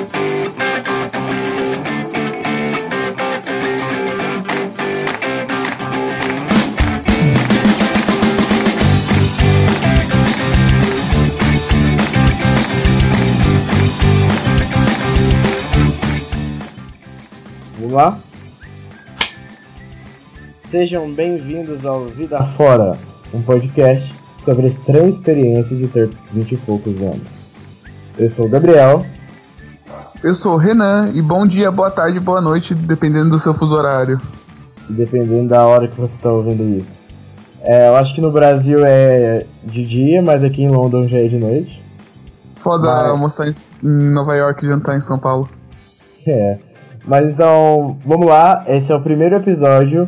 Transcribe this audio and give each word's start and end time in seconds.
Vamos 0.00 0.12
lá? 17.92 18.18
Sejam 20.46 21.12
bem-vindos 21.12 21.84
ao 21.84 22.06
Vida 22.06 22.42
Fora, 22.42 22.96
um 23.34 23.42
podcast 23.42 24.14
sobre 24.38 24.64
a 24.64 24.68
estranha 24.68 25.08
experiência 25.10 25.76
de 25.76 25.86
ter 25.88 26.08
20 26.32 26.52
e 26.52 26.56
poucos 26.56 27.02
anos. 27.02 27.50
Eu 28.18 28.30
sou 28.30 28.46
o 28.46 28.48
Gabriel. 28.48 29.04
Eu 30.22 30.34
sou 30.34 30.54
o 30.54 30.56
Renan 30.56 31.10
e 31.14 31.22
bom 31.22 31.46
dia, 31.46 31.70
boa 31.70 31.90
tarde, 31.90 32.20
boa 32.20 32.40
noite, 32.40 32.74
dependendo 32.74 33.30
do 33.30 33.38
seu 33.38 33.54
fuso 33.54 33.74
horário. 33.74 34.20
E 34.88 34.92
dependendo 34.92 35.48
da 35.48 35.66
hora 35.66 35.88
que 35.88 35.98
você 35.98 36.14
está 36.14 36.30
ouvindo 36.30 36.62
isso. 36.76 37.00
É, 37.62 37.88
eu 37.88 37.96
acho 37.96 38.14
que 38.14 38.20
no 38.20 38.30
Brasil 38.30 38.84
é 38.84 39.44
de 39.64 39.84
dia, 39.84 40.20
mas 40.20 40.44
aqui 40.44 40.62
em 40.62 40.68
London 40.68 41.06
já 41.08 41.18
é 41.18 41.26
de 41.26 41.38
noite. 41.38 41.82
Foda 42.56 42.86
Mas- 42.94 43.08
almoçar 43.08 43.48
em 43.48 43.54
Nova 43.82 44.34
York 44.34 44.64
e 44.64 44.68
jantar 44.68 44.96
em 44.96 45.00
São 45.00 45.18
Paulo. 45.18 45.48
É. 46.26 46.58
Mas 47.06 47.30
então, 47.30 47.96
vamos 48.04 48.26
lá. 48.26 48.64
Esse 48.66 48.92
é 48.92 48.94
o 48.94 49.00
primeiro 49.00 49.36
episódio 49.36 50.06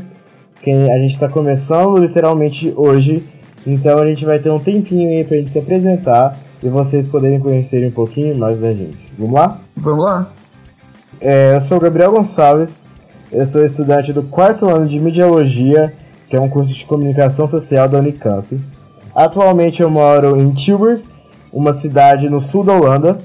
que 0.62 0.70
a 0.70 0.98
gente 0.98 1.12
está 1.12 1.28
começando 1.28 1.96
literalmente 1.96 2.72
hoje. 2.76 3.26
Então 3.66 3.98
a 3.98 4.06
gente 4.06 4.24
vai 4.26 4.38
ter 4.38 4.50
um 4.50 4.58
tempinho 4.58 5.08
aí 5.08 5.24
pra 5.24 5.38
gente 5.38 5.50
se 5.50 5.58
apresentar 5.58 6.36
e 6.62 6.68
vocês 6.68 7.08
poderem 7.08 7.40
conhecerem 7.40 7.88
um 7.88 7.92
pouquinho 7.92 8.36
mais 8.36 8.60
da 8.60 8.72
gente. 8.74 8.98
Vamos 9.18 9.34
lá? 9.34 9.58
Vamos 9.76 10.04
lá? 10.04 10.30
É, 11.20 11.54
eu 11.54 11.60
sou 11.60 11.78
o 11.78 11.80
Gabriel 11.80 12.12
Gonçalves, 12.12 12.94
eu 13.30 13.46
sou 13.46 13.64
estudante 13.64 14.12
do 14.12 14.22
quarto 14.22 14.68
ano 14.68 14.86
de 14.86 15.00
Mediologia, 15.00 15.94
que 16.28 16.36
é 16.36 16.40
um 16.40 16.48
curso 16.48 16.72
de 16.72 16.84
comunicação 16.84 17.46
social 17.46 17.88
da 17.88 17.98
Unicamp. 17.98 18.60
Atualmente 19.14 19.82
eu 19.82 19.90
moro 19.90 20.36
em 20.36 20.50
Tilburg, 20.52 21.02
uma 21.52 21.72
cidade 21.72 22.28
no 22.28 22.40
sul 22.40 22.64
da 22.64 22.72
Holanda. 22.72 23.18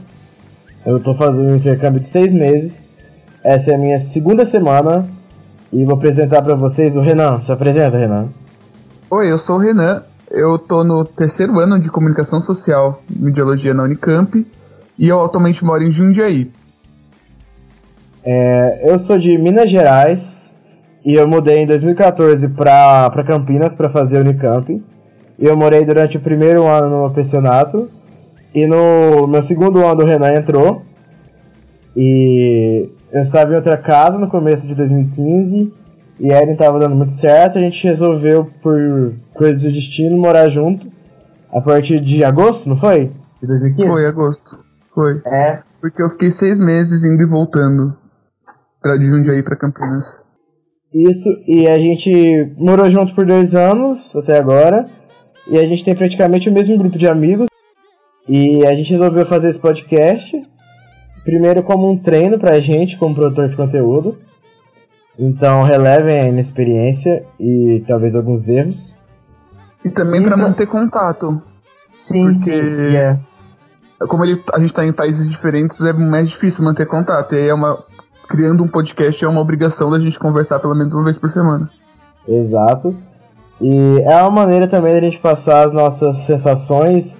Eu 0.86 0.98
estou 0.98 1.14
fazendo 1.14 1.50
um 1.50 1.56
intercâmbio 1.56 2.00
de 2.00 2.08
seis 2.08 2.32
meses. 2.32 2.92
Essa 3.44 3.72
é 3.72 3.76
a 3.76 3.78
minha 3.78 4.00
segunda 4.00 4.46
semana 4.46 5.08
e 5.72 5.84
vou 5.84 5.96
apresentar 5.96 6.42
para 6.42 6.56
vocês 6.56 6.96
o 6.96 7.02
Renan. 7.02 7.40
Se 7.42 7.52
apresenta, 7.52 7.98
Renan. 7.98 8.28
Oi, 9.10 9.32
eu 9.32 9.38
sou 9.38 9.56
o 9.56 9.60
Renan, 9.60 10.04
eu 10.30 10.58
tô 10.60 10.84
no 10.84 11.06
terceiro 11.06 11.60
ano 11.60 11.80
de 11.80 11.90
comunicação 11.90 12.42
social 12.42 13.02
e 13.10 13.18
mediologia 13.18 13.74
na 13.74 13.84
Unicamp 13.84 14.46
e 14.98 15.08
eu 15.08 15.24
atualmente 15.24 15.64
moro 15.64 15.84
em 15.84 15.92
Jundiaí. 15.92 16.50
É, 18.24 18.82
eu 18.84 18.98
sou 19.00 19.18
de 19.18 19.38
Minas 19.38 19.70
Gerais 19.70 20.58
e 21.06 21.14
eu 21.14 21.28
mudei 21.28 21.60
em 21.60 21.68
2014 21.68 22.50
para 22.50 23.24
Campinas 23.26 23.74
para 23.74 23.88
fazer 23.88 24.20
Unicamp. 24.20 24.84
E 25.40 25.46
eu 25.46 25.56
morei 25.56 25.86
durante 25.86 26.18
o 26.18 26.20
primeiro 26.20 26.66
ano 26.66 27.04
no 27.04 27.14
pensionato. 27.14 27.90
E 28.54 28.66
no 28.66 29.28
meu 29.28 29.42
segundo 29.42 29.86
ano 29.86 30.02
o 30.02 30.06
Renan 30.06 30.34
entrou. 30.34 30.82
E 31.96 32.90
eu 33.12 33.22
estava 33.22 33.54
em 33.54 33.56
outra 33.56 33.78
casa 33.78 34.20
no 34.20 34.28
começo 34.28 34.68
de 34.68 34.76
2015. 34.76 35.72
E 36.20 36.34
aí 36.34 36.46
não 36.46 36.54
estava 36.54 36.80
dando 36.80 36.96
muito 36.96 37.12
certo. 37.12 37.58
A 37.58 37.62
gente 37.62 37.88
resolveu, 37.88 38.50
por 38.62 39.14
coisas 39.34 39.62
do 39.62 39.72
destino, 39.72 40.18
morar 40.18 40.50
junto. 40.50 40.88
A 41.54 41.62
partir 41.62 42.02
de 42.02 42.24
agosto, 42.24 42.68
não 42.68 42.76
foi? 42.76 43.12
De 43.40 43.48
2015? 43.48 43.88
Foi, 43.88 44.06
agosto. 44.06 44.67
Foi. 44.98 45.22
É, 45.28 45.62
Porque 45.80 46.02
eu 46.02 46.10
fiquei 46.10 46.32
seis 46.32 46.58
meses 46.58 47.04
indo 47.06 47.22
e 47.22 47.26
voltando 47.26 47.96
pra, 48.82 48.98
de 48.98 49.06
Jundiaí 49.06 49.44
pra 49.44 49.56
Campinas. 49.56 50.20
Isso, 50.92 51.30
e 51.48 51.68
a 51.68 51.78
gente 51.78 52.52
morou 52.58 52.90
junto 52.90 53.14
por 53.14 53.24
dois 53.26 53.54
anos 53.54 54.16
até 54.16 54.40
agora. 54.40 54.90
E 55.48 55.56
a 55.58 55.62
gente 55.68 55.86
tem 55.86 55.96
praticamente 55.96 56.50
o 56.50 56.52
mesmo 56.52 56.76
grupo 56.80 56.98
de 56.98 57.08
amigos. 57.08 57.48
E 58.28 58.66
a 58.66 58.74
gente 58.76 58.92
resolveu 58.92 59.24
fazer 59.24 59.50
esse 59.50 59.62
podcast. 59.62 60.36
Primeiro 61.24 61.62
como 61.62 61.92
um 61.92 61.98
treino 61.98 62.40
pra 62.40 62.60
gente, 62.60 62.98
como 62.98 63.14
produtor 63.14 63.48
de 63.48 63.56
conteúdo. 63.56 64.18
Então 65.20 65.62
relevem 65.64 66.20
a 66.20 66.28
inexperiência 66.28 67.24
e 67.40 67.84
talvez 67.88 68.16
alguns 68.16 68.48
erros. 68.48 68.96
E 69.86 69.90
também 69.92 70.24
pra 70.24 70.36
Então- 70.36 70.50
manter 70.50 70.66
contato. 70.68 71.40
Sim, 71.94 72.24
Porque- 72.34 72.36
sim. 72.40 72.96
é. 72.96 73.20
Como 74.00 74.24
ele, 74.24 74.44
a 74.54 74.60
gente 74.60 74.74
tá 74.74 74.86
em 74.86 74.94
países 74.94 75.30
diferentes, 75.30 75.82
é 75.82 75.92
mais 75.92 76.30
difícil 76.30 76.64
manter 76.64 76.86
contato. 76.86 77.34
E 77.34 77.38
aí 77.38 77.50
é 77.50 77.54
uma. 77.54 77.84
Criando 78.30 78.62
um 78.62 78.68
podcast 78.68 79.24
é 79.24 79.28
uma 79.28 79.40
obrigação 79.40 79.90
da 79.90 80.00
gente 80.00 80.20
conversar 80.20 80.60
pelo 80.60 80.76
menos 80.76 80.94
uma 80.94 81.06
vez 81.06 81.18
por 81.18 81.32
semana. 81.32 81.70
Exato. 82.28 82.94
E 83.62 84.02
é 84.02 84.22
uma 84.22 84.32
maneira 84.32 84.68
também 84.68 84.94
da 84.94 85.00
gente 85.00 85.20
passar 85.20 85.66
as 85.66 85.72
nossas 85.72 86.18
sensações 86.18 87.18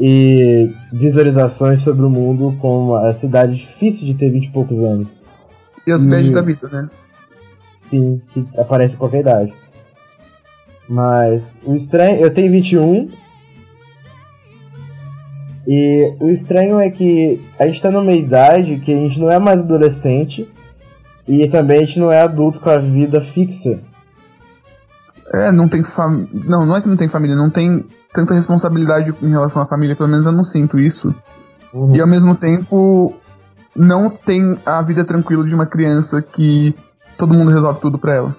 e 0.00 0.74
visualizações 0.92 1.80
sobre 1.80 2.04
o 2.04 2.10
mundo 2.10 2.56
com 2.60 2.96
a 2.96 3.12
cidade 3.14 3.56
difícil 3.56 4.04
de 4.04 4.16
ter 4.16 4.30
20 4.30 4.46
e 4.46 4.50
poucos 4.50 4.78
anos. 4.80 5.18
E 5.86 5.92
as 5.92 6.04
viagens 6.04 6.34
da 6.34 6.42
vida, 6.42 6.68
né? 6.68 6.90
Sim, 7.52 8.20
que 8.30 8.46
aparece 8.58 8.96
em 8.96 8.98
qualquer 8.98 9.20
idade. 9.20 9.54
Mas 10.88 11.54
o 11.64 11.74
estranho. 11.74 12.20
Eu 12.20 12.32
tenho 12.32 12.50
21. 12.50 13.10
E 15.66 16.14
o 16.18 16.28
estranho 16.28 16.80
é 16.80 16.90
que 16.90 17.40
a 17.58 17.66
gente 17.66 17.80
tá 17.80 17.90
numa 17.90 18.12
idade 18.12 18.78
que 18.78 18.92
a 18.92 18.96
gente 18.96 19.20
não 19.20 19.30
é 19.30 19.38
mais 19.38 19.62
adolescente. 19.62 20.48
E 21.26 21.46
também 21.48 21.78
a 21.78 21.80
gente 21.84 22.00
não 22.00 22.10
é 22.10 22.20
adulto 22.20 22.60
com 22.60 22.68
a 22.68 22.78
vida 22.78 23.20
fixa. 23.20 23.80
É, 25.32 25.52
não 25.52 25.68
tem 25.68 25.84
família. 25.84 26.28
Não, 26.32 26.66
não 26.66 26.76
é 26.76 26.82
que 26.82 26.88
não 26.88 26.96
tem 26.96 27.08
família, 27.08 27.36
não 27.36 27.48
tem 27.48 27.84
tanta 28.12 28.34
responsabilidade 28.34 29.14
em 29.22 29.30
relação 29.30 29.62
à 29.62 29.66
família, 29.66 29.96
pelo 29.96 30.08
menos 30.08 30.26
eu 30.26 30.32
não 30.32 30.44
sinto 30.44 30.78
isso. 30.78 31.14
Uhum. 31.72 31.94
E 31.96 32.00
ao 32.00 32.06
mesmo 32.06 32.34
tempo, 32.34 33.14
não 33.74 34.10
tem 34.10 34.58
a 34.66 34.82
vida 34.82 35.04
tranquila 35.04 35.44
de 35.46 35.54
uma 35.54 35.64
criança 35.64 36.20
que 36.20 36.74
todo 37.16 37.36
mundo 37.36 37.50
resolve 37.50 37.80
tudo 37.80 37.98
pra 37.98 38.14
ela. 38.14 38.36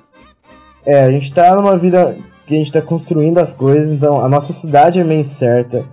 É, 0.85 1.05
a 1.05 1.11
gente 1.11 1.33
tá 1.33 1.55
numa 1.55 1.77
vida 1.77 2.15
que 2.45 2.53
a 2.53 2.57
gente 2.57 2.71
tá 2.71 2.81
construindo 2.81 3.37
as 3.37 3.53
coisas, 3.53 3.91
então 3.91 4.23
a 4.23 4.29
nossa 4.29 4.53
cidade 4.53 4.99
é 4.99 5.03
meio 5.03 5.21
incerta. 5.21 5.85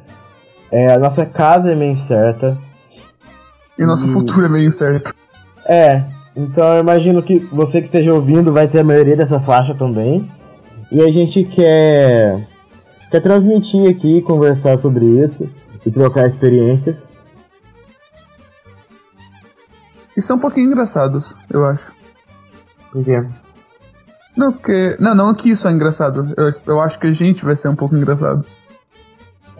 É, 0.72 0.92
a 0.92 0.98
nossa 0.98 1.26
casa 1.26 1.72
é 1.72 1.74
meio 1.74 1.92
incerta. 1.92 2.56
E 3.78 3.82
o 3.82 3.86
nosso 3.86 4.06
E- 4.06 4.12
futuro 4.12 4.46
é 4.46 4.48
meio 4.48 4.68
incerto. 4.68 5.14
É, 5.66 6.04
então 6.36 6.74
eu 6.74 6.80
imagino 6.80 7.22
que 7.22 7.38
você 7.52 7.80
que 7.80 7.86
esteja 7.86 8.12
ouvindo 8.12 8.52
vai 8.52 8.66
ser 8.66 8.80
a 8.80 8.84
maioria 8.84 9.16
dessa 9.16 9.40
faixa 9.40 9.74
também. 9.74 10.30
E 10.92 11.00
a 11.00 11.10
gente 11.10 11.44
quer, 11.44 12.46
quer 13.10 13.20
transmitir 13.20 13.88
aqui, 13.88 14.20
conversar 14.22 14.76
sobre 14.76 15.04
isso 15.04 15.48
e 15.86 15.90
trocar 15.90 16.26
experiências. 16.26 17.14
E 20.16 20.20
são 20.22 20.36
um 20.36 20.40
pouquinho 20.40 20.66
engraçados, 20.66 21.34
eu 21.50 21.64
acho. 21.64 21.84
Por 22.92 23.04
quê? 23.04 23.24
Não, 24.36 24.52
porque. 24.52 24.96
Não, 24.98 25.14
não 25.14 25.34
que 25.34 25.50
isso 25.50 25.68
é 25.68 25.70
engraçado. 25.72 26.32
Eu, 26.36 26.50
eu 26.66 26.80
acho 26.80 26.98
que 26.98 27.06
a 27.06 27.12
gente 27.12 27.44
vai 27.44 27.54
ser 27.56 27.68
um 27.68 27.76
pouco 27.76 27.96
engraçado. 27.96 28.44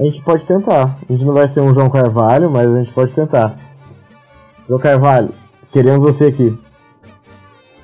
A 0.01 0.05
gente 0.05 0.23
pode 0.23 0.47
tentar. 0.47 0.97
A 1.07 1.13
gente 1.13 1.27
não 1.27 1.35
vai 1.35 1.47
ser 1.47 1.61
um 1.61 1.75
João 1.75 1.91
Carvalho, 1.91 2.51
mas 2.51 2.75
a 2.75 2.79
gente 2.81 2.91
pode 2.91 3.13
tentar. 3.13 3.55
João 4.67 4.81
Carvalho, 4.81 5.29
queremos 5.71 6.03
você 6.03 6.27
aqui. 6.27 6.59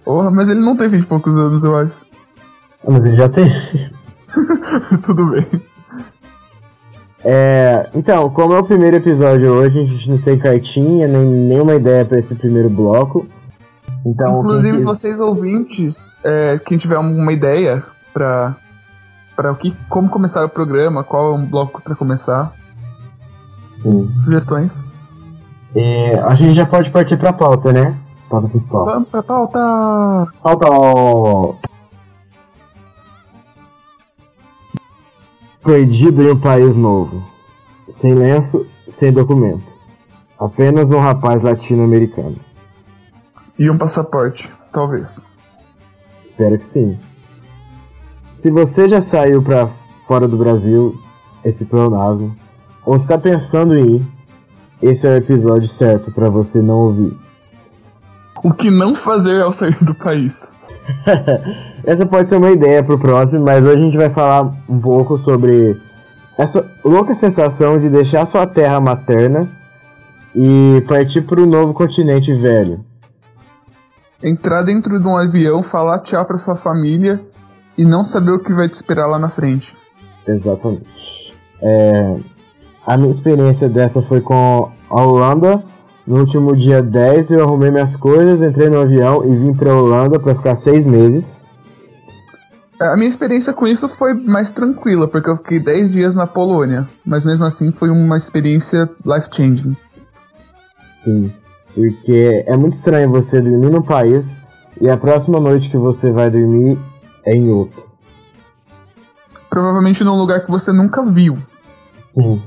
Porra, 0.03 0.31
mas 0.31 0.49
ele 0.49 0.60
não 0.60 0.75
tem 0.75 0.88
20 0.88 1.03
e 1.03 1.06
poucos 1.06 1.37
anos, 1.37 1.62
eu 1.62 1.76
acho. 1.76 1.93
Ah, 2.87 2.91
Mas 2.91 3.05
ele 3.05 3.16
já 3.16 3.28
tem. 3.28 3.50
Tudo 5.05 5.26
bem. 5.26 5.44
É, 7.22 7.91
então, 7.94 8.31
como 8.31 8.55
é 8.55 8.59
o 8.60 8.65
primeiro 8.65 8.97
episódio 8.97 9.53
hoje, 9.53 9.81
a 9.81 9.84
gente 9.84 10.09
não 10.09 10.19
tem 10.19 10.38
cartinha, 10.38 11.06
nem 11.06 11.28
nenhuma 11.28 11.75
ideia 11.75 12.05
pra 12.05 12.19
esse 12.19 12.35
primeiro 12.37 12.70
bloco. 12.70 13.26
Então, 14.06 14.41
Inclusive, 14.41 14.76
quem 14.76 14.85
vocês 14.85 15.20
ouvintes, 15.20 16.17
é, 16.25 16.61
quem 16.64 16.79
tiver 16.79 16.94
alguma 16.94 17.32
ideia 17.32 17.82
pra, 18.14 18.56
pra 19.37 19.53
o 19.53 19.56
que, 19.56 19.77
como 19.88 20.09
começar 20.09 20.44
o 20.44 20.49
programa, 20.49 21.05
qual 21.05 21.33
é 21.33 21.35
um 21.37 21.44
bloco 21.47 21.83
pra 21.83 21.94
começar, 21.94 22.53
Sim. 23.69 24.11
sugestões. 24.25 24.83
É, 25.75 26.19
a 26.21 26.35
gente 26.35 26.55
já 26.55 26.65
pode 26.65 26.91
partir 26.91 27.19
pra 27.19 27.33
pauta, 27.35 27.73
né? 27.73 27.97
Pauta 28.31 28.49
principal. 28.49 28.85
Vamos 28.87 29.09
pra 29.11 29.23
pauta! 29.23 30.33
Pauta! 30.43 31.69
Perdido 35.62 36.23
em 36.23 36.31
um 36.31 36.41
país 36.41 36.77
novo. 36.77 37.23
Sem 37.89 38.15
lenço, 38.15 38.67
sem 38.89 39.12
documento. 39.12 39.67
Apenas 40.39 40.93
um 40.93 40.99
rapaz 40.99 41.43
latino-americano. 41.43 42.37
E 43.59 43.71
um 43.71 43.77
passaporte, 43.77 44.50
talvez. 44.73 45.21
Espero 46.21 46.56
que 46.56 46.65
sim. 46.65 46.99
Se 48.37 48.50
você 48.50 48.87
já 48.87 49.00
saiu 49.00 49.43
pra 49.43 49.67
fora 49.67 50.29
do 50.29 50.37
Brasil, 50.37 50.94
esse 51.43 51.65
pleonasmo, 51.65 52.37
ou 52.85 52.94
está 52.94 53.17
pensando 53.17 53.75
em 53.75 53.97
ir, 53.97 54.06
esse 54.83 55.06
é 55.06 55.11
o 55.12 55.17
episódio 55.17 55.67
certo 55.67 56.12
para 56.12 56.29
você 56.29 56.61
não 56.61 56.75
ouvir. 56.75 57.17
O 58.44 58.53
que 58.53 58.71
não 58.71 58.94
fazer 58.94 59.41
ao 59.41 59.55
sair 59.55 59.83
do 59.83 59.94
país? 59.94 60.53
essa 61.83 62.05
pode 62.05 62.29
ser 62.29 62.37
uma 62.37 62.50
ideia 62.50 62.85
pro 62.85 62.99
próximo, 62.99 63.43
mas 63.43 63.65
hoje 63.65 63.81
a 63.81 63.85
gente 63.87 63.97
vai 63.97 64.11
falar 64.11 64.55
um 64.69 64.79
pouco 64.79 65.17
sobre 65.17 65.81
essa 66.37 66.71
louca 66.85 67.15
sensação 67.15 67.79
de 67.79 67.89
deixar 67.89 68.27
sua 68.27 68.47
terra 68.47 68.79
materna 68.79 69.49
e 70.35 70.85
partir 70.87 71.23
para 71.23 71.41
o 71.41 71.47
novo 71.47 71.73
continente 71.73 72.35
velho. 72.35 72.85
Entrar 74.23 74.62
dentro 74.62 75.00
de 75.00 75.09
um 75.09 75.17
avião, 75.17 75.62
falar 75.62 76.00
tchau 76.00 76.23
para 76.27 76.37
sua 76.37 76.55
família 76.55 77.19
e 77.76 77.84
não 77.84 78.05
saber 78.05 78.32
o 78.32 78.38
que 78.38 78.52
vai 78.52 78.69
te 78.69 78.75
esperar 78.75 79.06
lá 79.06 79.19
na 79.19 79.28
frente. 79.28 79.75
Exatamente. 80.26 81.37
É, 81.62 82.17
a 82.87 82.96
minha 82.96 83.11
experiência 83.11 83.69
dessa 83.69 84.00
foi 84.00 84.20
com 84.20 84.70
a 84.90 85.02
Holanda. 85.02 85.62
No 86.06 86.20
último 86.20 86.55
dia 86.55 86.82
10 86.82 87.32
eu 87.32 87.43
arrumei 87.43 87.70
minhas 87.70 87.96
coisas, 87.96 88.40
entrei 88.40 88.69
no 88.69 88.81
avião 88.81 89.25
e 89.25 89.34
vim 89.34 89.55
para 89.55 89.75
Holanda 89.75 90.20
para 90.20 90.34
ficar 90.34 90.55
seis 90.55 90.87
meses. 90.87 91.44
A 92.81 92.94
minha 92.94 93.08
experiência 93.08 93.52
com 93.52 93.67
isso 93.67 93.88
foi 93.88 94.12
mais 94.12 94.50
tranquila, 94.50 95.08
porque 95.08 95.31
eu 95.31 95.37
fiquei 95.38 95.58
10 95.58 95.93
dias 95.93 96.14
na 96.14 96.26
Polônia, 96.26 96.87
mas 97.05 97.25
mesmo 97.25 97.44
assim 97.44 97.72
foi 97.72 97.88
uma 97.88 98.19
experiência 98.19 98.88
life-changing. 99.05 99.75
Sim, 100.88 101.32
porque 101.75 102.44
é 102.46 102.56
muito 102.56 102.75
estranho 102.75 103.11
você 103.11 103.40
dormir 103.40 103.70
num 103.70 103.82
país 103.82 104.40
e 104.81 104.90
a 104.90 104.96
próxima 104.96 105.40
noite 105.40 105.70
que 105.70 105.79
você 105.79 106.12
vai 106.12 106.31
dormir 106.31 106.79
é 107.26 107.34
em 107.34 107.50
outro. 107.50 107.84
Provavelmente 109.50 110.05
num 110.05 110.17
lugar 110.17 110.44
que 110.44 110.50
você 110.50 110.73
nunca 110.73 111.02
viu. 111.05 111.38
Sim. 111.99 112.43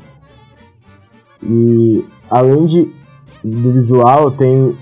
E 1.41 2.05
além 2.29 2.65
de, 2.65 2.93
do 3.43 3.71
visual, 3.71 4.31
tem 4.31 4.77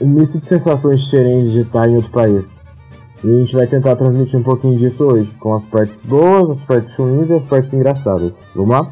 um 0.00 0.06
misto 0.06 0.38
de 0.38 0.44
sensações 0.44 1.02
diferentes 1.02 1.52
de 1.52 1.60
estar 1.60 1.88
em 1.88 1.96
outro 1.96 2.10
país. 2.10 2.60
E 3.22 3.28
a 3.28 3.40
gente 3.40 3.56
vai 3.56 3.66
tentar 3.66 3.96
transmitir 3.96 4.38
um 4.38 4.42
pouquinho 4.42 4.78
disso 4.78 5.04
hoje, 5.04 5.34
com 5.38 5.54
as 5.54 5.66
partes 5.66 6.02
boas, 6.02 6.50
as 6.50 6.64
partes 6.64 6.94
ruins 6.96 7.30
e 7.30 7.34
as 7.34 7.44
partes 7.44 7.72
engraçadas. 7.72 8.50
Vamos 8.54 8.70
lá? 8.70 8.90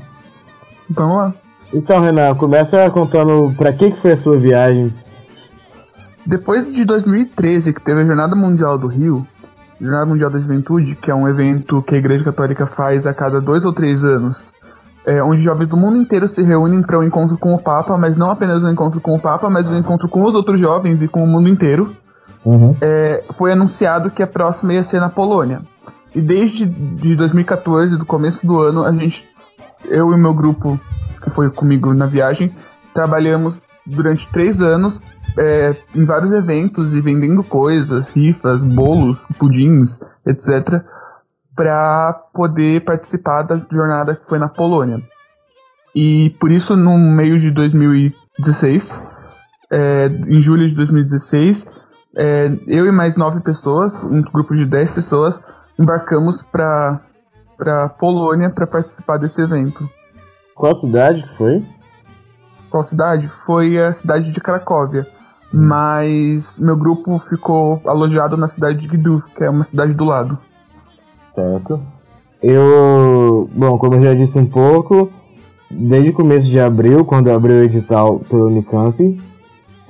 Vamos 0.90 1.16
lá. 1.16 1.34
Então, 1.72 2.00
Renan, 2.00 2.34
começa 2.34 2.88
contando 2.90 3.55
para 3.56 3.72
que, 3.72 3.90
que 3.90 3.96
foi 3.96 4.12
a 4.12 4.16
sua 4.16 4.37
viagem. 4.37 4.93
Depois 6.25 6.70
de 6.72 6.84
2013, 6.84 7.72
que 7.72 7.82
teve 7.82 8.00
a 8.00 8.05
Jornada 8.05 8.37
Mundial 8.37 8.78
do 8.78 8.87
Rio, 8.87 9.26
Jornada 9.82 10.06
Mundial 10.06 10.31
da 10.31 10.38
Juventude, 10.38 10.94
que 10.94 11.11
é 11.11 11.14
um 11.14 11.29
evento 11.29 11.82
que 11.82 11.96
a 11.96 11.99
Igreja 11.99 12.23
Católica 12.23 12.67
faz 12.67 13.05
a 13.05 13.12
cada 13.12 13.40
dois 13.40 13.64
ou 13.64 13.73
três 13.73 14.05
anos, 14.05 14.46
é, 15.05 15.20
onde 15.20 15.43
jovens 15.43 15.69
do 15.69 15.76
mundo 15.76 15.96
inteiro 15.96 16.29
se 16.29 16.40
reúnem 16.40 16.82
para 16.82 17.00
um 17.00 17.02
encontro 17.02 17.37
com 17.37 17.52
o 17.52 17.58
Papa, 17.58 17.99
mas 17.99 18.17
não 18.17 18.31
apenas 18.31 18.62
um 18.62 18.70
encontro 18.70 19.00
com 19.00 19.17
o 19.17 19.20
Papa, 19.20 19.50
mas 19.50 19.69
um 19.69 19.76
encontro 19.76 20.08
com 20.08 20.23
os 20.23 20.37
outros 20.37 20.61
jovens 20.61 21.02
e 21.02 21.08
com 21.08 21.25
o 21.25 21.26
mundo 21.26 21.49
inteiro. 21.49 21.96
Uhum. 22.44 22.76
É, 22.81 23.25
foi 23.37 23.52
anunciado 23.52 24.11
que 24.11 24.23
a 24.23 24.26
próxima 24.26 24.73
ia 24.73 24.84
ser 24.84 25.00
na 25.00 25.08
Polônia. 25.08 25.62
E 26.14 26.20
desde 26.20 26.64
de 26.64 27.17
2014, 27.17 27.96
do 27.96 28.06
começo 28.06 28.46
do 28.46 28.61
ano, 28.61 28.84
a 28.84 28.93
gente, 28.93 29.29
eu 29.87 30.12
e 30.12 30.17
meu 30.17 30.32
grupo, 30.32 30.79
que 31.20 31.31
foi 31.31 31.50
comigo 31.50 31.93
na 31.93 32.06
viagem, 32.06 32.52
trabalhamos 32.94 33.61
durante 33.87 34.31
três 34.32 34.61
anos 34.62 35.00
é, 35.38 35.76
em 35.94 36.05
vários 36.05 36.32
eventos 36.32 36.93
e 36.93 37.00
vendendo 37.00 37.43
coisas, 37.43 38.08
rifas, 38.11 38.62
bolos, 38.62 39.17
pudins, 39.38 40.00
etc 40.26 40.84
para 41.55 42.12
poder 42.32 42.84
participar 42.84 43.43
da 43.43 43.61
jornada 43.70 44.17
que 44.17 44.26
foi 44.26 44.38
na 44.38 44.49
Polônia. 44.49 45.02
E 45.94 46.31
por 46.40 46.50
isso, 46.50 46.75
no 46.75 46.96
meio 46.96 47.38
de 47.38 47.50
2016, 47.50 49.02
é, 49.70 50.06
em 50.06 50.40
julho 50.40 50.69
de 50.69 50.75
2016, 50.75 51.70
é, 52.17 52.50
eu 52.67 52.87
e 52.87 52.93
mais 52.93 53.17
nove 53.17 53.40
pessoas, 53.40 54.02
um 54.02 54.23
grupo 54.23 54.55
de 54.55 54.64
dez 54.64 54.90
pessoas, 54.90 55.43
embarcamos 55.79 56.43
para 56.43 57.00
para 57.56 57.88
Polônia 57.88 58.50
para 58.50 58.67
participar 58.67 59.19
desse 59.19 59.40
evento. 59.40 59.88
Qual 60.52 60.75
cidade 60.75 61.23
que 61.23 61.29
foi? 61.29 61.64
Qual 62.72 62.84
cidade? 62.84 63.30
Foi 63.44 63.78
a 63.78 63.92
cidade 63.92 64.32
de 64.32 64.40
Cracóvia. 64.40 65.06
Mas 65.52 66.58
meu 66.58 66.74
grupo 66.74 67.19
ficou 67.19 67.82
alojado 67.84 68.34
na 68.34 68.48
cidade 68.48 68.78
de 68.78 68.88
Gdów, 68.88 69.26
que 69.36 69.44
é 69.44 69.50
uma 69.50 69.62
cidade 69.62 69.92
do 69.92 70.04
lado. 70.04 70.38
Certo. 71.14 71.78
Eu, 72.42 73.50
bom, 73.54 73.76
como 73.76 73.96
eu 73.96 74.02
já 74.02 74.14
disse 74.14 74.38
um 74.38 74.46
pouco, 74.46 75.10
desde 75.70 76.08
o 76.08 76.14
começo 76.14 76.48
de 76.48 76.58
abril, 76.58 77.04
quando 77.04 77.30
abriu 77.30 77.56
o 77.56 77.62
edital 77.62 78.20
pelo 78.20 78.46
Unicamp, 78.46 79.20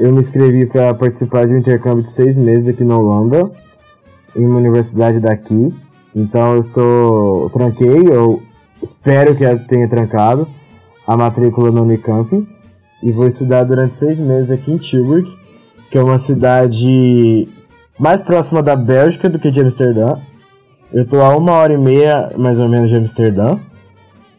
eu 0.00 0.12
me 0.12 0.18
inscrevi 0.18 0.66
para 0.66 0.92
participar 0.92 1.46
de 1.46 1.54
um 1.54 1.58
intercâmbio 1.58 2.02
de 2.02 2.10
seis 2.10 2.36
meses 2.36 2.66
aqui 2.66 2.82
na 2.82 2.98
Holanda, 2.98 3.48
em 4.34 4.44
uma 4.44 4.58
universidade 4.58 5.20
daqui. 5.20 5.72
Então 6.12 6.54
eu 6.54 6.60
estou 6.60 7.50
tranquei, 7.50 8.08
eu 8.08 8.42
espero 8.82 9.36
que 9.36 9.44
tenha 9.68 9.88
trancado 9.88 10.48
a 11.06 11.16
matrícula 11.16 11.70
no 11.70 11.82
Unicamp 11.82 12.51
e 13.02 13.10
vou 13.10 13.26
estudar 13.26 13.64
durante 13.64 13.94
seis 13.94 14.20
meses 14.20 14.50
aqui 14.50 14.72
em 14.72 14.78
Tilburg, 14.78 15.28
que 15.90 15.98
é 15.98 16.02
uma 16.02 16.18
cidade 16.18 17.48
mais 17.98 18.22
próxima 18.22 18.62
da 18.62 18.76
Bélgica 18.76 19.28
do 19.28 19.38
que 19.38 19.50
de 19.50 19.60
Amsterdã. 19.60 20.16
Eu 20.92 21.06
tô 21.06 21.20
a 21.20 21.36
uma 21.36 21.52
hora 21.52 21.72
e 21.72 21.78
meia, 21.78 22.32
mais 22.36 22.58
ou 22.58 22.68
menos, 22.68 22.88
de 22.88 22.96
Amsterdã. 22.96 23.58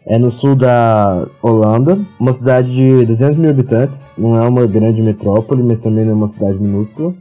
É 0.06 0.18
no 0.18 0.30
sul 0.30 0.56
da 0.56 1.26
Holanda, 1.42 2.00
uma 2.20 2.34
cidade 2.34 2.74
de 2.74 3.06
200 3.06 3.38
mil 3.38 3.50
habitantes. 3.50 4.18
Não 4.18 4.36
é 4.36 4.48
uma 4.48 4.68
grande 4.68 5.02
metrópole, 5.02 5.64
mas 5.64 5.80
também 5.80 6.06
não 6.06 6.12
é 6.12 6.16
uma 6.16 6.28
cidade 6.28 6.60
minúscula. 6.60 7.14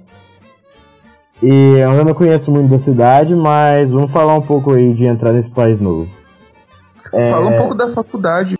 E 1.43 1.75
eu 1.77 1.91
ainda 1.91 2.05
não 2.05 2.15
conheço 2.15 2.51
muito 2.53 2.71
da 2.71 2.79
cidade, 2.79 3.35
mas 3.35 3.91
vamos 3.91 4.11
falar 4.13 4.37
um 4.37 4.43
pouco 4.43 4.73
aí 4.73 4.93
de 4.95 5.07
entrar 5.07 5.33
nesse 5.33 5.51
país 5.51 5.81
novo. 5.81 6.09
É... 7.13 7.31
Fala 7.31 7.51
um 7.51 7.57
pouco 7.57 7.75
da 7.75 7.89
faculdade. 7.93 8.57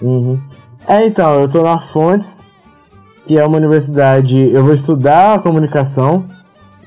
Uhum. 0.00 0.38
É, 0.88 1.06
então, 1.06 1.40
eu 1.40 1.48
tô 1.48 1.62
na 1.62 1.78
Fontes, 1.78 2.46
que 3.24 3.38
é 3.38 3.44
uma 3.44 3.58
universidade. 3.58 4.50
Eu 4.52 4.64
vou 4.64 4.72
estudar 4.72 5.42
comunicação 5.42 6.24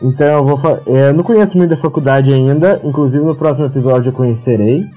então 0.01 0.25
eu 0.25 0.44
vou 0.44 0.81
é, 0.88 1.09
eu 1.09 1.13
não 1.13 1.24
conheço 1.24 1.56
muito 1.56 1.69
da 1.69 1.77
faculdade 1.77 2.33
ainda, 2.33 2.81
inclusive 2.83 3.24
no 3.24 3.36
próximo 3.36 3.68
episódio 3.68 4.09
eu 4.09 4.13
conhecerei. 4.13 4.89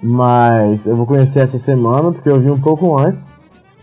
Mas 0.00 0.86
eu 0.86 0.94
vou 0.94 1.06
conhecer 1.06 1.40
essa 1.40 1.58
semana 1.58 2.12
porque 2.12 2.28
eu 2.28 2.38
vi 2.38 2.48
um 2.50 2.60
pouco 2.60 2.96
antes. 2.96 3.34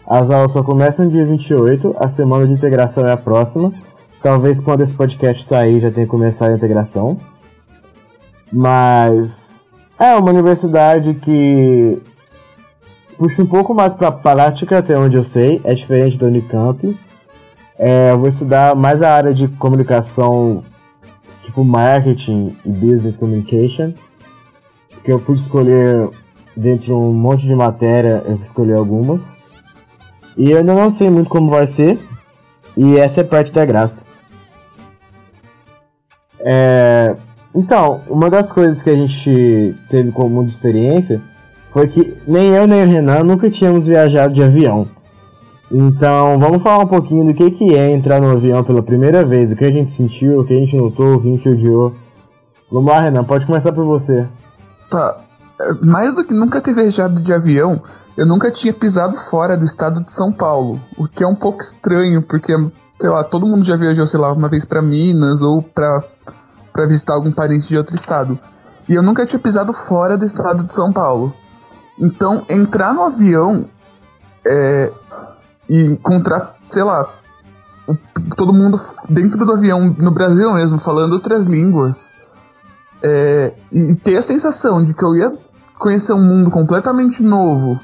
As 0.08 0.30
aulas 0.30 0.52
só 0.52 0.64
começam 0.64 1.10
dia 1.10 1.26
28, 1.26 1.96
a 2.00 2.08
semana 2.08 2.48
de 2.48 2.54
integração 2.54 3.06
é 3.06 3.12
a 3.12 3.18
próxima. 3.18 3.74
Talvez 4.22 4.62
quando 4.62 4.82
esse 4.82 4.96
podcast 4.96 5.44
sair 5.44 5.82
já 5.82 5.92
tenha 5.92 6.08
começado 6.08 6.52
a 6.52 6.56
integração. 6.56 7.20
Mas 8.52 9.68
é 10.00 10.16
uma 10.16 10.30
universidade 10.30 11.16
que 11.16 12.02
puxa 13.18 13.42
um 13.42 13.48
pouco 13.48 13.74
mais 13.74 13.94
para 13.94 14.12
prática, 14.12 14.78
até 14.78 14.98
onde 14.98 15.18
eu 15.18 15.24
sei, 15.24 15.62
é 15.64 15.74
diferente 15.74 16.18
da 16.18 16.28
Unicamp. 16.28 16.98
É, 17.78 18.12
eu 18.12 18.20
vou 18.20 18.28
estudar 18.28 18.76
mais 18.76 19.02
a 19.02 19.14
área 19.14 19.34
de 19.34 19.48
comunicação, 19.48 20.64
tipo 21.44 21.64
marketing 21.64 22.56
e 22.66 22.70
business 22.70 23.18
communication, 23.18 23.94
que 25.04 25.12
eu 25.12 25.20
pude 25.20 25.40
escolher 25.40 26.10
dentre 26.56 26.92
um 26.94 27.14
monte 27.14 27.46
de 27.46 27.56
matéria, 27.56 28.24
eu 28.26 28.36
escolhi 28.36 28.74
algumas. 28.74 29.36
E 30.38 30.52
eu 30.52 30.60
ainda 30.60 30.74
não 30.74 30.90
sei 30.90 31.10
muito 31.10 31.30
como 31.30 31.50
vai 31.50 31.68
ser, 31.68 32.00
e 32.76 32.98
essa 32.98 33.22
é 33.22 33.24
parte 33.24 33.52
da 33.52 33.66
graça. 33.66 34.06
É, 36.40 37.16
então, 37.54 38.02
uma 38.08 38.30
das 38.30 38.52
coisas 38.52 38.82
que 38.82 38.90
a 38.90 38.94
gente 38.94 39.76
teve 39.90 40.12
como 40.12 40.44
experiência 40.44 41.22
foi 41.76 41.90
que 41.90 42.18
nem 42.26 42.56
eu 42.56 42.66
nem 42.66 42.84
o 42.84 42.88
Renan 42.88 43.22
nunca 43.26 43.50
tínhamos 43.50 43.86
viajado 43.86 44.34
de 44.34 44.42
avião. 44.42 44.88
Então, 45.70 46.40
vamos 46.40 46.64
falar 46.64 46.82
um 46.82 46.88
pouquinho 46.88 47.26
do 47.26 47.34
que, 47.34 47.52
que 47.52 47.76
é 47.76 47.92
entrar 47.92 48.22
no 48.22 48.32
avião 48.32 48.64
pela 48.64 48.82
primeira 48.82 49.26
vez, 49.26 49.52
o 49.52 49.58
que 49.58 49.66
a 49.66 49.72
gente 49.72 49.92
sentiu, 49.92 50.40
o 50.40 50.46
que 50.46 50.54
a 50.54 50.58
gente 50.58 50.78
notou, 50.78 51.16
o 51.16 51.22
que 51.22 51.28
a 51.28 51.32
gente 51.32 51.50
odiou. 51.50 51.94
Vamos 52.72 52.90
lá, 52.90 53.02
Renan, 53.02 53.26
pode 53.26 53.46
começar 53.46 53.74
por 53.74 53.84
você. 53.84 54.26
Tá. 54.90 55.18
É, 55.60 55.74
mais 55.86 56.16
do 56.16 56.24
que 56.24 56.34
nunca 56.34 56.62
ter 56.62 56.74
viajado 56.74 57.20
de 57.20 57.34
avião, 57.34 57.84
eu 58.16 58.26
nunca 58.26 58.50
tinha 58.50 58.72
pisado 58.72 59.18
fora 59.18 59.58
do 59.58 59.66
estado 59.66 60.02
de 60.02 60.14
São 60.14 60.32
Paulo, 60.32 60.80
o 60.98 61.10
que 61.10 61.26
é 61.26 61.28
um 61.28 61.36
pouco 61.36 61.62
estranho, 61.62 62.22
porque, 62.22 62.54
sei 63.02 63.10
lá, 63.10 63.22
todo 63.22 63.46
mundo 63.46 63.66
já 63.66 63.76
viajou, 63.76 64.08
sei 64.08 64.22
lá, 64.22 64.32
uma 64.32 64.48
vez 64.48 64.64
para 64.64 64.82
Minas 64.82 65.42
ou 65.42 65.62
pra, 65.62 66.02
pra 66.72 66.88
visitar 66.88 67.16
algum 67.16 67.34
parente 67.34 67.68
de 67.68 67.78
outro 67.78 67.98
estado. 67.98 68.40
E 68.88 68.94
eu 68.94 69.04
nunca 69.04 69.26
tinha 69.26 69.40
pisado 69.40 69.74
fora 69.74 70.18
do 70.18 70.24
estado 70.24 70.64
de 70.64 70.74
São 70.74 70.94
Paulo. 70.94 71.34
Então, 72.00 72.46
entrar 72.50 72.94
no 72.94 73.04
avião 73.04 73.70
é, 74.46 74.92
e 75.70 75.84
encontrar, 75.84 76.56
sei 76.70 76.84
lá, 76.84 77.14
todo 78.36 78.54
mundo 78.54 78.80
dentro 79.10 79.46
do 79.46 79.52
avião, 79.52 79.96
no 79.98 80.12
Brasil 80.12 80.54
mesmo, 80.54 80.80
falando 80.80 81.14
outras 81.14 81.46
línguas. 81.46 82.14
É, 83.04 83.54
e 83.72 83.96
ter 83.96 84.18
a 84.18 84.22
sensação 84.22 84.84
de 84.84 84.94
que 84.94 85.04
eu 85.04 85.16
ia 85.16 85.34
conhecer 85.78 86.14
um 86.14 86.24
mundo 86.24 86.50
completamente 86.50 87.22
novo, 87.22 87.80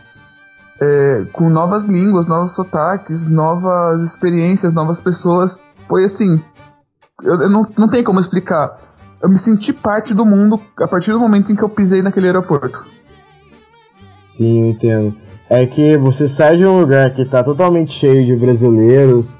é, 0.79 1.25
com 1.31 1.49
novas 1.49 1.83
línguas, 1.83 2.25
novos 2.25 2.51
sotaques, 2.51 3.25
novas 3.25 4.01
experiências, 4.01 4.73
novas 4.73 4.99
pessoas. 4.99 5.59
Foi 5.87 6.05
assim. 6.05 6.41
Eu, 7.21 7.41
eu 7.41 7.49
não, 7.49 7.67
não 7.77 7.87
tem 7.87 8.03
como 8.03 8.19
explicar. 8.19 8.79
Eu 9.21 9.29
me 9.29 9.37
senti 9.37 9.71
parte 9.71 10.13
do 10.13 10.25
mundo 10.25 10.59
a 10.79 10.87
partir 10.87 11.11
do 11.11 11.19
momento 11.19 11.51
em 11.51 11.55
que 11.55 11.61
eu 11.61 11.69
pisei 11.69 12.01
naquele 12.01 12.25
aeroporto. 12.25 12.83
Sim, 14.35 14.61
eu 14.61 14.69
entendo. 14.71 15.15
É 15.49 15.65
que 15.65 15.97
você 15.97 16.27
sai 16.29 16.57
de 16.57 16.65
um 16.65 16.79
lugar 16.79 17.13
que 17.13 17.23
está 17.23 17.43
totalmente 17.43 17.91
cheio 17.91 18.25
de 18.25 18.35
brasileiros, 18.35 19.37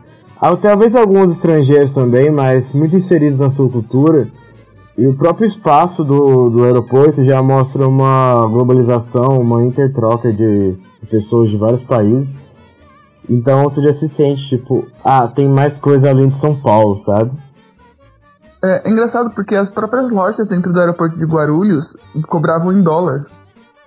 talvez 0.62 0.96
alguns 0.96 1.32
estrangeiros 1.32 1.94
também, 1.94 2.30
mas 2.30 2.74
muito 2.74 2.96
inseridos 2.96 3.40
na 3.40 3.50
sua 3.50 3.70
cultura. 3.70 4.28
E 4.98 5.08
o 5.08 5.16
próprio 5.16 5.46
espaço 5.46 6.04
do, 6.04 6.50
do 6.50 6.64
aeroporto 6.66 7.24
já 7.24 7.42
mostra 7.42 7.88
uma 7.88 8.46
globalização, 8.48 9.40
uma 9.40 9.64
intertroca 9.64 10.34
de, 10.34 10.74
de 10.74 11.08
pessoas 11.10 11.50
de 11.50 11.58
vários 11.58 11.84
países. 11.84 12.38
Então 13.30 13.64
você 13.64 13.82
já 13.82 13.94
se 13.94 14.10
sente 14.10 14.50
tipo, 14.50 14.86
ah, 15.04 15.28
tem 15.28 15.48
mais 15.48 15.78
coisa 15.78 16.10
além 16.10 16.28
de 16.28 16.36
São 16.36 16.54
Paulo, 16.54 16.98
sabe? 16.98 17.32
É, 18.62 18.88
é 18.88 18.92
engraçado 18.92 19.32
porque 19.32 19.56
as 19.56 19.70
próprias 19.70 20.12
lojas 20.12 20.46
dentro 20.46 20.74
do 20.74 20.80
aeroporto 20.80 21.18
de 21.18 21.26
Guarulhos 21.26 21.96
cobravam 22.28 22.74
em 22.74 22.84
dólar. 22.84 23.26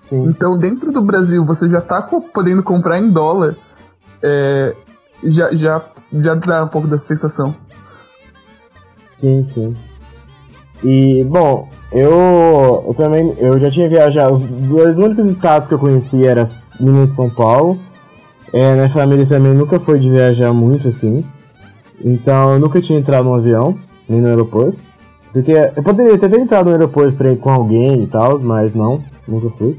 Sim. 0.05 0.27
Então, 0.29 0.59
dentro 0.59 0.93
do 0.93 1.03
Brasil, 1.03 1.45
você 1.45 1.69
já 1.69 1.81
tá 1.81 2.03
podendo 2.03 2.63
comprar 2.63 2.99
em 2.99 3.11
dólar. 3.11 3.57
É, 4.23 4.75
já, 5.25 5.55
já, 5.55 5.85
já 6.13 6.35
dá 6.35 6.65
um 6.65 6.69
pouco 6.69 6.87
dessa 6.87 7.07
sensação. 7.07 7.55
Sim, 9.03 9.43
sim. 9.43 9.77
E, 10.83 11.25
bom, 11.25 11.69
eu, 11.93 12.85
eu 12.87 12.95
também 12.95 13.35
eu 13.39 13.59
já 13.59 13.71
tinha 13.71 13.89
viajado. 13.89 14.33
Os 14.33 14.45
dois 14.45 14.99
únicos 14.99 15.27
estados 15.27 15.69
que 15.69 15.75
eu 15.75 15.79
conhecia 15.79 16.31
eram 16.31 16.45
Minas 16.81 17.11
e 17.11 17.15
São 17.15 17.31
Paulo. 17.31 17.79
É, 18.53 18.75
minha 18.75 18.89
família 18.89 19.27
também 19.27 19.55
nunca 19.55 19.81
foi 19.81 19.99
de 19.99 20.11
viajar 20.11 20.53
muito 20.53 20.89
assim. 20.89 21.25
Então 22.05 22.55
eu 22.55 22.59
nunca 22.59 22.81
tinha 22.81 22.99
entrado 22.99 23.25
no 23.25 23.35
avião, 23.35 23.79
nem 24.09 24.21
no 24.21 24.29
aeroporto. 24.29 24.79
Porque 25.33 25.53
eu 25.53 25.83
poderia 25.83 26.17
ter 26.17 26.33
entrado 26.39 26.67
no 26.67 26.73
aeroporto 26.73 27.17
pra 27.17 27.33
ir 27.33 27.39
com 27.39 27.51
alguém 27.51 28.03
e 28.03 28.07
tal, 28.07 28.39
mas 28.41 28.75
não, 28.75 29.03
nunca 29.27 29.51
fui. 29.51 29.77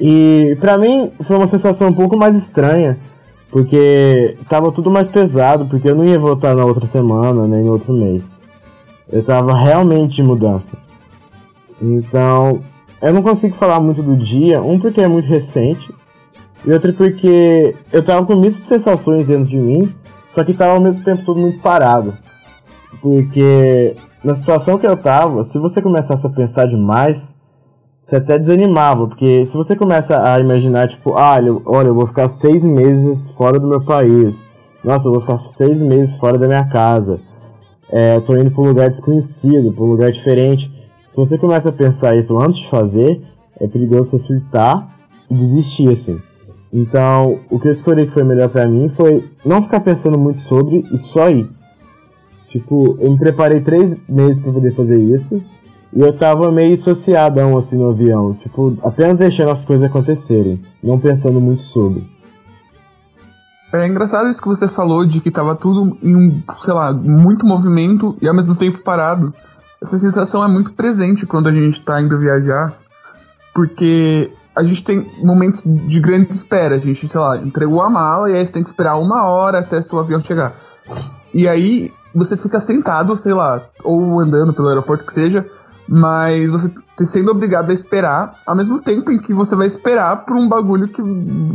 E 0.00 0.56
pra 0.60 0.78
mim 0.78 1.10
foi 1.20 1.36
uma 1.36 1.46
sensação 1.46 1.88
um 1.88 1.92
pouco 1.92 2.16
mais 2.16 2.36
estranha, 2.36 2.98
porque 3.50 4.36
tava 4.48 4.70
tudo 4.70 4.90
mais 4.90 5.08
pesado, 5.08 5.66
porque 5.66 5.88
eu 5.88 5.96
não 5.96 6.04
ia 6.04 6.18
voltar 6.18 6.54
na 6.54 6.64
outra 6.64 6.86
semana, 6.86 7.46
nem 7.46 7.64
no 7.64 7.72
outro 7.72 7.92
mês. 7.92 8.42
Eu 9.10 9.24
tava 9.24 9.54
realmente 9.54 10.16
de 10.16 10.22
mudança. 10.22 10.76
Então, 11.80 12.60
eu 13.00 13.12
não 13.12 13.22
consigo 13.22 13.54
falar 13.54 13.80
muito 13.80 14.02
do 14.02 14.16
dia, 14.16 14.62
um 14.62 14.78
porque 14.78 15.00
é 15.00 15.08
muito 15.08 15.26
recente, 15.26 15.92
e 16.64 16.72
outro 16.72 16.92
porque 16.92 17.74
eu 17.92 18.02
tava 18.02 18.26
com 18.26 18.34
muitas 18.34 18.56
sensações 18.56 19.28
dentro 19.28 19.46
de 19.46 19.56
mim, 19.56 19.94
só 20.28 20.44
que 20.44 20.52
tava 20.52 20.72
ao 20.72 20.80
mesmo 20.80 21.04
tempo 21.04 21.24
tudo 21.24 21.40
muito 21.40 21.60
parado. 21.60 22.16
Porque 23.00 23.96
na 24.22 24.34
situação 24.34 24.76
que 24.76 24.86
eu 24.86 24.96
tava, 24.96 25.44
se 25.44 25.58
você 25.58 25.80
começasse 25.80 26.26
a 26.26 26.30
pensar 26.30 26.66
demais, 26.66 27.37
você 28.08 28.16
até 28.16 28.38
desanimava, 28.38 29.06
porque 29.06 29.44
se 29.44 29.54
você 29.54 29.76
começa 29.76 30.32
a 30.32 30.40
imaginar, 30.40 30.88
tipo, 30.88 31.12
ah, 31.18 31.38
olha, 31.66 31.88
eu 31.88 31.94
vou 31.94 32.06
ficar 32.06 32.26
seis 32.26 32.64
meses 32.64 33.28
fora 33.32 33.60
do 33.60 33.68
meu 33.68 33.84
país, 33.84 34.42
nossa, 34.82 35.08
eu 35.08 35.12
vou 35.12 35.20
ficar 35.20 35.36
seis 35.36 35.82
meses 35.82 36.16
fora 36.16 36.38
da 36.38 36.46
minha 36.46 36.64
casa, 36.64 37.20
é, 37.92 38.16
eu 38.16 38.22
tô 38.22 38.34
indo 38.34 38.50
para 38.50 38.62
um 38.62 38.68
lugar 38.68 38.88
desconhecido, 38.88 39.74
para 39.74 39.84
um 39.84 39.88
lugar 39.88 40.10
diferente. 40.10 40.72
Se 41.06 41.18
você 41.18 41.36
começa 41.36 41.68
a 41.68 41.72
pensar 41.72 42.16
isso 42.16 42.38
antes 42.38 42.56
de 42.56 42.68
fazer, 42.68 43.20
é 43.60 43.68
perigoso 43.68 44.10
você 44.12 44.18
surtar 44.18 44.88
e 45.30 45.34
desistir, 45.34 45.90
assim. 45.90 46.18
Então, 46.72 47.40
o 47.50 47.58
que 47.58 47.68
eu 47.68 47.72
escolhi 47.72 48.06
que 48.06 48.12
foi 48.12 48.24
melhor 48.24 48.48
para 48.48 48.66
mim 48.66 48.88
foi 48.88 49.28
não 49.44 49.60
ficar 49.60 49.80
pensando 49.80 50.16
muito 50.16 50.38
sobre 50.38 50.82
e 50.90 50.96
só 50.96 51.28
ir. 51.28 51.46
Tipo, 52.48 52.96
eu 53.00 53.10
me 53.10 53.18
preparei 53.18 53.60
três 53.60 53.94
meses 54.08 54.40
para 54.40 54.50
poder 54.50 54.70
fazer 54.70 54.98
isso. 54.98 55.42
E 55.92 56.00
eu 56.00 56.12
tava 56.12 56.50
meio 56.52 56.74
associadão 56.74 57.56
assim 57.56 57.78
no 57.78 57.88
avião, 57.88 58.34
tipo, 58.34 58.76
apenas 58.84 59.18
deixando 59.18 59.50
as 59.50 59.64
coisas 59.64 59.88
acontecerem, 59.88 60.62
não 60.82 60.98
pensando 60.98 61.40
muito 61.40 61.62
sobre. 61.62 62.06
É 63.72 63.86
engraçado 63.86 64.28
isso 64.28 64.40
que 64.40 64.48
você 64.48 64.66
falou 64.66 65.06
de 65.06 65.20
que 65.20 65.30
tava 65.30 65.54
tudo 65.54 65.98
em 66.02 66.16
um, 66.16 66.42
sei 66.60 66.72
lá, 66.72 66.92
muito 66.92 67.46
movimento 67.46 68.16
e 68.20 68.28
ao 68.28 68.34
mesmo 68.34 68.54
tempo 68.54 68.78
parado. 68.82 69.32
Essa 69.82 69.98
sensação 69.98 70.42
é 70.42 70.48
muito 70.48 70.72
presente 70.72 71.26
quando 71.26 71.48
a 71.48 71.52
gente 71.52 71.84
tá 71.84 72.00
indo 72.00 72.18
viajar, 72.18 72.74
porque 73.54 74.30
a 74.56 74.62
gente 74.62 74.82
tem 74.82 75.06
momentos 75.22 75.62
de 75.64 76.00
grande 76.00 76.32
espera. 76.32 76.76
A 76.76 76.78
gente, 76.78 77.06
sei 77.06 77.20
lá, 77.20 77.36
entregou 77.36 77.82
a 77.82 77.90
mala 77.90 78.30
e 78.30 78.36
aí 78.36 78.44
você 78.44 78.52
tem 78.52 78.62
que 78.62 78.70
esperar 78.70 78.96
uma 78.96 79.24
hora 79.24 79.60
até 79.60 79.80
seu 79.80 79.98
avião 79.98 80.20
chegar. 80.20 80.54
E 81.32 81.46
aí 81.46 81.92
você 82.14 82.36
fica 82.36 82.58
sentado, 82.58 83.14
sei 83.16 83.34
lá, 83.34 83.62
ou 83.84 84.18
andando 84.18 84.54
pelo 84.54 84.68
aeroporto 84.68 85.04
que 85.04 85.12
seja, 85.12 85.46
mas 85.88 86.50
você 86.50 86.68
tá 86.68 87.04
sendo 87.04 87.30
obrigado 87.30 87.70
a 87.70 87.72
esperar, 87.72 88.34
ao 88.46 88.54
mesmo 88.54 88.80
tempo 88.82 89.10
em 89.10 89.18
que 89.18 89.32
você 89.32 89.56
vai 89.56 89.66
esperar 89.66 90.26
por 90.26 90.36
um 90.36 90.46
bagulho 90.46 90.88
que 90.88 91.00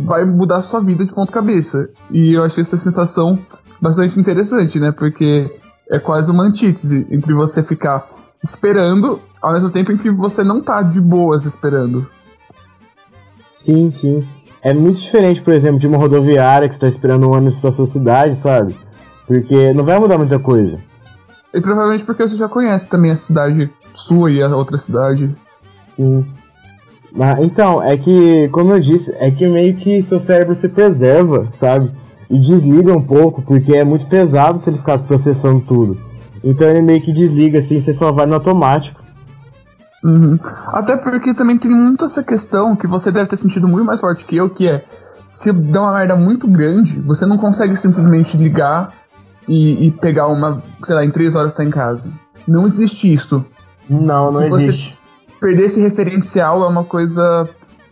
vai 0.06 0.26
mudar 0.26 0.58
a 0.58 0.62
sua 0.62 0.80
vida 0.80 1.06
de 1.06 1.14
ponta 1.14 1.32
cabeça. 1.32 1.90
E 2.10 2.34
eu 2.34 2.44
achei 2.44 2.62
essa 2.62 2.78
sensação 2.78 3.38
bastante 3.80 4.20
interessante, 4.20 4.80
né? 4.80 4.92
Porque 4.92 5.52
é 5.90 6.00
quase 6.00 6.32
uma 6.32 6.44
antítese 6.44 7.06
entre 7.12 7.34
você 7.34 7.62
ficar 7.62 8.08
esperando, 8.44 9.20
ao 9.42 9.54
mesmo 9.54 9.70
tempo 9.70 9.92
em 9.92 9.98
que 9.98 10.10
você 10.10 10.44
não 10.44 10.62
tá 10.62 10.82
de 10.82 11.00
boas 11.00 11.46
esperando. 11.46 12.08
Sim, 13.46 13.92
sim. 13.92 14.28
É 14.64 14.74
muito 14.74 15.00
diferente, 15.00 15.42
por 15.42 15.54
exemplo, 15.54 15.78
de 15.78 15.88
uma 15.88 15.98
rodoviária 15.98 16.68
que 16.68 16.74
você 16.74 16.80
tá 16.80 16.88
esperando 16.88 17.28
um 17.28 17.34
ônibus 17.34 17.60
pra 17.60 17.72
sua 17.72 17.86
cidade, 17.86 18.36
sabe? 18.36 18.76
Porque 19.28 19.74
não 19.74 19.84
vai 19.84 20.00
mudar 20.00 20.18
muita 20.18 20.40
coisa. 20.40 20.80
E 21.54 21.62
provavelmente 21.62 22.04
porque 22.04 22.28
você 22.28 22.36
já 22.36 22.50
conhece 22.50 22.88
também 22.88 23.12
a 23.12 23.16
cidade 23.16 23.70
sua 24.06 24.32
e 24.32 24.42
a 24.42 24.56
outra 24.56 24.78
cidade. 24.78 25.36
Sim. 25.86 26.26
Mas, 27.12 27.40
então, 27.40 27.82
é 27.82 27.96
que, 27.96 28.50
como 28.50 28.72
eu 28.72 28.80
disse, 28.80 29.16
é 29.20 29.30
que 29.30 29.48
meio 29.48 29.76
que 29.76 30.02
seu 30.02 30.20
cérebro 30.20 30.56
se 30.56 30.70
preserva, 30.70 31.48
sabe? 31.52 31.92
E 32.30 32.40
desliga 32.40 32.92
um 32.92 33.02
pouco, 33.02 33.42
porque 33.42 33.76
é 33.76 33.84
muito 33.84 34.08
pesado 34.08 34.58
se 34.58 34.70
ele 34.70 34.78
ficasse 34.78 35.06
processando 35.06 35.64
tudo. 35.64 35.98
Então 36.44 36.68
ele 36.68 36.82
meio 36.82 37.02
que 37.02 37.14
desliga, 37.14 37.60
assim, 37.60 37.80
você 37.80 37.94
só 37.94 38.12
vai 38.12 38.26
no 38.26 38.34
automático. 38.34 39.02
Uhum. 40.04 40.38
Até 40.68 40.98
porque 40.98 41.34
também 41.34 41.58
tem 41.58 41.72
muito 41.72 42.04
essa 42.04 42.22
questão 42.22 42.76
que 42.76 42.88
você 42.88 43.12
deve 43.12 43.30
ter 43.30 43.38
sentido 43.38 43.68
muito 43.68 43.86
mais 43.86 44.02
forte 44.02 44.26
que 44.26 44.36
eu, 44.36 44.50
que 44.50 44.68
é 44.68 44.84
se 45.24 45.52
dá 45.54 45.82
uma 45.82 45.94
merda 45.94 46.16
muito 46.16 46.48
grande, 46.48 47.00
você 47.00 47.26
não 47.26 47.38
consegue 47.38 47.78
simplesmente 47.78 48.36
ligar 48.36 48.92
e, 49.48 49.88
e 49.88 49.92
pegar 49.92 50.28
uma, 50.28 50.62
sei 50.84 50.96
lá, 50.96 51.06
em 51.06 51.12
três 51.12 51.34
horas 51.36 51.54
tá 51.54 51.64
em 51.64 51.70
casa. 51.70 52.10
Não 52.46 52.68
existe 52.68 53.12
isso. 53.12 53.46
Não, 53.90 54.32
não 54.32 54.50
você 54.50 54.70
existe. 54.70 54.98
Perder 55.40 55.66
esse 55.66 55.82
referencial 55.82 56.64
é 56.64 56.68
uma 56.68 56.84
coisa 56.84 57.50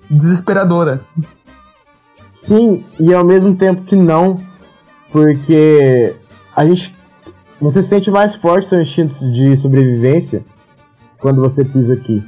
desesperadora. 0.09 1.01
Sim, 2.27 2.85
e 2.99 3.13
ao 3.13 3.25
mesmo 3.25 3.55
tempo 3.55 3.81
que 3.81 3.95
não, 3.95 4.41
porque 5.11 6.15
a 6.55 6.65
gente. 6.65 6.95
Você 7.59 7.83
sente 7.83 8.09
mais 8.09 8.33
forte 8.33 8.65
seu 8.65 8.81
instinto 8.81 9.13
de 9.31 9.55
sobrevivência 9.55 10.43
quando 11.19 11.41
você 11.41 11.63
pisa 11.63 11.93
aqui. 11.93 12.23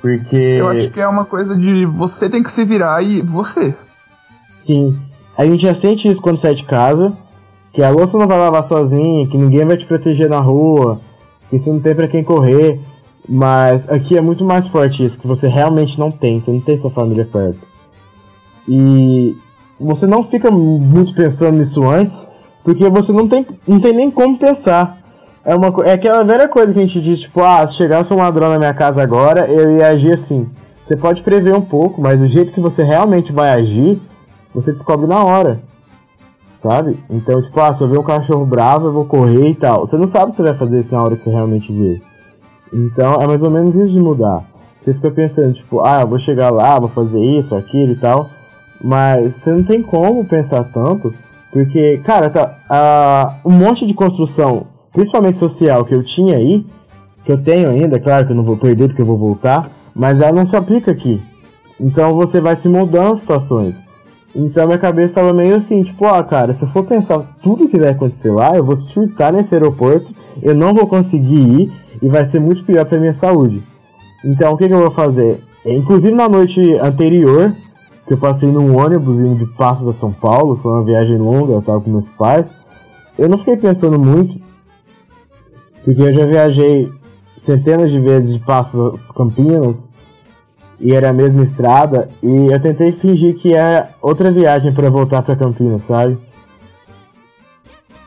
Porque. 0.00 0.36
Eu 0.36 0.68
acho 0.68 0.90
que 0.90 1.00
é 1.00 1.08
uma 1.08 1.24
coisa 1.24 1.56
de 1.56 1.86
você 1.86 2.28
tem 2.28 2.42
que 2.42 2.52
se 2.52 2.64
virar 2.64 3.02
e 3.02 3.22
você. 3.22 3.74
Sim. 4.44 4.98
A 5.36 5.46
gente 5.46 5.62
já 5.62 5.72
sente 5.72 6.08
isso 6.08 6.20
quando 6.20 6.36
sai 6.36 6.54
de 6.54 6.64
casa. 6.64 7.16
Que 7.72 7.82
a 7.82 7.90
louça 7.90 8.18
não 8.18 8.26
vai 8.26 8.38
lavar 8.38 8.64
sozinha, 8.64 9.28
que 9.28 9.36
ninguém 9.36 9.64
vai 9.66 9.76
te 9.76 9.86
proteger 9.86 10.28
na 10.28 10.40
rua, 10.40 11.00
que 11.48 11.58
você 11.58 11.70
não 11.70 11.80
tem 11.80 11.94
para 11.94 12.08
quem 12.08 12.22
correr. 12.22 12.80
Mas 13.28 13.88
aqui 13.88 14.16
é 14.16 14.20
muito 14.22 14.44
mais 14.44 14.66
forte 14.68 15.04
isso, 15.04 15.18
que 15.18 15.26
você 15.26 15.48
realmente 15.48 15.98
não 15.98 16.10
tem, 16.10 16.40
você 16.40 16.50
não 16.50 16.60
tem 16.60 16.76
sua 16.78 16.90
família 16.90 17.28
perto. 17.30 17.58
E 18.66 19.36
você 19.78 20.06
não 20.06 20.22
fica 20.22 20.50
muito 20.50 21.14
pensando 21.14 21.58
nisso 21.58 21.86
antes, 21.86 22.26
porque 22.64 22.88
você 22.88 23.12
não 23.12 23.28
tem, 23.28 23.46
não 23.66 23.78
tem 23.78 23.92
nem 23.92 24.10
como 24.10 24.38
pensar. 24.38 24.98
É, 25.44 25.54
uma, 25.54 25.68
é 25.84 25.92
aquela 25.92 26.24
velha 26.24 26.48
coisa 26.48 26.72
que 26.72 26.78
a 26.78 26.82
gente 26.82 27.00
diz, 27.02 27.20
tipo, 27.20 27.42
ah, 27.42 27.66
se 27.66 27.74
chegasse 27.74 28.12
um 28.14 28.16
ladrão 28.16 28.48
na 28.48 28.58
minha 28.58 28.72
casa 28.72 29.02
agora, 29.02 29.46
eu 29.46 29.76
ia 29.76 29.88
agir 29.88 30.12
assim. 30.12 30.48
Você 30.80 30.96
pode 30.96 31.22
prever 31.22 31.54
um 31.54 31.60
pouco, 31.60 32.00
mas 32.00 32.22
o 32.22 32.26
jeito 32.26 32.52
que 32.52 32.60
você 32.60 32.82
realmente 32.82 33.30
vai 33.30 33.50
agir, 33.50 34.00
você 34.54 34.70
descobre 34.72 35.06
na 35.06 35.22
hora 35.22 35.60
sabe? 36.60 36.98
Então, 37.08 37.40
tipo, 37.40 37.58
ah, 37.60 37.72
se 37.72 37.82
eu 37.82 37.88
ver 37.88 37.98
um 37.98 38.02
cachorro 38.02 38.44
bravo, 38.44 38.88
eu 38.88 38.92
vou 38.92 39.04
correr 39.04 39.50
e 39.50 39.54
tal. 39.54 39.86
Você 39.86 39.96
não 39.96 40.06
sabe 40.06 40.32
se 40.32 40.42
vai 40.42 40.52
fazer 40.52 40.80
isso 40.80 40.92
na 40.92 41.02
hora 41.02 41.14
que 41.14 41.22
você 41.22 41.30
realmente 41.30 41.72
vê. 41.72 42.02
Então, 42.72 43.22
é 43.22 43.26
mais 43.26 43.42
ou 43.42 43.50
menos 43.50 43.74
isso 43.74 43.92
de 43.92 44.00
mudar. 44.00 44.44
Você 44.76 44.92
fica 44.92 45.10
pensando, 45.10 45.54
tipo, 45.54 45.80
ah, 45.80 46.02
eu 46.02 46.06
vou 46.06 46.18
chegar 46.18 46.50
lá, 46.50 46.78
vou 46.78 46.88
fazer 46.88 47.20
isso, 47.20 47.54
aquilo 47.54 47.92
e 47.92 47.96
tal. 47.96 48.28
Mas 48.82 49.36
você 49.36 49.52
não 49.52 49.62
tem 49.62 49.82
como 49.82 50.24
pensar 50.24 50.64
tanto, 50.64 51.12
porque, 51.52 51.98
cara, 52.04 52.28
tá, 52.30 53.40
uh, 53.44 53.48
um 53.48 53.52
monte 53.52 53.86
de 53.86 53.94
construção, 53.94 54.66
principalmente 54.92 55.38
social, 55.38 55.84
que 55.84 55.94
eu 55.94 56.02
tinha 56.02 56.36
aí, 56.36 56.64
que 57.24 57.32
eu 57.32 57.42
tenho 57.42 57.70
ainda, 57.70 57.98
claro 57.98 58.26
que 58.26 58.32
eu 58.32 58.36
não 58.36 58.44
vou 58.44 58.56
perder 58.56 58.88
porque 58.88 59.02
eu 59.02 59.06
vou 59.06 59.16
voltar, 59.16 59.70
mas 59.94 60.20
ela 60.20 60.32
não 60.32 60.46
se 60.46 60.56
aplica 60.56 60.90
aqui. 60.90 61.22
Então 61.80 62.14
você 62.14 62.40
vai 62.40 62.54
se 62.54 62.68
mudando 62.68 63.12
as 63.12 63.20
situações. 63.20 63.87
Então 64.38 64.66
minha 64.66 64.78
cabeça 64.78 65.20
estava 65.20 65.32
meio 65.32 65.56
assim, 65.56 65.82
tipo, 65.82 66.06
ah, 66.06 66.22
cara, 66.22 66.54
se 66.54 66.64
eu 66.64 66.68
for 66.68 66.84
pensar 66.84 67.18
tudo 67.42 67.68
que 67.68 67.76
vai 67.76 67.88
acontecer 67.88 68.30
lá, 68.30 68.56
eu 68.56 68.62
vou 68.62 68.76
surtar 68.76 69.32
nesse 69.32 69.52
aeroporto, 69.52 70.14
eu 70.40 70.54
não 70.54 70.72
vou 70.72 70.86
conseguir 70.86 71.40
ir 71.40 71.72
e 72.00 72.08
vai 72.08 72.24
ser 72.24 72.38
muito 72.38 72.62
pior 72.64 72.86
para 72.86 73.00
minha 73.00 73.12
saúde. 73.12 73.60
Então 74.24 74.52
o 74.52 74.56
que, 74.56 74.68
que 74.68 74.72
eu 74.72 74.78
vou 74.78 74.92
fazer? 74.92 75.42
Inclusive 75.66 76.14
na 76.14 76.28
noite 76.28 76.78
anterior, 76.78 77.52
que 78.06 78.14
eu 78.14 78.18
passei 78.18 78.52
num 78.52 78.76
ônibus 78.76 79.18
indo 79.18 79.34
de 79.34 79.46
Passos 79.56 79.88
a 79.88 79.92
São 79.92 80.12
Paulo, 80.12 80.56
foi 80.56 80.70
uma 80.70 80.84
viagem 80.84 81.18
longa, 81.18 81.54
eu 81.54 81.62
tava 81.62 81.80
com 81.80 81.90
meus 81.90 82.08
pais. 82.08 82.54
Eu 83.18 83.28
não 83.28 83.36
fiquei 83.36 83.56
pensando 83.56 83.98
muito, 83.98 84.40
porque 85.84 86.00
eu 86.00 86.12
já 86.12 86.24
viajei 86.24 86.92
centenas 87.36 87.90
de 87.90 87.98
vezes 87.98 88.34
de 88.34 88.40
Passos 88.44 89.10
a 89.10 89.14
Campinas 89.14 89.88
e 90.80 90.92
era 90.92 91.10
a 91.10 91.12
mesma 91.12 91.42
estrada 91.42 92.08
e 92.22 92.52
eu 92.52 92.60
tentei 92.60 92.92
fingir 92.92 93.34
que 93.34 93.54
é 93.54 93.88
outra 94.00 94.30
viagem 94.30 94.72
para 94.72 94.88
voltar 94.88 95.22
para 95.22 95.36
Campinas, 95.36 95.82
sabe? 95.82 96.16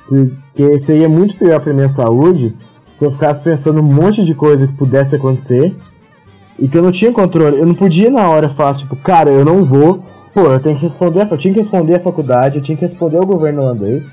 Porque 0.08 0.80
seria 0.80 1.10
muito 1.10 1.38
pior 1.38 1.60
para 1.60 1.74
minha 1.74 1.90
saúde 1.90 2.56
se 2.92 3.06
eu 3.06 3.12
ficasse 3.12 3.42
pensando 3.42 3.80
um 3.80 3.84
monte 3.84 4.24
de 4.24 4.36
coisa 4.36 4.68
que 4.68 4.74
pudesse 4.74 5.16
acontecer 5.16 5.76
e 6.60 6.68
que 6.68 6.78
eu 6.78 6.84
não 6.84 6.92
tinha 6.92 7.12
controle. 7.12 7.60
Eu 7.60 7.66
não 7.66 7.74
podia 7.74 8.10
na 8.10 8.30
hora 8.30 8.50
falar 8.50 8.76
tipo, 8.76 8.96
cara, 8.96 9.30
eu 9.32 9.46
não 9.46 9.64
vou. 9.64 10.04
Pô, 10.34 10.42
eu 10.42 10.60
tenho 10.60 10.76
que 10.76 10.84
responder, 10.84 11.28
eu 11.30 11.38
tinha 11.38 11.54
que 11.54 11.60
responder 11.60 11.96
a 11.96 12.00
faculdade, 12.00 12.58
eu 12.58 12.64
tinha 12.64 12.76
que 12.76 12.84
responder 12.84 13.18
ao 13.18 13.26
governo 13.26 13.62
holandês. 13.62 14.04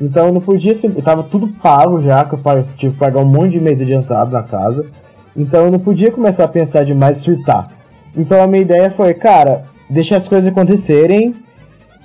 Então 0.00 0.26
eu 0.26 0.32
não 0.32 0.40
podia, 0.40 0.72
eu 0.72 1.02
tava 1.02 1.22
tudo 1.22 1.48
pago 1.48 2.00
já, 2.00 2.24
que 2.24 2.34
eu 2.34 2.66
tive 2.76 2.92
que 2.94 2.98
pagar 2.98 3.20
um 3.20 3.24
monte 3.24 3.52
de 3.52 3.60
mês 3.60 3.80
adiantado 3.80 4.30
na 4.30 4.42
casa. 4.42 4.86
Então 5.34 5.64
eu 5.66 5.70
não 5.70 5.78
podia 5.78 6.10
começar 6.10 6.44
a 6.44 6.48
pensar 6.48 6.84
demais 6.84 7.18
surtar. 7.18 7.75
Então 8.16 8.42
a 8.42 8.46
minha 8.46 8.62
ideia 8.62 8.90
foi, 8.90 9.12
cara, 9.14 9.64
deixa 9.90 10.16
as 10.16 10.26
coisas 10.26 10.50
acontecerem 10.50 11.34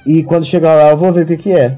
e 0.05 0.23
quando 0.23 0.45
chegar 0.45 0.75
lá 0.75 0.89
eu 0.89 0.97
vou 0.97 1.11
ver 1.11 1.23
o 1.23 1.25
que, 1.25 1.37
que 1.37 1.51
é. 1.51 1.77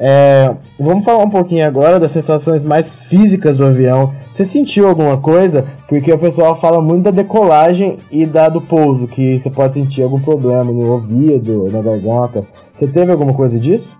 é. 0.00 0.54
Vamos 0.80 1.04
falar 1.04 1.22
um 1.22 1.30
pouquinho 1.30 1.66
agora 1.66 2.00
das 2.00 2.10
sensações 2.10 2.64
mais 2.64 3.08
físicas 3.08 3.56
do 3.56 3.66
avião. 3.66 4.12
Você 4.30 4.44
sentiu 4.44 4.88
alguma 4.88 5.18
coisa? 5.18 5.64
Porque 5.88 6.12
o 6.12 6.18
pessoal 6.18 6.54
fala 6.54 6.80
muito 6.82 7.04
da 7.04 7.10
decolagem 7.10 7.98
e 8.10 8.26
da 8.26 8.48
do 8.48 8.60
pouso, 8.60 9.06
que 9.06 9.38
você 9.38 9.50
pode 9.50 9.74
sentir 9.74 10.02
algum 10.02 10.20
problema 10.20 10.72
no 10.72 10.90
ouvido, 10.90 11.70
na 11.70 11.80
garganta. 11.80 12.44
Você 12.72 12.88
teve 12.88 13.12
alguma 13.12 13.34
coisa 13.34 13.60
disso? 13.60 13.96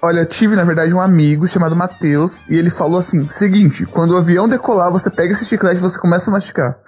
Olha, 0.00 0.24
tive 0.24 0.54
na 0.54 0.64
verdade 0.64 0.94
um 0.94 1.00
amigo 1.00 1.48
chamado 1.48 1.74
Matheus 1.74 2.44
e 2.48 2.54
ele 2.54 2.70
falou 2.70 2.98
assim: 2.98 3.28
seguinte, 3.30 3.84
quando 3.86 4.12
o 4.12 4.16
avião 4.16 4.48
decolar, 4.48 4.92
você 4.92 5.10
pega 5.10 5.32
esse 5.32 5.44
chiclete 5.44 5.78
e 5.78 5.82
você 5.82 5.98
começa 5.98 6.30
a 6.30 6.32
masticar. 6.32 6.78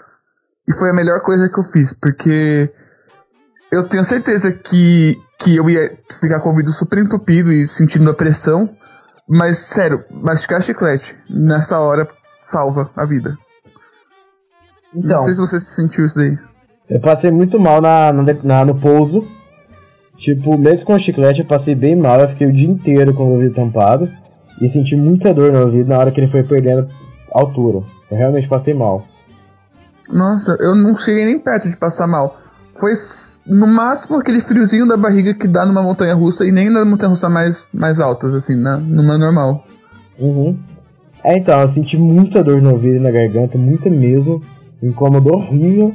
E 0.68 0.72
foi 0.74 0.90
a 0.90 0.94
melhor 0.94 1.22
coisa 1.22 1.48
que 1.48 1.58
eu 1.58 1.64
fiz, 1.64 1.94
porque 1.94 2.70
eu 3.72 3.88
tenho 3.88 4.04
certeza 4.04 4.52
que, 4.52 5.16
que 5.38 5.56
eu 5.56 5.70
ia 5.70 5.98
ficar 6.20 6.40
com 6.40 6.50
o 6.50 6.52
ouvido 6.52 6.72
super 6.72 6.98
entupido 6.98 7.50
e 7.50 7.66
sentindo 7.66 8.10
a 8.10 8.14
pressão. 8.14 8.68
Mas, 9.26 9.58
sério, 9.58 10.04
mastigar 10.10 10.62
chiclete 10.62 11.16
nessa 11.28 11.78
hora 11.78 12.06
salva 12.44 12.90
a 12.96 13.04
vida. 13.06 13.36
Então, 14.94 15.16
Não 15.16 15.24
sei 15.24 15.34
se 15.34 15.40
você 15.40 15.60
sentiu 15.60 16.04
isso 16.04 16.16
daí. 16.16 16.38
Eu 16.88 17.00
passei 17.00 17.30
muito 17.30 17.58
mal 17.58 17.80
na, 17.80 18.12
na, 18.42 18.64
no 18.64 18.78
pouso. 18.78 19.26
Tipo, 20.16 20.58
mesmo 20.58 20.86
com 20.86 20.94
o 20.94 20.98
chiclete 20.98 21.40
eu 21.40 21.46
passei 21.46 21.74
bem 21.74 21.96
mal. 21.96 22.20
Eu 22.20 22.28
fiquei 22.28 22.46
o 22.46 22.52
dia 22.52 22.68
inteiro 22.68 23.14
com 23.14 23.24
o 23.24 23.32
ouvido 23.32 23.54
tampado. 23.54 24.08
E 24.60 24.68
senti 24.68 24.96
muita 24.96 25.32
dor 25.32 25.52
no 25.52 25.60
ouvido 25.60 25.88
na 25.88 25.98
hora 25.98 26.10
que 26.10 26.20
ele 26.20 26.26
foi 26.26 26.42
perdendo 26.42 26.88
altura. 27.30 27.84
Eu 28.10 28.16
realmente 28.16 28.48
passei 28.48 28.74
mal. 28.74 29.06
Nossa, 30.10 30.56
eu 30.60 30.74
não 30.74 30.96
cheguei 30.96 31.24
nem 31.24 31.38
perto 31.38 31.68
de 31.68 31.76
passar 31.76 32.06
mal. 32.06 32.38
Foi 32.78 32.92
no 33.46 33.66
máximo 33.66 34.16
aquele 34.16 34.40
friozinho 34.40 34.86
da 34.86 34.96
barriga 34.96 35.34
que 35.34 35.48
dá 35.48 35.66
numa 35.66 35.82
montanha 35.82 36.14
russa 36.14 36.44
e 36.44 36.52
nem 36.52 36.70
na 36.70 36.84
montanha 36.84 37.10
russa 37.10 37.28
mais, 37.28 37.64
mais 37.72 38.00
altas, 38.00 38.34
assim, 38.34 38.54
na, 38.54 38.76
numa 38.76 39.18
normal. 39.18 39.64
Uhum. 40.18 40.58
É, 41.24 41.36
então, 41.36 41.60
eu 41.60 41.68
senti 41.68 41.96
muita 41.96 42.44
dor 42.44 42.62
no 42.62 42.70
ouvido 42.70 42.96
e 42.96 43.00
na 43.00 43.10
garganta, 43.10 43.58
muita 43.58 43.90
mesmo. 43.90 44.42
Incômodo 44.82 45.32
horrível. 45.32 45.94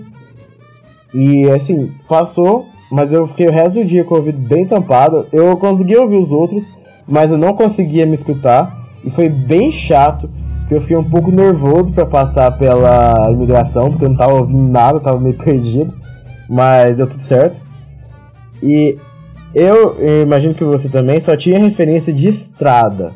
E 1.13 1.49
assim, 1.51 1.93
passou, 2.09 2.65
mas 2.91 3.13
eu 3.13 3.25
fiquei 3.27 3.47
o 3.47 3.51
resto 3.51 3.79
do 3.79 3.85
dia 3.85 4.03
com 4.03 4.15
o 4.15 4.17
ouvido 4.17 4.41
bem 4.41 4.65
tampado. 4.65 5.27
Eu 5.31 5.55
consegui 5.57 5.95
ouvir 5.95 6.17
os 6.17 6.31
outros, 6.31 6.69
mas 7.07 7.31
eu 7.31 7.37
não 7.37 7.55
conseguia 7.55 8.05
me 8.05 8.13
escutar. 8.13 8.83
E 9.03 9.09
foi 9.09 9.29
bem 9.29 9.71
chato 9.71 10.29
eu 10.73 10.81
fiquei 10.81 10.97
um 10.97 11.03
pouco 11.03 11.31
nervoso 11.31 11.93
para 11.93 12.05
passar 12.05 12.51
pela 12.57 13.31
imigração, 13.31 13.89
porque 13.89 14.05
eu 14.05 14.09
não 14.09 14.17
tava 14.17 14.33
ouvindo 14.33 14.71
nada, 14.71 14.99
tava 14.99 15.19
meio 15.19 15.37
perdido, 15.41 15.93
mas 16.49 16.97
deu 16.97 17.07
tudo 17.07 17.21
certo. 17.21 17.61
E 18.61 18.97
eu, 19.53 19.95
eu 19.99 20.23
imagino 20.23 20.53
que 20.53 20.63
você 20.63 20.89
também 20.89 21.19
só 21.19 21.35
tinha 21.37 21.59
referência 21.59 22.13
de 22.13 22.27
estrada. 22.27 23.13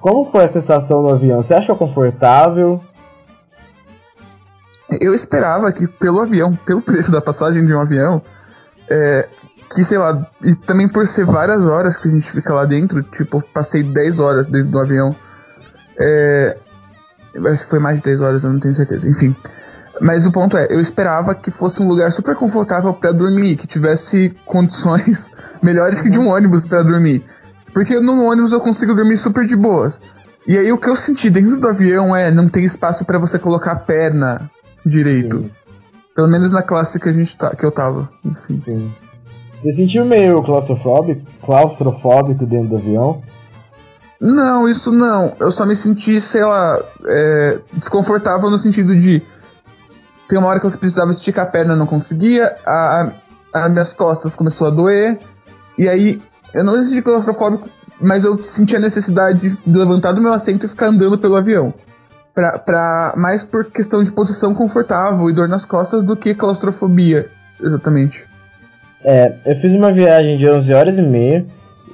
Como 0.00 0.24
foi 0.24 0.44
a 0.44 0.48
sensação 0.48 1.02
no 1.02 1.10
avião? 1.10 1.42
Você 1.42 1.54
achou 1.54 1.76
confortável? 1.76 2.80
Eu 5.00 5.14
esperava 5.14 5.72
que 5.72 5.86
pelo 5.86 6.20
avião, 6.20 6.54
pelo 6.66 6.82
preço 6.82 7.12
da 7.12 7.20
passagem 7.20 7.64
de 7.64 7.72
um 7.72 7.80
avião, 7.80 8.20
é, 8.88 9.28
que 9.74 9.84
sei 9.84 9.98
lá, 9.98 10.26
e 10.42 10.54
também 10.54 10.88
por 10.88 11.06
ser 11.06 11.24
várias 11.24 11.64
horas 11.64 11.96
que 11.96 12.08
a 12.08 12.10
gente 12.10 12.30
fica 12.30 12.52
lá 12.52 12.64
dentro, 12.64 13.02
tipo, 13.02 13.42
passei 13.54 13.82
10 13.82 14.18
horas 14.18 14.46
dentro 14.46 14.70
do 14.70 14.78
avião 14.80 15.14
é, 16.00 16.56
acho 17.52 17.64
que 17.64 17.70
foi 17.70 17.78
mais 17.78 17.98
de 17.98 18.04
10 18.04 18.20
horas, 18.20 18.44
eu 18.44 18.52
não 18.52 18.60
tenho 18.60 18.74
certeza. 18.74 19.08
Enfim. 19.08 19.34
Mas 20.00 20.26
o 20.26 20.32
ponto 20.32 20.56
é, 20.56 20.66
eu 20.70 20.80
esperava 20.80 21.34
que 21.34 21.50
fosse 21.50 21.82
um 21.82 21.88
lugar 21.88 22.10
super 22.10 22.34
confortável 22.34 22.94
para 22.94 23.12
dormir, 23.12 23.56
que 23.56 23.66
tivesse 23.66 24.34
condições 24.46 25.30
melhores 25.62 26.00
que 26.00 26.08
de 26.08 26.18
um 26.18 26.28
ônibus 26.28 26.64
para 26.64 26.82
dormir. 26.82 27.22
Porque 27.72 28.00
no 28.00 28.24
ônibus 28.24 28.52
eu 28.52 28.60
consigo 28.60 28.94
dormir 28.94 29.16
super 29.16 29.44
de 29.44 29.54
boas. 29.54 30.00
E 30.46 30.56
aí 30.56 30.72
o 30.72 30.78
que 30.78 30.88
eu 30.88 30.96
senti 30.96 31.28
dentro 31.28 31.60
do 31.60 31.68
avião 31.68 32.16
é 32.16 32.30
não 32.30 32.48
tem 32.48 32.64
espaço 32.64 33.04
para 33.04 33.18
você 33.18 33.38
colocar 33.38 33.72
a 33.72 33.76
perna 33.76 34.50
direito. 34.84 35.42
Sim. 35.42 35.50
Pelo 36.14 36.28
menos 36.28 36.50
na 36.50 36.62
classe 36.62 36.98
que 36.98 37.08
a 37.08 37.12
gente 37.12 37.36
tá, 37.36 37.54
que 37.54 37.64
eu 37.64 37.70
tava. 37.70 38.08
Enfim. 38.48 38.58
Sim. 38.58 38.92
Você 39.52 39.72
sentiu 39.72 40.06
meio 40.06 40.42
claustrofóbico, 40.42 41.20
claustrofóbico 41.42 42.46
dentro 42.46 42.70
do 42.70 42.76
avião? 42.76 43.20
Não, 44.20 44.68
isso 44.68 44.92
não. 44.92 45.34
Eu 45.40 45.50
só 45.50 45.64
me 45.64 45.74
senti, 45.74 46.20
sei 46.20 46.44
lá, 46.44 46.78
é, 47.06 47.58
desconfortável 47.72 48.50
no 48.50 48.58
sentido 48.58 48.94
de. 48.94 49.22
Tem 50.28 50.38
uma 50.38 50.48
hora 50.48 50.60
que 50.60 50.66
eu 50.66 50.70
precisava 50.70 51.10
esticar 51.10 51.46
a 51.46 51.48
perna, 51.48 51.74
não 51.74 51.86
conseguia, 51.86 52.54
a, 52.64 53.12
a, 53.54 53.64
as 53.64 53.72
minhas 53.72 53.92
costas 53.94 54.36
começou 54.36 54.68
a 54.68 54.70
doer, 54.70 55.18
e 55.76 55.88
aí 55.88 56.22
eu 56.54 56.62
não 56.62 56.80
senti 56.82 57.02
claustrofóbico, 57.02 57.68
mas 58.00 58.24
eu 58.24 58.38
senti 58.44 58.76
a 58.76 58.80
necessidade 58.80 59.40
de 59.40 59.58
levantar 59.66 60.12
do 60.12 60.20
meu 60.20 60.32
assento 60.32 60.66
e 60.66 60.68
ficar 60.68 60.88
andando 60.88 61.18
pelo 61.18 61.36
avião. 61.36 61.74
Pra, 62.32 62.58
pra, 62.58 63.14
mais 63.16 63.42
por 63.42 63.64
questão 63.64 64.02
de 64.04 64.12
posição 64.12 64.54
confortável 64.54 65.28
e 65.28 65.32
dor 65.32 65.48
nas 65.48 65.64
costas 65.64 66.04
do 66.04 66.14
que 66.14 66.32
claustrofobia, 66.32 67.28
exatamente. 67.60 68.24
É, 69.02 69.34
eu 69.46 69.56
fiz 69.56 69.72
uma 69.72 69.90
viagem 69.90 70.38
de 70.38 70.48
11 70.48 70.74
horas 70.74 70.98
e 70.98 71.02
meia 71.02 71.44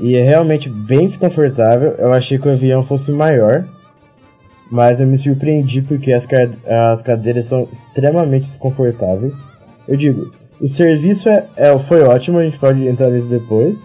e 0.00 0.14
é 0.16 0.22
realmente 0.22 0.68
bem 0.68 1.06
desconfortável. 1.06 1.92
Eu 1.98 2.12
achei 2.12 2.38
que 2.38 2.48
o 2.48 2.52
avião 2.52 2.82
fosse 2.82 3.10
maior, 3.10 3.66
mas 4.70 5.00
eu 5.00 5.06
me 5.06 5.16
surpreendi 5.16 5.82
porque 5.82 6.12
as, 6.12 6.26
as 6.66 7.02
cadeiras 7.02 7.46
são 7.46 7.68
extremamente 7.70 8.44
desconfortáveis. 8.44 9.50
Eu 9.86 9.96
digo, 9.96 10.30
o 10.60 10.68
serviço 10.68 11.28
é, 11.28 11.46
é, 11.56 11.78
foi 11.78 12.02
ótimo, 12.02 12.38
a 12.38 12.44
gente 12.44 12.58
pode 12.58 12.86
entrar 12.86 13.10
nisso 13.10 13.28
depois, 13.28 13.78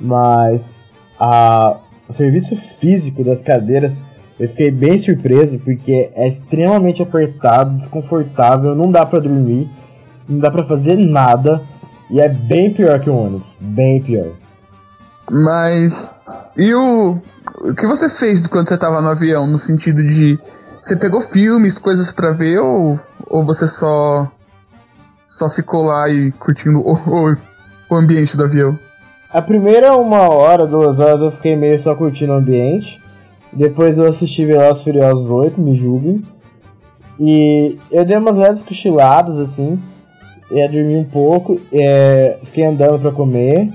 mas 0.00 0.74
a, 1.18 1.78
o 2.08 2.12
serviço 2.12 2.56
físico 2.56 3.24
das 3.24 3.42
cadeiras 3.42 4.04
eu 4.38 4.46
fiquei 4.48 4.70
bem 4.70 4.98
surpreso 4.98 5.58
porque 5.60 6.10
é 6.14 6.28
extremamente 6.28 7.02
apertado, 7.02 7.74
desconfortável, 7.74 8.74
não 8.74 8.90
dá 8.90 9.06
para 9.06 9.20
dormir, 9.20 9.68
não 10.28 10.38
dá 10.38 10.50
para 10.50 10.62
fazer 10.62 10.96
nada 10.96 11.62
e 12.10 12.20
é 12.20 12.28
bem 12.28 12.70
pior 12.70 13.00
que 13.00 13.08
o 13.08 13.16
ônibus, 13.16 13.56
bem 13.58 14.02
pior. 14.02 14.32
Mas. 15.30 16.12
E 16.56 16.74
o. 16.74 17.18
O 17.60 17.74
que 17.74 17.86
você 17.86 18.08
fez 18.08 18.46
quando 18.46 18.68
você 18.68 18.76
tava 18.76 19.00
no 19.00 19.08
avião? 19.08 19.46
No 19.46 19.58
sentido 19.58 20.02
de. 20.02 20.38
Você 20.80 20.96
pegou 20.96 21.20
filmes, 21.20 21.78
coisas 21.78 22.12
para 22.12 22.32
ver 22.32 22.58
ou, 22.58 22.98
ou 23.26 23.44
você 23.44 23.66
só. 23.66 24.30
Só 25.26 25.50
ficou 25.50 25.84
lá 25.84 26.08
e 26.08 26.32
curtindo 26.32 26.78
o, 26.78 26.92
o, 26.92 27.36
o 27.90 27.94
ambiente 27.94 28.36
do 28.36 28.44
avião? 28.44 28.78
A 29.32 29.42
primeira 29.42 29.96
uma 29.96 30.28
hora, 30.28 30.66
duas 30.66 31.00
horas 31.00 31.20
eu 31.20 31.30
fiquei 31.30 31.56
meio 31.56 31.78
só 31.78 31.94
curtindo 31.94 32.32
o 32.32 32.36
ambiente. 32.36 33.02
Depois 33.52 33.98
eu 33.98 34.06
assisti 34.06 34.44
Velozes 34.44 34.84
Furiosos 34.84 35.30
8, 35.30 35.60
me 35.60 35.74
julguem. 35.74 36.22
E 37.18 37.78
eu 37.90 38.04
dei 38.04 38.16
umas 38.16 38.36
leves 38.36 38.62
cochiladas 38.62 39.38
assim. 39.38 39.82
Ia 40.50 40.68
dormir 40.68 40.96
um 40.96 41.04
pouco. 41.04 41.60
É, 41.72 42.38
fiquei 42.44 42.64
andando 42.64 43.00
para 43.00 43.10
comer. 43.10 43.70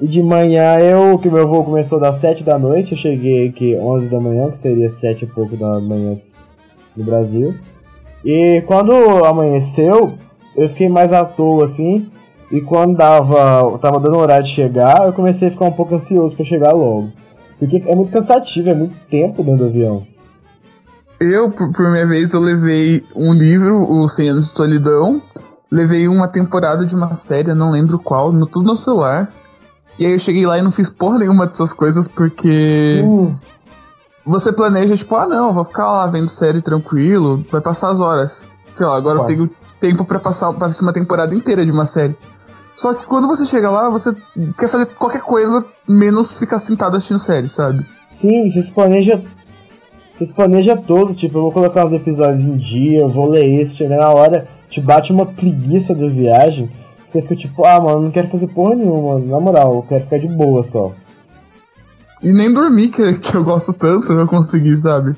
E 0.00 0.08
de 0.08 0.22
manhã 0.22 0.78
eu, 0.78 1.18
que 1.18 1.30
meu 1.30 1.46
voo 1.46 1.64
começou 1.64 2.00
das 2.00 2.16
7 2.16 2.42
da 2.42 2.58
noite, 2.58 2.92
eu 2.92 2.98
cheguei 2.98 3.48
aqui 3.48 3.76
11 3.76 4.08
da 4.08 4.18
manhã, 4.18 4.50
que 4.50 4.56
seria 4.56 4.88
7 4.88 5.24
e 5.24 5.28
pouco 5.28 5.56
da 5.56 5.78
manhã 5.78 6.18
no 6.96 7.04
Brasil. 7.04 7.54
E 8.24 8.62
quando 8.66 8.92
amanheceu, 9.24 10.12
eu 10.56 10.68
fiquei 10.70 10.88
mais 10.88 11.12
à 11.12 11.24
toa, 11.24 11.64
assim. 11.64 12.10
E 12.50 12.60
quando 12.60 12.96
dava, 12.96 13.78
tava 13.78 14.00
dando 14.00 14.16
horário 14.16 14.44
de 14.44 14.50
chegar, 14.50 15.06
eu 15.06 15.12
comecei 15.12 15.48
a 15.48 15.50
ficar 15.50 15.66
um 15.66 15.72
pouco 15.72 15.94
ansioso 15.94 16.34
para 16.34 16.44
chegar 16.44 16.72
logo. 16.72 17.12
Porque 17.58 17.82
é 17.86 17.94
muito 17.94 18.10
cansativo, 18.10 18.70
é 18.70 18.74
muito 18.74 18.96
tempo 19.08 19.42
dentro 19.42 19.64
do 19.64 19.66
avião. 19.66 20.06
Eu, 21.20 21.50
por, 21.50 21.90
minha 21.90 22.06
vez, 22.06 22.32
eu 22.32 22.40
levei 22.40 23.04
um 23.14 23.34
livro, 23.34 23.82
O 23.82 24.08
100 24.08 24.28
Anos 24.30 24.46
de 24.48 24.56
Solidão. 24.56 25.20
Levei 25.70 26.08
uma 26.08 26.26
temporada 26.26 26.86
de 26.86 26.94
uma 26.94 27.14
série, 27.14 27.54
não 27.54 27.70
lembro 27.70 27.98
qual, 27.98 28.32
no, 28.32 28.46
tudo 28.46 28.66
no 28.66 28.76
celular. 28.76 29.30
E 29.98 30.06
aí 30.06 30.12
eu 30.12 30.18
cheguei 30.18 30.46
lá 30.46 30.58
e 30.58 30.62
não 30.62 30.72
fiz 30.72 30.88
porra 30.88 31.18
nenhuma 31.18 31.46
dessas 31.46 31.72
coisas 31.72 32.08
porque. 32.08 33.02
Uh. 33.04 33.34
Você 34.24 34.52
planeja, 34.52 34.96
tipo, 34.96 35.16
ah 35.16 35.26
não, 35.26 35.52
vou 35.52 35.64
ficar 35.64 35.90
lá 35.90 36.06
vendo 36.06 36.28
série 36.28 36.60
tranquilo, 36.60 37.42
vai 37.50 37.60
passar 37.60 37.90
as 37.90 38.00
horas. 38.00 38.46
Sei 38.76 38.86
lá, 38.86 38.96
agora 38.96 39.18
Quase. 39.18 39.32
eu 39.32 39.36
tenho 39.36 39.50
tempo 39.80 40.04
para 40.04 40.18
passar 40.18 40.52
pra 40.52 40.70
uma 40.80 40.92
temporada 40.92 41.34
inteira 41.34 41.64
de 41.64 41.72
uma 41.72 41.86
série. 41.86 42.16
Só 42.76 42.94
que 42.94 43.04
quando 43.04 43.26
você 43.26 43.44
chega 43.44 43.70
lá, 43.70 43.90
você 43.90 44.14
quer 44.58 44.68
fazer 44.68 44.86
qualquer 44.86 45.20
coisa 45.20 45.64
menos 45.86 46.38
ficar 46.38 46.58
sentado 46.58 46.96
assistindo 46.96 47.18
série, 47.18 47.48
sabe? 47.48 47.84
Sim, 48.04 48.48
você 48.48 48.62
se 48.62 48.72
planeja. 48.72 49.22
Você 50.14 50.26
se 50.26 50.34
planeja 50.34 50.76
todo, 50.76 51.14
tipo, 51.14 51.38
eu 51.38 51.42
vou 51.42 51.52
colocar 51.52 51.84
uns 51.84 51.92
episódios 51.92 52.40
em 52.40 52.56
dia, 52.56 53.00
eu 53.00 53.08
vou 53.08 53.28
ler 53.28 53.44
isso, 53.44 53.76
chega 53.76 53.96
na 53.96 54.10
hora, 54.10 54.46
te 54.68 54.80
bate 54.80 55.12
uma 55.12 55.26
preguiça 55.26 55.94
da 55.94 56.06
viagem, 56.06 56.70
você 57.10 57.22
fica 57.22 57.36
tipo, 57.36 57.64
ah, 57.64 57.80
mano, 57.80 58.02
não 58.02 58.10
quero 58.10 58.28
fazer 58.28 58.46
porra 58.48 58.74
nenhuma, 58.74 59.18
na 59.18 59.40
moral, 59.40 59.76
eu 59.76 59.82
quero 59.82 60.04
ficar 60.04 60.18
de 60.18 60.28
boa 60.28 60.62
só. 60.62 60.92
E 62.22 62.32
nem 62.32 62.52
dormir, 62.52 62.88
que, 62.88 63.18
que 63.18 63.34
eu 63.34 63.42
gosto 63.42 63.72
tanto, 63.72 64.12
eu 64.12 64.26
consegui, 64.26 64.76
sabe? 64.76 65.14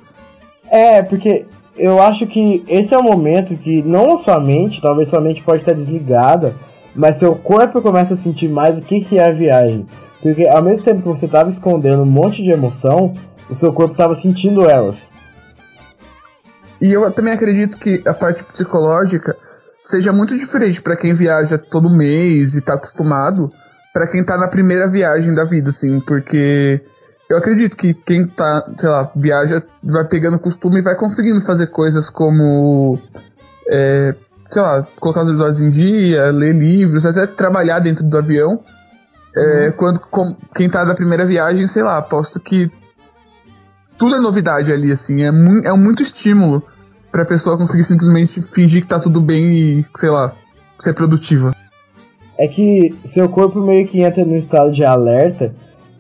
É, 0.71 1.03
porque 1.03 1.47
eu 1.77 2.01
acho 2.01 2.27
que 2.27 2.65
esse 2.69 2.95
é 2.95 2.99
o 2.99 3.03
momento 3.03 3.57
que 3.57 3.83
não 3.83 4.13
a 4.13 4.17
sua 4.17 4.41
mente, 4.41 4.81
talvez 4.81 5.09
sua 5.09 5.21
mente 5.21 5.43
pode 5.43 5.63
estar 5.63 5.73
desligada, 5.73 6.55
mas 6.95 7.17
seu 7.17 7.35
corpo 7.35 7.83
começa 7.83 8.15
a 8.15 8.17
sentir 8.17 8.49
mais 8.49 8.79
o 8.79 8.83
que, 8.83 9.01
que 9.01 9.19
é 9.19 9.27
a 9.27 9.33
viagem. 9.33 9.87
Porque 10.23 10.47
ao 10.47 10.63
mesmo 10.63 10.85
tempo 10.85 11.03
que 11.03 11.09
você 11.09 11.27
estava 11.27 11.49
escondendo 11.49 12.03
um 12.03 12.07
monte 12.07 12.43
de 12.43 12.51
emoção, 12.51 13.15
o 13.51 13.55
seu 13.55 13.73
corpo 13.73 13.93
estava 13.93 14.15
sentindo 14.15 14.69
elas. 14.69 15.11
E 16.81 16.93
eu 16.93 17.11
também 17.13 17.33
acredito 17.33 17.79
que 17.79 18.03
a 18.07 18.15
parte 18.15 18.45
psicológica 18.45 19.37
seja 19.93 20.11
muito 20.11 20.37
diferente 20.37 20.81
para 20.81 20.97
quem 20.97 21.13
viaja 21.13 21.59
todo 21.59 21.91
mês 21.91 22.55
e 22.55 22.61
está 22.61 22.75
acostumado, 22.75 23.53
para 23.93 24.07
quem 24.07 24.23
está 24.23 24.39
na 24.39 24.49
primeira 24.49 24.89
viagem 24.89 25.35
da 25.35 25.45
vida, 25.45 25.69
assim, 25.69 26.01
porque 26.01 26.81
eu 27.29 27.37
acredito 27.37 27.77
que 27.77 27.93
quem 27.93 28.27
tá, 28.27 28.65
sei 28.79 28.89
lá, 28.89 29.13
viaja, 29.15 29.63
vai 29.85 30.09
pegando 30.09 30.39
costume 30.39 30.79
e 30.79 30.83
vai 30.83 30.97
conseguindo 30.97 31.43
fazer 31.43 31.67
coisas 31.67 32.09
como 32.09 32.99
é, 33.69 34.15
sei 34.49 34.63
lá, 34.63 34.87
colocar 34.99 35.25
os 35.25 35.29
episódios 35.29 35.61
em 35.61 35.69
dia, 35.69 36.31
ler 36.31 36.55
livros, 36.55 37.05
até 37.05 37.27
trabalhar 37.27 37.81
dentro 37.81 38.03
do 38.03 38.17
avião. 38.17 38.61
É, 39.37 39.67
uhum. 39.67 39.73
Quando 39.73 40.01
com, 40.01 40.37
quem 40.55 40.71
tá 40.71 40.85
da 40.85 40.95
primeira 40.95 41.27
viagem, 41.27 41.69
sei 41.69 41.83
lá, 41.83 41.99
aposto 41.99 42.41
que 42.41 42.71
tudo 43.99 44.15
é 44.15 44.21
novidade 44.21 44.73
ali, 44.73 44.91
assim, 44.91 45.23
é, 45.23 45.31
mu 45.31 45.59
é 45.67 45.73
muito 45.77 46.03
estímulo 46.03 46.63
pra 47.13 47.25
pessoa 47.25 47.59
conseguir 47.59 47.85
simplesmente 47.85 48.43
fingir 48.53 48.83
que 48.83 48.89
tá 48.89 48.99
tudo 48.99 49.21
bem 49.21 49.53
e, 49.53 49.87
sei 49.95 50.11
lá, 50.11 50.35
ser 50.81 50.95
produtiva. 50.95 51.53
É 52.39 52.49
que 52.49 52.95
seu 53.05 53.29
corpo 53.29 53.61
meio 53.61 53.87
que 53.87 54.01
entra 54.01 54.25
no 54.25 54.35
estado 54.35 54.73
de 54.73 54.85
alerta, 54.85 55.55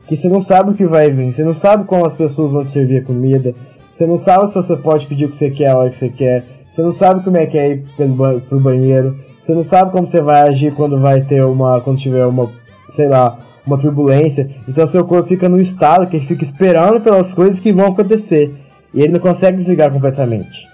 que 0.08 0.16
você 0.16 0.28
não 0.28 0.40
sabe 0.40 0.70
o 0.70 0.74
que 0.74 0.86
vai 0.86 1.10
vir, 1.10 1.32
você 1.32 1.44
não 1.44 1.54
sabe 1.54 1.84
como 1.84 2.04
as 2.04 2.14
pessoas 2.14 2.52
vão 2.52 2.64
te 2.64 2.70
servir 2.70 2.98
a 2.98 3.04
comida, 3.04 3.54
você 3.90 4.06
não 4.06 4.16
sabe 4.16 4.48
se 4.48 4.54
você 4.54 4.74
pode 4.74 5.06
pedir 5.06 5.26
o 5.26 5.28
que 5.28 5.36
você 5.36 5.50
quer 5.50 5.68
a 5.68 5.76
hora 5.76 5.90
que 5.90 5.96
você 5.96 6.08
quer, 6.08 6.44
você 6.72 6.80
não 6.80 6.90
sabe 6.90 7.22
como 7.22 7.36
é 7.36 7.44
que 7.44 7.58
é 7.58 7.72
ir 7.72 7.84
pelo 7.98 8.40
pro 8.40 8.58
banheiro. 8.58 9.14
Você 9.38 9.54
não 9.54 9.62
sabe 9.62 9.92
como 9.92 10.06
você 10.06 10.22
vai 10.22 10.48
agir 10.48 10.72
quando 10.72 10.98
vai 10.98 11.20
ter 11.20 11.44
uma. 11.44 11.82
quando 11.82 11.98
tiver 11.98 12.24
uma. 12.24 12.50
sei 12.88 13.08
lá, 13.08 13.38
uma 13.66 13.78
turbulência. 13.78 14.48
Então 14.66 14.86
seu 14.86 15.04
corpo 15.04 15.28
fica 15.28 15.50
num 15.50 15.60
estado 15.60 16.06
que 16.06 16.16
ele 16.16 16.24
fica 16.24 16.42
esperando 16.42 16.98
pelas 17.02 17.34
coisas 17.34 17.60
que 17.60 17.74
vão 17.74 17.88
acontecer. 17.88 18.54
E 18.94 19.02
ele 19.02 19.12
não 19.12 19.20
consegue 19.20 19.58
desligar 19.58 19.90
completamente. 19.90 20.71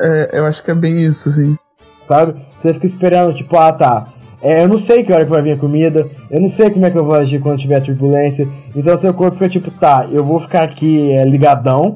É, 0.00 0.38
eu 0.38 0.46
acho 0.46 0.62
que 0.62 0.70
é 0.70 0.74
bem 0.74 1.04
isso, 1.04 1.28
assim. 1.28 1.56
Sabe? 2.00 2.34
Você 2.56 2.72
fica 2.72 2.86
esperando, 2.86 3.34
tipo, 3.34 3.56
ah 3.56 3.72
tá. 3.72 4.08
É, 4.42 4.62
eu 4.62 4.68
não 4.68 4.78
sei 4.78 5.02
que 5.02 5.12
hora 5.12 5.24
que 5.24 5.30
vai 5.30 5.42
vir 5.42 5.52
a 5.52 5.56
comida, 5.58 6.08
eu 6.30 6.40
não 6.40 6.48
sei 6.48 6.70
como 6.70 6.86
é 6.86 6.90
que 6.90 6.96
eu 6.96 7.04
vou 7.04 7.14
agir 7.14 7.40
quando 7.40 7.58
tiver 7.58 7.80
turbulência. 7.80 8.48
Então 8.74 8.96
seu 8.96 9.12
corpo 9.12 9.36
fica 9.36 9.50
tipo, 9.50 9.70
tá, 9.70 10.08
eu 10.10 10.24
vou 10.24 10.40
ficar 10.40 10.62
aqui 10.62 11.12
é, 11.12 11.24
ligadão, 11.26 11.94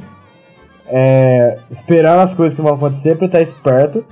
é, 0.86 1.58
esperando 1.70 2.20
as 2.20 2.34
coisas 2.34 2.54
que 2.54 2.60
vão 2.60 2.74
acontecer 2.74 3.16
para 3.16 3.26
estar 3.26 3.40
esperto. 3.40 4.04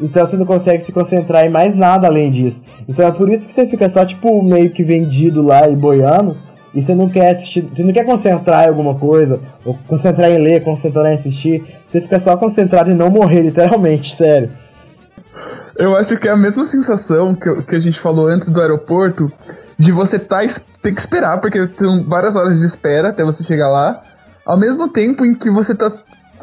Então 0.00 0.24
você 0.24 0.36
não 0.36 0.46
consegue 0.46 0.82
se 0.82 0.92
concentrar 0.92 1.44
em 1.44 1.50
mais 1.50 1.74
nada 1.74 2.06
além 2.06 2.30
disso. 2.30 2.64
Então 2.88 3.06
é 3.06 3.10
por 3.10 3.28
isso 3.28 3.46
que 3.46 3.52
você 3.52 3.66
fica 3.66 3.88
só 3.88 4.04
tipo 4.06 4.42
meio 4.42 4.70
que 4.70 4.84
vendido 4.84 5.42
lá 5.42 5.68
e 5.68 5.74
boiando. 5.74 6.36
E 6.74 6.82
você 6.82 6.94
não 6.94 7.08
quer 7.08 7.30
assistir, 7.30 7.62
você 7.62 7.84
não 7.84 7.92
quer 7.92 8.04
concentrar 8.04 8.64
em 8.64 8.68
alguma 8.68 8.94
coisa, 8.94 9.40
ou 9.64 9.78
concentrar 9.86 10.30
em 10.30 10.38
ler, 10.38 10.62
concentrar 10.62 11.06
em 11.06 11.14
assistir. 11.14 11.64
Você 11.84 12.00
fica 12.00 12.18
só 12.18 12.36
concentrado 12.36 12.90
em 12.90 12.94
não 12.94 13.10
morrer, 13.10 13.42
literalmente, 13.42 14.12
sério. 14.16 14.50
Eu 15.76 15.96
acho 15.96 16.16
que 16.16 16.28
é 16.28 16.30
a 16.30 16.36
mesma 16.36 16.64
sensação 16.64 17.34
que, 17.34 17.62
que 17.62 17.76
a 17.76 17.80
gente 17.80 17.98
falou 17.98 18.26
antes 18.26 18.48
do 18.48 18.60
aeroporto, 18.60 19.30
de 19.78 19.90
você 19.90 20.18
tá, 20.18 20.40
ter 20.82 20.92
que 20.92 21.00
esperar, 21.00 21.40
porque 21.40 21.68
são 21.76 22.04
várias 22.04 22.36
horas 22.36 22.58
de 22.58 22.64
espera 22.64 23.08
até 23.08 23.24
você 23.24 23.42
chegar 23.42 23.70
lá, 23.70 24.02
ao 24.44 24.58
mesmo 24.58 24.88
tempo 24.88 25.24
em 25.24 25.34
que 25.34 25.50
você 25.50 25.74
tá 25.74 25.90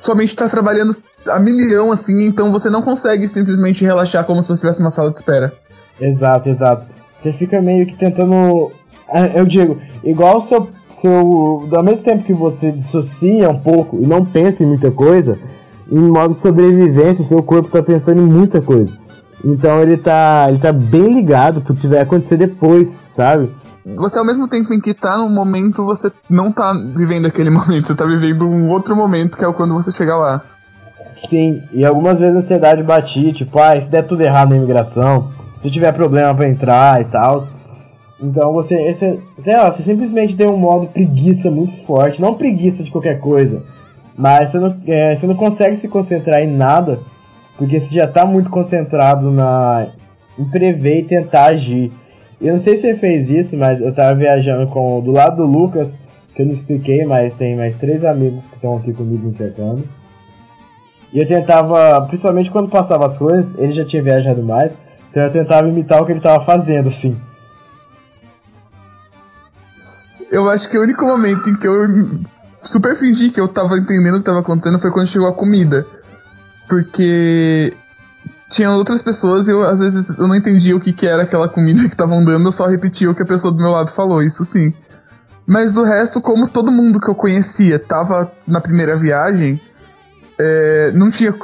somente 0.02 0.30
está 0.30 0.48
trabalhando 0.48 0.96
a 1.28 1.40
milhão, 1.40 1.92
assim, 1.92 2.24
então 2.24 2.52
você 2.52 2.70
não 2.70 2.82
consegue 2.82 3.28
simplesmente 3.28 3.84
relaxar 3.84 4.26
como 4.26 4.42
se 4.42 4.50
você 4.50 4.62
tivesse 4.62 4.80
uma 4.80 4.92
sala 4.92 5.12
de 5.12 5.18
espera. 5.18 5.54
Exato, 6.00 6.50
exato. 6.50 6.88
Você 7.14 7.34
fica 7.34 7.62
meio 7.62 7.86
que 7.86 7.96
tentando. 7.96 8.72
É, 9.12 9.40
eu 9.40 9.46
digo, 9.46 9.78
igual 10.04 10.40
seu. 10.40 10.70
seu 10.88 11.68
ao 11.72 11.84
mesmo 11.84 12.04
tempo 12.04 12.24
que 12.24 12.34
você 12.34 12.72
dissocia 12.72 13.50
um 13.50 13.60
pouco 13.60 13.98
e 14.00 14.06
não 14.06 14.24
pensa 14.24 14.64
em 14.64 14.68
muita 14.68 14.92
coisa, 14.92 15.38
em 15.92 16.00
modo 16.00 16.34
sobrevivência, 16.34 17.24
o 17.24 17.28
seu 17.28 17.42
corpo 17.44 17.68
está 17.68 17.82
pensando 17.82 18.22
em 18.22 18.26
muita 18.26 18.62
coisa. 18.62 18.94
Então 19.44 19.82
ele 19.82 19.98
tá, 19.98 20.48
ele 20.50 20.60
tá 20.60 20.72
bem 20.72 21.14
ligado 21.14 21.62
pro 21.62 21.76
que 21.76 21.88
vai 21.88 22.00
acontecer 22.00 22.38
depois, 22.38 22.88
sabe? 22.88 23.52
você 23.96 24.20
ao 24.20 24.26
mesmo 24.26 24.48
tempo 24.48 24.74
em 24.74 24.80
que 24.80 24.94
tá 24.94 25.18
num 25.18 25.30
momento, 25.30 25.84
você 25.84 26.12
não 26.30 26.52
tá 26.52 26.74
vivendo 26.74 27.26
aquele 27.26 27.50
momento, 27.52 27.88
você 27.88 27.96
tá 27.96 28.06
vivendo 28.06 28.46
um 28.48 28.70
outro 28.70 28.96
momento, 28.96 29.38
que 29.38 29.46
é 29.46 29.54
quando 29.54 29.74
você 29.74 29.92
chega 29.92 30.16
lá. 30.16 30.44
Sim, 31.12 31.64
e 31.72 31.84
algumas 31.84 32.20
vezes 32.20 32.36
a 32.36 32.40
ansiedade 32.40 32.84
batia, 32.84 33.34
tipo, 33.34 33.58
ah, 33.60 33.80
se 33.80 33.90
der 33.90 34.04
tudo 34.04 34.22
errado 34.22 34.50
na 34.50 34.58
imigração, 34.58 35.30
se 35.58 35.72
tiver 35.72 35.92
problema 35.92 36.36
para 36.36 36.48
entrar 36.48 37.02
e 37.02 37.06
tal. 37.06 37.42
Então 38.22 38.52
você, 38.52 38.76
esse, 38.84 39.22
sei 39.38 39.56
lá, 39.56 39.72
você 39.72 39.82
simplesmente 39.82 40.36
tem 40.36 40.48
um 40.48 40.58
modo 40.58 40.88
preguiça 40.88 41.50
muito 41.50 41.74
forte, 41.86 42.22
não 42.22 42.34
preguiça 42.34 42.84
de 42.84 42.92
qualquer 42.92 43.20
coisa, 43.20 43.64
mas 44.18 44.50
você 44.50 44.60
não, 44.60 44.78
é, 44.86 45.16
você 45.16 45.26
não 45.26 45.36
consegue 45.36 45.76
se 45.78 45.88
concentrar 45.88 46.42
em 46.42 46.48
nada, 46.48 47.00
porque 47.58 47.80
você 47.80 47.96
já 47.96 48.08
tá 48.08 48.26
muito 48.26 48.50
concentrado 48.50 49.32
na, 49.32 49.88
em 50.38 50.44
prever 50.44 51.00
e 51.00 51.04
tentar 51.04 51.46
agir. 51.46 51.92
Eu 52.42 52.54
não 52.54 52.60
sei 52.60 52.76
se 52.76 52.82
você 52.82 52.94
fez 52.94 53.30
isso, 53.30 53.58
mas 53.58 53.80
eu 53.80 53.94
tava 53.94 54.14
viajando 54.16 54.68
com 54.68 55.00
do 55.02 55.12
lado 55.12 55.38
do 55.38 55.46
Lucas, 55.46 56.00
que 56.36 56.42
eu 56.42 56.46
não 56.46 56.54
expliquei, 56.54 57.06
mas 57.06 57.36
tem 57.36 57.56
mais 57.56 57.78
três 57.78 58.04
amigos 58.04 58.48
que 58.48 58.56
estão 58.56 58.76
aqui 58.76 58.92
comigo 58.94 59.24
no 59.24 59.30
intercâmbio. 59.30 59.88
E 61.14 61.20
eu 61.20 61.26
tentava, 61.26 62.02
principalmente 62.08 62.52
quando 62.52 62.70
passava 62.70 63.06
as 63.06 63.18
coisas, 63.18 63.58
ele 63.58 63.72
já 63.72 63.86
tinha 63.86 64.04
viajado 64.04 64.44
mais, 64.44 64.78
então 65.10 65.24
eu 65.24 65.30
tentava 65.30 65.68
imitar 65.68 66.02
o 66.02 66.06
que 66.06 66.12
ele 66.12 66.22
tava 66.22 66.44
fazendo, 66.44 66.88
assim. 66.88 67.18
Eu 70.32 70.50
acho 70.50 70.70
que 70.70 70.78
o 70.78 70.82
único 70.82 71.06
momento 71.06 71.50
em 71.50 71.56
que 71.56 71.68
eu 71.68 72.22
super 72.62 72.96
fingi 72.96 73.30
que 73.32 73.40
eu 73.40 73.48
tava 73.48 73.78
entendendo 73.78 74.16
o 74.16 74.20
que 74.20 74.26
tava 74.26 74.40
acontecendo 74.40 74.80
foi 74.80 74.92
quando 74.92 75.08
chegou 75.08 75.28
a 75.28 75.34
comida. 75.34 75.86
Porque 76.68 77.74
tinha 78.50 78.72
outras 78.72 79.02
pessoas 79.02 79.48
e 79.48 79.52
eu, 79.52 79.64
às 79.64 79.80
vezes, 79.80 80.18
eu 80.18 80.28
não 80.28 80.36
entendia 80.36 80.76
o 80.76 80.80
que, 80.80 80.94
que 80.94 81.06
era 81.06 81.24
aquela 81.24 81.48
comida 81.48 81.82
que 81.84 81.94
estavam 81.94 82.24
dando, 82.24 82.48
eu 82.48 82.52
só 82.52 82.68
repetia 82.68 83.10
o 83.10 83.16
que 83.16 83.24
a 83.24 83.26
pessoa 83.26 83.52
do 83.52 83.58
meu 83.58 83.72
lado 83.72 83.92
falou, 83.92 84.22
isso 84.24 84.44
sim. 84.44 84.74
Mas 85.48 85.72
do 85.72 85.84
resto, 85.84 86.22
como 86.22 86.48
todo 86.48 86.72
mundo 86.72 87.00
que 87.00 87.10
eu 87.10 87.16
conhecia 87.16 87.80
tava 87.80 88.32
na 88.48 88.62
primeira 88.62 88.96
viagem, 88.96 89.60
é, 90.38 90.92
não 90.94 91.10
tinha 91.10 91.36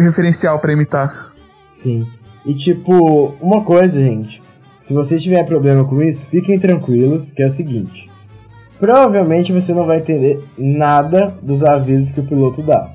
referencial 0.00 0.58
para 0.58 0.72
imitar. 0.72 1.32
Sim. 1.66 2.06
E 2.44 2.54
tipo, 2.54 3.34
uma 3.40 3.62
coisa, 3.62 3.98
gente. 3.98 4.42
Se 4.80 4.92
vocês 4.92 5.22
tiverem 5.22 5.46
problema 5.46 5.84
com 5.84 6.02
isso, 6.02 6.28
fiquem 6.28 6.58
tranquilos, 6.58 7.30
que 7.30 7.42
é 7.42 7.46
o 7.46 7.50
seguinte. 7.50 8.10
Provavelmente 8.78 9.52
você 9.52 9.72
não 9.72 9.86
vai 9.86 9.98
entender 9.98 10.42
nada 10.58 11.34
dos 11.40 11.62
avisos 11.62 12.10
que 12.10 12.20
o 12.20 12.26
piloto 12.26 12.62
dá. 12.62 12.92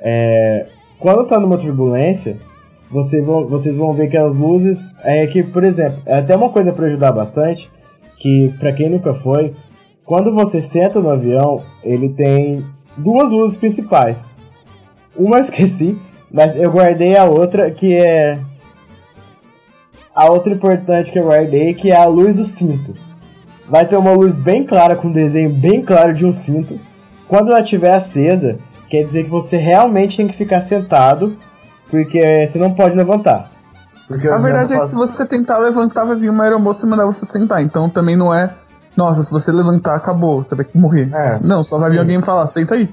É, 0.00 0.66
quando 0.98 1.26
tá 1.26 1.38
numa 1.38 1.56
turbulência, 1.56 2.36
você 2.90 3.20
vão, 3.20 3.46
vocês 3.46 3.76
vão 3.76 3.92
ver 3.92 4.08
que 4.08 4.16
as 4.16 4.34
luzes. 4.34 4.94
É 5.04 5.26
que, 5.26 5.42
por 5.42 5.64
exemplo, 5.64 6.02
é 6.06 6.18
até 6.18 6.36
uma 6.36 6.50
coisa 6.50 6.72
para 6.72 6.86
ajudar 6.86 7.12
bastante. 7.12 7.70
Que, 8.16 8.52
para 8.58 8.72
quem 8.72 8.88
nunca 8.88 9.14
foi, 9.14 9.54
quando 10.04 10.34
você 10.34 10.60
senta 10.60 11.00
no 11.00 11.10
avião, 11.10 11.62
ele 11.84 12.08
tem 12.08 12.64
duas 12.96 13.30
luzes 13.30 13.56
principais. 13.56 14.40
Uma 15.16 15.36
eu 15.36 15.40
esqueci, 15.40 15.98
Mas 16.30 16.56
eu 16.56 16.70
guardei 16.70 17.16
a 17.16 17.24
outra 17.24 17.70
que 17.70 17.94
é. 17.94 18.38
A 20.14 20.30
outra 20.30 20.52
importante 20.52 21.12
que 21.12 21.18
eu 21.18 21.26
guardei, 21.26 21.74
que 21.74 21.90
é 21.90 21.96
a 21.96 22.06
luz 22.06 22.36
do 22.36 22.44
cinto. 22.44 22.94
Vai 23.68 23.86
ter 23.86 23.96
uma 23.96 24.12
luz 24.12 24.36
bem 24.36 24.64
clara, 24.64 24.96
com 24.96 25.08
um 25.08 25.12
desenho 25.12 25.52
bem 25.52 25.82
claro 25.82 26.14
de 26.14 26.24
um 26.24 26.32
cinto. 26.32 26.78
Quando 27.26 27.50
ela 27.50 27.60
estiver 27.60 27.92
acesa, 27.92 28.58
quer 28.88 29.04
dizer 29.04 29.24
que 29.24 29.30
você 29.30 29.56
realmente 29.56 30.16
tem 30.16 30.26
que 30.26 30.34
ficar 30.34 30.60
sentado, 30.60 31.36
porque 31.90 32.46
você 32.46 32.58
não 32.58 32.72
pode 32.72 32.96
levantar. 32.96 33.50
Porque 34.06 34.26
a 34.26 34.38
verdade 34.38 34.72
é 34.72 34.78
que 34.78 34.88
se 34.88 34.94
você 34.94 35.26
tentar 35.26 35.58
levantar, 35.58 36.04
vai 36.04 36.16
vir 36.16 36.30
uma 36.30 36.44
aeromoça 36.44 36.86
e 36.86 36.88
mandar 36.88 37.04
você 37.04 37.26
sentar. 37.26 37.62
Então 37.62 37.90
também 37.90 38.16
não 38.16 38.32
é, 38.32 38.54
nossa, 38.98 39.22
se 39.22 39.30
você 39.30 39.52
levantar, 39.52 39.94
acabou, 39.94 40.42
você 40.42 40.56
vai 40.56 40.66
morrer. 40.74 41.08
É. 41.14 41.38
Não, 41.40 41.62
só 41.62 41.78
vai 41.78 41.88
vir 41.88 41.96
Sim. 41.96 42.00
alguém 42.00 42.20
falar, 42.20 42.48
senta 42.48 42.74
aí. 42.74 42.88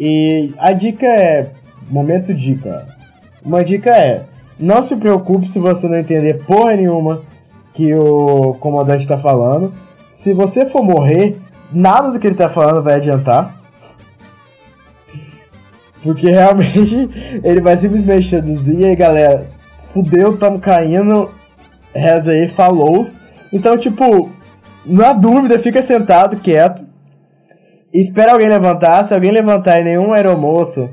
E 0.00 0.52
a 0.58 0.72
dica 0.72 1.06
é. 1.06 1.52
Momento 1.88 2.34
dica. 2.34 2.88
Uma 3.44 3.64
dica 3.64 3.90
é: 3.90 4.24
não 4.58 4.82
se 4.82 4.96
preocupe 4.96 5.48
se 5.48 5.60
você 5.60 5.86
não 5.86 5.96
entender 5.96 6.44
porra 6.44 6.74
nenhuma 6.74 7.22
que 7.76 7.94
o 7.94 8.54
comandante 8.54 9.02
está 9.02 9.18
falando. 9.18 9.72
Se 10.08 10.32
você 10.32 10.64
for 10.64 10.82
morrer, 10.82 11.38
nada 11.70 12.10
do 12.10 12.18
que 12.18 12.26
ele 12.26 12.34
está 12.34 12.48
falando 12.48 12.82
vai 12.82 12.94
adiantar. 12.94 13.54
Porque 16.02 16.30
realmente 16.30 17.10
ele 17.44 17.60
vai 17.60 17.76
simplesmente 17.76 18.30
traduzir 18.30 18.80
e 18.80 18.84
aí 18.86 18.96
galera, 18.96 19.50
fudeu, 19.92 20.38
tamo 20.38 20.58
caindo, 20.58 21.30
reza 21.94 22.32
aí, 22.32 22.48
falou. 22.48 23.02
Então, 23.52 23.76
tipo, 23.76 24.30
na 24.86 25.12
dúvida, 25.12 25.58
fica 25.58 25.82
sentado, 25.82 26.38
quieto. 26.38 26.82
Espera 27.92 28.32
alguém 28.32 28.48
levantar. 28.48 29.04
Se 29.04 29.12
alguém 29.12 29.32
levantar 29.32 29.80
e 29.80 29.84
nenhum 29.84 30.14
aeromoço 30.14 30.88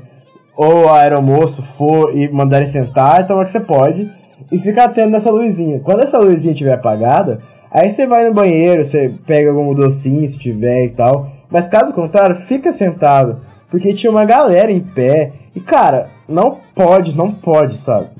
ou 0.54 0.90
aeromoço 0.90 1.62
for 1.62 2.14
e 2.14 2.30
mandarem 2.30 2.66
sentar, 2.66 3.22
então 3.22 3.40
é 3.40 3.44
que 3.44 3.50
você 3.50 3.60
pode. 3.60 4.10
E 4.54 4.58
fica 4.60 4.84
atento 4.84 5.10
nessa 5.10 5.32
luzinha. 5.32 5.80
Quando 5.80 6.02
essa 6.02 6.16
luzinha 6.16 6.52
estiver 6.52 6.74
apagada, 6.74 7.42
aí 7.72 7.90
você 7.90 8.06
vai 8.06 8.28
no 8.28 8.32
banheiro, 8.32 8.84
você 8.84 9.12
pega 9.26 9.50
algum 9.50 9.74
docinho 9.74 10.28
se 10.28 10.38
tiver 10.38 10.84
e 10.84 10.90
tal. 10.90 11.28
Mas 11.50 11.66
caso 11.66 11.92
contrário, 11.92 12.36
fica 12.36 12.70
sentado. 12.70 13.40
Porque 13.68 13.92
tinha 13.92 14.12
uma 14.12 14.24
galera 14.24 14.70
em 14.70 14.78
pé. 14.78 15.32
E 15.56 15.60
cara, 15.60 16.08
não 16.28 16.60
pode, 16.72 17.16
não 17.16 17.32
pode, 17.32 17.74
sabe? 17.74 18.10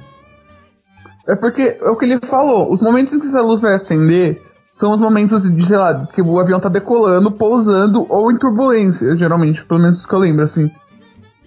É 1.28 1.36
porque 1.36 1.78
é 1.80 1.88
o 1.88 1.96
que 1.96 2.04
ele 2.04 2.18
falou, 2.26 2.72
os 2.72 2.82
momentos 2.82 3.14
em 3.14 3.20
que 3.20 3.26
essa 3.26 3.40
luz 3.40 3.60
vai 3.60 3.74
acender 3.74 4.42
são 4.72 4.92
os 4.92 4.98
momentos 4.98 5.48
de, 5.48 5.66
sei 5.66 5.76
lá, 5.76 6.04
que 6.12 6.20
o 6.20 6.40
avião 6.40 6.58
tá 6.58 6.68
decolando, 6.68 7.30
pousando 7.30 8.04
ou 8.08 8.32
em 8.32 8.38
turbulência, 8.38 9.16
geralmente, 9.16 9.64
pelo 9.66 9.80
menos 9.80 10.04
que 10.04 10.12
eu 10.12 10.18
lembro, 10.18 10.46
assim. 10.46 10.68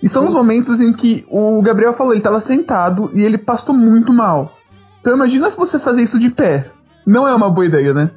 E 0.01 0.07
são 0.07 0.27
os 0.27 0.33
momentos 0.33 0.79
em 0.79 0.93
que 0.93 1.25
o 1.29 1.61
Gabriel 1.61 1.93
falou, 1.93 2.13
ele 2.13 2.21
tava 2.21 2.39
sentado 2.39 3.11
e 3.13 3.21
ele 3.21 3.37
passou 3.37 3.75
muito 3.75 4.13
mal. 4.13 4.56
Então 5.07 5.15
imagina 5.15 5.49
você 5.51 5.79
fazer 5.79 6.01
isso 6.03 6.19
de 6.19 6.29
pé. 6.29 6.65
Não 7.05 7.25
é 7.25 7.33
uma 7.33 7.49
boa 7.49 7.65
ideia, 7.65 7.93
né? 7.93 8.11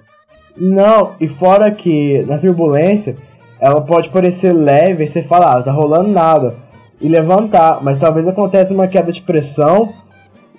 Não, 0.56 1.14
e 1.20 1.28
fora 1.28 1.70
que 1.70 2.24
na 2.24 2.36
turbulência, 2.36 3.16
ela 3.60 3.80
pode 3.80 4.10
parecer 4.10 4.52
leve 4.52 5.04
e 5.04 5.06
você 5.06 5.22
fala, 5.22 5.54
ah, 5.54 5.62
tá 5.62 5.70
rolando 5.70 6.08
nada. 6.08 6.56
E 7.00 7.08
levantar, 7.08 7.78
mas 7.80 8.00
talvez 8.00 8.26
aconteça 8.26 8.74
uma 8.74 8.88
queda 8.88 9.12
de 9.12 9.22
pressão 9.22 9.92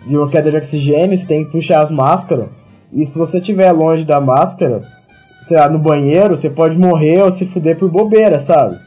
de 0.07 0.15
uma 0.15 0.29
queda 0.29 0.49
de 0.49 0.55
oxigênio, 0.55 1.17
você 1.17 1.27
tem 1.27 1.43
que 1.43 1.51
puxar 1.51 1.81
as 1.81 1.91
máscaras. 1.91 2.47
E 2.93 3.05
se 3.05 3.19
você 3.19 3.39
estiver 3.39 3.69
longe 3.73 4.05
da 4.05 4.21
máscara, 4.21 4.83
sei 5.41 5.57
lá, 5.57 5.67
no 5.67 5.79
banheiro, 5.79 6.37
você 6.37 6.49
pode 6.49 6.77
morrer 6.77 7.23
ou 7.23 7.29
se 7.29 7.45
fuder 7.45 7.77
por 7.77 7.89
bobeira, 7.89 8.39
sabe? 8.39 8.79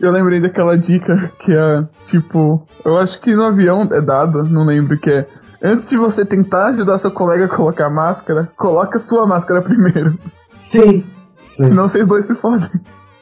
Eu 0.00 0.10
lembrei 0.10 0.40
daquela 0.40 0.78
dica 0.78 1.30
que 1.40 1.52
é, 1.52 1.84
tipo, 2.06 2.66
eu 2.82 2.96
acho 2.96 3.20
que 3.20 3.34
no 3.34 3.44
avião 3.44 3.86
é 3.92 4.00
dado, 4.00 4.44
não 4.44 4.64
lembro 4.64 4.98
que 4.98 5.10
é. 5.10 5.26
Antes 5.66 5.88
de 5.88 5.96
você 5.96 6.26
tentar 6.26 6.66
ajudar 6.66 6.98
seu 6.98 7.10
colega 7.10 7.46
a 7.46 7.48
colocar 7.48 7.86
a 7.86 7.90
máscara, 7.90 8.52
coloca 8.54 8.98
sua 8.98 9.26
máscara 9.26 9.62
primeiro. 9.62 10.18
Sim. 10.58 11.02
sim. 11.38 11.68
Senão 11.68 11.88
vocês 11.88 12.06
dois 12.06 12.26
se 12.26 12.34
fodem. 12.34 12.68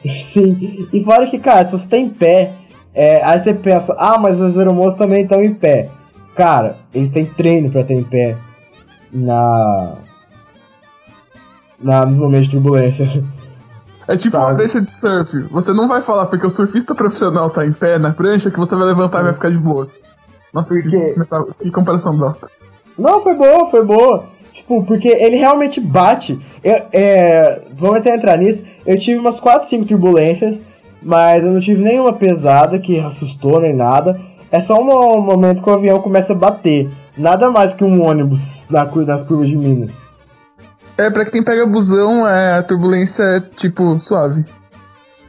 Sim. 0.05 0.89
E 0.91 1.01
fora 1.05 1.25
que, 1.25 1.39
cara, 1.39 1.63
se 1.63 1.71
você 1.71 1.87
tá 1.87 1.97
em 1.97 2.09
pé, 2.09 2.53
é, 2.93 3.23
aí 3.23 3.39
você 3.39 3.53
pensa, 3.53 3.95
ah, 3.97 4.17
mas 4.17 4.41
as 4.41 4.57
aeromoças 4.57 4.95
também 4.99 5.23
estão 5.23 5.41
em 5.41 5.53
pé. 5.53 5.89
Cara, 6.35 6.79
eles 6.93 7.09
têm 7.09 7.25
treino 7.25 7.71
para 7.71 7.85
ter 7.85 7.93
em 7.93 8.03
pé 8.03 8.37
na, 9.13 9.95
na 11.79 12.05
nos 12.05 12.17
momentos 12.17 12.47
de 12.47 12.51
turbulência. 12.51 13.23
É 14.05 14.17
tipo 14.17 14.35
Sabe? 14.35 14.51
uma 14.51 14.55
prancha 14.55 14.81
de 14.81 14.91
surf. 14.93 15.43
Você 15.49 15.71
não 15.71 15.87
vai 15.87 16.01
falar 16.01 16.25
porque 16.25 16.45
o 16.45 16.49
surfista 16.49 16.93
profissional 16.93 17.49
tá 17.49 17.65
em 17.65 17.71
pé 17.71 17.97
na 17.97 18.11
prancha 18.11 18.51
que 18.51 18.59
você 18.59 18.75
vai 18.75 18.87
levantar 18.87 19.19
Sim. 19.19 19.21
e 19.21 19.25
vai 19.27 19.33
ficar 19.33 19.49
de 19.49 19.57
boa. 19.57 19.87
Nossa, 20.53 20.69
porque... 20.69 20.89
que, 20.89 21.63
que 21.63 21.71
comparação 21.71 22.15
brota. 22.15 22.49
Não, 22.97 23.19
foi 23.19 23.33
boa, 23.33 23.65
foi 23.65 23.83
boa. 23.83 24.25
Tipo, 24.51 24.85
porque 24.85 25.07
ele 25.07 25.37
realmente 25.37 25.81
bate. 25.81 26.39
Eu, 26.63 26.83
é, 26.93 27.61
vamos 27.73 27.97
até 27.97 28.13
entrar 28.15 28.37
nisso. 28.37 28.63
Eu 28.85 28.99
tive 28.99 29.19
umas 29.19 29.39
4, 29.39 29.67
5 29.67 29.85
turbulências, 29.85 30.61
mas 31.01 31.43
eu 31.43 31.51
não 31.51 31.59
tive 31.59 31.83
nenhuma 31.83 32.13
pesada 32.13 32.77
que 32.77 32.99
assustou 32.99 33.59
nem 33.59 33.75
nada. 33.75 34.19
É 34.51 34.61
só 34.61 34.79
um 34.79 35.21
momento 35.21 35.63
que 35.63 35.69
o 35.69 35.73
avião 35.73 35.99
começa 35.99 36.33
a 36.33 36.35
bater. 36.35 36.87
Nada 37.17 37.49
mais 37.49 37.73
que 37.73 37.83
um 37.83 38.03
ônibus 38.03 38.67
na, 38.69 38.85
nas 38.85 39.23
curvas 39.23 39.49
de 39.49 39.57
Minas. 39.57 40.07
É, 40.95 41.09
pra 41.09 41.25
quem 41.25 41.43
pega 41.43 41.65
busão, 41.65 42.27
é, 42.27 42.59
a 42.59 42.63
turbulência 42.63 43.23
é, 43.23 43.39
tipo, 43.39 43.99
suave. 43.99 44.45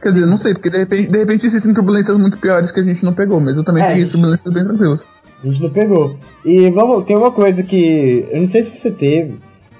Quer 0.01 0.11
dizer, 0.11 0.27
não 0.27 0.37
sei, 0.37 0.53
porque 0.53 0.69
de 0.69 0.77
repente, 0.77 1.11
de 1.11 1.17
repente 1.17 1.47
existem 1.47 1.73
turbulências 1.73 2.15
muito 2.15 2.37
piores 2.37 2.71
que 2.71 2.79
a 2.79 2.83
gente 2.83 3.03
não 3.03 3.13
pegou, 3.13 3.39
mas 3.39 3.57
eu 3.57 3.63
também 3.63 3.83
é, 3.83 3.87
peguei 3.87 4.05
turbulências 4.05 4.53
bem 4.53 4.63
tranquilas. 4.63 4.99
A 5.45 5.47
gente 5.47 5.61
não 5.61 5.69
pegou. 5.69 6.17
E 6.43 6.69
vamos, 6.71 7.05
tem 7.05 7.15
uma 7.15 7.31
coisa 7.31 7.61
que. 7.61 8.27
Eu 8.31 8.39
não 8.39 8.47
sei 8.47 8.63
se 8.63 8.75
você 8.75 8.89
teve, 8.89 9.37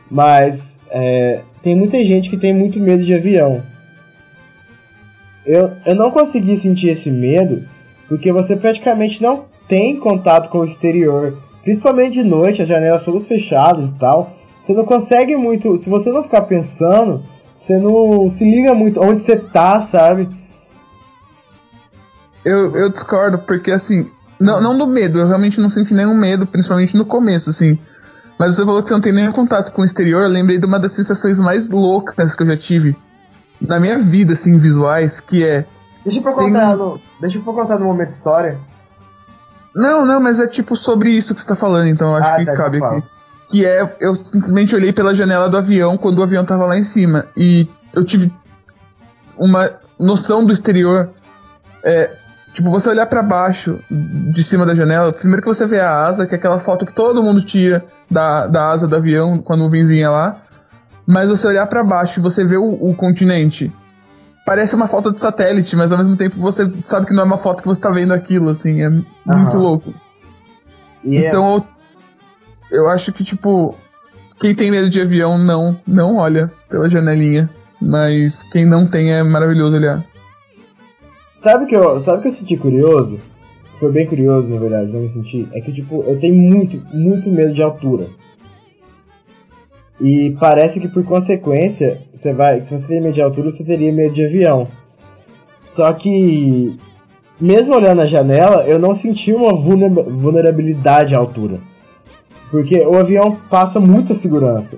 mas 0.10 0.80
é, 0.92 1.42
tem 1.64 1.76
muita 1.76 2.04
gente 2.04 2.30
que 2.30 2.38
tem 2.38 2.54
muito 2.54 2.80
medo 2.80 3.04
de 3.04 3.16
avião. 3.16 3.64
Eu, 5.44 5.72
eu 5.84 5.96
não 5.96 6.12
consegui 6.12 6.56
sentir 6.56 6.90
esse 6.90 7.10
medo 7.10 7.64
porque 8.08 8.32
você 8.32 8.56
praticamente 8.56 9.22
não 9.22 9.46
tem 9.68 9.96
contato 9.96 10.50
com 10.50 10.60
o 10.60 10.64
exterior, 10.64 11.40
principalmente 11.64 12.14
de 12.14 12.24
noite, 12.24 12.62
as 12.62 12.68
janelas 12.68 13.04
todas 13.04 13.28
fechadas 13.28 13.90
e 13.90 13.98
tal. 13.98 14.36
Você 14.62 14.74
não 14.74 14.86
consegue 14.86 15.36
muito, 15.36 15.78
se 15.78 15.90
você 15.90 16.12
não 16.12 16.22
ficar 16.22 16.42
pensando, 16.42 17.24
você 17.58 17.80
não 17.80 18.30
se 18.30 18.44
liga 18.44 18.76
muito 18.76 19.02
onde 19.02 19.22
você 19.22 19.36
tá, 19.36 19.82
sabe? 19.82 20.30
Eu, 22.44 22.76
eu 22.76 22.92
discordo, 22.92 23.40
porque 23.40 23.72
assim, 23.72 24.08
não, 24.40 24.62
não 24.62 24.78
do 24.78 24.88
medo, 24.88 25.20
eu 25.20 25.28
realmente 25.28 25.60
não 25.60 25.70
senti 25.70 25.94
nenhum 25.94 26.16
medo, 26.16 26.46
principalmente 26.46 26.96
no 26.96 27.06
começo, 27.06 27.50
assim. 27.50 27.78
Mas 28.38 28.56
você 28.56 28.66
falou 28.66 28.82
que 28.82 28.90
você 28.90 28.94
não 28.94 29.02
tem 29.02 29.14
nenhum 29.14 29.32
contato 29.32 29.72
com 29.72 29.82
o 29.82 29.86
exterior, 29.86 30.24
eu 30.24 30.30
lembrei 30.30 30.60
de 30.60 30.66
uma 30.66 30.80
das 30.80 30.92
sensações 30.92 31.40
mais 31.40 31.70
loucas 31.70 32.36
que 32.36 32.44
eu 32.44 32.48
já 32.48 32.58
tive 32.58 32.96
na 33.62 33.80
minha 33.80 33.98
vida, 33.98 34.34
assim, 34.34 34.58
visuais, 34.58 35.22
que 35.22 35.44
é 35.44 35.66
Deixa 36.06 36.20
eu 36.20 36.24
contar, 36.24 36.68
tem... 36.70 36.78
no, 36.78 37.02
deixa 37.20 37.38
eu 37.40 37.42
contar 37.42 37.80
no 37.80 37.86
momento 37.86 38.12
história. 38.12 38.60
Não, 39.76 40.06
não, 40.06 40.22
mas 40.22 40.40
é 40.40 40.48
tipo 40.48 40.76
sobre 40.76 41.10
isso 41.10 41.34
que 41.34 41.42
você 41.42 41.48
tá 41.48 41.56
falando, 41.56 41.88
então 41.88 42.16
acho 42.16 42.30
ah, 42.30 42.38
que 42.38 42.46
tá, 42.46 42.56
cabe 42.56 42.84
aqui. 42.84 43.04
Que 43.48 43.66
é, 43.66 43.96
eu 44.00 44.16
simplesmente 44.16 44.76
olhei 44.76 44.94
pela 44.94 45.16
janela 45.16 45.50
do 45.50 45.58
avião 45.58 45.98
quando 45.98 46.20
o 46.20 46.24
avião 46.24 46.46
tava 46.46 46.66
lá 46.66 46.78
em 46.78 46.84
cima. 46.84 47.26
E 47.36 47.68
eu 47.94 48.06
tive 48.06 48.32
uma 49.38 49.72
noção 50.00 50.46
do 50.46 50.54
exterior. 50.54 51.10
É, 51.84 52.16
tipo, 52.56 52.72
você 52.72 52.90
olhar 52.90 53.06
para 53.06 53.22
baixo 53.22 53.80
de 53.92 54.42
cima 54.42 54.66
da 54.66 54.74
janela, 54.74 55.12
primeiro 55.12 55.42
que 55.42 55.48
você 55.48 55.66
vê 55.66 55.82
a 55.82 56.06
asa, 56.06 56.26
que 56.26 56.34
é 56.34 56.38
aquela 56.38 56.60
foto 56.60 56.86
que 56.86 56.94
todo 56.94 57.22
mundo 57.22 57.42
tira 57.42 57.84
da, 58.10 58.48
da 58.48 58.72
asa 58.72 58.88
do 58.88 58.96
avião 58.96 59.38
quando 59.40 59.66
o 59.66 59.70
vinzinho 59.70 60.06
é 60.06 60.10
lá. 60.10 60.42
Mas 61.06 61.30
você 61.30 61.48
olhar 61.48 61.68
para 61.68 61.84
baixo 61.84 62.20
e 62.20 62.24
você 62.24 62.46
vê 62.46 62.58
o, 62.58 62.64
o 62.64 62.96
continente 62.96 63.72
parece 64.46 64.74
uma 64.74 64.88
foto 64.88 65.12
de 65.12 65.20
satélite, 65.20 65.76
mas 65.76 65.92
ao 65.92 65.98
mesmo 65.98 66.16
tempo 66.16 66.40
você 66.40 66.72
sabe 66.86 67.08
que 67.08 67.14
não 67.14 67.24
é 67.24 67.26
uma 67.26 67.38
foto 67.38 67.62
que 67.62 67.68
você 67.68 67.82
tá 67.82 67.90
vendo 67.90 68.14
aquilo, 68.14 68.50
assim, 68.50 68.82
é 68.82 68.88
uhum. 68.88 69.04
muito 69.26 69.58
louco. 69.58 69.94
Yeah. 71.04 71.28
Então 71.28 71.66
eu, 72.72 72.78
eu 72.80 72.90
acho 72.90 73.12
que, 73.12 73.24
tipo, 73.24 73.76
quem 74.40 74.56
tem 74.56 74.72
medo 74.72 74.90
de 74.90 75.02
avião 75.02 75.38
não, 75.38 75.78
não 75.86 76.16
olha 76.16 76.50
pela 76.70 76.88
janelinha, 76.88 77.50
mas 77.82 78.44
quem 78.44 78.66
não 78.66 78.88
tem 78.88 79.12
é 79.12 79.22
maravilhoso 79.24 79.76
olhar. 79.76 80.04
Sabe 81.36 81.66
que 81.66 81.76
eu, 81.76 82.00
sabe 82.00 82.22
que 82.22 82.30
eu 82.30 82.32
senti 82.32 82.56
curioso? 82.56 83.20
Foi 83.74 83.92
bem 83.92 84.08
curioso, 84.08 84.54
na 84.54 84.58
verdade, 84.58 84.94
não 84.94 85.02
me 85.02 85.10
senti. 85.10 85.46
É 85.52 85.60
que, 85.60 85.74
tipo, 85.74 86.02
eu 86.08 86.18
tenho 86.18 86.34
muito, 86.34 86.82
muito 86.96 87.30
medo 87.30 87.52
de 87.52 87.62
altura. 87.62 88.08
E 90.00 90.34
parece 90.40 90.80
que 90.80 90.88
por 90.88 91.04
consequência, 91.04 92.02
você 92.14 92.34
vai, 92.34 92.62
se 92.62 92.72
você 92.72 92.88
tem 92.88 93.02
medo 93.02 93.14
de 93.14 93.22
altura, 93.22 93.52
você 93.52 93.66
teria 93.66 93.92
medo 93.92 94.14
de 94.14 94.24
avião. 94.24 94.66
Só 95.62 95.92
que 95.92 96.78
mesmo 97.40 97.76
olhando 97.76 98.02
a 98.02 98.06
janela, 98.06 98.64
eu 98.66 98.80
não 98.80 98.96
senti 98.96 99.34
uma 99.34 99.54
vulnerabilidade 99.54 101.14
à 101.14 101.18
altura. 101.18 101.60
Porque 102.50 102.80
o 102.80 102.96
avião 102.96 103.38
passa 103.50 103.78
muita 103.78 104.14
segurança. 104.14 104.78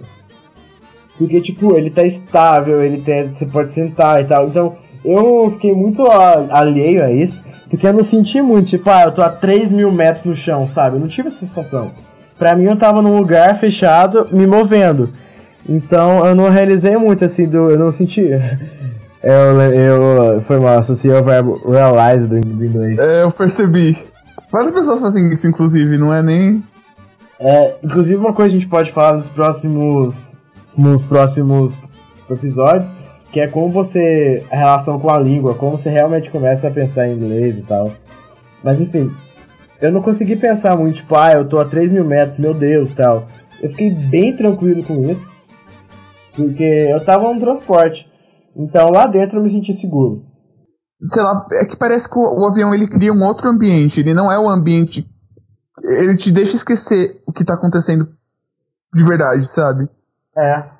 Porque, 1.20 1.40
tipo, 1.40 1.78
ele 1.78 1.92
tá 1.92 2.04
estável, 2.04 2.82
ele 2.82 2.98
tem, 2.98 3.32
você 3.32 3.46
pode 3.46 3.70
sentar 3.70 4.22
e 4.22 4.26
tal. 4.26 4.48
Então, 4.48 4.76
eu 5.04 5.50
fiquei 5.52 5.74
muito 5.74 6.06
alheio 6.06 7.04
a 7.04 7.12
isso, 7.12 7.44
porque 7.70 7.88
eu 7.88 7.94
não 7.94 8.04
senti 8.04 8.42
muito, 8.42 8.70
tipo, 8.70 8.90
ah, 8.90 9.04
eu 9.04 9.12
tô 9.12 9.22
a 9.22 9.30
3 9.30 9.72
mil 9.72 9.92
metros 9.92 10.26
no 10.26 10.36
chão, 10.36 10.68
sabe? 10.68 10.98
Eu 10.98 11.02
não 11.02 11.08
tive 11.08 11.28
essa 11.28 11.40
sensação. 11.40 11.92
Pra 12.38 12.56
mim, 12.56 12.66
eu 12.66 12.78
tava 12.78 13.02
num 13.02 13.18
lugar 13.18 13.56
fechado, 13.56 14.28
me 14.32 14.46
movendo. 14.46 15.12
Então, 15.68 16.26
eu 16.26 16.36
não 16.36 16.50
realizei 16.50 16.96
muito, 16.96 17.26
assim, 17.26 17.48
do, 17.48 17.72
eu 17.72 17.80
não 17.80 17.92
senti. 17.92 18.30
Eu, 19.24 19.60
eu 19.60 20.42
foi 20.42 20.60
mal, 20.60 20.78
associei 20.78 21.12
o 21.12 21.24
verbo 21.24 21.60
realize 21.70 22.30
do, 22.30 22.40
do 22.40 22.64
inglês. 22.64 23.00
É, 23.00 23.24
eu 23.24 23.32
percebi. 23.32 23.98
Várias 24.50 24.72
pessoas 24.72 25.02
fazem 25.02 25.28
isso, 25.34 25.48
inclusive, 25.48 25.98
não 25.98 26.14
é 26.14 26.22
nem. 26.22 26.64
É, 27.40 27.76
inclusive 27.84 28.20
uma 28.20 28.32
coisa 28.32 28.52
que 28.52 28.58
a 28.58 28.60
gente 28.60 28.70
pode 28.70 28.92
falar 28.92 29.14
nos 29.14 29.28
próximos. 29.28 30.38
Nos 30.78 31.04
próximos 31.04 31.78
episódios, 32.30 32.94
que 33.32 33.40
é 33.40 33.48
como 33.48 33.70
você. 33.70 34.46
a 34.52 34.56
relação 34.56 35.00
com 35.00 35.10
a 35.10 35.20
língua, 35.20 35.56
como 35.56 35.78
você 35.78 35.90
realmente 35.90 36.30
começa 36.30 36.68
a 36.68 36.72
pensar 36.72 37.08
em 37.08 37.16
inglês 37.16 37.58
e 37.58 37.64
tal. 37.64 37.92
Mas 38.64 38.80
enfim, 38.82 39.12
eu 39.82 39.92
não 39.92 40.02
consegui 40.02 40.36
pensar 40.36 40.76
muito, 40.76 40.98
tipo, 40.98 41.16
ah, 41.16 41.34
eu 41.34 41.48
tô 41.48 41.60
a 41.60 41.66
3 41.66 41.92
mil 41.92 42.06
metros, 42.06 42.38
meu 42.38 42.54
Deus 42.54 42.94
tal. 42.94 43.28
Eu 43.62 43.70
fiquei 43.70 43.90
bem 43.92 44.36
tranquilo 44.36 44.84
com 44.84 45.04
isso, 45.04 45.32
porque 46.36 46.64
eu 46.64 47.04
tava 47.04 47.34
no 47.34 47.40
transporte. 47.40 48.12
Então 48.56 48.90
lá 48.90 49.08
dentro 49.08 49.38
eu 49.38 49.44
me 49.44 49.50
senti 49.50 49.74
seguro. 49.74 50.24
Sei 51.00 51.22
lá, 51.22 51.46
é 51.52 51.66
que 51.66 51.78
parece 51.78 52.10
que 52.10 52.18
o, 52.18 52.22
o 52.22 52.46
avião 52.48 52.74
ele 52.74 52.88
cria 52.88 53.14
um 53.14 53.24
outro 53.24 53.48
ambiente, 53.50 54.00
ele 54.00 54.14
não 54.14 54.32
é 54.32 54.40
o 54.40 54.50
ambiente. 54.50 55.08
Ele 55.84 56.18
te 56.18 56.32
deixa 56.32 56.56
esquecer 56.56 57.22
o 57.26 57.32
que 57.32 57.46
tá 57.46 57.54
acontecendo 57.54 58.10
de 58.94 59.04
verdade, 59.04 59.48
sabe? 59.48 59.88
É. 60.36 60.77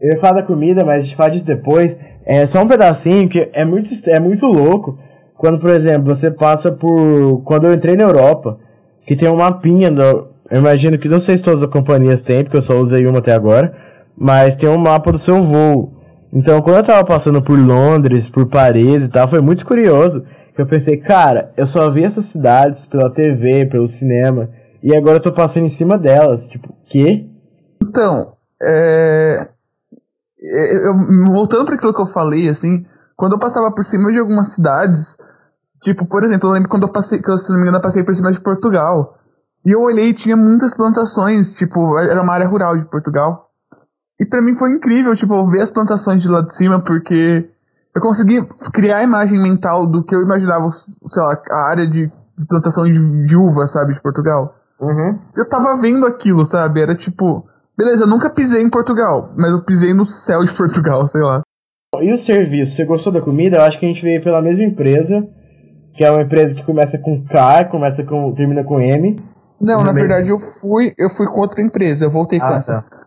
Eu 0.00 0.12
ia 0.12 0.18
falar 0.18 0.40
da 0.40 0.46
comida, 0.46 0.82
mas 0.82 1.02
a 1.02 1.04
gente 1.04 1.14
fala 1.16 1.30
disso 1.30 1.44
depois. 1.44 1.98
É 2.24 2.46
só 2.46 2.62
um 2.62 2.68
pedacinho 2.68 3.28
que 3.28 3.50
é 3.52 3.64
muito, 3.66 3.90
é 4.08 4.18
muito 4.18 4.46
louco. 4.46 4.98
Quando, 5.36 5.58
por 5.58 5.70
exemplo, 5.70 6.14
você 6.14 6.30
passa 6.30 6.72
por. 6.72 7.42
Quando 7.44 7.66
eu 7.66 7.74
entrei 7.74 7.96
na 7.96 8.04
Europa, 8.04 8.58
que 9.06 9.14
tem 9.14 9.28
um 9.28 9.36
mapinha. 9.36 9.90
Do, 9.90 10.28
eu 10.50 10.58
imagino 10.58 10.98
que 10.98 11.08
não 11.08 11.18
sei 11.18 11.36
se 11.36 11.42
todas 11.42 11.62
as 11.62 11.68
companhias 11.68 12.22
têm, 12.22 12.42
porque 12.42 12.56
eu 12.56 12.62
só 12.62 12.78
usei 12.78 13.06
uma 13.06 13.18
até 13.18 13.34
agora. 13.34 13.74
Mas 14.16 14.56
tem 14.56 14.68
um 14.70 14.78
mapa 14.78 15.12
do 15.12 15.18
seu 15.18 15.40
voo. 15.40 15.92
Então, 16.32 16.62
quando 16.62 16.76
eu 16.78 16.84
tava 16.84 17.04
passando 17.04 17.42
por 17.42 17.58
Londres, 17.58 18.30
por 18.30 18.46
Paris 18.46 19.04
e 19.04 19.10
tal, 19.10 19.28
foi 19.28 19.40
muito 19.40 19.66
curioso. 19.66 20.24
Que 20.54 20.62
eu 20.62 20.66
pensei, 20.66 20.96
cara, 20.96 21.52
eu 21.56 21.66
só 21.66 21.90
vi 21.90 22.04
essas 22.04 22.24
cidades 22.26 22.86
pela 22.86 23.10
TV, 23.10 23.66
pelo 23.66 23.86
cinema. 23.86 24.48
E 24.82 24.96
agora 24.96 25.16
eu 25.16 25.22
tô 25.22 25.32
passando 25.32 25.66
em 25.66 25.70
cima 25.70 25.98
delas. 25.98 26.48
Tipo, 26.48 26.74
quê? 26.86 27.26
Então, 27.82 28.32
é 28.62 29.48
eu, 30.40 30.94
voltando 31.26 31.66
para 31.66 31.74
aquilo 31.74 31.94
que 31.94 32.00
eu 32.00 32.06
falei, 32.06 32.48
assim, 32.48 32.86
quando 33.16 33.32
eu 33.32 33.38
passava 33.38 33.70
por 33.70 33.84
cima 33.84 34.10
de 34.10 34.18
algumas 34.18 34.48
cidades, 34.48 35.16
tipo, 35.82 36.06
por 36.06 36.24
exemplo, 36.24 36.48
eu 36.48 36.52
lembro 36.52 36.68
quando 36.68 36.84
eu 36.84 36.92
passei, 36.92 37.20
que 37.20 37.30
eu, 37.30 37.36
se 37.36 37.50
não 37.50 37.56
me 37.56 37.62
engano, 37.62 37.78
eu 37.78 37.82
passei 37.82 38.02
por 38.02 38.14
cima 38.14 38.32
de 38.32 38.40
Portugal. 38.40 39.18
E 39.64 39.70
eu 39.72 39.82
olhei 39.82 40.08
e 40.08 40.14
tinha 40.14 40.36
muitas 40.36 40.72
plantações, 40.72 41.52
tipo, 41.52 41.98
era 41.98 42.22
uma 42.22 42.32
área 42.32 42.48
rural 42.48 42.78
de 42.78 42.84
Portugal. 42.86 43.50
E 44.18 44.24
para 44.24 44.40
mim 44.40 44.56
foi 44.56 44.70
incrível, 44.70 45.14
tipo, 45.14 45.46
ver 45.48 45.60
as 45.60 45.70
plantações 45.70 46.22
de 46.22 46.28
lá 46.28 46.40
de 46.40 46.54
cima, 46.54 46.80
porque 46.80 47.48
eu 47.94 48.00
consegui 48.00 48.46
criar 48.72 48.98
a 48.98 49.02
imagem 49.02 49.40
mental 49.40 49.86
do 49.86 50.02
que 50.02 50.14
eu 50.14 50.22
imaginava, 50.22 50.70
sei 50.72 51.22
lá, 51.22 51.38
a 51.50 51.62
área 51.68 51.86
de, 51.86 52.10
plantação 52.48 52.84
de, 52.84 53.26
de 53.26 53.36
uva, 53.36 53.66
sabe, 53.66 53.94
de 53.94 54.00
Portugal. 54.00 54.54
Uhum. 54.80 55.18
Eu 55.36 55.46
tava 55.48 55.76
vendo 55.76 56.06
aquilo, 56.06 56.46
sabe? 56.46 56.80
Era 56.80 56.94
tipo, 56.94 57.46
Beleza, 57.80 58.04
eu 58.04 58.08
nunca 58.08 58.28
pisei 58.28 58.62
em 58.62 58.68
Portugal, 58.68 59.32
mas 59.38 59.52
eu 59.52 59.64
pisei 59.64 59.94
no 59.94 60.04
céu 60.04 60.44
de 60.44 60.52
Portugal, 60.52 61.08
sei 61.08 61.22
lá. 61.22 61.40
E 62.02 62.12
o 62.12 62.18
serviço? 62.18 62.76
Você 62.76 62.84
gostou 62.84 63.10
da 63.10 63.22
comida? 63.22 63.56
Eu 63.56 63.62
acho 63.62 63.78
que 63.78 63.86
a 63.86 63.88
gente 63.88 64.02
veio 64.02 64.22
pela 64.22 64.42
mesma 64.42 64.64
empresa, 64.64 65.26
que 65.94 66.04
é 66.04 66.10
uma 66.10 66.20
empresa 66.20 66.54
que 66.54 66.62
começa 66.62 66.98
com 66.98 67.24
K, 67.24 67.64
começa 67.64 68.04
com 68.04 68.34
termina 68.34 68.62
com 68.62 68.78
M. 68.78 69.18
Não, 69.58 69.82
na 69.82 69.92
verdade 69.92 70.28
eu 70.28 70.38
fui, 70.38 70.92
eu 70.98 71.08
fui 71.08 71.26
com 71.26 71.40
outra 71.40 71.62
empresa, 71.62 72.04
eu 72.04 72.10
voltei 72.10 72.38
ah, 72.42 72.48
com 72.48 72.54
essa. 72.54 72.82
Tá. 72.82 73.06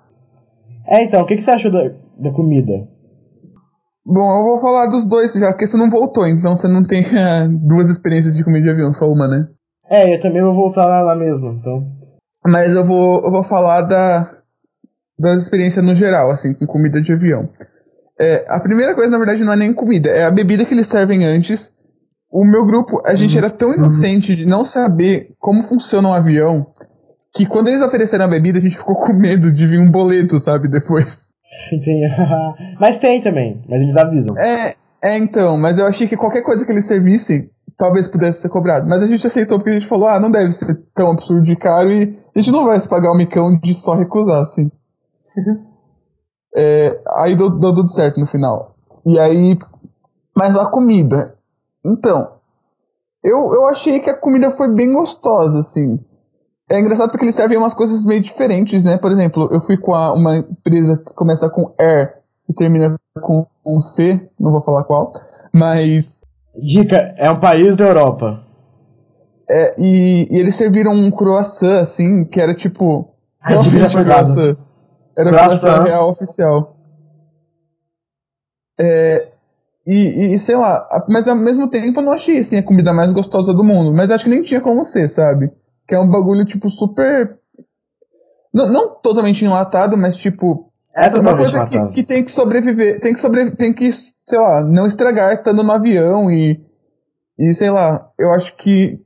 É, 0.87 1.03
então, 1.03 1.21
o 1.21 1.25
que, 1.27 1.35
que 1.35 1.43
você 1.43 1.51
achou 1.51 1.69
da, 1.69 1.91
da 2.17 2.31
comida? 2.31 2.87
Bom, 4.03 4.37
eu 4.39 4.43
vou 4.43 4.57
falar 4.59 4.87
dos 4.87 5.05
dois 5.05 5.33
já, 5.33 5.51
porque 5.51 5.67
você 5.67 5.77
não 5.77 5.91
voltou, 5.91 6.25
então 6.25 6.57
você 6.57 6.67
não 6.67 6.83
tem 6.83 7.05
duas 7.61 7.89
experiências 7.89 8.35
de 8.35 8.43
comida 8.43 8.63
de 8.63 8.71
avião, 8.71 8.91
só 8.91 9.05
uma, 9.05 9.27
né? 9.27 9.49
É, 9.87 10.15
eu 10.15 10.19
também 10.19 10.41
vou 10.41 10.55
voltar 10.55 10.87
lá, 10.87 11.01
lá 11.01 11.15
mesmo, 11.15 11.51
então. 11.59 11.85
Mas 12.43 12.73
eu 12.73 12.83
vou, 12.87 13.23
eu 13.23 13.31
vou 13.31 13.43
falar 13.43 13.83
da, 13.83 14.42
da 15.23 15.35
experiência 15.35 15.81
no 15.81 15.95
geral, 15.95 16.29
assim, 16.31 16.53
com 16.53 16.67
comida 16.67 17.01
de 17.01 17.13
avião. 17.13 17.49
É, 18.19 18.45
a 18.47 18.59
primeira 18.59 18.93
coisa, 18.93 19.09
na 19.09 19.17
verdade, 19.17 19.43
não 19.43 19.53
é 19.53 19.55
nem 19.55 19.73
comida, 19.73 20.09
é 20.09 20.25
a 20.25 20.31
bebida 20.31 20.65
que 20.65 20.73
eles 20.73 20.87
servem 20.87 21.25
antes. 21.25 21.71
O 22.31 22.45
meu 22.45 22.65
grupo, 22.65 23.01
a 23.05 23.13
gente 23.13 23.33
uhum. 23.33 23.45
era 23.45 23.49
tão 23.49 23.73
inocente 23.73 24.35
de 24.35 24.45
não 24.45 24.63
saber 24.63 25.29
como 25.39 25.63
funciona 25.63 26.09
um 26.09 26.13
avião, 26.13 26.67
que 27.33 27.45
quando 27.45 27.67
eles 27.67 27.81
ofereceram 27.81 28.25
a 28.25 28.27
bebida, 28.27 28.57
a 28.57 28.61
gente 28.61 28.77
ficou 28.77 28.95
com 28.95 29.13
medo 29.13 29.51
de 29.51 29.65
vir 29.65 29.79
um 29.79 29.89
boleto, 29.89 30.39
sabe, 30.39 30.67
depois. 30.67 31.31
Mas 32.79 32.99
tem 32.99 33.21
também, 33.21 33.61
mas 33.67 33.81
eles 33.81 33.95
avisam. 33.95 34.35
É, 34.37 34.75
é, 35.03 35.17
então, 35.19 35.57
mas 35.57 35.77
eu 35.77 35.85
achei 35.85 36.07
que 36.07 36.17
qualquer 36.17 36.41
coisa 36.41 36.65
que 36.65 36.71
eles 36.71 36.85
servissem, 36.85 37.49
talvez 37.77 38.07
pudesse 38.07 38.41
ser 38.41 38.49
cobrado. 38.49 38.87
Mas 38.87 39.03
a 39.03 39.05
gente 39.05 39.27
aceitou 39.27 39.59
porque 39.59 39.71
a 39.71 39.73
gente 39.73 39.87
falou, 39.87 40.07
ah, 40.07 40.19
não 40.19 40.31
deve 40.31 40.51
ser 40.51 40.75
tão 40.95 41.11
absurdo 41.11 41.43
de 41.43 41.55
caro 41.55 41.91
e 41.91 42.17
a 42.35 42.39
gente 42.39 42.51
não 42.51 42.65
vai 42.65 42.79
se 42.79 42.87
pagar 42.87 43.11
o 43.11 43.17
micão 43.17 43.59
de 43.61 43.73
só 43.73 43.95
recusar, 43.95 44.41
assim. 44.41 44.71
É, 46.55 47.01
aí 47.15 47.35
deu, 47.35 47.49
deu 47.49 47.73
tudo 47.73 47.91
certo 47.91 48.19
no 48.19 48.27
final. 48.27 48.75
E 49.05 49.19
aí. 49.19 49.57
Mas 50.35 50.55
a 50.55 50.65
comida. 50.65 51.35
Então. 51.85 52.33
Eu, 53.23 53.53
eu 53.53 53.67
achei 53.67 53.99
que 53.99 54.09
a 54.09 54.17
comida 54.17 54.51
foi 54.51 54.73
bem 54.73 54.93
gostosa, 54.93 55.59
assim. 55.59 55.99
É 56.69 56.79
engraçado 56.79 57.09
porque 57.09 57.25
eles 57.25 57.35
servem 57.35 57.57
umas 57.57 57.73
coisas 57.73 58.05
meio 58.05 58.21
diferentes, 58.21 58.83
né? 58.83 58.97
Por 58.97 59.11
exemplo, 59.11 59.47
eu 59.51 59.61
fui 59.61 59.77
com 59.77 59.93
a, 59.93 60.13
uma 60.13 60.37
empresa 60.37 60.97
que 60.97 61.13
começa 61.13 61.49
com 61.49 61.73
Air 61.79 62.15
e 62.49 62.53
termina 62.53 62.99
com 63.21 63.45
C, 63.81 64.29
não 64.39 64.51
vou 64.51 64.61
falar 64.61 64.83
qual, 64.83 65.13
mas. 65.53 66.21
Dica, 66.55 67.15
é 67.17 67.29
um 67.31 67.39
país 67.39 67.75
da 67.77 67.85
Europa. 67.85 68.43
É, 69.49 69.75
e, 69.77 70.27
e 70.31 70.39
eles 70.39 70.55
serviram 70.55 70.93
um 70.93 71.11
croissant, 71.11 71.81
assim, 71.81 72.25
que 72.25 72.39
era 72.39 72.55
tipo. 72.55 73.13
Realmente 73.41 73.97
um 73.97 74.03
croissant. 74.03 74.57
Era 75.15 75.29
a 75.29 75.83
real 75.83 76.09
oficial. 76.09 76.75
É, 78.79 79.15
e, 79.85 80.33
e, 80.33 80.39
sei 80.39 80.55
lá, 80.55 80.87
mas 81.09 81.27
ao 81.27 81.35
mesmo 81.35 81.69
tempo 81.69 81.99
eu 81.99 82.03
não 82.03 82.13
achei 82.13 82.37
assim 82.37 82.57
a 82.57 82.63
comida 82.63 82.93
mais 82.93 83.11
gostosa 83.11 83.53
do 83.53 83.63
mundo. 83.63 83.93
Mas 83.93 84.09
acho 84.09 84.23
que 84.23 84.29
nem 84.29 84.41
tinha 84.41 84.61
como 84.61 84.85
ser, 84.85 85.09
sabe? 85.09 85.51
Que 85.87 85.95
é 85.95 85.99
um 85.99 86.09
bagulho, 86.09 86.45
tipo, 86.45 86.69
super. 86.69 87.37
Não, 88.53 88.71
não 88.71 88.89
totalmente 88.95 89.43
enlatado, 89.43 89.97
mas 89.97 90.15
tipo. 90.15 90.71
É 90.95 91.09
uma 91.09 91.35
coisa 91.35 91.65
que, 91.67 91.87
que, 91.89 92.03
tem 92.03 92.23
que 92.23 92.31
sobreviver. 92.31 93.01
Tem 93.01 93.13
que 93.13 93.19
sobreviver. 93.19 93.57
Tem 93.57 93.73
que, 93.73 93.91
sei 93.91 94.39
lá, 94.39 94.63
não 94.63 94.85
estragar 94.85 95.33
estando 95.33 95.63
no 95.63 95.71
avião 95.71 96.31
e. 96.31 96.61
E 97.37 97.53
sei 97.53 97.69
lá, 97.69 98.09
eu 98.17 98.31
acho 98.31 98.55
que. 98.55 98.99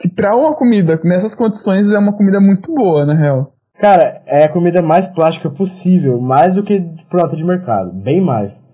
Que 0.00 0.08
pra 0.08 0.36
uma 0.36 0.54
comida 0.54 1.00
nessas 1.04 1.34
condições 1.34 1.90
é 1.90 1.98
uma 1.98 2.16
comida 2.16 2.40
muito 2.40 2.72
boa, 2.72 3.04
na 3.04 3.14
real. 3.14 3.57
Cara, 3.78 4.22
é 4.26 4.44
a 4.44 4.52
comida 4.52 4.82
mais 4.82 5.06
plástica 5.06 5.48
possível, 5.48 6.20
mais 6.20 6.56
do 6.56 6.64
que 6.64 6.80
pronta 7.08 7.36
de 7.36 7.44
mercado, 7.44 7.92
bem 7.92 8.20
mais. 8.20 8.66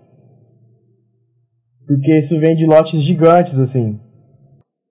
Porque 1.87 2.17
isso 2.17 2.41
vem 2.41 2.57
de 2.57 2.67
lotes 2.67 3.03
gigantes, 3.03 3.59
assim. 3.59 4.01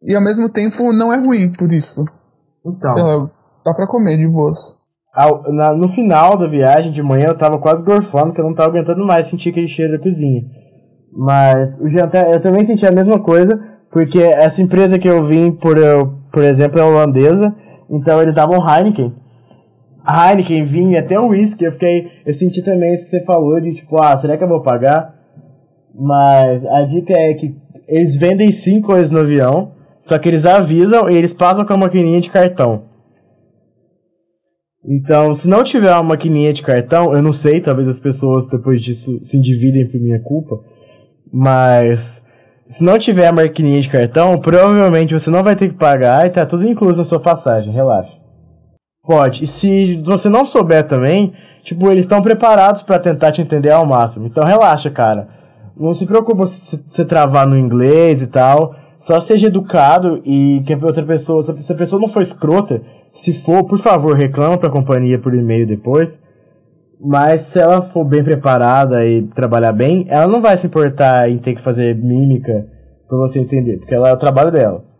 E 0.03 0.15
ao 0.15 0.23
mesmo 0.23 0.49
tempo 0.49 0.93
não 0.93 1.11
é 1.11 1.17
ruim 1.17 1.51
por 1.51 1.73
isso. 1.73 2.05
Então. 2.63 2.97
É, 2.97 3.29
dá 3.65 3.73
pra 3.73 3.87
comer 3.87 4.17
de 4.17 4.27
boas. 4.27 4.59
Ao, 5.15 5.51
na, 5.51 5.73
no 5.73 5.87
final 5.87 6.37
da 6.37 6.47
viagem 6.47 6.91
de 6.91 7.01
manhã 7.01 7.27
eu 7.27 7.37
tava 7.37 7.57
quase 7.57 7.83
gorfando, 7.83 8.33
que 8.33 8.41
eu 8.41 8.45
não 8.45 8.53
tava 8.53 8.69
aguentando 8.69 9.03
mais 9.05 9.27
sentir 9.27 9.49
aquele 9.49 9.67
cheiro 9.67 9.93
da 9.93 9.99
cozinha. 9.99 10.43
Mas 11.11 11.79
o 11.81 11.87
jantar, 11.87 12.31
eu 12.31 12.41
também 12.41 12.63
senti 12.63 12.85
a 12.85 12.91
mesma 12.91 13.19
coisa, 13.19 13.59
porque 13.91 14.19
essa 14.19 14.61
empresa 14.61 14.99
que 14.99 15.07
eu 15.07 15.23
vim, 15.23 15.51
por, 15.51 15.77
eu, 15.77 16.13
por 16.31 16.43
exemplo, 16.43 16.79
é 16.79 16.83
holandesa, 16.83 17.55
então 17.89 18.21
eles 18.21 18.35
davam 18.35 18.57
Heineken. 18.57 19.22
Heineken, 20.05 20.65
vinho, 20.65 20.99
até 20.99 21.19
o 21.19 21.27
whisky. 21.27 21.63
Eu 21.63 21.71
fiquei. 21.71 22.11
Eu 22.25 22.33
senti 22.33 22.61
também 22.61 22.93
isso 22.93 23.05
que 23.05 23.09
você 23.09 23.23
falou 23.23 23.59
de 23.59 23.73
tipo, 23.73 23.97
ah, 23.97 24.15
será 24.17 24.37
que 24.37 24.43
eu 24.43 24.49
vou 24.49 24.61
pagar? 24.61 25.15
Mas 25.93 26.65
a 26.65 26.81
dica 26.83 27.13
é 27.13 27.33
que 27.33 27.55
eles 27.87 28.15
vendem 28.15 28.51
sim 28.51 28.81
coisas 28.81 29.11
no 29.11 29.19
avião, 29.19 29.71
só 29.99 30.17
que 30.17 30.27
eles 30.27 30.45
avisam 30.45 31.09
e 31.09 31.15
eles 31.15 31.33
passam 31.33 31.65
com 31.65 31.73
a 31.73 31.77
maquininha 31.77 32.19
de 32.19 32.29
cartão. 32.29 32.83
Então, 34.85 35.33
se 35.33 35.47
não 35.47 35.63
tiver 35.63 35.93
uma 35.93 36.03
maquininha 36.03 36.51
de 36.51 36.61
cartão, 36.61 37.13
eu 37.13 37.21
não 37.21 37.31
sei, 37.31 37.61
talvez 37.61 37.87
as 37.87 37.99
pessoas 37.99 38.47
depois 38.47 38.81
disso 38.81 39.17
se 39.21 39.39
dividem 39.39 39.87
por 39.87 39.99
minha 39.99 40.19
culpa, 40.21 40.59
mas 41.31 42.21
se 42.67 42.83
não 42.83 42.99
tiver 42.99 43.27
a 43.27 43.31
maquininha 43.31 43.79
de 43.79 43.89
cartão, 43.89 44.37
provavelmente 44.37 45.13
você 45.13 45.29
não 45.29 45.41
vai 45.41 45.55
ter 45.55 45.69
que 45.69 45.75
pagar 45.75 46.25
e 46.25 46.31
tá 46.31 46.45
tudo 46.45 46.67
incluso 46.67 46.97
na 46.97 47.05
sua 47.05 47.19
passagem, 47.19 47.73
relaxa. 47.73 48.22
Pode. 49.05 49.43
E 49.43 49.47
se 49.47 50.01
você 50.01 50.29
não 50.29 50.45
souber 50.45 50.87
também, 50.87 51.33
tipo, 51.61 51.91
eles 51.91 52.05
estão 52.05 52.21
preparados 52.21 52.81
para 52.81 52.97
tentar 52.97 53.33
te 53.33 53.41
entender 53.41 53.69
ao 53.69 53.85
máximo. 53.85 54.25
Então 54.25 54.45
relaxa, 54.45 54.89
cara. 54.89 55.27
não 55.77 55.93
se 55.93 56.05
preocupa 56.05 56.45
se 56.45 56.81
você 56.87 57.03
travar 57.03 57.45
no 57.45 57.57
inglês 57.57 58.21
e 58.21 58.27
tal. 58.27 58.75
Só 58.97 59.19
seja 59.19 59.47
educado 59.47 60.21
e 60.23 60.63
que 60.65 60.73
outra 60.75 61.03
pessoa, 61.03 61.43
se 61.43 61.73
a 61.73 61.75
pessoa 61.75 61.99
não 61.99 62.07
for 62.07 62.21
escrota, 62.21 62.81
se 63.11 63.33
for, 63.33 63.65
por 63.65 63.77
favor, 63.77 64.15
reclama 64.15 64.57
pra 64.57 64.69
companhia 64.69 65.19
por 65.19 65.33
e-mail 65.33 65.67
depois. 65.67 66.21
Mas 67.01 67.41
se 67.41 67.59
ela 67.59 67.81
for 67.81 68.05
bem 68.05 68.23
preparada 68.23 69.05
e 69.05 69.23
trabalhar 69.23 69.73
bem, 69.73 70.05
ela 70.07 70.27
não 70.27 70.39
vai 70.39 70.55
se 70.55 70.67
importar 70.67 71.29
em 71.29 71.37
ter 71.37 71.53
que 71.53 71.61
fazer 71.61 71.93
mímica 71.97 72.65
pra 73.09 73.17
você 73.17 73.39
entender, 73.41 73.79
porque 73.79 73.93
ela 73.93 74.07
é 74.07 74.13
o 74.13 74.17
trabalho 74.17 74.51
dela. 74.51 74.92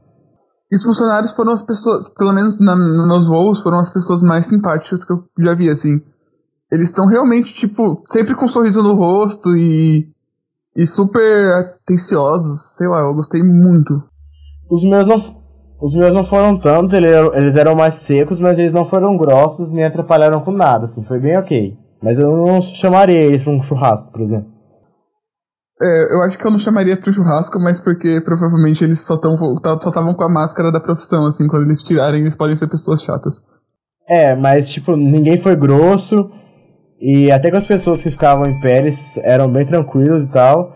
E 0.73 0.75
os 0.75 0.81
funcionários 0.81 1.31
foram 1.33 1.51
as 1.51 1.61
pessoas, 1.61 2.09
pelo 2.17 2.33
menos 2.33 2.59
na, 2.59 2.75
nos 2.75 3.07
meus 3.07 3.27
voos, 3.27 3.61
foram 3.61 3.77
as 3.77 3.93
pessoas 3.93 4.23
mais 4.23 4.47
simpáticas 4.47 5.05
que 5.05 5.13
eu 5.13 5.23
já 5.37 5.53
vi, 5.53 5.69
assim. 5.69 6.01
Eles 6.71 6.89
estão 6.89 7.05
realmente, 7.05 7.53
tipo, 7.53 8.03
sempre 8.09 8.33
com 8.33 8.45
um 8.45 8.47
sorriso 8.47 8.81
no 8.81 8.95
rosto 8.95 9.55
e, 9.55 10.09
e 10.75 10.87
super 10.87 11.59
atenciosos. 11.59 12.75
Sei 12.75 12.87
lá, 12.87 13.01
eu 13.01 13.13
gostei 13.13 13.43
muito. 13.43 14.01
Os 14.67 14.83
meus 14.83 15.05
não, 15.05 15.17
os 15.79 15.93
meus 15.93 16.15
não 16.15 16.23
foram 16.23 16.57
tanto, 16.57 16.95
eles 16.95 17.55
eram 17.55 17.75
mais 17.75 17.93
secos, 17.93 18.39
mas 18.39 18.57
eles 18.57 18.73
não 18.73 18.83
foram 18.83 19.15
grossos 19.15 19.71
nem 19.73 19.85
atrapalharam 19.85 20.39
com 20.39 20.51
nada, 20.51 20.85
assim, 20.85 21.03
foi 21.03 21.19
bem 21.19 21.37
ok. 21.37 21.77
Mas 22.01 22.17
eu 22.17 22.35
não 22.35 22.59
chamaria 22.59 23.21
eles 23.21 23.43
pra 23.43 23.53
um 23.53 23.61
churrasco, 23.61 24.11
por 24.11 24.21
exemplo. 24.21 24.51
É, 25.81 26.13
eu 26.13 26.21
acho 26.21 26.37
que 26.37 26.45
eu 26.45 26.51
não 26.51 26.59
chamaria 26.59 26.95
pro 26.95 27.11
churrasco, 27.11 27.59
mas 27.59 27.81
porque 27.81 28.21
provavelmente 28.21 28.83
eles 28.83 29.01
só 29.01 29.15
estavam 29.15 29.37
só 29.37 29.89
estavam 29.89 30.13
com 30.13 30.23
a 30.23 30.29
máscara 30.29 30.71
da 30.71 30.79
profissão, 30.79 31.25
assim, 31.25 31.47
quando 31.47 31.63
eles 31.63 31.81
tirarem, 31.81 32.21
eles 32.21 32.35
podem 32.35 32.55
ser 32.55 32.67
pessoas 32.67 33.01
chatas. 33.01 33.43
É, 34.07 34.35
mas 34.35 34.69
tipo, 34.69 34.95
ninguém 34.95 35.37
foi 35.37 35.55
grosso, 35.55 36.29
e 36.99 37.31
até 37.31 37.49
com 37.49 37.57
as 37.57 37.67
pessoas 37.67 38.01
que 38.01 38.11
ficavam 38.11 38.45
em 38.45 38.61
pé, 38.61 38.79
eles 38.79 39.17
eram 39.17 39.51
bem 39.51 39.65
tranquilos 39.65 40.27
e 40.27 40.31
tal. 40.31 40.73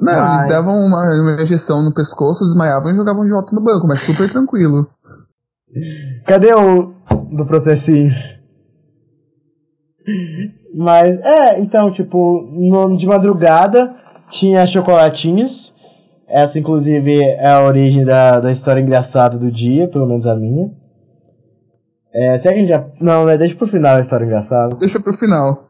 Não, 0.00 0.12
mas... 0.12 0.40
eles 0.40 0.48
davam 0.48 0.74
uma, 0.78 1.02
uma 1.20 1.42
injeção 1.42 1.82
no 1.82 1.92
pescoço, 1.92 2.46
desmaiavam 2.46 2.92
e 2.92 2.96
jogavam 2.96 3.24
de 3.24 3.32
volta 3.32 3.54
no 3.54 3.60
banco, 3.60 3.86
mas 3.86 4.00
super 4.00 4.30
tranquilo. 4.30 4.88
Cadê 6.26 6.54
o 6.54 6.94
do 7.30 7.44
processinho? 7.46 8.12
Mas, 10.74 11.18
é, 11.20 11.60
então, 11.60 11.90
tipo, 11.90 12.48
no, 12.52 12.96
de 12.96 13.06
madrugada 13.06 13.94
tinha 14.28 14.66
chocolatinhos. 14.66 15.74
Essa, 16.28 16.58
inclusive, 16.58 17.20
é 17.20 17.48
a 17.48 17.62
origem 17.62 18.04
da, 18.04 18.40
da 18.40 18.50
história 18.50 18.80
engraçada 18.80 19.38
do 19.38 19.50
dia, 19.50 19.88
pelo 19.88 20.06
menos 20.06 20.26
a 20.26 20.34
minha. 20.34 20.70
É, 22.12 22.38
será 22.38 22.54
que 22.54 22.60
a 22.60 22.62
gente 22.62 22.68
já. 22.70 22.84
Não, 23.00 23.24
né? 23.24 23.36
Deixa 23.36 23.54
pro 23.54 23.66
final 23.66 23.96
a 23.96 24.00
história 24.00 24.24
engraçada. 24.24 24.74
Deixa 24.76 24.98
pro 24.98 25.12
final. 25.12 25.68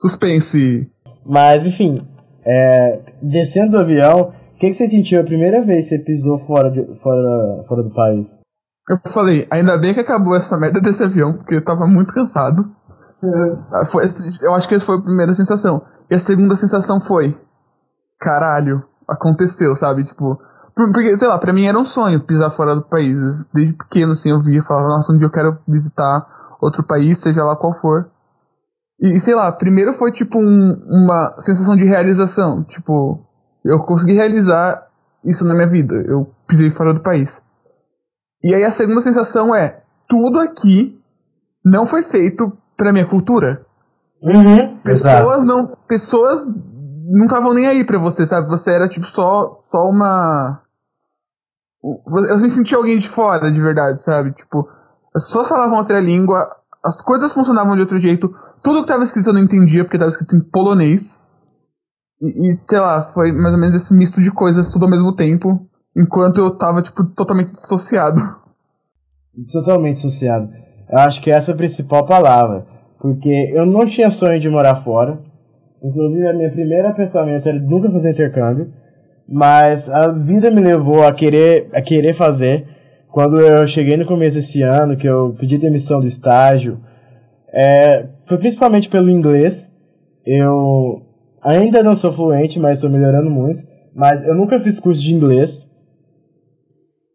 Suspense. 0.00 0.90
Mas, 1.24 1.66
enfim. 1.66 2.00
É, 2.46 3.00
descendo 3.22 3.72
do 3.72 3.78
avião, 3.78 4.32
o 4.54 4.58
que, 4.58 4.68
que 4.68 4.74
você 4.74 4.88
sentiu 4.88 5.20
a 5.20 5.24
primeira 5.24 5.62
vez 5.62 5.88
que 5.88 5.96
você 5.96 6.02
pisou 6.02 6.38
fora, 6.38 6.70
de, 6.70 6.82
fora, 6.94 7.62
fora 7.68 7.82
do 7.82 7.90
país? 7.90 8.38
Eu 8.88 8.98
falei, 9.10 9.46
ainda 9.50 9.78
bem 9.78 9.94
que 9.94 10.00
acabou 10.00 10.36
essa 10.36 10.58
merda 10.58 10.80
desse 10.80 11.02
avião, 11.02 11.34
porque 11.34 11.54
eu 11.54 11.64
tava 11.64 11.86
muito 11.86 12.12
cansado. 12.12 12.64
É. 13.22 13.84
Foi, 13.86 14.04
eu 14.42 14.52
acho 14.54 14.68
que 14.68 14.74
essa 14.74 14.84
foi 14.84 14.96
a 14.96 15.02
primeira 15.02 15.32
sensação. 15.32 15.82
E 16.10 16.14
a 16.14 16.18
segunda 16.18 16.54
sensação 16.54 17.00
foi: 17.00 17.36
caralho, 18.18 18.82
aconteceu, 19.08 19.74
sabe? 19.76 20.04
Tipo, 20.04 20.40
porque, 20.74 21.16
sei 21.18 21.28
lá, 21.28 21.38
pra 21.38 21.52
mim 21.52 21.66
era 21.66 21.78
um 21.78 21.84
sonho 21.84 22.24
pisar 22.24 22.50
fora 22.50 22.74
do 22.74 22.82
país. 22.82 23.46
Desde 23.52 23.74
pequeno, 23.74 24.12
assim, 24.12 24.30
eu 24.30 24.40
via 24.40 24.58
e 24.58 24.64
falava, 24.64 24.88
nossa, 24.88 25.12
um 25.12 25.16
dia 25.16 25.26
eu 25.26 25.32
quero 25.32 25.58
visitar 25.68 26.56
outro 26.60 26.82
país, 26.82 27.18
seja 27.18 27.44
lá 27.44 27.56
qual 27.56 27.74
for. 27.74 28.10
E, 29.00 29.18
sei 29.18 29.34
lá, 29.34 29.52
primeiro 29.52 29.94
foi 29.94 30.12
tipo 30.12 30.38
um, 30.38 30.72
uma 30.88 31.34
sensação 31.38 31.76
de 31.76 31.84
realização. 31.84 32.64
Tipo, 32.64 33.20
eu 33.64 33.78
consegui 33.80 34.14
realizar 34.14 34.86
isso 35.24 35.44
na 35.44 35.54
minha 35.54 35.66
vida. 35.66 35.94
Eu 35.94 36.30
pisei 36.46 36.70
fora 36.70 36.92
do 36.92 37.00
país. 37.00 37.40
E 38.42 38.54
aí 38.54 38.64
a 38.64 38.70
segunda 38.70 39.00
sensação 39.00 39.54
é, 39.54 39.82
tudo 40.08 40.38
aqui 40.38 41.00
não 41.64 41.86
foi 41.86 42.02
feito 42.02 42.52
pra 42.76 42.92
minha 42.92 43.06
cultura. 43.06 43.64
Uhum, 44.22 44.76
pessoas 44.78 45.42
exato. 45.42 45.46
não. 45.46 45.76
Pessoas 45.86 46.54
não 47.12 47.26
estavam 47.26 47.52
nem 47.52 47.66
aí 47.66 47.84
pra 47.84 47.98
você, 47.98 48.24
sabe? 48.24 48.48
Você 48.48 48.72
era 48.72 48.88
tipo 48.88 49.06
só, 49.06 49.60
só 49.70 49.88
uma. 49.88 50.62
Eu 51.82 52.38
me 52.38 52.48
senti 52.48 52.74
alguém 52.74 52.98
de 52.98 53.08
fora, 53.08 53.52
de 53.52 53.60
verdade, 53.60 54.02
sabe? 54.02 54.32
Tipo, 54.32 54.68
as 55.14 55.24
pessoas 55.26 55.48
falavam 55.48 55.78
outra 55.78 56.00
língua, 56.00 56.48
as 56.82 57.00
coisas 57.02 57.32
funcionavam 57.32 57.74
de 57.74 57.82
outro 57.82 57.98
jeito, 57.98 58.34
tudo 58.62 58.76
que 58.76 58.84
estava 58.84 59.02
escrito 59.02 59.28
eu 59.28 59.34
não 59.34 59.42
entendia, 59.42 59.84
porque 59.84 59.96
estava 59.96 60.10
escrito 60.10 60.34
em 60.34 60.40
polonês. 60.40 61.20
E, 62.22 62.52
e, 62.52 62.60
sei 62.68 62.80
lá, 62.80 63.12
foi 63.12 63.30
mais 63.32 63.52
ou 63.52 63.60
menos 63.60 63.76
esse 63.76 63.92
misto 63.92 64.22
de 64.22 64.30
coisas 64.30 64.70
tudo 64.70 64.86
ao 64.86 64.90
mesmo 64.90 65.14
tempo, 65.14 65.68
enquanto 65.94 66.38
eu 66.38 66.56
tava, 66.56 66.80
tipo, 66.80 67.04
totalmente 67.04 67.52
dissociado. 67.60 68.20
Totalmente 69.52 69.96
dissociado. 69.96 70.48
Eu 70.88 70.98
acho 71.00 71.20
que 71.20 71.30
essa 71.30 71.50
é 71.50 71.54
a 71.54 71.56
principal 71.56 72.06
palavra. 72.06 72.66
Porque 73.00 73.52
eu 73.52 73.66
não 73.66 73.84
tinha 73.84 74.10
sonho 74.10 74.38
de 74.40 74.48
morar 74.48 74.76
fora. 74.76 75.20
Inclusive, 75.84 76.26
a 76.26 76.32
minha 76.32 76.50
primeira 76.50 76.94
pensamento 76.94 77.46
era 77.46 77.58
nunca 77.58 77.90
fazer 77.90 78.12
intercâmbio. 78.12 78.72
Mas 79.28 79.88
a 79.88 80.12
vida 80.12 80.50
me 80.50 80.62
levou 80.62 81.02
a 81.04 81.12
querer, 81.12 81.68
a 81.74 81.82
querer 81.82 82.14
fazer. 82.14 82.66
Quando 83.08 83.38
eu 83.38 83.66
cheguei 83.66 83.96
no 83.96 84.06
começo 84.06 84.36
desse 84.36 84.62
ano, 84.62 84.96
que 84.96 85.06
eu 85.06 85.34
pedi 85.38 85.58
demissão 85.58 86.00
do 86.00 86.06
estágio, 86.06 86.80
é, 87.52 88.06
foi 88.26 88.38
principalmente 88.38 88.88
pelo 88.88 89.10
inglês. 89.10 89.72
Eu 90.26 91.02
ainda 91.42 91.82
não 91.82 91.94
sou 91.94 92.10
fluente, 92.10 92.58
mas 92.58 92.78
estou 92.78 92.90
melhorando 92.90 93.30
muito. 93.30 93.62
Mas 93.94 94.26
eu 94.26 94.34
nunca 94.34 94.58
fiz 94.58 94.80
curso 94.80 95.02
de 95.02 95.14
inglês. 95.14 95.70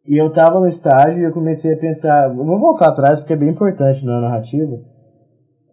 E 0.08 0.16
eu 0.16 0.30
tava 0.32 0.60
no 0.60 0.68
estágio 0.68 1.20
e 1.20 1.24
eu 1.24 1.34
comecei 1.34 1.74
a 1.74 1.78
pensar. 1.78 2.30
Vou 2.34 2.60
voltar 2.60 2.88
atrás 2.90 3.20
porque 3.20 3.34
é 3.34 3.38
bem 3.38 3.50
importante 3.50 4.06
na 4.06 4.22
narrativa. 4.22 4.80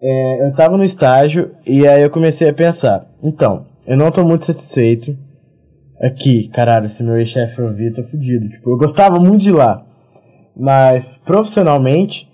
É, 0.00 0.46
eu 0.46 0.52
tava 0.52 0.76
no 0.76 0.84
estágio 0.84 1.55
e 1.66 1.86
aí 1.86 2.02
eu 2.02 2.10
comecei 2.10 2.48
a 2.48 2.54
pensar. 2.54 3.06
Então, 3.22 3.66
eu 3.86 3.96
não 3.96 4.12
tô 4.12 4.24
muito 4.24 4.46
satisfeito 4.46 5.16
aqui. 6.00 6.48
Caralho, 6.48 6.88
se 6.88 7.02
meu 7.02 7.16
ex-chefe 7.16 7.60
ouvir, 7.60 7.92
tô 7.92 8.04
fudido. 8.04 8.48
Tipo, 8.48 8.70
eu 8.70 8.76
gostava 8.76 9.18
muito 9.18 9.42
de 9.42 9.50
lá. 9.50 9.84
Mas 10.56 11.20
profissionalmente, 11.24 12.30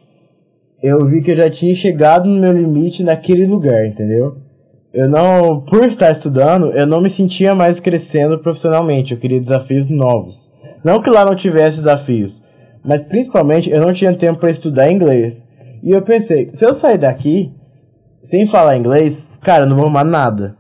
eu 0.83 1.07
vi 1.07 1.23
que 1.23 1.31
eu 1.31 1.37
já 1.37 1.49
tinha 1.49 1.75
chegado 1.75 2.29
no 2.29 2.41
meu 2.41 2.53
limite 2.53 3.03
naquele 3.03 3.47
lugar, 3.47 3.87
entendeu? 3.87 4.37
Eu 4.93 5.09
não, 5.09 5.63
por 5.63 5.85
estar 5.87 6.11
estudando, 6.11 6.71
eu 6.73 6.87
não 6.87 7.01
me 7.01 7.09
sentia 7.09 7.55
mais 7.55 7.81
crescendo 7.81 8.39
profissionalmente. 8.39 9.15
Eu 9.15 9.19
queria 9.19 9.41
desafios 9.41 9.89
novos. 9.89 10.53
Não 10.85 11.01
que 11.01 11.09
lá 11.09 11.25
não 11.25 11.35
tivesse 11.35 11.79
desafios, 11.79 12.43
mas 12.85 13.05
principalmente 13.05 13.71
eu 13.71 13.81
não 13.81 13.93
tinha 13.95 14.15
tempo 14.15 14.41
para 14.41 14.51
estudar 14.51 14.91
inglês. 14.91 15.47
E 15.83 15.91
eu 15.91 16.03
pensei, 16.03 16.51
se 16.53 16.65
eu 16.65 16.75
sair 16.75 16.99
daqui 16.99 17.53
sem 18.23 18.47
falar 18.47 18.77
inglês, 18.77 19.33
cara, 19.43 19.65
eu 19.65 19.69
não 19.69 19.77
vou 19.77 19.85
arrumar 19.87 20.05
nada. 20.05 20.57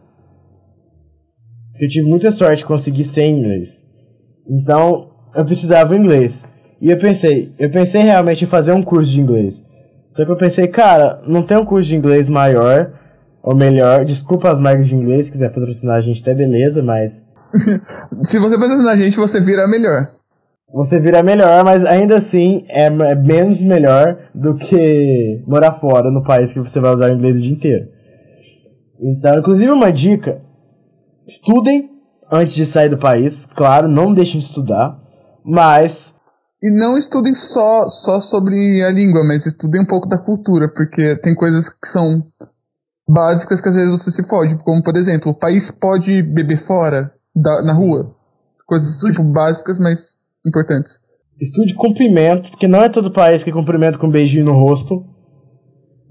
Eu 1.80 1.88
tive 1.88 2.08
muita 2.08 2.30
sorte 2.30 2.58
de 2.58 2.66
conseguir 2.66 3.04
sem 3.04 3.38
inglês. 3.38 3.84
Então, 4.48 5.10
eu 5.34 5.44
precisava 5.44 5.96
inglês. 5.96 6.48
E 6.80 6.90
eu 6.90 6.98
pensei, 6.98 7.52
eu 7.58 7.70
pensei 7.70 8.02
realmente 8.02 8.44
em 8.44 8.48
fazer 8.48 8.72
um 8.72 8.82
curso 8.82 9.10
de 9.10 9.20
inglês. 9.20 9.64
Só 10.10 10.24
que 10.24 10.30
eu 10.30 10.36
pensei, 10.36 10.68
cara, 10.68 11.22
não 11.26 11.42
tem 11.42 11.56
um 11.56 11.64
curso 11.64 11.88
de 11.88 11.96
inglês 11.96 12.28
maior 12.28 12.92
ou 13.42 13.54
melhor. 13.54 14.04
Desculpa 14.04 14.50
as 14.50 14.58
marcas 14.58 14.88
de 14.88 14.94
inglês, 14.94 15.26
se 15.26 15.32
quiser 15.32 15.50
patrocinar 15.50 15.96
a 15.96 16.00
gente, 16.00 16.20
até 16.20 16.34
beleza, 16.34 16.82
mas. 16.82 17.26
se 18.22 18.38
você 18.38 18.58
patrocinar 18.58 18.94
a 18.94 18.96
gente, 18.96 19.16
você 19.16 19.40
vira 19.40 19.66
melhor. 19.66 20.12
Você 20.72 20.98
vira 20.98 21.22
melhor, 21.22 21.62
mas 21.64 21.84
ainda 21.84 22.16
assim 22.16 22.64
é, 22.68 22.86
é 22.86 23.14
menos 23.14 23.60
melhor 23.60 24.30
do 24.34 24.54
que 24.54 25.42
morar 25.46 25.72
fora 25.72 26.10
no 26.10 26.24
país 26.24 26.52
que 26.52 26.60
você 26.60 26.80
vai 26.80 26.92
usar 26.92 27.10
o 27.10 27.14
inglês 27.14 27.36
o 27.36 27.42
dia 27.42 27.52
inteiro. 27.52 27.88
Então, 29.00 29.38
inclusive 29.38 29.70
uma 29.70 29.92
dica: 29.92 30.40
estudem 31.26 31.90
antes 32.30 32.54
de 32.54 32.64
sair 32.64 32.88
do 32.88 32.98
país, 32.98 33.44
claro, 33.44 33.86
não 33.86 34.14
deixem 34.14 34.40
de 34.40 34.46
estudar, 34.46 34.98
mas 35.44 36.14
e 36.62 36.70
não 36.70 36.96
estudem 36.96 37.34
só, 37.34 37.88
só 37.88 38.20
sobre 38.20 38.84
a 38.84 38.90
língua, 38.90 39.24
mas 39.24 39.44
estudem 39.44 39.82
um 39.82 39.86
pouco 39.86 40.08
da 40.08 40.16
cultura, 40.16 40.68
porque 40.68 41.16
tem 41.16 41.34
coisas 41.34 41.68
que 41.68 41.88
são 41.88 42.24
básicas 43.08 43.60
que 43.60 43.68
às 43.68 43.74
vezes 43.74 43.90
você 43.90 44.12
se 44.12 44.22
pode, 44.22 44.56
como 44.58 44.80
por 44.80 44.96
exemplo, 44.96 45.32
o 45.32 45.38
país 45.38 45.72
pode 45.72 46.22
beber 46.22 46.64
fora, 46.64 47.12
da, 47.34 47.62
na 47.62 47.74
Sim. 47.74 47.80
rua. 47.80 48.14
Coisas 48.64 48.96
tipo 48.96 49.24
básicas, 49.24 49.78
mas 49.80 50.11
importantes. 50.47 50.99
Estude 51.40 51.74
cumprimento, 51.74 52.51
porque 52.51 52.68
não 52.68 52.82
é 52.82 52.88
todo 52.88 53.11
país 53.11 53.43
que 53.43 53.53
cumprimenta 53.53 53.99
com 53.99 54.07
um 54.07 54.11
beijinho 54.11 54.45
no 54.45 54.53
rosto. 54.53 55.05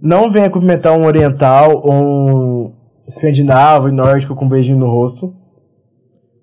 Não 0.02 0.32
venha 0.32 0.50
cumprimentar 0.50 0.98
um 0.98 1.06
oriental 1.06 1.82
ou 1.84 1.94
um 1.94 2.76
escandinavo 3.08 3.88
e 3.88 3.92
nórdico 3.92 4.36
com 4.36 4.46
um 4.46 4.50
beijinho 4.50 4.78
no 4.78 4.90
rosto. 4.90 5.34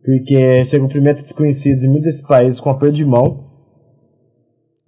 Porque 0.04 0.64
você 0.64 0.78
cumprimenta 0.78 1.22
desconhecidos 1.22 1.82
em 1.82 1.88
muitos 1.88 2.06
desses 2.06 2.26
países 2.26 2.60
com 2.60 2.70
aperto 2.70 2.94
de 2.94 3.04
mão 3.04 3.48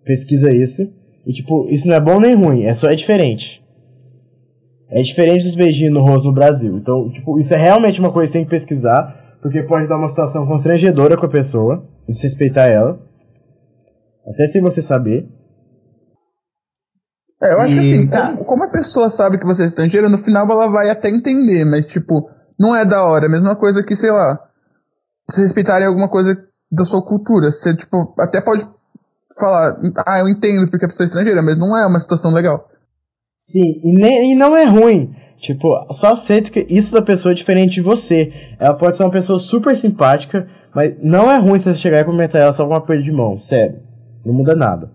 pesquisa 0.05 0.53
isso. 0.53 0.93
E, 1.27 1.33
tipo, 1.33 1.69
isso 1.69 1.87
não 1.87 1.95
é 1.95 2.01
bom 2.01 2.19
nem 2.19 2.35
ruim, 2.35 2.65
é 2.65 2.75
só 2.75 2.91
é 2.91 2.95
diferente. 2.95 3.63
É 4.89 5.01
diferente 5.03 5.45
dos 5.45 5.55
beijinhos 5.55 5.95
no 5.95 6.03
rosto 6.03 6.27
no 6.27 6.35
Brasil. 6.35 6.77
Então, 6.77 7.09
tipo, 7.11 7.39
isso 7.39 7.55
é 7.55 7.57
realmente 7.57 8.01
uma 8.01 8.11
coisa 8.11 8.29
que 8.29 8.39
tem 8.39 8.45
que 8.45 8.51
pesquisar. 8.51 9.30
Porque 9.41 9.63
pode 9.63 9.89
dar 9.89 9.97
uma 9.97 10.09
situação 10.09 10.47
constrangedora 10.47 11.17
com 11.17 11.27
a 11.27 11.31
pessoa, 11.31 11.85
desrespeitar 12.09 12.69
ela. 12.69 13.01
Até 14.27 14.47
sem 14.49 14.61
você 14.61 14.83
saber. 14.83 15.29
É, 17.43 17.55
eu 17.55 17.61
acho 17.61 17.75
e... 17.75 17.81
que 17.81 17.87
assim, 17.87 18.07
tá. 18.07 18.33
como, 18.33 18.45
como, 18.45 18.65
a 18.65 18.69
pessoa 18.69 19.09
sabe 19.09 19.39
que 19.39 19.47
você 19.47 19.63
é 19.63 19.67
estrangeira, 19.67 20.09
no 20.09 20.19
final 20.19 20.51
ela 20.51 20.71
vai 20.71 20.91
até 20.91 21.09
entender, 21.09 21.65
mas 21.65 21.87
tipo, 21.87 22.31
não 22.59 22.77
é 22.77 22.85
da 22.85 23.03
hora. 23.03 23.27
A 23.27 23.31
mesma 23.31 23.57
coisa 23.57 23.83
que, 23.83 23.97
sei 23.97 24.11
lá, 24.11 24.39
se 25.31 25.41
respeitarem 25.41 25.87
alguma 25.87 26.11
coisa 26.11 26.37
da 26.71 26.85
sua 26.85 27.03
cultura. 27.03 27.51
Você, 27.51 27.75
tipo, 27.75 28.15
até 28.19 28.43
pode 28.43 28.69
falar, 29.39 29.81
ah, 30.07 30.19
eu 30.19 30.29
entendo 30.29 30.69
porque 30.71 30.85
a 30.85 30.89
pessoa 30.89 31.05
é 31.05 31.09
estrangeira, 31.09 31.43
mas 31.43 31.59
não 31.59 31.75
é 31.77 31.87
uma 31.87 31.99
situação 31.99 32.31
legal. 32.31 32.69
Sim, 33.33 33.81
e, 33.83 33.99
nem, 33.99 34.33
e 34.33 34.35
não 34.35 34.55
é 34.55 34.65
ruim. 34.65 35.17
Tipo, 35.41 35.87
só 35.91 36.13
aceito 36.13 36.53
que 36.53 36.67
isso 36.69 36.93
da 36.93 37.01
pessoa 37.01 37.33
é 37.33 37.35
diferente 37.35 37.75
de 37.75 37.81
você. 37.81 38.31
Ela 38.59 38.75
pode 38.75 38.97
ser 38.97 39.05
uma 39.05 39.11
pessoa 39.11 39.39
super 39.39 39.75
simpática, 39.75 40.47
mas 40.75 40.95
não 41.03 41.31
é 41.31 41.39
ruim 41.39 41.59
você 41.59 41.75
chegar 41.75 42.01
e 42.01 42.05
comentar 42.05 42.43
ela 42.43 42.53
só 42.53 42.65
com 42.65 42.73
uma 42.73 42.81
perda 42.81 43.03
de 43.03 43.11
mão, 43.11 43.39
sério. 43.41 43.81
Não 44.25 44.35
muda 44.35 44.55
nada. 44.55 44.91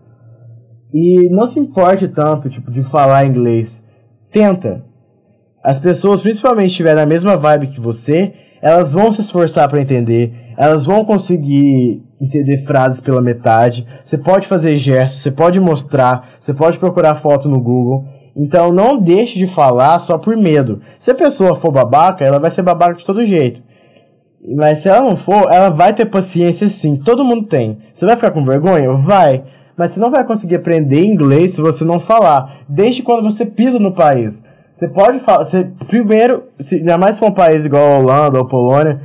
E 0.93 1.29
não 1.31 1.47
se 1.47 1.59
importe 1.59 2.07
tanto, 2.07 2.47
tipo, 2.47 2.71
de 2.71 2.83
falar 2.83 3.25
inglês. 3.25 3.83
Tenta. 4.31 4.85
As 5.63 5.79
pessoas, 5.79 6.21
principalmente, 6.21 6.69
estiverem 6.69 6.99
na 6.99 7.07
mesma 7.07 7.35
vibe 7.35 7.67
que 7.67 7.81
você, 7.81 8.33
elas 8.61 8.93
vão 8.93 9.11
se 9.11 9.21
esforçar 9.21 9.67
para 9.67 9.81
entender, 9.81 10.31
elas 10.55 10.85
vão 10.85 11.03
conseguir 11.03 12.03
entender 12.21 12.57
frases 12.57 12.99
pela 13.01 13.21
metade. 13.21 13.85
Você 14.03 14.17
pode 14.17 14.47
fazer 14.47 14.77
gestos, 14.77 15.21
você 15.21 15.31
pode 15.31 15.59
mostrar, 15.59 16.35
você 16.39 16.53
pode 16.53 16.77
procurar 16.77 17.15
foto 17.15 17.49
no 17.49 17.59
Google. 17.59 18.05
Então 18.36 18.71
não 18.71 18.97
deixe 18.97 19.39
de 19.39 19.47
falar 19.47 19.97
só 19.99 20.17
por 20.17 20.36
medo. 20.36 20.81
Se 20.99 21.11
a 21.11 21.15
pessoa 21.15 21.55
for 21.55 21.71
babaca, 21.71 22.25
ela 22.25 22.39
vai 22.39 22.51
ser 22.51 22.63
babaca 22.63 22.95
de 22.95 23.05
todo 23.05 23.25
jeito. 23.25 23.63
Mas 24.55 24.79
se 24.79 24.89
ela 24.89 25.01
não 25.01 25.15
for, 25.15 25.51
ela 25.51 25.69
vai 25.69 25.93
ter 25.93 26.05
paciência 26.05 26.67
sim. 26.67 26.97
Todo 26.97 27.23
mundo 27.23 27.47
tem. 27.47 27.79
Você 27.93 28.05
vai 28.05 28.15
ficar 28.15 28.31
com 28.31 28.43
vergonha? 28.43 28.91
Vai. 28.93 29.43
Mas 29.77 29.91
você 29.91 29.99
não 29.99 30.11
vai 30.11 30.23
conseguir 30.23 30.55
aprender 30.55 31.03
inglês 31.03 31.53
se 31.53 31.61
você 31.61 31.83
não 31.83 31.99
falar. 31.99 32.59
Desde 32.67 33.01
quando 33.01 33.23
você 33.23 33.45
pisa 33.45 33.79
no 33.79 33.93
país. 33.93 34.43
Você 34.73 34.88
pode 34.88 35.19
falar. 35.19 35.45
Você, 35.45 35.71
primeiro, 35.88 36.43
se, 36.59 36.75
ainda 36.75 36.97
mais 36.97 37.17
for 37.17 37.27
um 37.27 37.33
país 37.33 37.65
igual 37.65 37.83
a 37.83 37.99
Holanda 37.99 38.39
ou 38.39 38.45
Polônia, 38.45 39.01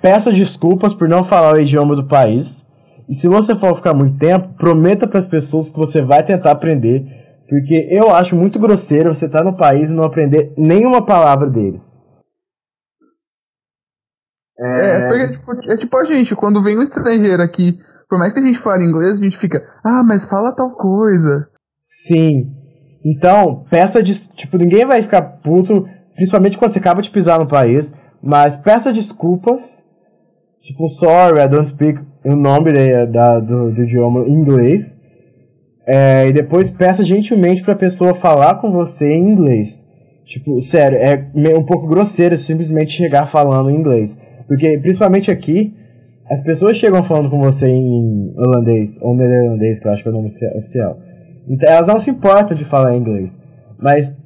peça 0.00 0.32
desculpas 0.32 0.92
por 0.92 1.08
não 1.08 1.24
falar 1.24 1.54
o 1.54 1.60
idioma 1.60 1.96
do 1.96 2.04
país. 2.04 2.66
E 3.08 3.14
se 3.14 3.28
você 3.28 3.54
for 3.54 3.74
ficar 3.74 3.94
muito 3.94 4.18
tempo, 4.18 4.48
prometa 4.58 5.06
para 5.06 5.18
as 5.18 5.26
pessoas 5.26 5.70
que 5.70 5.78
você 5.78 6.02
vai 6.02 6.22
tentar 6.22 6.50
aprender. 6.50 7.21
Porque 7.52 7.86
eu 7.90 8.10
acho 8.14 8.34
muito 8.34 8.58
grosseiro 8.58 9.14
você 9.14 9.26
estar 9.26 9.40
tá 9.40 9.44
no 9.44 9.54
país 9.54 9.90
e 9.90 9.94
não 9.94 10.04
aprender 10.04 10.54
nenhuma 10.56 11.04
palavra 11.04 11.50
deles. 11.50 11.98
É, 14.58 14.96
é 14.96 15.08
porque 15.08 15.32
tipo, 15.32 15.70
é 15.70 15.76
tipo 15.76 15.96
a 15.98 16.04
gente, 16.04 16.34
quando 16.34 16.62
vem 16.62 16.78
um 16.78 16.82
estrangeiro 16.82 17.42
aqui, 17.42 17.78
por 18.08 18.18
mais 18.18 18.32
que 18.32 18.38
a 18.38 18.42
gente 18.42 18.58
fale 18.58 18.86
inglês, 18.86 19.18
a 19.18 19.22
gente 19.22 19.36
fica, 19.36 19.62
ah, 19.84 20.02
mas 20.02 20.24
fala 20.24 20.56
tal 20.56 20.70
coisa. 20.70 21.46
Sim. 21.82 22.50
Então, 23.04 23.66
peça 23.68 24.02
de. 24.02 24.18
Tipo, 24.30 24.56
ninguém 24.56 24.86
vai 24.86 25.02
ficar 25.02 25.20
puto, 25.20 25.86
principalmente 26.14 26.56
quando 26.56 26.70
você 26.70 26.78
acaba 26.78 27.02
de 27.02 27.10
pisar 27.10 27.38
no 27.38 27.46
país, 27.46 27.92
mas 28.22 28.56
peça 28.56 28.94
desculpas. 28.94 29.84
Tipo, 30.62 30.88
sorry, 30.88 31.38
I 31.38 31.48
don't 31.48 31.68
speak 31.68 32.00
o 32.24 32.34
nome 32.34 32.72
da, 32.72 33.04
da 33.04 33.40
do, 33.40 33.74
do, 33.74 33.82
idioma 33.82 34.20
inglês. 34.26 35.01
É, 35.86 36.28
e 36.28 36.32
depois 36.32 36.70
peça 36.70 37.04
gentilmente 37.04 37.62
pra 37.62 37.74
pessoa 37.74 38.14
falar 38.14 38.56
com 38.56 38.70
você 38.70 39.12
em 39.12 39.30
inglês. 39.30 39.84
Tipo, 40.24 40.60
sério, 40.60 40.98
é 40.98 41.28
um 41.56 41.64
pouco 41.64 41.86
grosseiro 41.86 42.38
simplesmente 42.38 42.92
chegar 42.92 43.26
falando 43.26 43.70
em 43.70 43.74
inglês. 43.74 44.16
Porque, 44.46 44.78
principalmente 44.78 45.30
aqui, 45.30 45.74
as 46.30 46.40
pessoas 46.40 46.76
chegam 46.76 47.02
falando 47.02 47.28
com 47.28 47.40
você 47.40 47.66
em 47.66 48.32
holandês, 48.36 48.98
ou 49.02 49.14
neerlandês, 49.14 49.80
que 49.80 49.86
eu 49.86 49.92
acho 49.92 50.02
que 50.02 50.08
é 50.08 50.12
o 50.12 50.14
nome 50.14 50.28
oficial. 50.56 50.98
Então, 51.48 51.68
elas 51.68 51.88
não 51.88 51.98
se 51.98 52.10
importam 52.10 52.56
de 52.56 52.64
falar 52.64 52.96
inglês. 52.96 53.40
Mas, 53.78 54.18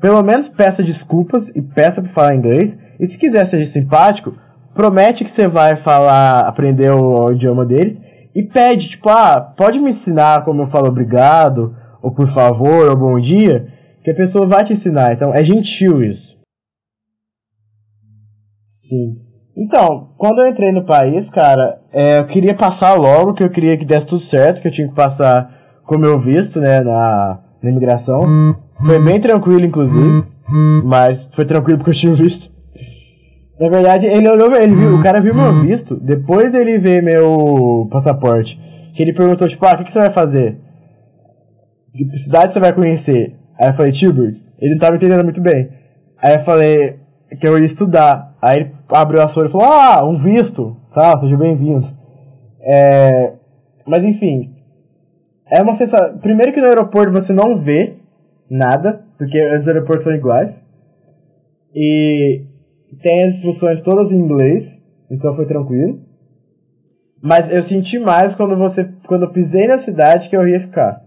pelo 0.00 0.22
menos 0.22 0.48
peça 0.48 0.82
desculpas 0.82 1.48
e 1.48 1.60
peça 1.60 2.00
para 2.00 2.10
falar 2.10 2.34
inglês. 2.36 2.78
E 2.98 3.06
se 3.06 3.18
quiser 3.18 3.44
ser 3.46 3.66
simpático, 3.66 4.34
promete 4.74 5.24
que 5.24 5.30
você 5.30 5.48
vai 5.48 5.76
falar, 5.76 6.46
aprender 6.46 6.90
o, 6.90 7.26
o 7.26 7.32
idioma 7.32 7.66
deles. 7.66 8.00
E 8.34 8.42
pede, 8.42 8.88
tipo, 8.88 9.08
ah, 9.08 9.40
pode 9.40 9.78
me 9.78 9.90
ensinar 9.90 10.44
como 10.44 10.62
eu 10.62 10.66
falo 10.66 10.88
obrigado, 10.88 11.74
ou 12.02 12.12
por 12.12 12.26
favor, 12.26 12.88
ou 12.88 12.96
bom 12.96 13.20
dia. 13.20 13.66
Que 14.02 14.10
a 14.10 14.14
pessoa 14.14 14.46
vai 14.46 14.64
te 14.64 14.72
ensinar. 14.72 15.12
Então, 15.12 15.34
é 15.34 15.44
gentil 15.44 16.02
isso. 16.02 16.38
Sim. 18.68 19.16
Então, 19.56 20.14
quando 20.16 20.40
eu 20.40 20.46
entrei 20.46 20.72
no 20.72 20.84
país, 20.84 21.28
cara, 21.28 21.80
é, 21.92 22.18
eu 22.18 22.26
queria 22.26 22.54
passar 22.54 22.94
logo, 22.94 23.34
que 23.34 23.42
eu 23.42 23.50
queria 23.50 23.76
que 23.76 23.84
desse 23.84 24.06
tudo 24.06 24.22
certo, 24.22 24.62
que 24.62 24.68
eu 24.68 24.72
tinha 24.72 24.88
que 24.88 24.94
passar 24.94 25.82
com 25.84 25.98
meu 25.98 26.18
visto, 26.18 26.60
né, 26.60 26.80
na, 26.80 27.40
na 27.62 27.70
imigração. 27.70 28.22
Foi 28.86 29.04
bem 29.04 29.20
tranquilo, 29.20 29.66
inclusive, 29.66 30.24
mas 30.84 31.28
foi 31.32 31.44
tranquilo 31.44 31.78
porque 31.78 31.90
eu 31.90 31.94
tinha 31.94 32.14
visto. 32.14 32.50
Na 33.60 33.68
verdade, 33.68 34.06
ele 34.06 34.26
olhou, 34.26 34.56
ele 34.56 34.74
viu, 34.74 34.94
o 34.94 35.02
cara 35.02 35.20
viu 35.20 35.34
meu 35.34 35.52
visto, 35.52 36.00
depois 36.00 36.52
dele 36.52 36.78
ver 36.78 37.02
meu 37.02 37.86
passaporte, 37.90 38.58
que 38.94 39.02
ele 39.02 39.12
perguntou, 39.12 39.46
tipo, 39.46 39.66
ah, 39.66 39.74
o 39.74 39.78
que, 39.78 39.84
que 39.84 39.92
você 39.92 39.98
vai 39.98 40.10
fazer? 40.10 40.58
Que 41.92 42.18
cidade 42.18 42.52
você 42.54 42.60
vai 42.60 42.72
conhecer? 42.72 43.36
Aí 43.58 43.68
eu 43.68 43.72
falei, 43.74 43.92
Tilburg. 43.92 44.40
Ele 44.58 44.72
não 44.72 44.78
tava 44.78 44.96
entendendo 44.96 45.24
muito 45.24 45.40
bem. 45.40 45.70
Aí 46.22 46.34
eu 46.34 46.40
falei 46.40 46.98
que 47.38 47.46
eu 47.46 47.58
ia 47.58 47.64
estudar. 47.64 48.36
Aí 48.40 48.60
ele 48.60 48.70
abriu 48.88 49.22
a 49.22 49.28
sua 49.28 49.46
e 49.46 49.48
falou: 49.48 49.66
Ah, 49.66 50.04
um 50.04 50.14
visto. 50.14 50.76
Tá, 50.92 51.16
seja 51.18 51.36
bem-vindo. 51.36 51.86
É... 52.60 53.32
Mas 53.86 54.04
enfim. 54.04 54.54
É 55.46 55.62
uma 55.62 55.72
sensação. 55.74 56.18
Primeiro 56.18 56.52
que 56.52 56.60
no 56.60 56.66
aeroporto 56.66 57.12
você 57.12 57.32
não 57.32 57.56
vê 57.56 57.94
nada, 58.48 59.02
porque 59.16 59.42
os 59.54 59.66
aeroportos 59.66 60.04
são 60.04 60.14
iguais. 60.14 60.68
E 61.74 62.44
tem 62.96 63.24
as 63.24 63.34
instruções 63.34 63.80
todas 63.80 64.10
em 64.10 64.18
inglês, 64.18 64.84
então 65.10 65.32
foi 65.32 65.46
tranquilo. 65.46 66.00
Mas 67.22 67.50
eu 67.50 67.62
senti 67.62 67.98
mais 67.98 68.34
quando 68.34 68.56
você. 68.56 68.90
Quando 69.06 69.24
eu 69.24 69.32
pisei 69.32 69.68
na 69.68 69.78
cidade 69.78 70.28
que 70.28 70.36
eu 70.36 70.48
ia 70.48 70.60
ficar. 70.60 71.02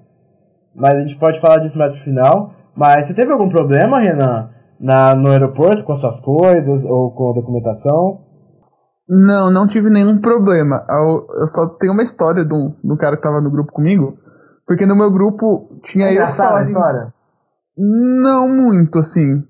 Mas 0.76 0.96
a 0.96 1.02
gente 1.02 1.18
pode 1.18 1.40
falar 1.40 1.58
disso 1.58 1.78
mais 1.78 1.94
pro 1.94 2.04
final. 2.04 2.54
Mas 2.76 3.08
você 3.08 3.14
teve 3.14 3.32
algum 3.32 3.50
problema, 3.50 4.00
Renan? 4.00 4.54
na, 4.84 5.16
no 5.16 5.30
aeroporto 5.30 5.84
com 5.86 5.96
suas 5.96 6.20
coisas 6.20 6.84
ou 6.84 7.12
com 7.12 7.32
a 7.32 7.34
documentação? 7.34 8.20
Não, 9.08 9.50
não 9.50 9.66
tive 9.66 9.90
nenhum 9.90 10.20
problema. 10.20 10.86
Eu, 10.90 11.28
eu 11.40 11.48
só 11.48 11.68
tenho 11.68 11.94
uma 11.94 12.04
história 12.04 12.44
de 12.44 12.54
um 12.54 12.98
cara 12.98 13.16
que 13.16 13.24
tava 13.24 13.40
no 13.40 13.50
grupo 13.50 13.72
comigo. 13.72 14.18
Porque 14.68 14.86
no 14.86 14.96
meu 14.96 15.12
grupo 15.12 15.80
tinha 15.84 16.08
é 16.08 16.18
eu 16.18 16.30
falando. 16.30 16.58
a 16.58 16.64
história? 16.64 17.14
Não 17.78 18.48
muito, 18.50 19.00
assim. 19.00 19.44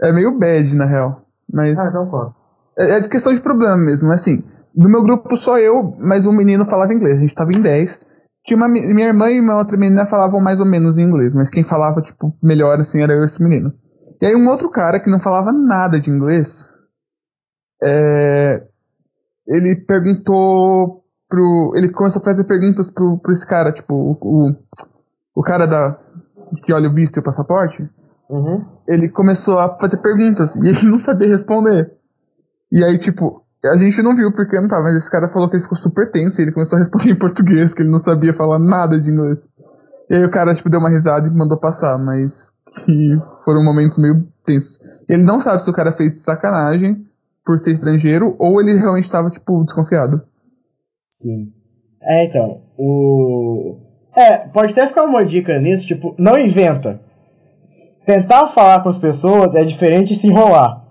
É 0.00 0.12
meio 0.12 0.38
bad, 0.38 0.74
na 0.74 0.84
real. 0.84 1.22
Mas. 1.54 1.78
Ah, 1.78 1.88
então. 1.88 2.34
É, 2.76 2.96
é 2.96 3.00
de 3.00 3.08
questão 3.08 3.32
de 3.32 3.40
problema 3.40 3.76
mesmo. 3.76 4.10
Assim, 4.10 4.42
no 4.74 4.88
meu 4.88 5.02
grupo 5.04 5.36
só 5.36 5.58
eu, 5.58 5.96
mas 6.00 6.26
um 6.26 6.32
menino 6.32 6.66
falava 6.66 6.92
inglês. 6.92 7.18
A 7.18 7.20
gente 7.20 7.34
tava 7.34 7.52
em 7.52 7.60
10. 7.60 8.00
Tinha 8.44 8.56
uma, 8.56 8.68
minha 8.68 9.06
irmã 9.06 9.30
e 9.30 9.40
uma 9.40 9.56
outra 9.56 9.76
menina 9.76 10.04
falavam 10.04 10.40
mais 10.40 10.60
ou 10.60 10.66
menos 10.66 10.98
inglês, 10.98 11.32
mas 11.32 11.48
quem 11.48 11.64
falava, 11.64 12.02
tipo, 12.02 12.36
melhor 12.42 12.78
assim 12.78 13.00
era 13.00 13.14
eu 13.14 13.22
e 13.22 13.24
esse 13.24 13.42
menino. 13.42 13.72
E 14.20 14.26
aí 14.26 14.34
um 14.34 14.48
outro 14.48 14.68
cara 14.68 15.00
que 15.00 15.08
não 15.08 15.18
falava 15.18 15.50
nada 15.50 15.98
de 15.98 16.10
inglês, 16.10 16.68
é, 17.82 18.62
ele 19.46 19.76
perguntou 19.76 21.04
pro. 21.28 21.72
Ele 21.74 21.90
começou 21.90 22.20
a 22.20 22.24
fazer 22.24 22.44
perguntas 22.44 22.90
pro, 22.90 23.18
pro 23.18 23.32
esse 23.32 23.46
cara, 23.46 23.72
tipo, 23.72 23.94
o, 23.94 24.18
o, 24.20 24.54
o 25.36 25.42
cara 25.42 25.66
da. 25.66 25.98
que 26.64 26.72
olha 26.72 26.90
o 26.90 26.94
visto 26.94 27.16
e 27.16 27.20
o 27.20 27.24
passaporte. 27.24 27.88
Uhum. 28.28 28.73
Ele 28.86 29.08
começou 29.08 29.58
a 29.58 29.76
fazer 29.76 29.98
perguntas 29.98 30.54
e 30.56 30.68
ele 30.68 30.82
não 30.88 30.98
sabia 30.98 31.28
responder. 31.28 31.92
E 32.70 32.82
aí, 32.82 32.98
tipo, 32.98 33.44
a 33.64 33.76
gente 33.76 34.02
não 34.02 34.14
viu 34.14 34.32
porque 34.32 34.60
não 34.60 34.68
tava, 34.68 34.82
mas 34.82 34.96
esse 34.96 35.10
cara 35.10 35.28
falou 35.28 35.48
que 35.48 35.56
ele 35.56 35.62
ficou 35.62 35.78
super 35.78 36.10
tenso 36.10 36.40
e 36.40 36.44
ele 36.44 36.52
começou 36.52 36.76
a 36.76 36.80
responder 36.80 37.10
em 37.10 37.16
português, 37.18 37.72
que 37.72 37.82
ele 37.82 37.90
não 37.90 37.98
sabia 37.98 38.32
falar 38.32 38.58
nada 38.58 39.00
de 39.00 39.10
inglês. 39.10 39.48
E 40.10 40.14
aí 40.14 40.24
o 40.24 40.30
cara, 40.30 40.54
tipo, 40.54 40.68
deu 40.68 40.80
uma 40.80 40.90
risada 40.90 41.26
e 41.26 41.30
mandou 41.30 41.58
passar, 41.58 41.96
mas 41.98 42.52
que 42.84 43.18
foram 43.44 43.64
momentos 43.64 43.98
meio 43.98 44.26
tensos. 44.44 44.80
Ele 45.08 45.22
não 45.22 45.40
sabe 45.40 45.62
se 45.62 45.70
o 45.70 45.72
cara 45.72 45.92
fez 45.92 46.22
sacanagem 46.22 47.06
por 47.44 47.58
ser 47.58 47.72
estrangeiro 47.72 48.34
ou 48.38 48.60
ele 48.60 48.78
realmente 48.78 49.04
estava, 49.04 49.30
tipo, 49.30 49.64
desconfiado. 49.64 50.22
Sim. 51.10 51.52
É, 52.02 52.26
então, 52.26 52.62
o... 52.76 53.78
É, 54.16 54.48
pode 54.48 54.72
até 54.72 54.86
ficar 54.86 55.04
uma 55.04 55.24
dica 55.24 55.58
nisso, 55.58 55.86
tipo, 55.86 56.14
não 56.18 56.38
inventa. 56.38 57.00
Tentar 58.04 58.48
falar 58.48 58.82
com 58.82 58.88
as 58.88 58.98
pessoas 58.98 59.54
é 59.54 59.64
diferente 59.64 60.08
de 60.08 60.16
se 60.16 60.28
enrolar. 60.28 60.84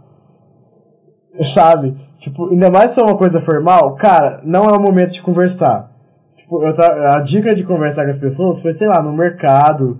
Sabe? 1.53 1.95
Tipo, 2.19 2.49
ainda 2.49 2.69
mais 2.69 2.91
se 2.91 2.95
for 2.95 3.05
uma 3.05 3.17
coisa 3.17 3.39
formal, 3.39 3.95
cara, 3.95 4.41
não 4.43 4.69
é 4.69 4.71
o 4.71 4.79
momento 4.79 5.11
de 5.11 5.21
conversar. 5.21 5.91
Tipo, 6.35 6.63
eu 6.63 6.73
a 7.11 7.19
dica 7.19 7.53
de 7.53 7.63
conversar 7.63 8.03
com 8.03 8.09
as 8.09 8.17
pessoas 8.17 8.61
foi, 8.61 8.73
sei 8.73 8.87
lá, 8.87 9.01
no 9.01 9.13
mercado, 9.13 9.99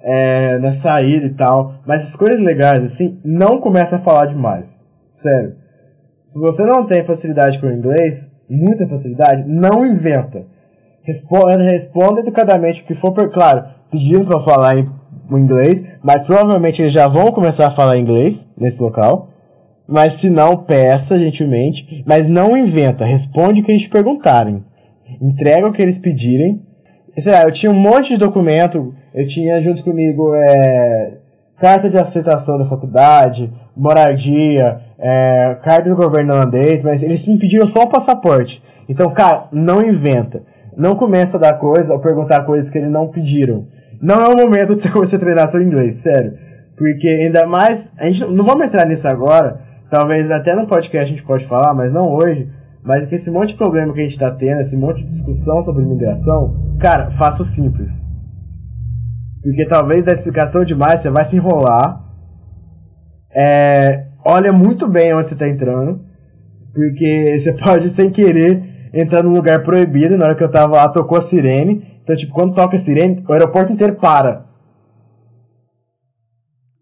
é, 0.00 0.58
na 0.58 0.72
saída 0.72 1.26
e 1.26 1.34
tal. 1.34 1.74
Mas 1.86 2.02
as 2.02 2.16
coisas 2.16 2.40
legais, 2.40 2.82
assim, 2.82 3.20
não 3.24 3.58
começa 3.58 3.96
a 3.96 3.98
falar 3.98 4.26
demais. 4.26 4.84
Sério. 5.10 5.56
Se 6.24 6.40
você 6.40 6.64
não 6.64 6.84
tem 6.84 7.04
facilidade 7.04 7.58
com 7.58 7.66
o 7.66 7.72
inglês, 7.72 8.34
muita 8.48 8.86
facilidade, 8.86 9.44
não 9.46 9.84
inventa. 9.84 10.44
Responda, 11.02 11.56
responda 11.56 12.20
educadamente 12.20 12.82
o 12.82 12.86
que 12.86 12.94
for, 12.94 13.12
claro, 13.30 13.64
pedindo 13.90 14.26
para 14.26 14.40
falar 14.40 14.76
em 14.76 14.99
inglês, 15.38 15.84
mas 16.02 16.24
provavelmente 16.24 16.82
eles 16.82 16.92
já 16.92 17.06
vão 17.06 17.32
começar 17.32 17.66
a 17.66 17.70
falar 17.70 17.98
inglês 17.98 18.50
nesse 18.56 18.82
local. 18.82 19.28
Mas 19.86 20.14
se 20.14 20.30
não, 20.30 20.56
peça 20.56 21.18
gentilmente, 21.18 22.04
mas 22.06 22.28
não 22.28 22.56
inventa, 22.56 23.04
responde 23.04 23.60
o 23.60 23.64
que 23.64 23.72
eles 23.72 23.88
perguntarem. 23.88 24.64
Entrega 25.20 25.66
o 25.66 25.72
que 25.72 25.82
eles 25.82 25.98
pedirem. 25.98 26.62
Sei 27.18 27.32
lá, 27.32 27.42
eu 27.42 27.52
tinha 27.52 27.72
um 27.72 27.78
monte 27.78 28.10
de 28.10 28.18
documento, 28.18 28.94
eu 29.12 29.26
tinha 29.26 29.60
junto 29.60 29.82
comigo 29.82 30.32
é, 30.32 31.14
carta 31.58 31.90
de 31.90 31.98
aceitação 31.98 32.56
da 32.56 32.64
faculdade, 32.64 33.52
moradia, 33.76 34.80
é, 34.98 35.56
carta 35.62 35.90
do 35.90 35.96
governo 35.96 36.34
holandês, 36.34 36.84
mas 36.84 37.02
eles 37.02 37.26
me 37.26 37.38
pediram 37.38 37.66
só 37.66 37.82
o 37.82 37.88
passaporte. 37.88 38.62
Então, 38.88 39.10
cara, 39.10 39.44
não 39.50 39.82
inventa. 39.82 40.42
Não 40.76 40.94
começa 40.94 41.36
a 41.36 41.40
dar 41.40 41.54
coisa 41.54 41.92
ou 41.92 41.98
perguntar 41.98 42.44
coisas 42.44 42.70
que 42.70 42.78
eles 42.78 42.90
não 42.90 43.08
pediram. 43.08 43.66
Não 44.00 44.20
é 44.22 44.28
o 44.28 44.36
momento 44.36 44.74
de 44.74 44.82
você 44.82 44.90
começar 44.90 45.16
a 45.16 45.20
treinar 45.20 45.48
seu 45.48 45.62
inglês, 45.62 45.96
sério. 45.96 46.32
Porque 46.76 47.08
ainda 47.08 47.46
mais. 47.46 47.94
A 47.98 48.06
gente 48.06 48.24
não 48.24 48.44
vamos 48.44 48.66
entrar 48.66 48.86
nisso 48.86 49.06
agora. 49.06 49.60
Talvez 49.90 50.30
até 50.30 50.54
no 50.54 50.66
podcast 50.66 51.12
a 51.12 51.16
gente 51.16 51.26
pode 51.26 51.44
falar, 51.44 51.74
mas 51.74 51.92
não 51.92 52.08
hoje. 52.08 52.48
Mas 52.82 53.04
que 53.06 53.16
esse 53.16 53.30
monte 53.30 53.50
de 53.50 53.56
problema 53.56 53.92
que 53.92 54.00
a 54.00 54.02
gente 54.02 54.18
tá 54.18 54.30
tendo, 54.30 54.60
esse 54.60 54.76
monte 54.76 54.98
de 54.98 55.08
discussão 55.08 55.62
sobre 55.62 55.82
imigração, 55.82 56.76
cara, 56.78 57.10
faça 57.10 57.42
o 57.42 57.44
simples. 57.44 58.08
Porque 59.42 59.66
talvez 59.66 60.04
da 60.04 60.12
explicação 60.12 60.64
demais 60.64 61.00
você 61.00 61.10
vai 61.10 61.24
se 61.24 61.36
enrolar. 61.36 62.02
É, 63.34 64.06
olha 64.24 64.52
muito 64.52 64.88
bem 64.88 65.12
onde 65.14 65.28
você 65.28 65.34
está 65.34 65.48
entrando. 65.48 66.00
Porque 66.72 67.36
você 67.38 67.52
pode, 67.52 67.88
sem 67.88 68.10
querer, 68.10 68.90
entrar 68.94 69.22
num 69.22 69.34
lugar 69.34 69.62
proibido. 69.62 70.16
Na 70.16 70.26
hora 70.26 70.34
que 70.34 70.44
eu 70.44 70.50
tava 70.50 70.76
lá, 70.76 70.88
tocou 70.88 71.18
a 71.18 71.20
sirene. 71.20 71.99
Então, 72.10 72.16
tipo, 72.16 72.34
quando 72.34 72.54
toca 72.54 72.74
a 72.74 72.78
sirene, 72.78 73.24
o 73.26 73.32
aeroporto 73.32 73.72
inteiro 73.72 73.94
para. 73.94 74.44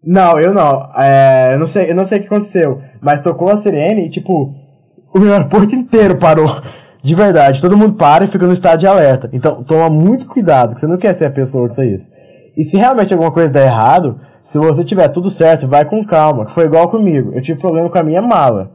Não, 0.03 0.39
eu 0.39 0.55
não. 0.55 0.89
É, 0.97 1.53
eu 1.53 1.59
não 1.59 1.67
sei, 1.67 1.91
eu 1.91 1.95
não 1.95 2.03
sei 2.03 2.17
o 2.17 2.21
que 2.21 2.27
aconteceu. 2.27 2.81
Mas 2.99 3.21
tocou 3.21 3.47
a 3.49 3.55
sirene 3.55 4.07
e, 4.07 4.09
tipo, 4.09 4.55
o 5.13 5.19
aeroporto 5.19 5.75
inteiro 5.75 6.17
parou. 6.17 6.49
De 7.03 7.13
verdade, 7.13 7.61
todo 7.61 7.77
mundo 7.77 7.93
para 7.93 8.23
e 8.23 8.27
fica 8.27 8.47
no 8.47 8.53
estado 8.53 8.79
de 8.79 8.87
alerta. 8.87 9.29
Então, 9.31 9.63
toma 9.63 9.87
muito 9.89 10.25
cuidado, 10.25 10.73
que 10.73 10.81
você 10.81 10.87
não 10.87 10.97
quer 10.97 11.13
ser 11.13 11.25
a 11.25 11.31
pessoa 11.31 11.69
que 11.69 11.83
isso. 11.83 12.09
E 12.57 12.65
se 12.65 12.75
realmente 12.75 13.13
alguma 13.13 13.31
coisa 13.31 13.53
der 13.53 13.67
errado, 13.67 14.19
se 14.41 14.57
você 14.57 14.83
tiver 14.83 15.07
tudo 15.09 15.29
certo, 15.29 15.67
vai 15.67 15.85
com 15.85 16.03
calma, 16.03 16.45
que 16.45 16.51
foi 16.51 16.65
igual 16.65 16.89
comigo. 16.89 17.31
Eu 17.33 17.41
tive 17.41 17.59
problema 17.59 17.89
com 17.89 17.99
a 17.99 18.03
minha 18.03 18.21
mala. 18.21 18.71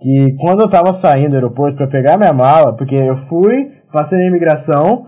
Que 0.00 0.36
quando 0.40 0.60
eu 0.60 0.68
tava 0.68 0.92
saindo 0.92 1.30
do 1.30 1.34
aeroporto 1.36 1.76
para 1.76 1.86
pegar 1.86 2.18
minha 2.18 2.32
mala, 2.32 2.74
porque 2.74 2.96
eu 2.96 3.16
fui, 3.16 3.70
passei 3.92 4.18
na 4.18 4.26
imigração, 4.26 5.06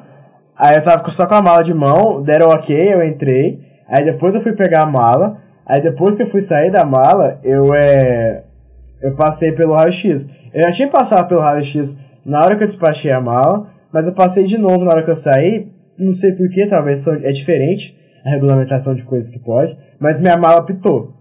aí 0.58 0.76
eu 0.76 0.82
tava 0.82 1.08
só 1.10 1.26
com 1.26 1.34
a 1.34 1.42
mala 1.42 1.62
de 1.62 1.72
mão, 1.72 2.22
deram 2.22 2.48
ok, 2.48 2.92
eu 2.92 3.04
entrei, 3.04 3.60
aí 3.88 4.04
depois 4.04 4.34
eu 4.34 4.40
fui 4.40 4.52
pegar 4.52 4.82
a 4.82 4.86
mala, 4.86 5.38
aí 5.64 5.80
depois 5.80 6.16
que 6.16 6.22
eu 6.22 6.26
fui 6.26 6.42
sair 6.42 6.70
da 6.70 6.84
mala, 6.84 7.38
eu 7.44 7.72
é. 7.72 8.44
Eu 9.00 9.14
passei 9.14 9.52
pelo 9.52 9.74
raio-x. 9.74 10.28
Eu 10.52 10.62
já 10.62 10.72
tinha 10.72 10.88
passado 10.88 11.28
pelo 11.28 11.40
raio-x 11.40 11.96
na 12.26 12.44
hora 12.44 12.56
que 12.56 12.64
eu 12.64 12.66
despachei 12.66 13.12
a 13.12 13.20
mala, 13.20 13.70
mas 13.92 14.06
eu 14.06 14.12
passei 14.12 14.44
de 14.44 14.58
novo 14.58 14.84
na 14.84 14.90
hora 14.90 15.04
que 15.04 15.10
eu 15.10 15.16
saí, 15.16 15.72
não 15.96 16.12
sei 16.12 16.32
porquê, 16.32 16.66
talvez 16.66 17.06
é 17.06 17.30
diferente 17.30 17.96
a 18.24 18.30
regulamentação 18.30 18.94
de 18.94 19.04
coisas 19.04 19.30
que 19.30 19.38
pode, 19.38 19.78
mas 20.00 20.20
minha 20.20 20.36
mala 20.36 20.64
pitou. 20.64 21.14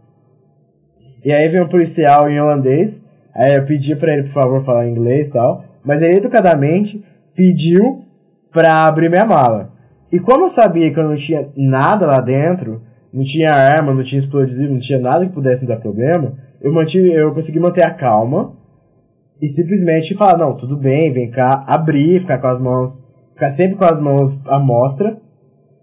E 1.24 1.32
aí 1.32 1.48
veio 1.48 1.64
um 1.64 1.68
policial 1.68 2.30
em 2.30 2.40
holandês, 2.40 3.08
aí 3.36 3.56
eu 3.56 3.64
pedi 3.64 3.96
para 3.96 4.14
ele, 4.14 4.24
por 4.24 4.32
favor, 4.32 4.66
falar 4.66 4.88
inglês 4.88 5.30
e 5.30 5.34
tal, 5.34 5.64
mas 5.84 6.02
ele 6.02 6.18
educadamente 6.18 7.04
pediu 7.36 8.07
pra 8.52 8.86
abrir 8.86 9.10
minha 9.10 9.26
mala. 9.26 9.72
E 10.12 10.20
como 10.20 10.45
eu 10.45 10.50
sabia 10.50 10.91
que 10.91 11.00
eu 11.00 11.04
não 11.04 11.16
tinha 11.16 11.50
nada 11.56 12.06
lá 12.06 12.22
dentro, 12.22 12.82
não 13.12 13.24
tinha 13.24 13.54
arma, 13.54 13.93
não 13.93 14.04
tinha 14.04 14.20
explosivo, 14.20 14.74
não 14.74 14.80
tinha 14.80 15.00
nada 15.00 15.26
que 15.26 15.34
pudesse 15.34 15.62
me 15.62 15.68
dar 15.68 15.78
problema, 15.78 16.34
eu 16.62 16.74
mantive, 16.74 17.12
eu 17.12 17.34
consegui 17.34 17.60
manter 17.60 17.84
a 17.84 17.91
calma 17.91 18.56
e 19.41 19.48
simplesmente 19.48 20.16
falar, 20.16 20.38
não, 20.38 20.56
tudo 20.56 20.78
bem, 20.78 21.12
vem 21.12 21.30
cá, 21.30 21.64
abrir, 21.68 22.20
ficar 22.20 22.39
com 22.39 22.48
as 22.48 22.60
mãos 22.60 23.08
Ficar 23.38 23.52
sempre 23.52 23.78
com 23.78 23.86
as 23.86 24.00
mãos 24.00 24.41
à 24.48 24.58
mostra. 24.58 25.22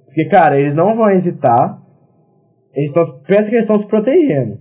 Porque, 0.07 0.25
cara, 0.25 0.59
eles 0.59 0.75
não 0.75 0.93
vão 0.93 1.09
hesitar. 1.09 1.81
Eles 2.75 2.91
estão. 2.91 3.05
Pensa 3.21 3.49
que 3.49 3.55
eles 3.55 3.65
estão 3.65 3.79
se 3.79 3.87
protegendo. 3.87 4.59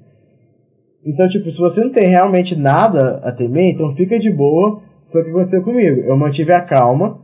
Então, 1.03 1.27
tipo, 1.27 1.49
se 1.49 1.59
você 1.59 1.83
não 1.83 1.91
tem 1.91 2.07
realmente 2.07 2.55
nada 2.55 3.19
a 3.23 3.31
temer, 3.31 3.73
então 3.73 3.89
fica 3.89 4.19
de 4.19 4.29
boa. 4.29 4.79
Foi 5.11 5.21
o 5.21 5.23
que 5.25 5.31
aconteceu 5.31 5.63
comigo. 5.63 6.01
Eu 6.01 6.15
mantive 6.15 6.53
a 6.53 6.61
calma. 6.61 7.19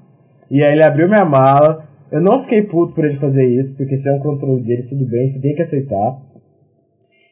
E 0.50 0.64
aí 0.64 0.74
ele 0.74 0.84
abriu 0.84 1.08
minha 1.08 1.26
mala. 1.26 1.88
Eu 2.12 2.22
não 2.22 2.40
fiquei 2.40 2.64
puto 2.64 2.94
por 2.94 3.06
ele 3.06 3.16
fazer 3.16 3.46
isso, 3.46 3.78
porque 3.78 3.96
se 3.96 4.10
é 4.10 4.14
um 4.14 4.20
controle 4.20 4.62
dele, 4.64 4.82
tudo 4.82 5.06
bem, 5.06 5.28
você 5.28 5.40
tem 5.40 5.54
que 5.54 5.62
aceitar. 5.62 6.18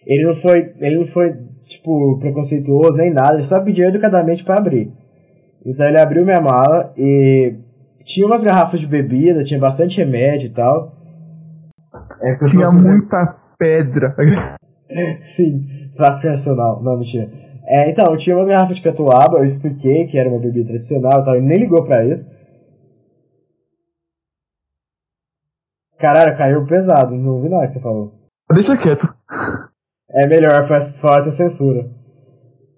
Ele 0.06 0.24
não 0.24 0.36
foi, 0.36 0.74
ele 0.80 0.98
não 0.98 1.06
foi 1.06 1.36
tipo, 1.64 2.18
preconceituoso 2.20 2.98
nem 2.98 3.12
nada, 3.12 3.36
ele 3.36 3.44
só 3.44 3.60
pediu 3.62 3.88
educadamente 3.88 4.44
para 4.44 4.58
abrir. 4.58 4.92
Então 5.66 5.86
ele 5.86 6.00
abriu 6.00 6.24
minha 6.24 6.40
mala 6.40 6.94
e 6.98 7.56
tinha 8.04 8.26
umas 8.26 8.44
garrafas 8.44 8.80
de 8.80 8.88
bebida, 8.88 9.44
tinha 9.44 9.60
bastante 9.60 9.98
remédio 9.98 10.48
e 10.48 10.52
tal. 10.52 10.96
É 12.22 12.36
tinha 12.46 12.72
muita 12.72 13.36
pedra. 13.58 14.16
Sim, 15.22 15.66
tráfico 15.96 16.28
nacional. 16.28 16.82
Não, 16.82 16.98
mentira. 16.98 17.30
É, 17.66 17.90
então, 17.90 18.16
tinha 18.16 18.36
umas 18.36 18.48
garrafas 18.48 18.78
de 18.78 18.82
catuaba, 18.82 19.40
eu 19.40 19.44
expliquei 19.44 20.08
que 20.08 20.18
era 20.18 20.30
uma 20.30 20.40
bebida 20.40 20.68
tradicional 20.68 21.20
e 21.20 21.24
tal, 21.26 21.36
e 21.36 21.42
nem 21.42 21.60
ligou 21.60 21.84
pra 21.84 22.06
isso. 22.06 22.32
Caralho, 26.00 26.38
caiu 26.38 26.66
pesado, 26.66 27.16
não 27.16 27.36
ouvi 27.36 27.50
nada 27.50 27.66
que 27.66 27.72
você 27.72 27.80
falou. 27.80 28.14
Deixa 28.54 28.78
quieto. 28.78 29.14
É 30.10 30.26
melhor, 30.28 30.64
forte 30.64 31.30
a 31.30 31.32
censura. 31.32 31.90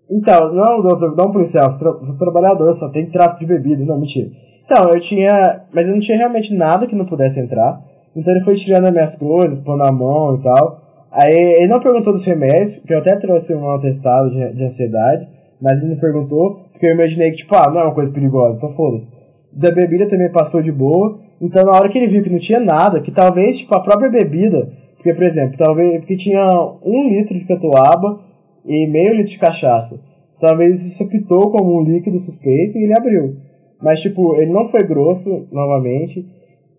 Então, 0.10 0.54
não, 0.54 0.82
doutor, 0.82 1.16
não 1.16 1.32
policial, 1.32 1.70
sou, 1.70 1.80
tra 1.80 1.94
sou 1.94 2.18
trabalhador, 2.18 2.74
só 2.74 2.90
tem 2.90 3.10
tráfico 3.10 3.42
de 3.42 3.46
bebida. 3.46 3.86
Não, 3.86 4.00
mentira. 4.00 4.30
Então, 4.66 4.90
eu 4.90 5.00
tinha. 5.00 5.66
Mas 5.74 5.88
eu 5.88 5.94
não 5.94 6.00
tinha 6.00 6.18
realmente 6.18 6.54
nada 6.54 6.88
que 6.88 6.96
não 6.96 7.06
pudesse 7.06 7.40
entrar. 7.40 7.80
Então 8.16 8.34
ele 8.34 8.44
foi 8.44 8.56
tirando 8.56 8.86
as 8.86 8.94
minhas 8.94 9.16
coisas, 9.16 9.60
pondo 9.60 9.84
a 9.84 9.92
mão 9.92 10.36
e 10.36 10.42
tal. 10.42 11.08
Aí 11.12 11.34
ele 11.34 11.68
não 11.68 11.80
perguntou 11.80 12.14
dos 12.14 12.26
remédios, 12.26 12.78
que 12.80 12.94
eu 12.94 13.00
até 13.00 13.16
trouxe 13.16 13.56
um 13.56 13.70
atestado 13.70 14.30
de, 14.30 14.54
de 14.54 14.64
ansiedade, 14.64 15.28
mas 15.62 15.80
ele 15.80 15.94
não 15.94 16.00
perguntou, 16.00 16.56
porque 16.72 16.86
eu 16.86 16.92
imaginei 16.92 17.32
que, 17.32 17.38
tipo, 17.38 17.56
ah, 17.56 17.70
não 17.72 17.82
é 17.82 17.84
uma 17.86 17.94
coisa 17.94 18.12
perigosa, 18.12 18.58
então 18.58 18.70
foda-se. 18.70 19.12
Da 19.52 19.72
bebida 19.72 20.08
também 20.08 20.32
passou 20.32 20.62
de 20.62 20.72
boa. 20.72 21.20
Então 21.42 21.66
na 21.66 21.72
hora 21.72 21.90
que 21.90 21.98
ele 21.98 22.08
viu 22.08 22.24
que 22.24 22.30
não 22.30 22.40
tinha 22.40 22.60
nada, 22.60 23.02
que 23.02 23.12
talvez, 23.12 23.60
tipo, 23.60 23.74
a 23.74 23.80
própria 23.80 24.10
bebida, 24.10 24.72
porque, 24.96 25.14
por 25.14 25.24
exemplo, 25.24 25.58
talvez 25.58 26.00
porque 26.00 26.18
tinha 26.18 26.44
um 26.84 27.08
litro 27.08 27.38
de 27.38 27.46
catuaba 27.46 28.20
e 28.66 28.86
meio 28.88 29.16
litro 29.16 29.32
de 29.32 29.40
cachaça. 29.40 30.00
Talvez 30.40 30.86
isso 30.86 31.04
apitou 31.04 31.50
como 31.50 31.80
um 31.80 31.84
líquido 31.84 32.20
suspeito 32.20 32.78
e 32.78 32.84
ele 32.84 32.94
abriu. 32.94 33.38
Mas, 33.82 34.02
tipo, 34.02 34.36
ele 34.36 34.52
não 34.52 34.66
foi 34.66 34.84
grosso, 34.84 35.48
novamente. 35.52 36.26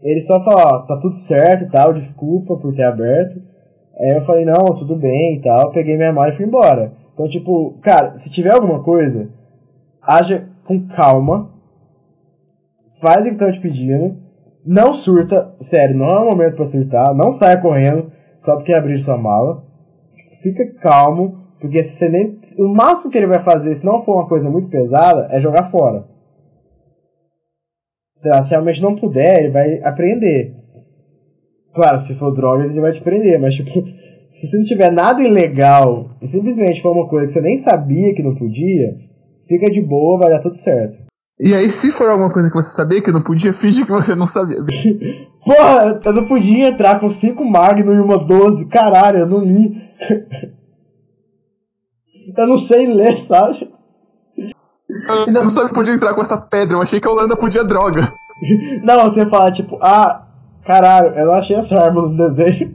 Ele 0.02 0.20
só 0.20 0.38
falou, 0.42 0.86
tá 0.86 0.98
tudo 1.00 1.14
certo 1.14 1.64
e 1.64 1.70
tal, 1.70 1.92
desculpa 1.92 2.56
por 2.56 2.74
ter 2.74 2.84
aberto. 2.84 3.40
Aí 3.98 4.16
eu 4.16 4.20
falei, 4.22 4.44
não, 4.44 4.74
tudo 4.74 4.96
bem 4.96 5.36
e 5.36 5.40
tal. 5.40 5.70
Peguei 5.70 5.96
minha 5.96 6.12
mala 6.12 6.28
e 6.28 6.32
fui 6.32 6.46
embora. 6.46 6.92
Então, 7.12 7.28
tipo, 7.28 7.78
cara, 7.82 8.12
se 8.12 8.30
tiver 8.30 8.50
alguma 8.50 8.82
coisa, 8.82 9.30
haja 10.02 10.48
com 10.64 10.86
calma. 10.88 11.50
Faz 13.00 13.22
o 13.22 13.24
que 13.24 13.30
estão 13.30 13.50
te 13.50 13.60
pedindo. 13.60 14.16
Não 14.64 14.92
surta, 14.92 15.54
sério, 15.60 15.96
não 15.96 16.10
é 16.10 16.18
o 16.20 16.30
momento 16.30 16.56
para 16.56 16.66
surtar. 16.66 17.14
Não 17.14 17.32
saia 17.32 17.60
correndo 17.60 18.12
só 18.36 18.56
porque 18.56 18.72
abrir 18.72 18.98
sua 18.98 19.16
mala. 19.16 19.64
Fica 20.42 20.74
calmo, 20.80 21.46
porque 21.60 21.82
se 21.82 21.96
você 21.96 22.08
nem. 22.08 22.38
O 22.58 22.68
máximo 22.68 23.10
que 23.10 23.18
ele 23.18 23.26
vai 23.26 23.38
fazer, 23.38 23.74
se 23.74 23.84
não 23.84 24.00
for 24.00 24.16
uma 24.16 24.28
coisa 24.28 24.50
muito 24.50 24.68
pesada, 24.68 25.28
é 25.30 25.40
jogar 25.40 25.64
fora 25.64 26.04
se 28.42 28.50
realmente 28.50 28.82
não 28.82 28.94
puder, 28.94 29.40
ele 29.40 29.50
vai 29.50 29.82
aprender. 29.82 30.54
Claro, 31.72 31.98
se 31.98 32.14
for 32.14 32.32
drogas, 32.32 32.70
ele 32.70 32.80
vai 32.80 32.92
te 32.92 33.00
prender, 33.00 33.40
mas 33.40 33.54
tipo, 33.54 33.70
se 34.30 34.46
você 34.46 34.56
não 34.56 34.64
tiver 34.64 34.92
nada 34.92 35.22
ilegal 35.22 36.10
e 36.20 36.28
simplesmente 36.28 36.82
for 36.82 36.92
uma 36.92 37.08
coisa 37.08 37.26
que 37.26 37.32
você 37.32 37.40
nem 37.40 37.56
sabia 37.56 38.14
que 38.14 38.22
não 38.22 38.34
podia, 38.34 38.96
fica 39.48 39.70
de 39.70 39.80
boa, 39.80 40.18
vai 40.18 40.30
dar 40.30 40.40
tudo 40.40 40.54
certo. 40.54 40.98
E 41.42 41.54
aí, 41.54 41.70
se 41.70 41.90
for 41.90 42.10
alguma 42.10 42.30
coisa 42.30 42.50
que 42.50 42.54
você 42.54 42.68
sabia 42.68 43.02
que 43.02 43.10
não 43.10 43.22
podia, 43.22 43.54
finge 43.54 43.86
que 43.86 43.90
você 43.90 44.14
não 44.14 44.26
sabia. 44.26 44.58
Porra, 45.42 45.98
eu 46.04 46.12
não 46.12 46.28
podia 46.28 46.68
entrar 46.68 47.00
com 47.00 47.08
5 47.08 47.42
Magnum 47.42 47.94
e 47.94 48.00
uma 48.00 48.18
12. 48.18 48.68
Caralho, 48.68 49.20
eu 49.20 49.26
não 49.26 49.42
li. 49.42 49.74
eu 52.36 52.46
não 52.46 52.58
sei 52.58 52.92
ler, 52.92 53.16
sabe? 53.16 53.72
Eu 55.08 55.32
não 55.32 55.48
sabia 55.48 55.70
que 55.70 55.74
podia 55.74 55.94
entrar 55.94 56.14
com 56.14 56.20
essa 56.20 56.36
pedra, 56.36 56.76
eu 56.76 56.82
achei 56.82 57.00
que 57.00 57.08
a 57.08 57.10
Holanda 57.10 57.34
podia 57.36 57.64
droga. 57.64 58.06
Não, 58.82 59.02
você 59.02 59.26
fala 59.26 59.52
tipo, 59.52 59.78
ah, 59.82 60.26
caralho, 60.64 61.08
eu 61.08 61.26
não 61.26 61.34
achei 61.34 61.56
essa 61.56 61.78
arma 61.78 62.00
nos 62.00 62.16
desenhos. 62.16 62.72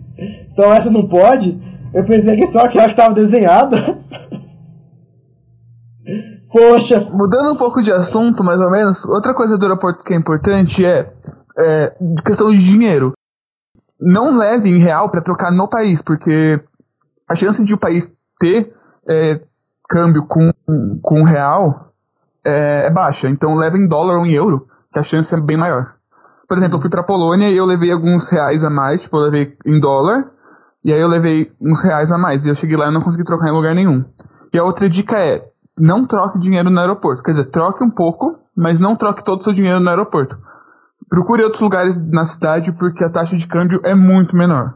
Então 0.51 0.71
essa 0.71 0.91
não 0.91 1.07
pode? 1.07 1.59
Eu 1.91 2.05
pensei 2.05 2.35
que 2.35 2.45
só 2.45 2.65
aquela 2.65 2.87
que 2.87 2.95
tava 2.95 3.15
desenhada. 3.15 3.97
Poxa! 6.55 7.01
Mudando 7.11 7.51
um 7.51 7.57
pouco 7.57 7.83
de 7.83 7.91
assunto, 7.91 8.41
mais 8.41 8.61
ou 8.61 8.71
menos, 8.71 9.03
outra 9.03 9.33
coisa 9.33 9.57
do 9.57 9.65
aeroporto 9.65 10.05
que 10.05 10.13
é 10.13 10.15
importante 10.17 10.85
é, 10.85 11.11
é 11.57 11.93
questão 12.25 12.49
de 12.49 12.63
dinheiro. 12.63 13.11
Não 13.99 14.37
leve 14.37 14.69
em 14.69 14.77
real 14.77 15.09
para 15.09 15.19
trocar 15.19 15.51
no 15.51 15.67
país, 15.67 16.01
porque 16.01 16.57
a 17.27 17.35
chance 17.35 17.61
de 17.61 17.73
o 17.73 17.77
país 17.77 18.15
ter 18.39 18.73
é, 19.05 19.41
câmbio 19.89 20.25
com, 20.27 20.53
com 21.01 21.23
real 21.23 21.91
é, 22.45 22.85
é, 22.85 22.89
baixa. 22.89 23.27
Então 23.27 23.57
leva 23.57 23.77
em 23.77 23.85
dólar 23.85 24.19
ou 24.19 24.25
em 24.25 24.31
euro, 24.31 24.65
que 24.93 24.99
a 24.99 25.03
chance 25.03 25.35
é 25.35 25.41
bem 25.41 25.57
maior. 25.57 25.95
Por 26.47 26.57
exemplo, 26.57 26.77
eu 26.77 26.81
fui 26.81 26.89
pra 26.89 27.03
Polônia 27.03 27.49
e 27.49 27.57
eu 27.57 27.65
levei 27.65 27.91
alguns 27.91 28.29
reais 28.29 28.63
a 28.63 28.69
mais, 28.69 29.01
tipo, 29.01 29.17
eu 29.17 29.23
levei 29.23 29.57
em 29.65 29.77
dólar, 29.77 30.31
e 30.85 30.93
aí 30.93 31.01
eu 31.01 31.09
levei 31.09 31.51
uns 31.59 31.83
reais 31.83 32.13
a 32.13 32.17
mais, 32.17 32.45
e 32.45 32.49
eu 32.49 32.55
cheguei 32.55 32.77
lá 32.77 32.87
e 32.87 32.93
não 32.93 33.01
consegui 33.01 33.25
trocar 33.25 33.49
em 33.49 33.53
lugar 33.53 33.75
nenhum. 33.75 34.05
E 34.53 34.57
a 34.57 34.63
outra 34.63 34.87
dica 34.87 35.17
é, 35.17 35.51
não 35.77 36.07
troque 36.07 36.39
dinheiro 36.39 36.69
no 36.69 36.79
aeroporto. 36.79 37.23
Quer 37.23 37.31
dizer, 37.31 37.51
troque 37.51 37.83
um 37.83 37.91
pouco, 37.91 38.39
mas 38.55 38.79
não 38.79 38.95
troque 38.95 39.23
todo 39.23 39.41
o 39.41 39.43
seu 39.43 39.53
dinheiro 39.53 39.79
no 39.79 39.89
aeroporto. 39.89 40.37
Procure 41.09 41.43
outros 41.43 41.61
lugares 41.61 41.95
na 42.09 42.25
cidade 42.25 42.71
porque 42.71 43.03
a 43.03 43.09
taxa 43.09 43.35
de 43.35 43.47
câmbio 43.47 43.81
é 43.83 43.93
muito 43.93 44.35
menor. 44.35 44.73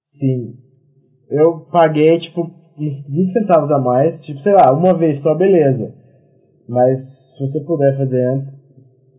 Sim. 0.00 0.58
Eu 1.28 1.60
paguei, 1.70 2.18
tipo, 2.18 2.50
uns 2.76 3.06
20 3.08 3.28
centavos 3.28 3.70
a 3.70 3.78
mais, 3.78 4.24
tipo, 4.24 4.40
sei 4.40 4.52
lá, 4.52 4.72
uma 4.72 4.94
vez 4.94 5.20
só, 5.20 5.34
beleza. 5.34 5.94
Mas 6.68 7.36
se 7.36 7.46
você 7.46 7.64
puder 7.64 7.96
fazer 7.96 8.24
antes, 8.26 8.60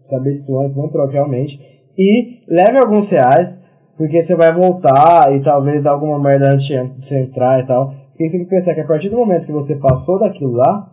saber 0.10 0.34
disso 0.34 0.60
antes, 0.60 0.76
não 0.76 0.90
troque 0.90 1.14
realmente. 1.14 1.60
E 1.98 2.42
leve 2.50 2.78
alguns 2.78 3.10
reais, 3.10 3.64
porque 3.96 4.22
você 4.22 4.36
vai 4.36 4.52
voltar 4.52 5.34
e 5.34 5.42
talvez 5.42 5.84
dar 5.84 5.92
alguma 5.92 6.20
merda 6.20 6.52
antes 6.52 6.66
de 6.66 6.78
você 7.00 7.24
entrar 7.24 7.60
e 7.60 7.66
tal. 7.66 8.01
Porque 8.22 8.30
você 8.30 8.38
tem 8.38 8.46
que 8.46 8.52
pensar 8.52 8.76
que 8.76 8.82
a 8.82 8.88
partir 8.88 9.10
do 9.10 9.18
momento 9.18 9.48
que 9.48 9.52
você 9.52 9.76
passou 9.78 10.20
daquilo 10.20 10.52
lá, 10.52 10.92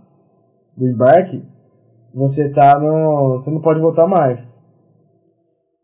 do 0.74 0.88
embarque, 0.88 1.42
você 2.14 2.48
tá 2.48 2.78
no. 2.80 3.32
Você 3.32 3.50
não 3.50 3.60
pode 3.60 3.80
voltar 3.80 4.06
mais. 4.06 4.58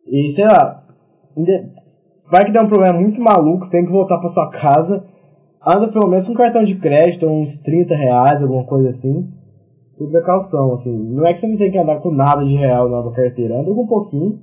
E 0.06 0.30
sei 0.30 0.46
lá. 0.46 0.82
Vai 2.30 2.46
que 2.46 2.52
der 2.52 2.62
um 2.62 2.68
problema 2.68 2.98
muito 2.98 3.20
maluco, 3.20 3.64
você 3.64 3.72
tem 3.72 3.84
que 3.84 3.92
voltar 3.92 4.16
pra 4.18 4.28
sua 4.30 4.50
casa. 4.50 5.04
Anda 5.66 5.88
pelo 5.88 6.08
menos 6.08 6.26
com 6.26 6.32
cartão 6.32 6.64
de 6.64 6.76
crédito, 6.76 7.26
uns 7.26 7.58
30 7.58 7.94
reais, 7.94 8.42
alguma 8.42 8.64
coisa 8.64 8.88
assim. 8.88 9.28
Por 9.98 10.10
precaução, 10.10 10.72
assim. 10.72 11.10
Não 11.10 11.26
é 11.26 11.32
que 11.32 11.40
você 11.40 11.46
não 11.46 11.58
tem 11.58 11.70
que 11.70 11.78
andar 11.78 12.00
com 12.00 12.10
nada 12.10 12.42
de 12.42 12.54
real 12.54 12.88
na 12.88 13.10
carteira. 13.12 13.60
Anda 13.60 13.74
com 13.74 13.82
um 13.82 13.86
pouquinho, 13.86 14.40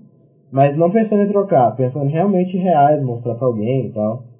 mas 0.51 0.77
não 0.77 0.91
pensando 0.91 1.23
em 1.23 1.27
trocar. 1.27 1.75
Pensando 1.75 2.09
realmente 2.11 2.57
em 2.57 2.61
reais, 2.61 3.01
mostrar 3.01 3.33
pra 3.33 3.47
alguém 3.47 3.87
e 3.87 3.91
tal. 3.91 4.30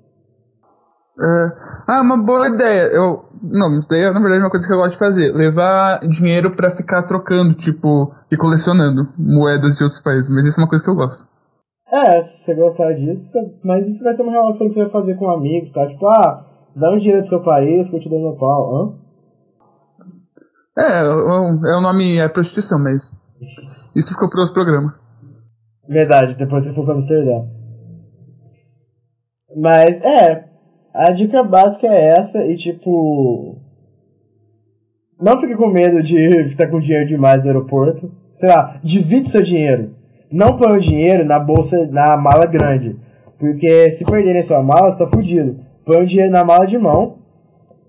É, 1.22 1.52
ah, 1.88 2.02
uma 2.02 2.18
boa 2.18 2.50
ideia. 2.50 2.90
Eu, 2.92 3.26
não, 3.44 3.78
isso 3.78 3.88
daí 3.88 4.02
é 4.02 4.12
na 4.12 4.20
verdade 4.20 4.42
uma 4.42 4.50
coisa 4.50 4.66
que 4.66 4.74
eu 4.74 4.78
gosto 4.78 4.94
de 4.94 4.98
fazer. 4.98 5.32
Levar 5.34 6.00
dinheiro 6.08 6.56
para 6.56 6.76
ficar 6.76 7.04
trocando, 7.04 7.54
tipo, 7.54 8.12
e 8.32 8.36
colecionando 8.36 9.08
moedas 9.18 9.76
de 9.76 9.84
outros 9.84 10.02
países. 10.02 10.30
Mas 10.30 10.46
isso 10.46 10.60
é 10.60 10.64
uma 10.64 10.70
coisa 10.70 10.84
que 10.84 10.90
eu 10.90 10.96
gosto. 10.96 11.24
É, 11.92 12.22
se 12.22 12.46
você 12.46 12.56
gostar 12.56 12.94
disso, 12.94 13.38
mas 13.64 13.88
isso 13.88 14.04
vai 14.04 14.14
ser 14.14 14.24
uma 14.24 14.32
relação 14.32 14.66
que 14.66 14.74
você 14.74 14.80
vai 14.80 14.90
fazer 14.90 15.16
com 15.16 15.30
amigos, 15.30 15.72
tá? 15.72 15.86
Tipo, 15.86 16.08
ah, 16.08 16.46
dá 16.76 16.90
um 16.90 16.98
dinheiro 16.98 17.22
do 17.22 17.28
seu 17.28 17.42
país 17.42 17.90
que 17.90 17.98
eu 17.98 18.00
te 18.00 18.10
dou 18.10 18.20
meu 18.20 18.38
pau, 18.38 18.76
hã? 18.76 19.02
É, 20.78 21.02
é 21.02 21.76
o 21.76 21.82
nome 21.82 22.18
é 22.18 22.30
prostituição, 22.30 22.80
mas 22.80 23.12
isso 23.94 24.10
ficou 24.10 24.30
para 24.30 24.40
outro 24.40 24.54
programa. 24.54 24.96
Verdade, 25.88 26.36
depois 26.36 26.64
você 26.64 26.74
for 26.74 26.86
pra 26.86 26.94
Amsterdã. 26.94 27.46
Mas, 29.58 30.02
é, 30.02 30.51
a 30.94 31.12
dica 31.12 31.44
básica 31.44 31.88
é 31.88 32.18
essa 32.18 32.46
e 32.46 32.56
tipo. 32.56 33.58
Não 35.20 35.40
fique 35.40 35.56
com 35.56 35.68
medo 35.68 36.02
de 36.02 36.18
estar 36.48 36.68
com 36.68 36.80
dinheiro 36.80 37.08
demais 37.08 37.44
no 37.44 37.50
aeroporto. 37.50 38.12
Sei 38.34 38.50
lá, 38.50 38.80
divide 38.84 39.30
seu 39.30 39.42
dinheiro. 39.42 39.94
Não 40.32 40.56
põe 40.56 40.72
o 40.72 40.80
dinheiro 40.80 41.26
na 41.26 41.38
bolsa, 41.38 41.88
na 41.88 42.18
mala 42.18 42.46
grande. 42.46 42.98
Porque 43.38 43.92
se 43.92 44.06
perderem 44.06 44.42
sua 44.42 44.62
mala, 44.62 44.92
você 44.92 45.00
tá 45.00 45.08
fudido. 45.08 45.60
Põe 45.86 45.98
o 45.98 46.06
dinheiro 46.06 46.32
na 46.32 46.44
mala 46.44 46.66
de 46.66 46.78
mão. 46.78 47.18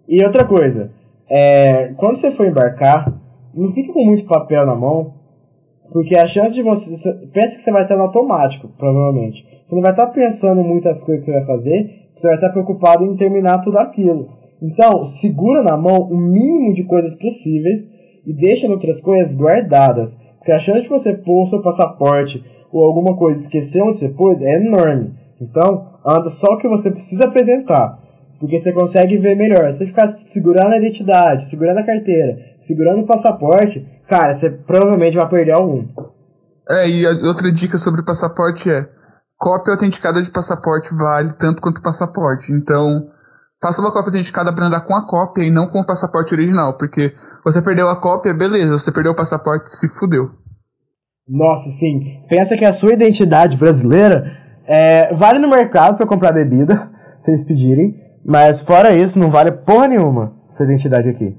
E 0.09 0.23
outra 0.25 0.45
coisa, 0.45 0.91
é, 1.29 1.93
quando 1.97 2.17
você 2.17 2.31
for 2.31 2.47
embarcar, 2.47 3.13
não 3.55 3.69
fique 3.71 3.93
com 3.93 4.05
muito 4.05 4.25
papel 4.25 4.67
na 4.67 4.75
mão. 4.75 5.15
Porque 5.93 6.17
a 6.17 6.27
chance 6.27 6.55
de 6.55 6.63
você. 6.63 6.91
Pensa 7.33 7.55
que 7.55 7.61
você 7.61 7.71
vai 7.71 7.83
estar 7.83 7.97
no 7.97 8.03
automático, 8.03 8.69
provavelmente. 8.79 9.47
Você 9.73 9.77
não 9.77 9.83
vai 9.83 9.93
estar 9.93 10.09
pensando 10.09 10.63
muitas 10.63 11.03
coisas 11.03 11.25
que 11.25 11.33
você 11.33 11.39
vai 11.39 11.47
fazer 11.47 12.03
você 12.15 12.27
vai 12.27 12.37
estar 12.37 12.51
preocupado 12.51 13.05
em 13.05 13.17
terminar 13.17 13.63
tudo 13.63 13.79
aquilo. 13.79 14.29
Então, 14.61 15.03
segura 15.07 15.63
na 15.63 15.79
mão 15.79 16.03
o 16.03 16.15
mínimo 16.15 16.75
de 16.75 16.85
coisas 16.85 17.15
possíveis 17.15 17.91
e 18.27 18.35
deixa 18.35 18.67
as 18.67 18.71
outras 18.71 19.01
coisas 19.01 19.35
guardadas. 19.35 20.21
Porque 20.37 20.53
a 20.53 20.59
chance 20.59 20.83
de 20.83 20.91
você 20.91 21.15
pôr 21.15 21.43
o 21.43 21.47
seu 21.47 21.63
passaporte 21.63 22.45
ou 22.71 22.85
alguma 22.85 23.17
coisa 23.17 23.41
esquecer 23.41 23.83
onde 23.83 23.97
você 23.97 24.11
pôs 24.11 24.43
é 24.43 24.57
enorme. 24.57 25.15
Então, 25.41 25.87
anda 26.05 26.29
só 26.29 26.53
o 26.53 26.59
que 26.59 26.69
você 26.69 26.91
precisa 26.91 27.25
apresentar. 27.25 27.99
Porque 28.39 28.59
você 28.59 28.75
consegue 28.75 29.17
ver 29.17 29.37
melhor. 29.37 29.73
Se 29.73 29.79
você 29.79 29.87
ficar 29.87 30.07
segurando 30.07 30.75
a 30.75 30.77
identidade, 30.77 31.45
segurando 31.49 31.79
a 31.79 31.87
carteira, 31.87 32.37
segurando 32.59 33.01
o 33.01 33.07
passaporte, 33.07 33.87
cara, 34.07 34.35
você 34.35 34.51
provavelmente 34.51 35.17
vai 35.17 35.29
perder 35.31 35.53
algum. 35.53 35.87
É, 36.69 36.87
e 36.87 37.07
outra 37.27 37.51
dica 37.51 37.79
sobre 37.79 38.05
passaporte 38.05 38.69
é 38.69 38.87
cópia 39.43 39.73
autenticada 39.73 40.23
de 40.23 40.31
passaporte 40.31 40.95
vale 40.95 41.33
tanto 41.33 41.61
quanto 41.61 41.83
passaporte. 41.83 42.53
Então, 42.53 43.09
faça 43.61 43.81
uma 43.81 43.93
cópia 43.93 44.11
autenticada 44.11 44.55
para 44.55 44.69
andar 44.69 44.83
com 44.83 44.95
a 44.95 45.05
cópia 45.05 45.43
e 45.43 45.51
não 45.51 45.67
com 45.67 45.81
o 45.81 45.87
passaporte 45.87 46.33
original, 46.33 46.79
porque 46.79 47.13
você 47.45 47.61
perdeu 47.61 47.89
a 47.89 48.01
cópia, 48.01 48.33
beleza, 48.33 48.71
você 48.71 48.93
perdeu 48.93 49.11
o 49.11 49.17
passaporte, 49.17 49.77
se 49.77 49.89
fudeu. 49.99 50.31
Nossa, 51.29 51.71
sim. 51.71 51.99
Pensa 52.29 52.57
que 52.57 52.65
a 52.65 52.73
sua 52.73 52.93
identidade 52.93 53.57
brasileira 53.57 54.31
é, 54.65 55.13
vale 55.13 55.41
no 55.41 55.51
mercado 55.51 55.97
para 55.97 56.07
comprar 56.07 56.31
bebida, 56.31 56.89
se 57.19 57.33
eles 57.33 57.45
pedirem, 57.45 57.97
mas 58.25 58.63
fora 58.63 58.95
isso, 58.95 59.19
não 59.19 59.29
vale 59.29 59.51
porra 59.51 59.89
nenhuma 59.89 60.37
sua 60.51 60.67
identidade 60.67 61.09
aqui. 61.09 61.37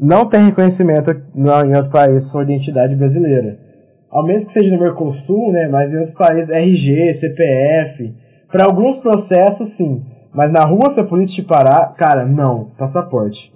Não 0.00 0.26
tem 0.26 0.46
reconhecimento 0.46 1.10
em 1.10 1.76
outro 1.76 1.90
país 1.90 2.26
sua 2.30 2.42
identidade 2.42 2.96
brasileira 2.96 3.71
ao 4.12 4.22
menos 4.22 4.44
que 4.44 4.52
seja 4.52 4.72
no 4.74 4.80
Mercosul, 4.80 5.50
né, 5.50 5.68
mas 5.68 5.90
em 5.90 5.96
outros 5.96 6.14
países, 6.14 6.50
RG, 6.50 7.14
CPF, 7.14 8.14
para 8.50 8.66
alguns 8.66 8.98
processos 8.98 9.70
sim, 9.70 10.04
mas 10.34 10.52
na 10.52 10.62
rua 10.64 10.90
se 10.90 11.00
a 11.00 11.04
polícia 11.04 11.42
te 11.42 11.48
parar, 11.48 11.94
cara, 11.94 12.26
não, 12.26 12.66
passaporte. 12.76 13.50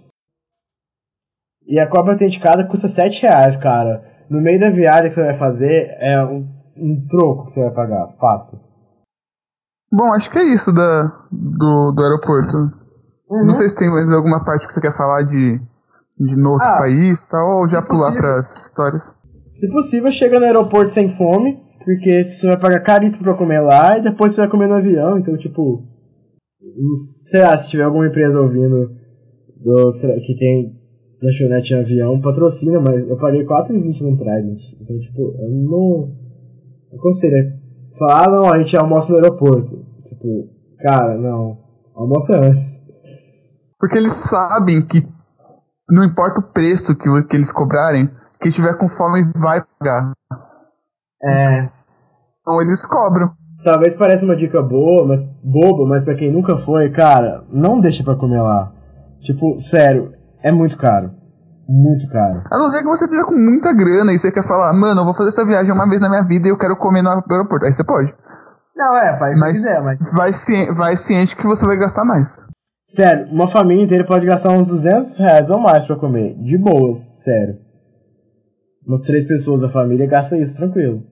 E 1.67 1.79
a 1.79 1.87
cópia 1.87 2.13
autenticada 2.13 2.65
custa 2.65 2.89
7 2.89 3.23
reais, 3.23 3.57
cara. 3.57 4.03
No 4.31 4.41
meio 4.41 4.59
da 4.59 4.71
viagem 4.71 5.09
que 5.09 5.15
você 5.15 5.25
vai 5.25 5.35
fazer, 5.35 5.95
é 5.99 6.25
um, 6.25 6.49
um 6.77 7.07
troco 7.07 7.45
que 7.45 7.53
você 7.53 7.61
vai 7.61 7.73
pagar, 7.73 8.09
fácil. 8.19 8.61
Bom, 9.93 10.13
acho 10.15 10.31
que 10.31 10.39
é 10.39 10.45
isso 10.45 10.73
da, 10.73 11.13
do, 11.31 11.93
do 11.93 12.03
aeroporto. 12.03 12.57
Uhum. 13.29 13.47
Não 13.47 13.55
sei 13.55 13.69
se 13.69 13.77
tem 13.77 13.91
mais 13.91 14.11
alguma 14.11 14.45
parte 14.45 14.67
que 14.67 14.73
você 14.73 14.81
quer 14.81 14.97
falar 14.97 15.23
de, 15.23 15.61
de 16.19 16.37
no 16.37 16.53
outro 16.53 16.67
ah, 16.67 16.79
país 16.79 17.27
tal, 17.27 17.59
ou 17.59 17.69
já 17.69 17.83
pular 17.83 18.13
para 18.13 18.41
as 18.41 18.67
histórias. 18.67 19.15
Se 19.57 19.71
possível, 19.71 20.13
chega 20.13 20.39
no 20.39 20.45
aeroporto 20.45 20.91
sem 20.91 21.09
fome, 21.09 21.59
porque 21.83 22.23
você 22.23 22.47
vai 22.47 22.61
pagar 22.61 22.81
caríssimo 22.81 23.25
pra 23.25 23.35
comer 23.35 23.61
lá 23.61 23.97
e 23.97 24.03
depois 24.03 24.35
você 24.35 24.43
vai 24.43 24.51
comer 24.51 24.67
no 24.67 24.75
avião, 24.75 25.19
então, 25.19 25.35
tipo. 25.35 25.83
Sei 27.31 27.41
lá, 27.41 27.57
se 27.57 27.71
tiver 27.71 27.85
alguma 27.85 28.07
empresa 28.07 28.39
ouvindo 28.39 28.91
do, 29.57 29.93
que 30.27 30.37
tem 30.37 30.77
lanchonete 31.23 31.73
em 31.73 31.79
avião, 31.79 32.21
patrocina, 32.21 32.79
mas 32.81 33.09
eu 33.09 33.17
paguei 33.17 33.47
4,20 33.47 34.01
no 34.03 34.17
Trident. 34.19 34.61
Então, 34.79 34.99
tipo, 34.99 35.35
eu 35.41 35.49
não. 35.49 36.13
Aconselho. 36.99 37.55
Falar, 37.99 38.25
ah, 38.25 38.31
não, 38.31 38.53
a 38.53 38.59
gente 38.59 38.77
almoça 38.77 39.11
no 39.11 39.19
aeroporto. 39.21 39.87
Tipo, 40.07 40.51
cara, 40.81 41.17
não. 41.17 41.57
Almoça 41.95 42.39
antes. 42.39 42.85
Porque 43.79 43.97
eles 43.97 44.13
sabem 44.13 44.85
que 44.85 44.99
não 45.89 46.05
importa 46.05 46.41
o 46.41 46.53
preço 46.53 46.95
que, 46.95 47.09
que 47.25 47.37
eles 47.37 47.51
cobrarem, 47.51 48.11
quem 48.41 48.51
tiver 48.51 48.77
com 48.77 48.89
fome 48.89 49.31
vai 49.35 49.63
pagar. 49.79 50.13
É. 51.23 51.69
Então 52.41 52.61
eles 52.63 52.85
cobram. 52.87 53.33
Talvez 53.65 53.97
pareça 53.97 54.25
uma 54.25 54.37
dica 54.37 54.63
boa, 54.63 55.07
mas 55.07 55.25
boba, 55.43 55.87
mas 55.87 56.05
para 56.05 56.15
quem 56.15 56.31
nunca 56.31 56.57
foi, 56.57 56.91
cara, 56.91 57.45
não 57.51 57.81
deixa 57.81 58.05
para 58.05 58.15
comer 58.15 58.41
lá. 58.41 58.73
Tipo, 59.21 59.59
sério, 59.59 60.13
é 60.43 60.53
muito 60.53 60.77
caro. 60.77 61.11
Muito 61.69 62.09
caro. 62.09 62.43
A 62.49 62.59
não 62.59 62.71
ser 62.71 62.79
que 62.79 62.85
você 62.85 63.07
esteja 63.07 63.25
com 63.25 63.35
muita 63.35 63.73
grana 63.73 64.13
e 64.13 64.19
você 64.19 64.31
quer 64.31 64.47
falar, 64.47 64.73
mano, 64.73 65.01
eu 65.01 65.05
vou 65.05 65.15
fazer 65.15 65.31
essa 65.31 65.45
viagem 65.45 65.75
uma 65.75 65.89
vez 65.89 66.01
na 66.01 66.09
minha 66.09 66.23
vida 66.23 66.47
e 66.47 66.51
eu 66.51 66.59
quero 66.59 66.77
comer 66.77 67.03
no 67.03 67.11
aeroporto. 67.11 67.65
Aí 67.65 67.73
você 67.73 67.83
pode. 67.83 68.15
Não, 68.77 68.97
é, 68.97 69.19
faz 69.19 69.41
mas 69.41 69.57
quiser, 69.57 69.83
mas. 69.83 70.15
Vai, 70.15 70.33
ci 70.33 70.71
vai 70.73 70.97
ciente 70.97 71.35
que 71.35 71.47
você 71.47 71.67
vai 71.67 71.77
gastar 71.77 72.05
mais. 72.05 72.47
Sério, 72.85 73.27
uma 73.33 73.49
família 73.49 73.83
inteira 73.83 74.05
pode 74.05 74.25
gastar 74.27 74.51
uns 74.51 74.69
200 74.69 75.19
reais 75.19 75.51
ou 75.51 75.59
mais 75.59 75.85
para 75.85 75.97
comer. 75.97 76.35
De 76.35 76.57
boas, 76.57 76.99
sério 77.25 77.66
umas 78.87 79.03
três 79.03 79.25
pessoas 79.25 79.61
da 79.61 79.69
família 79.69 80.07
gasta 80.07 80.39
isso 80.39 80.57
tranquilo. 80.57 81.03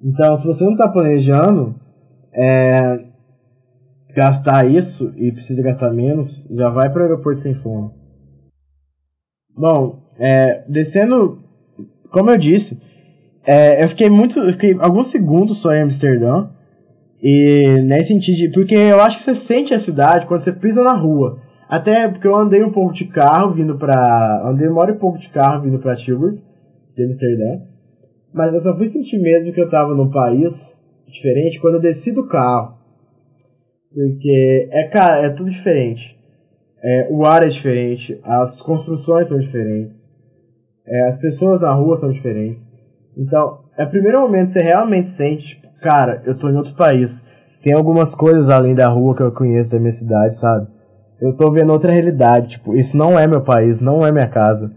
Então, 0.00 0.36
se 0.36 0.46
você 0.46 0.64
não 0.64 0.72
está 0.72 0.88
planejando, 0.88 1.74
é... 2.32 3.04
gastar 4.14 4.64
isso 4.66 5.12
e 5.16 5.30
precisa 5.30 5.62
gastar 5.62 5.92
menos, 5.92 6.48
já 6.50 6.68
vai 6.68 6.90
para 6.90 7.00
o 7.00 7.02
aeroporto 7.04 7.40
sem 7.40 7.54
fome. 7.54 7.90
Bom, 9.56 10.02
é, 10.18 10.64
descendo, 10.68 11.38
como 12.10 12.30
eu 12.30 12.36
disse, 12.36 12.80
é, 13.46 13.82
eu 13.82 13.88
fiquei 13.88 14.08
muito, 14.08 14.38
eu 14.40 14.52
fiquei 14.52 14.76
alguns 14.80 15.08
segundos 15.08 15.58
só 15.58 15.72
em 15.72 15.82
Amsterdã 15.82 16.48
e 17.22 17.80
nesse 17.82 18.08
sentido, 18.08 18.52
porque 18.52 18.74
eu 18.74 19.00
acho 19.00 19.18
que 19.18 19.22
você 19.22 19.34
sente 19.34 19.72
a 19.72 19.78
cidade 19.78 20.26
quando 20.26 20.42
você 20.42 20.52
pisa 20.52 20.82
na 20.82 20.92
rua. 20.92 21.38
Até 21.68 22.08
porque 22.08 22.26
eu 22.26 22.36
andei 22.36 22.62
um 22.62 22.70
pouco 22.70 22.92
de 22.92 23.06
carro 23.06 23.52
vindo 23.52 23.76
pra. 23.78 24.42
Andei 24.44 24.68
uma 24.68 24.80
hora 24.80 24.92
e 24.92 24.98
pouco 24.98 25.18
de 25.18 25.28
carro 25.30 25.62
vindo 25.62 25.78
pra 25.78 25.96
Tilburg, 25.96 26.38
de 26.94 27.04
Amsterdã. 27.04 27.60
Mas 28.32 28.52
eu 28.52 28.60
só 28.60 28.76
fui 28.76 28.88
sentir 28.88 29.18
mesmo 29.18 29.52
que 29.52 29.60
eu 29.60 29.68
tava 29.68 29.94
num 29.94 30.10
país 30.10 30.88
diferente 31.06 31.60
quando 31.60 31.74
eu 31.74 31.80
desci 31.80 32.12
do 32.12 32.26
carro. 32.26 32.76
Porque 33.92 34.68
é, 34.72 34.84
cara, 34.84 35.22
é 35.22 35.30
tudo 35.30 35.50
diferente. 35.50 36.18
É, 36.82 37.08
o 37.10 37.24
ar 37.24 37.42
é 37.42 37.48
diferente, 37.48 38.20
as 38.22 38.60
construções 38.60 39.28
são 39.28 39.38
diferentes, 39.38 40.10
é, 40.86 41.06
as 41.06 41.16
pessoas 41.16 41.62
na 41.62 41.72
rua 41.72 41.96
são 41.96 42.10
diferentes. 42.10 42.74
Então, 43.16 43.60
é 43.78 43.84
o 43.84 43.88
primeiro 43.88 44.20
momento 44.20 44.46
que 44.46 44.52
você 44.52 44.60
realmente 44.60 45.08
sente, 45.08 45.56
tipo, 45.56 45.66
cara, 45.80 46.22
eu 46.26 46.36
tô 46.36 46.50
em 46.50 46.56
outro 46.56 46.74
país. 46.74 47.24
Tem 47.62 47.72
algumas 47.72 48.14
coisas 48.14 48.50
além 48.50 48.74
da 48.74 48.88
rua 48.88 49.16
que 49.16 49.22
eu 49.22 49.32
conheço 49.32 49.70
da 49.70 49.78
minha 49.78 49.92
cidade, 49.92 50.36
sabe? 50.36 50.66
Eu 51.18 51.34
tô 51.34 51.50
vendo 51.50 51.72
outra 51.72 51.90
realidade, 51.90 52.48
tipo, 52.48 52.74
esse 52.74 52.94
não 52.94 53.18
é 53.18 53.26
meu 53.26 53.40
país, 53.40 53.80
não 53.80 54.04
é 54.04 54.12
minha 54.12 54.28
casa. 54.28 54.70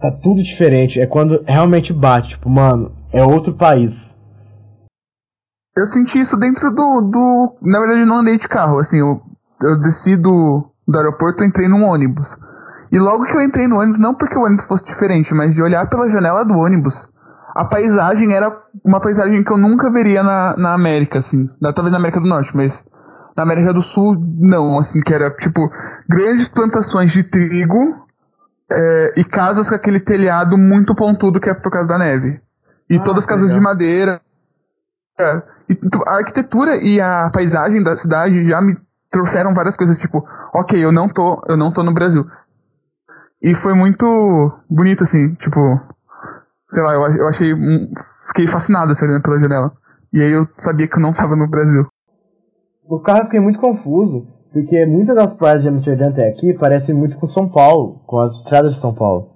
Tá 0.00 0.12
tudo 0.12 0.42
diferente. 0.42 1.00
É 1.00 1.06
quando 1.06 1.42
realmente 1.46 1.92
bate, 1.92 2.30
tipo, 2.30 2.48
mano, 2.48 2.92
é 3.12 3.22
outro 3.24 3.52
país. 3.54 4.16
Eu 5.76 5.84
senti 5.84 6.20
isso 6.20 6.36
dentro 6.36 6.70
do. 6.70 7.00
do 7.00 7.56
na 7.62 7.78
verdade, 7.80 8.00
eu 8.00 8.06
não 8.06 8.18
andei 8.18 8.36
de 8.36 8.48
carro. 8.48 8.78
Assim, 8.78 8.98
eu, 8.98 9.20
eu 9.62 9.80
desci 9.80 10.16
do, 10.16 10.70
do 10.86 10.98
aeroporto 10.98 11.42
e 11.42 11.46
entrei 11.46 11.68
num 11.68 11.84
ônibus. 11.84 12.28
E 12.90 12.98
logo 12.98 13.24
que 13.24 13.36
eu 13.36 13.42
entrei 13.42 13.68
no 13.68 13.76
ônibus, 13.76 14.00
não 14.00 14.14
porque 14.14 14.38
o 14.38 14.42
ônibus 14.42 14.66
fosse 14.66 14.84
diferente, 14.84 15.34
mas 15.34 15.54
de 15.54 15.62
olhar 15.62 15.88
pela 15.88 16.08
janela 16.08 16.44
do 16.44 16.54
ônibus, 16.54 17.06
a 17.54 17.64
paisagem 17.64 18.32
era 18.32 18.56
uma 18.84 19.00
paisagem 19.00 19.44
que 19.44 19.52
eu 19.52 19.58
nunca 19.58 19.90
veria 19.90 20.22
na, 20.22 20.56
na 20.56 20.74
América, 20.74 21.18
assim. 21.18 21.48
Talvez 21.60 21.90
na 21.90 21.98
América 21.98 22.20
do 22.20 22.28
Norte, 22.28 22.56
mas 22.56 22.84
na 23.36 23.42
América 23.42 23.74
do 23.74 23.82
Sul, 23.82 24.16
não, 24.38 24.78
assim, 24.78 25.00
que 25.00 25.12
era 25.12 25.30
tipo 25.30 25.70
grandes 26.08 26.48
plantações 26.48 27.12
de 27.12 27.22
trigo 27.24 28.07
é, 28.70 29.12
e 29.16 29.24
casas 29.24 29.68
com 29.68 29.74
aquele 29.74 30.00
telhado 30.00 30.58
muito 30.58 30.94
pontudo 30.94 31.40
que 31.40 31.48
é 31.48 31.54
por 31.54 31.70
causa 31.70 31.88
da 31.88 31.98
neve. 31.98 32.40
E 32.88 32.96
ah, 32.96 33.02
todas 33.02 33.26
casas 33.26 33.50
legal. 33.50 33.58
de 33.58 33.64
madeira. 33.64 34.20
É, 35.18 35.42
e, 35.70 35.78
a 36.06 36.16
arquitetura 36.16 36.76
e 36.76 37.00
a 37.00 37.30
paisagem 37.30 37.82
da 37.82 37.96
cidade 37.96 38.42
já 38.42 38.60
me 38.60 38.76
trouxeram 39.10 39.54
várias 39.54 39.76
coisas, 39.76 39.98
tipo, 39.98 40.26
ok, 40.54 40.82
eu 40.82 40.92
não 40.92 41.08
tô, 41.08 41.42
eu 41.48 41.56
não 41.56 41.72
tô 41.72 41.82
no 41.82 41.94
Brasil. 41.94 42.26
E 43.42 43.54
foi 43.54 43.72
muito 43.74 44.04
bonito, 44.68 45.04
assim, 45.04 45.34
tipo, 45.34 45.80
sei 46.68 46.82
lá, 46.82 46.94
eu, 46.94 47.16
eu 47.16 47.28
achei, 47.28 47.54
fiquei 48.28 48.46
fascinado 48.46 48.90
assim, 48.92 49.06
olhando 49.06 49.22
pela 49.22 49.38
janela. 49.38 49.72
E 50.12 50.22
aí 50.22 50.32
eu 50.32 50.46
sabia 50.50 50.88
que 50.88 50.96
eu 50.96 51.02
não 51.02 51.12
tava 51.12 51.36
no 51.36 51.48
Brasil. 51.48 51.86
No 52.88 53.00
carro 53.00 53.20
eu 53.20 53.24
fiquei 53.24 53.40
muito 53.40 53.58
confuso, 53.58 54.26
porque 54.52 54.86
muitas 54.86 55.14
das 55.14 55.34
praias 55.34 55.62
de 55.62 55.68
Amsterdã 55.68 56.08
até 56.08 56.28
aqui 56.28 56.54
parecem 56.54 56.94
muito 56.94 57.18
com 57.18 57.26
São 57.26 57.48
Paulo, 57.48 58.00
com 58.06 58.18
as 58.18 58.38
estradas 58.38 58.74
de 58.74 58.78
São 58.78 58.94
Paulo. 58.94 59.28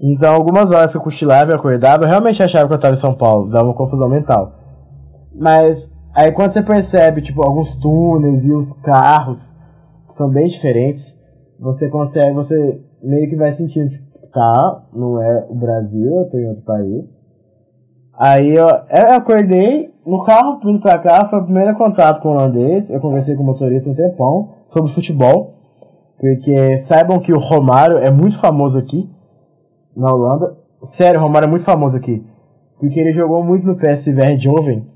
Então, 0.00 0.34
algumas 0.34 0.72
horas 0.72 0.90
que 0.90 0.98
eu 0.98 1.02
cochilava 1.02 1.52
e 1.52 1.54
acordava, 1.54 2.04
eu 2.04 2.08
realmente 2.08 2.42
achava 2.42 2.66
que 2.66 2.72
eu 2.72 2.76
estava 2.76 2.94
em 2.94 2.98
São 2.98 3.14
Paulo, 3.14 3.48
dava 3.48 3.68
uma 3.68 3.74
confusão 3.74 4.08
mental. 4.08 4.52
Mas 5.34 5.92
aí 6.14 6.32
quando 6.32 6.52
você 6.52 6.62
percebe, 6.62 7.22
tipo, 7.22 7.42
alguns 7.42 7.76
túneis 7.76 8.44
e 8.44 8.52
os 8.52 8.72
carros, 8.72 9.56
que 10.06 10.14
são 10.14 10.28
bem 10.28 10.46
diferentes, 10.46 11.22
você 11.58 11.88
consegue, 11.88 12.34
você 12.34 12.82
meio 13.02 13.28
que 13.28 13.36
vai 13.36 13.52
sentindo, 13.52 13.90
tipo, 13.90 14.12
tá, 14.32 14.82
não 14.92 15.22
é 15.22 15.46
o 15.48 15.54
Brasil, 15.54 16.18
eu 16.18 16.28
tô 16.28 16.38
em 16.38 16.48
outro 16.48 16.64
país. 16.64 17.22
Aí 18.12 18.50
eu, 18.54 18.66
eu 18.66 19.12
acordei 19.12 19.91
no 20.04 20.24
carro 20.24 20.58
vindo 20.64 20.80
pra 20.80 20.98
cá, 20.98 21.24
foi 21.24 21.38
o 21.38 21.44
primeiro 21.44 21.76
contato 21.76 22.20
com 22.20 22.28
o 22.28 22.32
holandês. 22.32 22.90
Eu 22.90 23.00
conversei 23.00 23.36
com 23.36 23.42
o 23.42 23.46
motorista 23.46 23.88
um 23.88 23.94
tempão 23.94 24.50
sobre 24.66 24.90
futebol. 24.90 25.54
Porque 26.18 26.78
saibam 26.78 27.18
que 27.18 27.32
o 27.32 27.38
Romário 27.38 27.98
é 27.98 28.10
muito 28.10 28.38
famoso 28.38 28.78
aqui 28.78 29.10
na 29.96 30.12
Holanda. 30.12 30.56
Sério, 30.82 31.20
o 31.20 31.22
Romário 31.22 31.46
é 31.46 31.50
muito 31.50 31.64
famoso 31.64 31.96
aqui. 31.96 32.24
Porque 32.78 32.98
ele 32.98 33.12
jogou 33.12 33.42
muito 33.44 33.66
no 33.66 33.76
PSV 33.76 34.20
Eindhoven. 34.22 34.86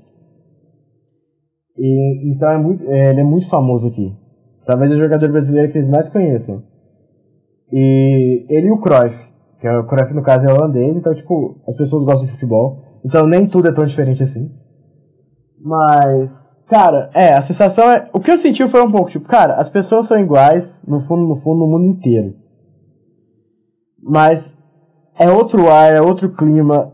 E, 1.77 2.33
então 2.33 2.49
é 2.49 2.57
muito, 2.57 2.83
é, 2.89 3.09
ele 3.11 3.21
é 3.21 3.23
muito 3.23 3.47
famoso 3.49 3.87
aqui. 3.87 4.15
Talvez 4.65 4.91
é 4.91 4.95
o 4.95 4.97
jogador 4.97 5.29
brasileiro 5.29 5.71
que 5.71 5.77
eles 5.77 5.89
mais 5.89 6.09
conheçam. 6.09 6.63
E 7.71 8.45
ele 8.49 8.67
e 8.67 8.71
o 8.71 8.79
Cruyff. 8.79 9.31
Que 9.59 9.67
é, 9.67 9.77
o 9.77 9.85
Cruyff, 9.85 10.13
no 10.13 10.23
caso, 10.23 10.47
é 10.47 10.53
holandês. 10.53 10.95
Então, 10.95 11.13
tipo, 11.13 11.61
as 11.67 11.75
pessoas 11.75 12.03
gostam 12.03 12.25
de 12.25 12.31
futebol. 12.31 12.83
Então 13.05 13.25
nem 13.25 13.47
tudo 13.47 13.67
é 13.67 13.71
tão 13.71 13.85
diferente 13.85 14.23
assim. 14.23 14.51
Mas, 15.67 16.57
cara, 16.65 17.09
é, 17.13 17.33
a 17.33 17.41
sensação 17.41 17.91
é. 17.91 18.09
O 18.13 18.21
que 18.21 18.31
eu 18.31 18.37
senti 18.37 18.65
foi 18.69 18.81
um 18.81 18.89
pouco 18.89 19.09
tipo, 19.09 19.27
cara, 19.27 19.55
as 19.55 19.69
pessoas 19.69 20.05
são 20.05 20.17
iguais, 20.17 20.81
no 20.87 20.97
fundo, 21.01 21.27
no 21.27 21.35
fundo, 21.35 21.59
no 21.59 21.67
mundo 21.67 21.87
inteiro. 21.87 22.33
Mas 24.01 24.63
é 25.19 25.29
outro 25.29 25.69
ar, 25.69 25.91
é 25.91 26.01
outro 26.01 26.31
clima. 26.31 26.93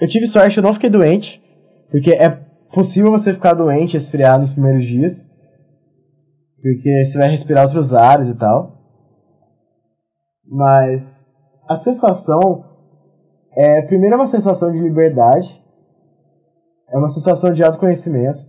Eu 0.00 0.08
tive 0.08 0.26
sorte, 0.26 0.56
eu 0.56 0.62
não 0.62 0.72
fiquei 0.72 0.88
doente. 0.88 1.44
Porque 1.90 2.10
é 2.12 2.30
possível 2.72 3.10
você 3.10 3.34
ficar 3.34 3.52
doente, 3.52 3.98
esfriar 3.98 4.38
nos 4.38 4.54
primeiros 4.54 4.86
dias. 4.86 5.28
Porque 6.62 7.04
você 7.04 7.18
vai 7.18 7.28
respirar 7.28 7.64
outros 7.64 7.92
ares 7.92 8.28
e 8.28 8.38
tal. 8.38 8.80
Mas 10.42 11.30
a 11.68 11.76
sensação 11.76 12.64
é, 13.54 13.82
primeiro 13.82 14.14
é 14.14 14.18
uma 14.18 14.26
sensação 14.26 14.72
de 14.72 14.78
liberdade 14.78 15.62
é 16.96 16.98
uma 16.98 17.08
sensação 17.10 17.52
de 17.52 17.62
autoconhecimento. 17.62 18.42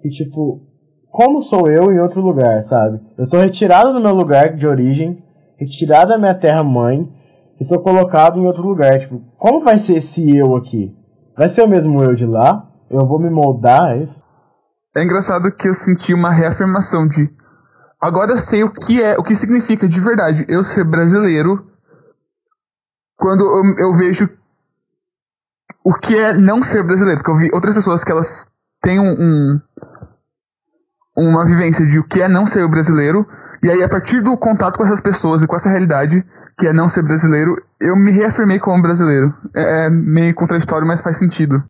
Que, 0.00 0.08
tipo, 0.08 0.62
como 1.10 1.40
sou 1.42 1.68
eu 1.68 1.92
em 1.92 2.00
outro 2.00 2.22
lugar, 2.22 2.62
sabe? 2.62 3.00
Eu 3.18 3.28
tô 3.28 3.38
retirado 3.38 3.92
do 3.92 4.00
meu 4.00 4.14
lugar 4.14 4.56
de 4.56 4.66
origem, 4.66 5.22
retirado 5.58 6.08
da 6.08 6.18
minha 6.18 6.34
terra-mãe, 6.34 7.06
e 7.60 7.66
tô 7.66 7.78
colocado 7.80 8.40
em 8.40 8.46
outro 8.46 8.66
lugar. 8.66 8.98
Tipo, 8.98 9.22
como 9.36 9.60
vai 9.60 9.78
ser 9.78 9.98
esse 9.98 10.34
eu 10.34 10.56
aqui? 10.56 10.96
Vai 11.36 11.48
ser 11.48 11.62
o 11.62 11.68
mesmo 11.68 12.02
eu 12.02 12.14
de 12.14 12.24
lá? 12.24 12.66
Eu 12.90 13.04
vou 13.04 13.20
me 13.20 13.30
moldar 13.30 13.90
a 13.90 13.96
isso? 13.96 14.24
É 14.96 15.04
engraçado 15.04 15.52
que 15.52 15.68
eu 15.68 15.74
senti 15.74 16.12
uma 16.12 16.30
reafirmação 16.30 17.06
de 17.06 17.30
agora 18.00 18.32
eu 18.32 18.36
sei 18.36 18.64
o 18.64 18.70
que 18.70 19.00
é, 19.00 19.16
o 19.16 19.22
que 19.22 19.34
significa 19.34 19.88
de 19.88 20.00
verdade 20.00 20.44
eu 20.48 20.62
ser 20.62 20.84
brasileiro 20.84 21.66
quando 23.16 23.40
eu, 23.42 23.86
eu 23.86 23.94
vejo 23.94 24.28
o 25.84 25.94
que 25.94 26.14
é 26.14 26.32
não 26.32 26.62
ser 26.62 26.82
brasileiro, 26.82 27.20
porque 27.20 27.30
eu 27.30 27.38
vi 27.38 27.50
outras 27.52 27.74
pessoas 27.74 28.04
que 28.04 28.12
elas 28.12 28.48
têm 28.82 29.00
um, 29.00 29.12
um 29.12 29.60
uma 31.16 31.44
vivência 31.44 31.86
de 31.86 31.98
o 31.98 32.04
que 32.04 32.22
é 32.22 32.28
não 32.28 32.46
ser 32.46 32.66
brasileiro, 32.68 33.26
e 33.62 33.70
aí 33.70 33.82
a 33.82 33.88
partir 33.88 34.22
do 34.22 34.36
contato 34.36 34.76
com 34.76 34.84
essas 34.84 35.00
pessoas 35.00 35.42
e 35.42 35.46
com 35.46 35.56
essa 35.56 35.68
realidade 35.68 36.24
que 36.58 36.66
é 36.66 36.72
não 36.72 36.88
ser 36.88 37.02
brasileiro, 37.02 37.56
eu 37.80 37.96
me 37.96 38.12
reafirmei 38.12 38.58
como 38.58 38.82
brasileiro. 38.82 39.34
É, 39.54 39.86
é 39.86 39.90
meio 39.90 40.34
contraditório, 40.34 40.86
mas 40.86 41.00
faz 41.00 41.18
sentido. 41.18 41.62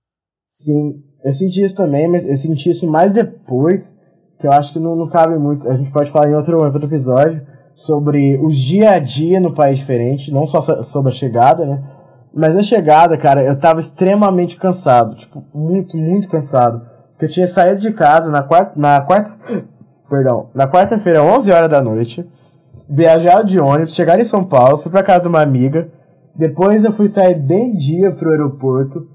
Sim, 0.45 1.03
eu 1.25 1.33
senti 1.33 1.63
isso 1.63 1.77
também, 1.77 2.09
mas 2.09 2.25
eu 2.25 2.37
senti 2.37 2.71
isso 2.71 2.91
mais 2.91 3.13
depois, 3.13 3.97
que 4.39 4.47
eu 4.47 4.53
acho 4.53 4.73
que 4.73 4.79
não, 4.79 4.97
não 4.97 5.09
cabe 5.09 5.39
muito. 5.39 5.69
A 5.69 5.77
gente 5.77 5.91
pode 5.93 6.11
falar 6.11 6.29
em 6.29 6.35
outro, 6.35 6.63
outro 6.63 6.85
episódio 6.85 7.47
sobre 7.75 8.37
o 8.37 8.49
dia 8.49 8.91
a 8.91 8.99
dia 8.99 9.41
no 9.41 9.55
país 9.55 9.79
diferente, 9.79 10.33
não 10.33 10.47
só 10.47 10.61
sobre 10.83 11.11
a 11.11 11.15
chegada, 11.15 11.65
né? 11.65 11.83
Mas 12.35 12.55
na 12.55 12.63
chegada, 12.63 13.17
cara, 13.17 13.43
eu 13.45 13.59
tava 13.59 13.81
extremamente 13.81 14.57
cansado. 14.57 15.15
Tipo, 15.15 15.45
muito, 15.55 15.97
muito 15.97 16.29
cansado. 16.29 16.83
Porque 17.13 17.27
eu 17.27 17.29
tinha 17.29 17.47
saído 17.47 17.81
de 17.81 17.93
casa 17.93 18.31
na 18.31 18.43
quarta. 18.43 18.73
Na 18.77 19.01
quarta. 19.01 19.33
Perdão. 20.09 20.49
Na 20.55 20.67
quarta-feira, 20.67 21.23
11 21.23 21.53
horas 21.53 21.69
da 21.69 21.83
noite. 21.83 22.27
Viajado 22.89 23.47
de 23.47 23.59
ônibus, 23.59 23.95
chegar 23.95 24.19
em 24.19 24.25
São 24.25 24.45
Paulo, 24.45 24.77
fui 24.77 24.91
pra 24.91 25.03
casa 25.03 25.23
de 25.23 25.29
uma 25.29 25.41
amiga. 25.41 25.89
Depois 26.35 26.85
eu 26.85 26.93
fui 26.93 27.09
sair 27.09 27.35
bem 27.35 27.77
dia 27.77 28.13
pro 28.13 28.31
aeroporto. 28.31 29.07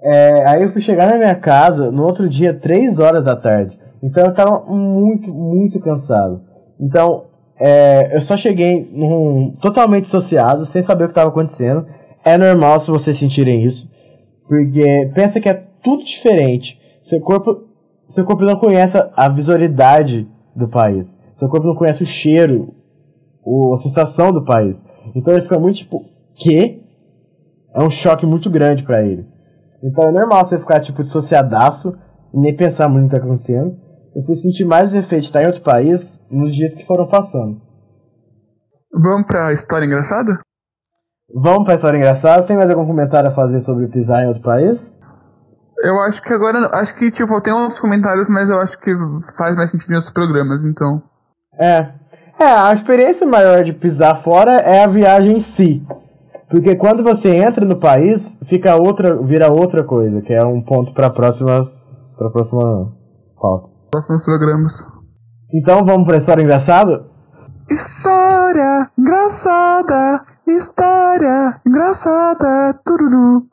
É, 0.00 0.44
aí 0.46 0.62
eu 0.62 0.68
fui 0.68 0.80
chegar 0.80 1.08
na 1.08 1.16
minha 1.16 1.34
casa 1.34 1.90
no 1.90 2.04
outro 2.04 2.28
dia, 2.28 2.54
3 2.54 3.00
horas 3.00 3.24
da 3.24 3.34
tarde. 3.34 3.78
Então 4.02 4.24
eu 4.24 4.32
tava 4.32 4.60
muito, 4.66 5.34
muito 5.34 5.80
cansado. 5.80 6.40
Então, 6.78 7.24
é, 7.58 8.16
eu 8.16 8.20
só 8.20 8.36
cheguei 8.36 8.88
num, 8.92 9.56
totalmente 9.60 10.04
dissociado, 10.04 10.64
sem 10.64 10.82
saber 10.82 11.04
o 11.04 11.06
que 11.08 11.12
estava 11.12 11.30
acontecendo. 11.30 11.86
É 12.28 12.36
normal 12.36 12.78
se 12.78 12.90
vocês 12.90 13.16
sentirem 13.16 13.64
isso. 13.64 13.90
Porque 14.46 15.10
pensa 15.14 15.40
que 15.40 15.48
é 15.48 15.54
tudo 15.82 16.04
diferente. 16.04 16.78
Seu 17.00 17.20
corpo, 17.22 17.64
seu 18.10 18.22
corpo 18.22 18.44
não 18.44 18.56
conhece 18.56 18.98
a 19.16 19.28
visualidade 19.30 20.28
do 20.54 20.68
país. 20.68 21.18
Seu 21.32 21.48
corpo 21.48 21.66
não 21.66 21.74
conhece 21.74 22.02
o 22.02 22.06
cheiro, 22.06 22.74
o, 23.42 23.72
a 23.72 23.78
sensação 23.78 24.30
do 24.30 24.44
país. 24.44 24.84
Então 25.14 25.32
ele 25.32 25.42
fica 25.42 25.58
muito 25.58 25.76
tipo, 25.76 26.04
que? 26.34 26.82
É 27.74 27.82
um 27.82 27.88
choque 27.88 28.26
muito 28.26 28.50
grande 28.50 28.82
para 28.82 29.02
ele. 29.02 29.26
Então 29.82 30.04
é 30.04 30.12
normal 30.12 30.44
você 30.44 30.58
ficar 30.58 30.80
tipo 30.80 31.02
dissociadaço 31.02 31.94
e 32.34 32.38
nem 32.38 32.54
pensar 32.54 32.90
muito 32.90 33.04
no 33.04 33.08
que 33.08 33.16
tá 33.16 33.24
acontecendo. 33.24 33.74
eu 34.14 34.22
fui 34.22 34.34
sentir 34.34 34.66
mais 34.66 34.92
o 34.92 34.98
efeito 34.98 35.22
de 35.22 35.28
estar 35.28 35.42
em 35.42 35.46
outro 35.46 35.62
país 35.62 36.26
nos 36.30 36.54
dias 36.54 36.74
que 36.74 36.84
foram 36.84 37.08
passando. 37.08 37.58
Vamos 38.92 39.26
pra 39.26 39.50
história 39.52 39.86
engraçada? 39.86 40.40
Vamos 41.34 41.64
pra 41.64 41.74
história 41.74 41.98
engraçada. 41.98 42.40
Você 42.40 42.48
tem 42.48 42.56
mais 42.56 42.70
algum 42.70 42.86
comentário 42.86 43.28
a 43.28 43.32
fazer 43.32 43.60
sobre 43.60 43.86
pisar 43.88 44.22
em 44.22 44.28
outro 44.28 44.42
país? 44.42 44.96
Eu 45.82 46.00
acho 46.00 46.22
que 46.22 46.32
agora. 46.32 46.70
Acho 46.74 46.96
que, 46.96 47.10
tipo, 47.10 47.40
tem 47.42 47.52
outros 47.52 47.80
comentários, 47.80 48.28
mas 48.28 48.50
eu 48.50 48.58
acho 48.60 48.78
que 48.78 48.90
faz 49.36 49.54
mais 49.54 49.70
sentido 49.70 49.92
em 49.92 49.96
outros 49.96 50.12
programas, 50.12 50.64
então. 50.64 51.02
É. 51.58 51.92
É, 52.40 52.44
a 52.44 52.72
experiência 52.72 53.26
maior 53.26 53.62
de 53.62 53.72
pisar 53.72 54.14
fora 54.14 54.60
é 54.60 54.84
a 54.84 54.86
viagem 54.86 55.36
em 55.36 55.40
si. 55.40 55.84
Porque 56.48 56.76
quando 56.76 57.02
você 57.02 57.34
entra 57.34 57.64
no 57.64 57.76
país, 57.76 58.38
fica 58.48 58.74
outra, 58.76 59.20
vira 59.22 59.52
outra 59.52 59.84
coisa, 59.84 60.22
que 60.22 60.32
é 60.32 60.44
um 60.44 60.62
ponto 60.62 60.94
para 60.94 61.10
próximas, 61.10 62.14
para 62.16 62.30
próxima 62.30 62.90
pauta. 63.38 63.68
Próximos 63.90 64.24
programas. 64.24 64.72
Então 65.52 65.84
vamos 65.84 66.06
para 66.06 66.16
história 66.16 66.42
engraçada? 66.42 67.04
História 67.70 68.27
engraçada, 68.98 70.24
história 70.46 71.60
engraçada, 71.66 72.72
tururu. 72.84 73.46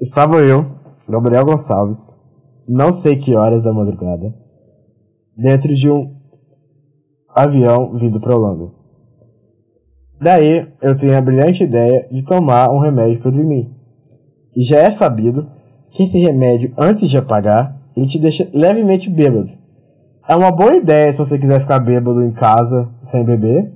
Estava 0.00 0.36
eu, 0.36 0.64
Gabriel 1.06 1.44
Gonçalves, 1.44 2.16
não 2.66 2.90
sei 2.90 3.16
que 3.16 3.36
horas 3.36 3.64
da 3.64 3.72
madrugada, 3.72 4.34
dentro 5.36 5.74
de 5.74 5.90
um 5.90 6.16
avião 7.28 7.92
vindo 7.94 8.18
para 8.18 8.34
Holanda. 8.34 8.72
Daí 10.18 10.66
eu 10.80 10.96
tenho 10.96 11.16
a 11.16 11.20
brilhante 11.20 11.64
ideia 11.64 12.08
de 12.10 12.22
tomar 12.22 12.70
um 12.70 12.78
remédio 12.78 13.20
para 13.20 13.30
dormir. 13.30 13.70
E 14.56 14.62
já 14.62 14.78
é 14.78 14.90
sabido 14.90 15.46
que 15.90 16.04
esse 16.04 16.18
remédio, 16.18 16.72
antes 16.78 17.10
de 17.10 17.18
apagar, 17.18 17.78
ele 17.94 18.06
te 18.06 18.18
deixa 18.18 18.48
levemente 18.54 19.10
bêbado. 19.10 19.50
É 20.30 20.36
uma 20.36 20.52
boa 20.52 20.76
ideia 20.76 21.12
se 21.12 21.18
você 21.18 21.36
quiser 21.36 21.58
ficar 21.60 21.80
bêbado 21.80 22.22
em 22.22 22.30
casa 22.30 22.88
sem 23.02 23.24
beber, 23.24 23.68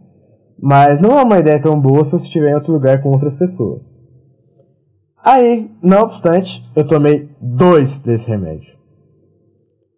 mas 0.57 1.01
não 1.01 1.19
é 1.19 1.25
uma 1.25 1.41
ideia 1.41 1.61
tão 1.61 1.81
boa 1.81 2.05
se 2.05 2.13
você 2.13 2.27
estiver 2.27 2.53
em 2.53 2.55
outro 2.55 2.73
lugar 2.73 3.03
com 3.03 3.11
outras 3.11 3.35
pessoas. 3.35 4.01
Aí, 5.21 5.69
não 5.83 6.03
obstante, 6.03 6.63
eu 6.77 6.87
tomei 6.87 7.29
dois 7.41 7.99
desse 8.03 8.29
remédio. 8.31 8.73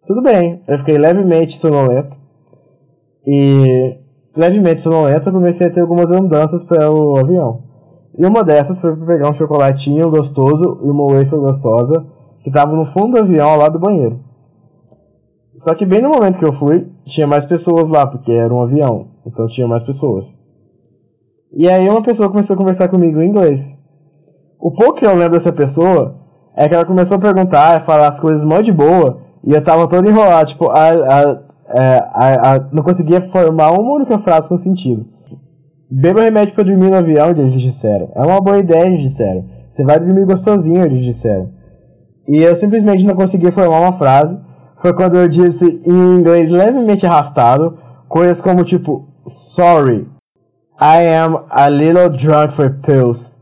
Tudo 0.07 0.23
bem, 0.23 0.63
eu 0.67 0.79
fiquei 0.79 0.97
levemente 0.97 1.55
sonolento 1.59 2.17
e 3.23 3.95
levemente 4.35 4.81
sonolento, 4.81 5.29
eu 5.29 5.33
comecei 5.33 5.67
a 5.67 5.71
ter 5.71 5.81
algumas 5.81 6.09
andanças 6.09 6.63
pelo 6.63 7.17
avião. 7.17 7.61
E 8.17 8.25
uma 8.25 8.43
dessas 8.43 8.81
foi 8.81 8.95
para 8.95 9.05
pegar 9.05 9.29
um 9.29 9.33
chocolatinho 9.33 10.09
gostoso 10.09 10.79
e 10.83 10.89
uma 10.89 11.05
wafer 11.05 11.37
gostosa 11.37 12.03
que 12.41 12.49
estava 12.49 12.75
no 12.75 12.83
fundo 12.83 13.11
do 13.11 13.19
avião 13.19 13.47
ao 13.47 13.59
lado 13.59 13.73
do 13.73 13.79
banheiro. 13.79 14.25
Só 15.57 15.73
que 15.73 15.85
bem 15.85 16.01
no 16.01 16.09
momento 16.09 16.37
que 16.37 16.45
eu 16.45 16.53
fui, 16.53 16.87
tinha 17.03 17.25
mais 17.25 17.43
pessoas 17.43 17.89
lá, 17.89 18.05
porque 18.05 18.31
era 18.31 18.53
um 18.53 18.61
avião, 18.61 19.07
então 19.25 19.47
tinha 19.47 19.67
mais 19.67 19.81
pessoas. 19.81 20.37
E 21.51 21.67
aí 21.67 21.89
uma 21.89 22.03
pessoa 22.03 22.29
começou 22.29 22.53
a 22.53 22.57
conversar 22.57 22.87
comigo 22.89 23.19
em 23.19 23.29
inglês. 23.29 23.75
O 24.59 24.71
pouco 24.71 24.99
que 24.99 25.05
eu 25.05 25.15
lembro 25.15 25.33
dessa 25.33 25.51
pessoa 25.51 26.15
é 26.55 26.69
que 26.69 26.75
ela 26.75 26.85
começou 26.85 27.17
a 27.17 27.19
perguntar, 27.19 27.75
a 27.75 27.79
falar 27.79 28.07
as 28.07 28.19
coisas 28.19 28.45
mó 28.45 28.61
de 28.61 28.71
boa, 28.71 29.19
e 29.43 29.53
eu 29.53 29.63
tava 29.63 29.87
todo 29.87 30.07
enrolado, 30.07 30.49
tipo, 30.49 30.69
a, 30.69 30.89
a, 30.89 31.41
é, 31.69 31.97
a, 32.13 32.55
a, 32.55 32.59
não 32.71 32.83
conseguia 32.83 33.21
formar 33.21 33.71
uma 33.71 33.93
única 33.93 34.19
frase 34.19 34.47
com 34.47 34.57
sentido. 34.57 35.07
Beba 35.89 36.21
remédio 36.21 36.53
para 36.53 36.65
dormir 36.65 36.89
no 36.89 36.97
avião, 36.97 37.29
eles 37.29 37.59
disseram. 37.59 38.09
É 38.13 38.21
uma 38.21 38.41
boa 38.41 38.59
ideia, 38.59 38.85
eles 38.85 39.01
disseram. 39.01 39.45
Você 39.69 39.83
vai 39.83 39.99
dormir 39.99 40.25
gostosinho, 40.25 40.85
eles 40.85 41.03
disseram. 41.03 41.49
E 42.27 42.37
eu 42.37 42.55
simplesmente 42.55 43.05
não 43.05 43.15
conseguia 43.15 43.51
formar 43.51 43.79
uma 43.79 43.93
frase. 43.93 44.37
Foi 44.77 44.93
quando 44.93 45.17
eu 45.17 45.27
disse 45.27 45.81
em 45.85 46.19
inglês 46.19 46.51
levemente 46.51 47.05
arrastado, 47.05 47.77
coisas 48.07 48.41
como 48.41 48.63
tipo, 48.63 49.07
sorry, 49.25 50.07
I 50.79 51.07
am 51.15 51.45
a 51.49 51.69
little 51.69 52.09
drunk 52.09 52.53
for 52.53 52.69
pills. 52.85 53.41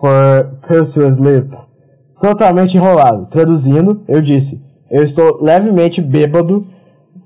For 0.00 0.58
pills 0.68 0.92
to 0.94 1.08
sleep. 1.10 1.56
Totalmente 2.20 2.76
enrolado. 2.76 3.26
Traduzindo, 3.26 4.02
eu 4.06 4.20
disse, 4.20 4.62
eu 4.90 5.02
estou 5.02 5.42
levemente 5.42 6.02
bêbado 6.02 6.66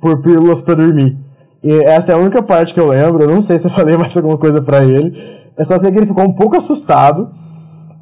por 0.01 0.23
pílulas 0.23 0.61
para 0.61 0.77
dormir. 0.77 1.19
E 1.63 1.73
essa 1.85 2.13
é 2.13 2.15
a 2.15 2.19
única 2.19 2.41
parte 2.43 2.73
que 2.73 2.79
eu 2.79 2.87
lembro. 2.87 3.25
Eu 3.25 3.29
não 3.29 3.41
sei 3.41 3.59
se 3.59 3.67
eu 3.67 3.71
falei 3.73 3.97
mais 3.99 4.17
alguma 4.17 4.39
coisa 4.39 4.63
para 4.63 4.85
ele. 4.85 5.13
É 5.57 5.65
só 5.65 5.77
sei 5.79 5.91
que 5.91 5.99
ele 5.99 6.07
ficou 6.07 6.25
um 6.25 6.33
pouco 6.33 6.57
assustado. 6.57 7.31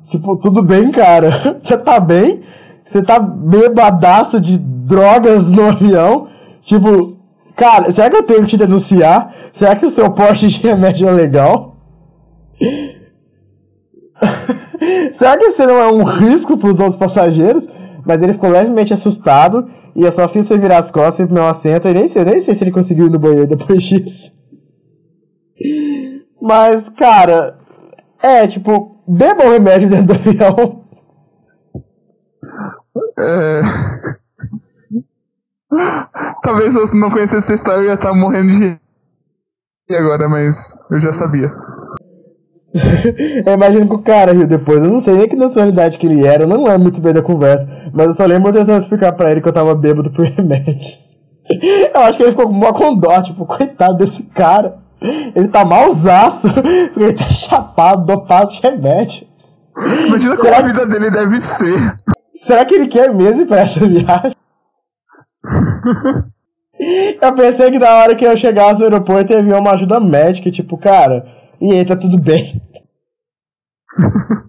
Tipo, 0.08 0.36
tudo 0.36 0.62
bem, 0.62 0.90
cara? 0.90 1.56
Você 1.58 1.78
tá 1.78 1.98
bem? 1.98 2.42
Você 2.86 3.02
tá 3.02 3.18
bebadaço 3.18 4.40
de 4.40 4.58
drogas 4.58 5.52
no 5.52 5.70
avião? 5.70 6.28
Tipo, 6.62 7.18
cara, 7.56 7.92
será 7.92 8.08
que 8.08 8.16
eu 8.16 8.22
tenho 8.22 8.42
que 8.42 8.46
te 8.46 8.56
denunciar? 8.56 9.34
Será 9.52 9.74
que 9.74 9.84
o 9.84 9.90
seu 9.90 10.08
porte 10.12 10.46
de 10.46 10.60
remédio 10.60 11.08
é 11.08 11.12
legal? 11.12 11.76
será 15.12 15.36
que 15.36 15.50
você 15.50 15.66
não 15.66 15.80
é 15.80 15.90
um 15.90 16.04
risco 16.04 16.56
para 16.56 16.70
os 16.70 16.78
outros 16.78 16.96
passageiros? 16.96 17.68
Mas 18.04 18.22
ele 18.22 18.34
ficou 18.34 18.48
levemente 18.48 18.94
assustado 18.94 19.68
e 19.96 20.02
eu 20.02 20.12
só 20.12 20.28
fiz 20.28 20.46
você 20.46 20.56
virar 20.56 20.78
as 20.78 20.92
costas 20.92 21.26
pro 21.26 21.34
meu 21.34 21.48
assento 21.48 21.88
e 21.88 21.92
nem 21.92 22.06
sei, 22.06 22.24
nem 22.24 22.40
sei 22.40 22.54
se 22.54 22.62
ele 22.62 22.70
conseguiu 22.70 23.06
ir 23.06 23.10
no 23.10 23.18
banheiro 23.18 23.48
depois 23.48 23.82
disso. 23.82 24.30
Mas, 26.40 26.88
cara, 26.88 27.58
é 28.22 28.46
tipo, 28.46 29.02
beba 29.08 29.44
o 29.44 29.50
remédio 29.50 29.88
dentro 29.88 30.06
do 30.06 30.12
avião. 30.12 30.85
É... 33.18 33.60
Talvez 36.42 36.76
eu 36.76 36.84
não 36.94 37.10
conhecesse 37.10 37.38
essa 37.38 37.54
história, 37.54 37.80
eu 37.80 37.86
ia 37.86 37.94
estar 37.94 38.14
morrendo 38.14 38.52
de 38.52 38.78
agora, 39.94 40.28
mas 40.28 40.74
eu 40.90 40.98
já 40.98 41.12
sabia. 41.12 41.50
eu 43.46 43.52
imagino 43.52 43.88
que 43.88 43.94
o 43.94 44.02
cara 44.02 44.32
riu 44.32 44.46
depois. 44.46 44.82
Eu 44.82 44.90
não 44.90 45.00
sei 45.00 45.14
nem 45.14 45.28
que 45.28 45.36
nacionalidade 45.36 45.98
que 45.98 46.06
ele 46.06 46.26
era, 46.26 46.42
eu 46.44 46.48
não 46.48 46.64
lembro 46.64 46.80
muito 46.80 47.00
bem 47.00 47.12
da 47.12 47.22
conversa, 47.22 47.90
mas 47.92 48.08
eu 48.08 48.14
só 48.14 48.26
lembro 48.26 48.52
tentando 48.52 48.78
explicar 48.78 49.12
pra 49.12 49.30
ele 49.30 49.40
que 49.40 49.48
eu 49.48 49.52
tava 49.52 49.74
bêbado 49.74 50.10
por 50.10 50.24
remédios. 50.26 51.16
Eu 51.94 52.00
acho 52.00 52.18
que 52.18 52.24
ele 52.24 52.32
ficou 52.32 52.46
com 52.46 52.54
uma 52.54 52.72
condó, 52.72 53.22
tipo, 53.22 53.46
coitado 53.46 53.96
desse 53.98 54.24
cara. 54.30 54.78
Ele 55.34 55.48
tá 55.48 55.64
malzaço, 55.64 56.48
ele 56.96 57.12
tá 57.12 57.24
chapado, 57.24 58.04
dopado 58.04 58.50
de 58.50 58.60
remédio. 58.60 59.26
Imagina 60.06 60.36
Será 60.36 60.56
como 60.56 60.64
a 60.64 60.68
vida 60.72 60.86
dele 60.86 61.10
deve 61.10 61.40
ser. 61.40 61.98
Será 62.36 62.64
que 62.64 62.74
ele 62.74 62.88
quer 62.88 63.12
mesmo 63.14 63.42
ir 63.42 63.46
pra 63.46 63.60
essa 63.60 63.80
viagem? 63.86 64.32
eu 67.22 67.34
pensei 67.34 67.70
que 67.70 67.78
na 67.78 67.94
hora 67.94 68.14
que 68.14 68.24
eu 68.24 68.36
chegasse 68.36 68.78
no 68.78 68.86
aeroporto 68.86 69.32
ia 69.32 69.42
vir 69.42 69.54
uma 69.54 69.72
ajuda 69.72 69.98
médica, 70.00 70.50
tipo, 70.50 70.76
cara, 70.76 71.26
e 71.60 71.72
aí 71.72 71.84
tá 71.84 71.96
tudo 71.96 72.18
bem. 72.18 72.60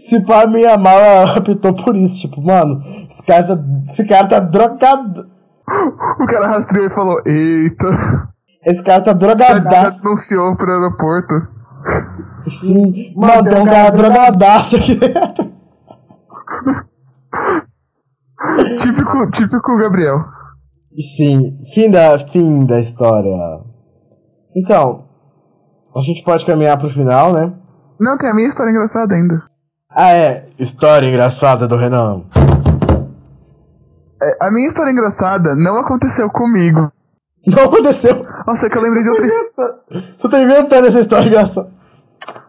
Se 0.00 0.20
pá, 0.24 0.44
minha 0.46 0.76
mala 0.76 1.36
apitou 1.36 1.72
por 1.72 1.96
isso, 1.96 2.22
tipo, 2.22 2.42
mano, 2.42 2.82
esse 3.08 3.24
cara 3.24 3.46
tá, 3.46 3.64
esse 3.86 4.06
cara 4.06 4.26
tá 4.26 4.40
drogado. 4.40 5.30
O 6.20 6.26
cara 6.26 6.48
rastreou 6.48 6.86
e 6.86 6.90
falou, 6.90 7.22
eita. 7.24 7.86
Esse 8.66 8.82
cara 8.82 9.02
tá 9.02 9.12
drogadaço. 9.12 10.02
Já 10.02 10.08
anunciou 10.08 10.56
pro 10.56 10.72
aeroporto. 10.72 11.46
Sim, 12.40 13.14
mano, 13.16 13.48
tem 13.48 13.60
um 13.60 13.64
cara 13.64 13.90
drogadaço 13.90 14.76
aqui 14.76 14.96
dentro. 14.96 15.51
típico, 18.78 19.30
típico 19.30 19.76
Gabriel. 19.76 20.20
Sim, 21.16 21.58
fim 21.74 21.90
da, 21.90 22.18
fim 22.18 22.66
da 22.66 22.80
história. 22.80 23.34
Então, 24.54 25.08
a 25.96 26.00
gente 26.00 26.22
pode 26.22 26.44
caminhar 26.44 26.78
pro 26.78 26.90
final, 26.90 27.32
né? 27.32 27.52
Não, 27.98 28.18
tem 28.18 28.30
a 28.30 28.34
minha 28.34 28.48
história 28.48 28.70
engraçada 28.70 29.14
ainda. 29.14 29.42
Ah, 29.90 30.12
é. 30.12 30.48
História 30.58 31.06
engraçada 31.06 31.68
do 31.68 31.76
Renan. 31.76 32.24
É, 34.22 34.46
a 34.46 34.50
minha 34.50 34.66
história 34.66 34.90
engraçada 34.90 35.54
não 35.54 35.78
aconteceu 35.78 36.28
comigo. 36.30 36.90
Não 37.44 37.64
aconteceu? 37.64 38.22
Nossa, 38.46 38.66
é 38.66 38.70
que 38.70 38.78
eu 38.78 38.82
lembrei 38.82 39.02
de 39.02 39.08
outra 39.08 39.26
história. 39.26 39.74
Você 40.16 40.28
tá 40.28 40.40
inventando 40.40 40.86
essa 40.86 41.00
história 41.00 41.26
engraçada. 41.26 41.72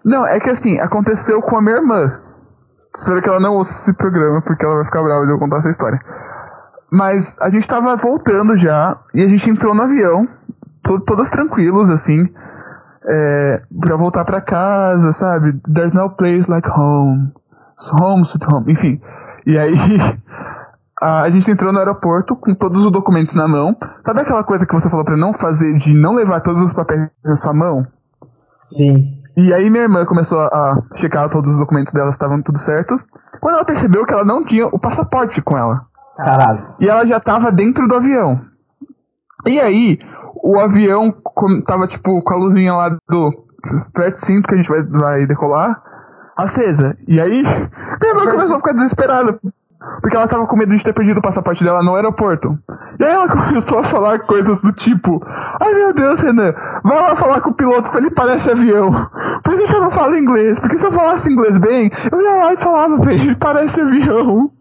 Não, 0.05 0.23
é 0.27 0.39
que 0.39 0.51
assim, 0.51 0.79
aconteceu 0.79 1.41
com 1.41 1.57
a 1.57 1.61
minha 1.63 1.77
irmã. 1.77 2.21
Espero 2.95 3.21
que 3.21 3.29
ela 3.29 3.39
não 3.39 3.55
ouça 3.55 3.71
esse 3.71 3.93
programa, 3.93 4.41
porque 4.41 4.63
ela 4.63 4.75
vai 4.75 4.85
ficar 4.85 5.01
brava 5.01 5.25
de 5.25 5.31
eu 5.31 5.39
contar 5.39 5.57
essa 5.57 5.69
história. 5.69 5.99
Mas 6.91 7.35
a 7.39 7.49
gente 7.49 7.67
tava 7.67 7.95
voltando 7.95 8.55
já, 8.55 8.99
e 9.13 9.23
a 9.23 9.27
gente 9.27 9.49
entrou 9.49 9.73
no 9.73 9.81
avião, 9.81 10.27
todos 11.05 11.29
tranquilos, 11.29 11.89
assim 11.89 12.29
é, 13.05 13.61
pra 13.79 13.95
voltar 13.95 14.25
pra 14.25 14.41
casa, 14.41 15.11
sabe? 15.11 15.59
There's 15.71 15.93
no 15.93 16.09
place 16.09 16.49
like 16.49 16.69
home. 16.69 17.31
Home, 17.91 18.23
sweet 18.23 18.45
home, 18.47 18.71
enfim. 18.71 19.01
E 19.45 19.57
aí, 19.57 19.73
a 21.01 21.29
gente 21.29 21.49
entrou 21.51 21.73
no 21.73 21.79
aeroporto 21.79 22.35
com 22.35 22.55
todos 22.55 22.85
os 22.85 22.91
documentos 22.91 23.35
na 23.35 23.47
mão. 23.47 23.75
Sabe 24.05 24.21
aquela 24.21 24.43
coisa 24.43 24.65
que 24.65 24.73
você 24.73 24.89
falou 24.89 25.05
pra 25.05 25.17
não 25.17 25.33
fazer, 25.33 25.73
de 25.75 25.93
não 25.93 26.13
levar 26.13 26.39
todos 26.41 26.61
os 26.61 26.73
papéis 26.73 27.09
na 27.23 27.35
sua 27.35 27.53
mão? 27.53 27.85
Sim. 28.59 29.22
E 29.35 29.53
aí 29.53 29.69
minha 29.69 29.83
irmã 29.83 30.05
começou 30.05 30.39
a 30.39 30.81
checar 30.95 31.29
todos 31.29 31.53
os 31.53 31.59
documentos 31.59 31.91
dela, 31.91 32.09
estavam 32.09 32.41
tudo 32.41 32.59
certo. 32.59 32.95
Quando 33.41 33.55
ela 33.55 33.65
percebeu 33.65 34.05
que 34.05 34.13
ela 34.13 34.23
não 34.23 34.43
tinha 34.43 34.67
o 34.67 34.79
passaporte 34.79 35.41
com 35.41 35.57
ela. 35.57 35.85
Caralho. 36.15 36.75
E 36.79 36.87
ela 36.87 37.05
já 37.05 37.19
tava 37.19 37.51
dentro 37.51 37.87
do 37.87 37.95
avião. 37.95 38.41
E 39.45 39.59
aí, 39.59 39.99
o 40.43 40.59
avião 40.59 41.13
tava, 41.65 41.87
tipo, 41.87 42.21
com 42.21 42.33
a 42.33 42.37
luzinha 42.37 42.73
lá 42.73 42.89
do 43.09 43.45
perto 43.93 44.17
cinto 44.17 44.47
que 44.47 44.53
a 44.53 44.57
gente 44.57 44.69
vai, 44.69 44.83
vai 44.83 45.25
decolar, 45.25 45.81
acesa. 46.37 46.97
E 47.07 47.19
aí, 47.19 47.43
minha 48.01 48.13
irmã 48.13 48.29
começou 48.29 48.55
a 48.55 48.59
ficar 48.59 48.73
desesperada. 48.73 49.39
Porque 50.01 50.15
ela 50.15 50.27
tava 50.27 50.45
com 50.47 50.55
medo 50.55 50.75
de 50.75 50.83
ter 50.83 50.93
perdido 50.93 51.19
o 51.19 51.21
passaporte 51.21 51.63
dela 51.63 51.83
no 51.83 51.95
aeroporto. 51.95 52.57
E 52.99 53.03
aí 53.03 53.11
ela 53.11 53.27
começou 53.29 53.79
a 53.79 53.83
falar 53.83 54.19
coisas 54.19 54.59
do 54.59 54.71
tipo: 54.71 55.21
Ai 55.59 55.73
meu 55.73 55.93
Deus, 55.93 56.21
Renan, 56.21 56.53
vai 56.83 57.01
lá 57.01 57.15
falar 57.15 57.41
com 57.41 57.49
o 57.49 57.53
piloto 57.53 57.89
pra 57.89 57.99
ele 57.99 58.11
parecer 58.11 58.51
avião. 58.51 58.91
Por 59.43 59.57
que, 59.57 59.67
que 59.67 59.75
eu 59.75 59.81
não 59.81 59.91
falo 59.91 60.17
inglês? 60.17 60.59
Porque 60.59 60.77
se 60.77 60.85
eu 60.85 60.91
falasse 60.91 61.31
inglês 61.31 61.57
bem, 61.57 61.91
eu 62.11 62.21
ia 62.21 62.35
lá 62.35 62.53
e 62.53 62.57
falava 62.57 62.99
pra 62.99 63.13
ele 63.13 63.35
parece 63.35 63.81
avião. 63.81 64.51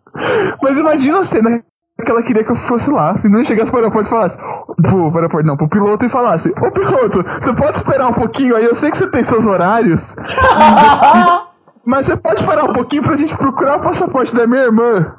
Mas 0.63 0.79
imagina 0.79 1.21
a 1.21 1.25
cena 1.25 1.63
que 2.05 2.11
ela 2.11 2.23
queria 2.23 2.45
que 2.45 2.51
eu 2.51 2.57
fosse 2.57 2.91
lá. 2.91 3.17
Se 3.17 3.29
não 3.29 3.43
chegasse 3.45 3.71
pro 3.71 3.81
aeroporto 3.81 4.09
e 4.09 4.11
falasse, 4.11 4.39
pro 4.39 5.15
aeroporto 5.15 5.47
não, 5.47 5.57
pro 5.57 5.69
piloto 5.69 6.05
e 6.05 6.09
falasse, 6.09 6.53
ô 6.61 6.71
piloto, 6.71 7.23
você 7.23 7.53
pode 7.53 7.77
esperar 7.77 8.09
um 8.09 8.13
pouquinho 8.13 8.57
aí, 8.57 8.65
eu 8.65 8.75
sei 8.75 8.91
que 8.91 8.97
você 8.97 9.07
tem 9.07 9.23
seus 9.23 9.47
horários. 9.47 10.17
mas 11.85 12.07
você 12.07 12.17
pode 12.17 12.45
parar 12.45 12.65
um 12.65 12.73
pouquinho 12.73 13.03
pra 13.03 13.17
gente 13.17 13.37
procurar 13.37 13.77
o 13.77 13.83
passaporte 13.83 14.35
da 14.35 14.47
minha 14.47 14.63
irmã. 14.63 15.15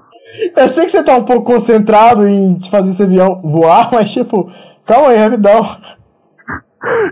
Eu 0.55 0.68
sei 0.70 0.86
que 0.86 0.91
você 0.91 1.03
tá 1.03 1.16
um 1.16 1.26
pouco 1.26 1.43
concentrado 1.43 2.28
em 2.28 2.59
fazer 2.70 2.89
esse 2.89 3.03
avião 3.03 3.41
voar, 3.41 3.89
mas 3.93 4.11
tipo, 4.11 4.49
calma 4.86 5.09
aí, 5.09 5.18
rapidão. 5.18 5.64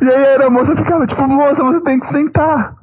E 0.01 0.09
aí 0.09 0.25
a 0.25 0.29
aeromoça 0.31 0.75
ficava, 0.75 1.07
tipo, 1.07 1.25
moça, 1.29 1.63
você 1.63 1.81
tem 1.81 1.97
que 1.97 2.05
sentar. 2.05 2.75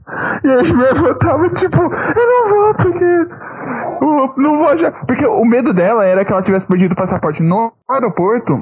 E 0.43 0.49
aí 0.49 0.73
minha 0.73 0.89
irmã 0.89 1.15
tava, 1.15 1.51
tipo, 1.51 1.83
eu 1.83 2.27
não 2.27 2.49
vou, 2.49 2.75
porque. 2.75 3.05
Eu 3.05 4.35
não 4.39 4.59
vou 4.59 4.77
já. 4.77 4.91
Porque 4.91 5.27
o 5.27 5.45
medo 5.45 5.75
dela 5.75 6.05
era 6.07 6.25
que 6.25 6.33
ela 6.33 6.41
tivesse 6.41 6.67
perdido 6.67 6.93
o 6.93 6.97
passaporte 6.97 7.43
no 7.43 7.73
aeroporto 7.91 8.59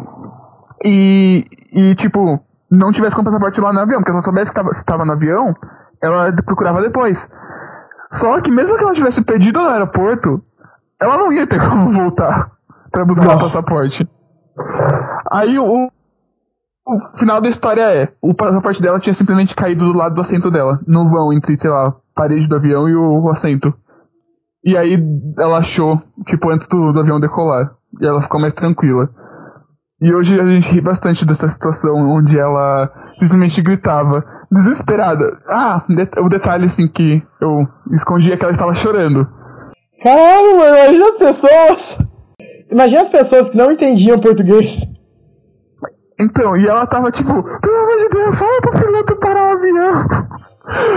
e, 0.85 1.47
e 1.73 1.95
tipo, 1.95 2.41
não 2.69 2.91
tivesse 2.91 3.15
com 3.15 3.23
o 3.23 3.25
passaporte 3.25 3.61
lá 3.61 3.73
no 3.73 3.79
avião. 3.79 4.01
Porque 4.01 4.11
se 4.11 4.17
ela 4.17 4.25
soubesse 4.25 4.51
que 4.51 4.57
tava, 4.57 4.73
se 4.73 4.85
tava 4.85 5.05
no 5.05 5.13
avião, 5.13 5.55
ela 6.03 6.33
procurava 6.45 6.83
depois. 6.83 7.31
Só 8.17 8.41
que 8.41 8.51
mesmo 8.51 8.77
que 8.77 8.83
ela 8.83 8.95
tivesse 8.95 9.23
perdido 9.23 9.61
no 9.61 9.69
aeroporto, 9.69 10.43
ela 11.01 11.17
não 11.19 11.33
ia 11.33 11.47
ter 11.47 11.61
como 11.69 11.91
voltar 11.91 12.51
pra 12.91 13.05
buscar 13.05 13.37
o 13.37 13.41
passaporte. 13.41 14.09
Aí 15.31 15.59
o, 15.59 15.91
o 16.87 17.01
final 17.19 17.41
da 17.41 17.49
história 17.49 17.83
é: 17.83 18.12
o 18.21 18.33
passaporte 18.33 18.81
dela 18.81 18.99
tinha 18.99 19.14
simplesmente 19.14 19.55
caído 19.55 19.85
do 19.85 19.99
lado 19.99 20.14
do 20.14 20.21
assento 20.21 20.51
dela, 20.51 20.81
no 20.87 21.09
vão 21.09 21.33
entre, 21.33 21.59
sei 21.59 21.71
lá, 21.71 21.89
a 21.89 21.95
parede 22.14 22.49
do 22.49 22.57
avião 22.57 22.89
e 22.89 22.95
o, 22.95 23.23
o 23.25 23.31
assento. 23.31 23.73
E 24.64 24.77
aí 24.77 24.99
ela 25.39 25.59
achou, 25.59 26.03
tipo, 26.25 26.51
antes 26.51 26.67
do, 26.67 26.93
do 26.93 27.01
avião 27.01 27.21
decolar. 27.21 27.73
E 28.01 28.07
ela 28.07 28.21
ficou 28.21 28.41
mais 28.41 28.53
tranquila. 28.53 29.11
E 30.01 30.13
hoje 30.13 30.39
a 30.39 30.47
gente 30.47 30.71
ri 30.73 30.81
bastante 30.81 31.25
dessa 31.25 31.49
situação 31.49 31.95
onde 31.95 32.39
ela 32.39 32.91
simplesmente 33.19 33.63
gritava, 33.63 34.23
desesperada. 34.53 35.39
Ah, 35.49 35.83
o 36.19 36.29
detalhe 36.29 36.67
assim 36.67 36.87
que 36.87 37.23
eu 37.41 37.67
escondi 37.93 38.31
é 38.31 38.37
que 38.37 38.45
ela 38.45 38.53
estava 38.53 38.75
chorando. 38.75 39.27
Caralho, 40.03 40.59
mano, 40.59 40.77
imagina 40.77 41.09
as 41.09 41.17
pessoas. 41.17 41.99
Imagina 42.71 43.01
as 43.01 43.09
pessoas 43.09 43.49
que 43.49 43.57
não 43.57 43.73
entendiam 43.73 44.19
português. 44.19 44.77
Então, 46.19 46.57
e 46.57 46.67
ela 46.67 46.87
tava 46.87 47.11
tipo, 47.11 47.31
pelo 47.31 47.77
amor 47.77 47.99
de 47.99 48.09
Deus, 48.09 48.39
fala 48.39 48.61
pro 48.62 48.79
piloto 48.79 49.17
parar 49.17 49.49
o 49.49 49.53
avião. 49.53 50.07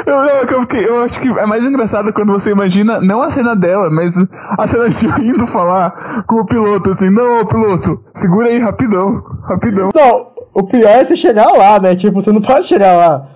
Eu, 0.05 0.15
eu, 0.15 0.47
eu, 0.47 0.82
eu, 0.82 1.03
acho 1.03 1.20
que 1.20 1.28
é 1.28 1.45
mais 1.45 1.63
engraçado 1.65 2.13
quando 2.13 2.32
você 2.32 2.51
imagina, 2.51 3.01
não 3.01 3.22
a 3.22 3.30
cena 3.30 3.53
dela, 3.53 3.89
mas 3.89 4.13
a 4.57 4.65
cena 4.65 4.88
de 4.89 5.05
indo 5.22 5.45
falar 5.45 6.24
com 6.26 6.38
o 6.38 6.45
piloto, 6.45 6.91
assim, 6.91 7.09
não, 7.09 7.45
piloto, 7.45 7.99
segura 8.13 8.47
aí 8.47 8.59
rapidão, 8.59 9.22
rapidão. 9.43 9.89
Não, 9.93 10.28
o 10.53 10.63
pior 10.63 10.89
é 10.89 11.03
você 11.03 11.17
chegar 11.17 11.51
lá, 11.51 11.80
né? 11.82 11.95
Tipo, 11.95 12.22
você 12.22 12.32
não 12.32 12.41
pode 12.41 12.65
chegar 12.65 12.95
lá. 12.95 13.28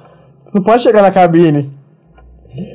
Você 0.45 0.57
não 0.57 0.63
pode 0.63 0.83
chegar 0.83 1.01
na 1.01 1.11
cabine. 1.11 1.69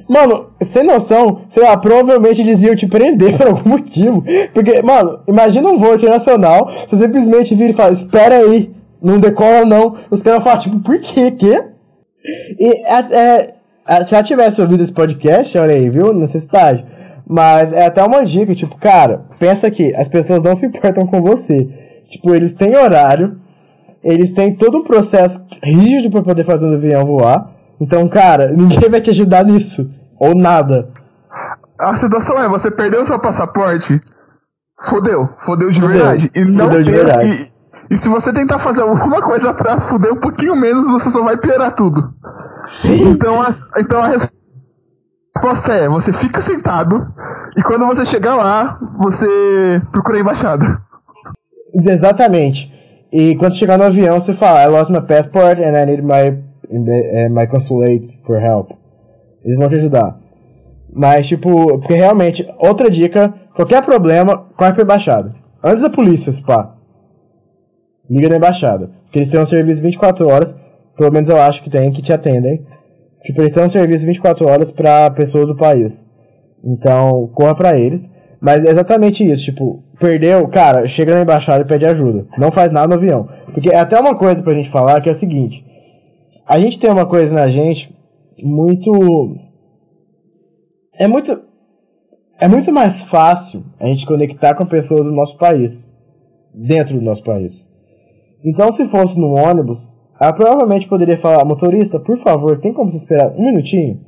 Mano, 0.09 0.48
sem 0.61 0.84
noção, 0.84 1.38
sei 1.48 1.62
lá, 1.62 1.76
provavelmente 1.76 2.40
eles 2.40 2.61
iam 2.62 2.74
te 2.76 2.86
prender 2.86 3.36
por 3.38 3.46
algum 3.46 3.70
motivo. 3.70 4.22
Porque, 4.52 4.82
mano, 4.82 5.20
imagina 5.26 5.68
um 5.68 5.78
voo 5.78 5.94
internacional, 5.94 6.68
você 6.86 6.96
simplesmente 6.96 7.54
vira 7.54 7.70
e 7.70 7.74
fala, 7.74 7.92
espera 7.92 8.36
aí, 8.36 8.77
não 9.03 9.18
decola 9.18 9.64
não. 9.64 9.96
Os 10.11 10.22
caras 10.22 10.42
falam, 10.42 10.59
tipo, 10.59 10.80
por 10.80 10.99
quê? 11.01 11.30
Quê? 11.30 11.64
E 12.59 12.84
é, 12.86 13.55
é, 13.88 14.05
se 14.05 14.14
ela 14.14 14.22
tivesse 14.22 14.61
ouvido 14.61 14.82
esse 14.82 14.92
podcast, 14.92 15.57
olha 15.57 15.74
aí, 15.74 15.88
viu? 15.88 16.12
Necessidade. 16.12 16.84
Mas 17.26 17.72
é 17.72 17.86
até 17.86 18.03
uma 18.03 18.24
dica, 18.24 18.55
tipo, 18.55 18.76
cara, 18.76 19.24
pensa 19.38 19.70
que 19.70 19.94
as 19.94 20.09
pessoas 20.09 20.42
não 20.42 20.55
se 20.55 20.66
importam 20.66 21.07
com 21.07 21.20
você. 21.20 21.68
Tipo, 22.09 22.34
eles 22.34 22.55
têm 22.55 22.74
horário, 22.76 23.38
eles 24.03 24.32
têm 24.32 24.55
todo 24.55 24.78
um 24.78 24.84
processo 24.84 25.46
rígido 25.62 26.11
para 26.11 26.22
poder 26.22 26.44
fazer 26.44 26.66
o 26.66 26.74
avião 26.74 27.05
voar. 27.05 27.51
Então, 27.80 28.09
cara, 28.09 28.49
ninguém 28.57 28.88
vai 28.88 29.01
te 29.01 29.11
ajudar 29.11 29.44
nisso. 29.44 29.90
Ou 30.18 30.34
nada. 30.34 30.88
A 31.78 31.94
situação 31.94 32.42
é, 32.42 32.49
você 32.49 32.70
perdeu 32.70 33.07
seu 33.07 33.18
passaporte, 33.18 34.01
fodeu, 34.80 35.28
fodeu 35.38 35.70
de 35.70 35.80
verdade. 35.80 36.30
E 36.34 36.44
não 36.44 36.64
fudeu 36.64 36.82
de 36.82 36.90
verdade. 36.90 37.30
E, 37.30 37.57
e, 37.91 37.97
se 37.97 38.09
você 38.09 38.32
tentar 38.32 38.59
fazer 38.59 38.82
alguma 38.82 39.22
coisa 39.22 39.53
pra 39.55 39.80
fuder 39.80 40.12
um 40.12 40.20
pouquinho 40.20 40.57
menos, 40.57 40.91
você 40.91 41.11
só 41.11 41.22
vai 41.22 41.36
piorar 41.36 41.74
tudo. 41.74 42.12
Sim. 42.66 43.11
Então 43.11 43.41
a, 43.43 43.49
então 43.78 44.01
a 44.01 44.09
resposta 44.09 45.72
é, 45.72 45.89
você 45.89 46.12
fica 46.12 46.41
sentado, 46.41 47.07
e 47.57 47.62
quando 47.62 47.86
você 47.86 48.05
chegar 48.05 48.36
lá, 48.36 48.78
você 48.99 49.80
procura 49.93 50.18
a 50.18 50.20
embaixada. 50.20 50.82
Exatamente. 51.74 52.72
E 53.12 53.36
quando 53.36 53.55
chegar 53.55 53.78
no 53.78 53.84
avião, 53.84 54.20
você 54.20 54.34
fala, 54.34 54.62
I 54.62 54.66
lost 54.68 54.91
my 54.91 55.01
passport 55.01 55.59
and 55.59 55.76
I 55.76 55.86
need 55.86 56.03
my 56.03 56.49
é, 56.70 57.28
my 57.28 57.47
consulate 57.47 58.20
for 58.24 58.36
help. 58.36 58.72
Eles 59.45 59.59
vão 59.59 59.68
te 59.68 59.76
ajudar. 59.76 60.18
Mas, 60.93 61.26
tipo, 61.26 61.78
porque 61.78 61.95
realmente, 61.95 62.47
outra 62.59 62.91
dica, 62.91 63.32
qualquer 63.55 63.84
problema, 63.84 64.47
corre 64.57 64.72
pra 64.72 64.82
embaixada. 64.82 65.34
Antes 65.62 65.82
da 65.82 65.91
polícia, 65.91 66.32
pá. 66.47 66.74
Liga 68.11 68.28
na 68.28 68.36
embaixada. 68.36 68.90
Porque 69.04 69.18
eles 69.18 69.30
têm 69.30 69.40
um 69.40 69.46
serviço 69.46 69.82
24 69.82 70.26
horas, 70.26 70.54
pelo 70.96 71.12
menos 71.12 71.28
eu 71.28 71.40
acho 71.40 71.62
que 71.62 71.70
tem, 71.70 71.92
que 71.92 72.02
te 72.02 72.12
atendem. 72.12 72.64
Tipo, 73.24 73.42
eles 73.42 73.52
têm 73.52 73.64
um 73.64 73.68
serviço 73.68 74.06
24 74.06 74.46
horas 74.46 74.70
pra 74.70 75.11
pessoas 75.11 75.46
do 75.46 75.56
país. 75.56 76.06
Então, 76.64 77.28
corra 77.34 77.54
pra 77.54 77.78
eles. 77.78 78.11
Mas 78.40 78.64
é 78.64 78.70
exatamente 78.70 79.28
isso, 79.28 79.44
tipo, 79.46 79.82
perdeu, 79.98 80.46
cara, 80.48 80.86
chega 80.86 81.14
na 81.14 81.22
embaixada 81.22 81.62
e 81.62 81.66
pede 81.66 81.84
ajuda. 81.84 82.26
Não 82.38 82.52
faz 82.52 82.70
nada 82.70 82.86
no 82.86 82.94
avião. 82.94 83.28
Porque 83.52 83.68
é 83.68 83.78
até 83.78 83.98
uma 83.98 84.14
coisa 84.16 84.42
pra 84.42 84.54
gente 84.54 84.70
falar 84.70 85.00
que 85.00 85.09
é 85.09 85.12
o 85.12 85.14
seguinte. 85.14 85.64
A 86.46 86.59
gente 86.59 86.78
tem 86.78 86.90
uma 86.90 87.04
coisa 87.04 87.35
na 87.35 87.51
gente 87.51 87.94
muito. 88.43 89.36
É 90.94 91.06
muito. 91.06 91.43
É 92.40 92.47
muito 92.47 92.70
mais 92.72 93.05
fácil 93.05 93.64
a 93.80 93.86
gente 93.86 94.06
conectar 94.06 94.55
com 94.55 94.64
pessoas 94.64 95.06
do 95.06 95.12
nosso 95.12 95.36
país. 95.36 95.93
Dentro 96.55 96.97
do 96.97 97.05
nosso 97.05 97.22
país. 97.22 97.68
Então, 98.44 98.70
se 98.70 98.85
fosse 98.85 99.19
no 99.19 99.32
ônibus, 99.32 99.98
ela 100.20 100.32
provavelmente 100.32 100.89
poderia 100.89 101.16
falar: 101.16 101.44
motorista, 101.44 101.98
por 101.98 102.16
favor, 102.16 102.59
tem 102.59 102.73
como 102.73 102.90
você 102.90 102.97
esperar 102.97 103.32
um 103.36 103.44
minutinho? 103.44 104.01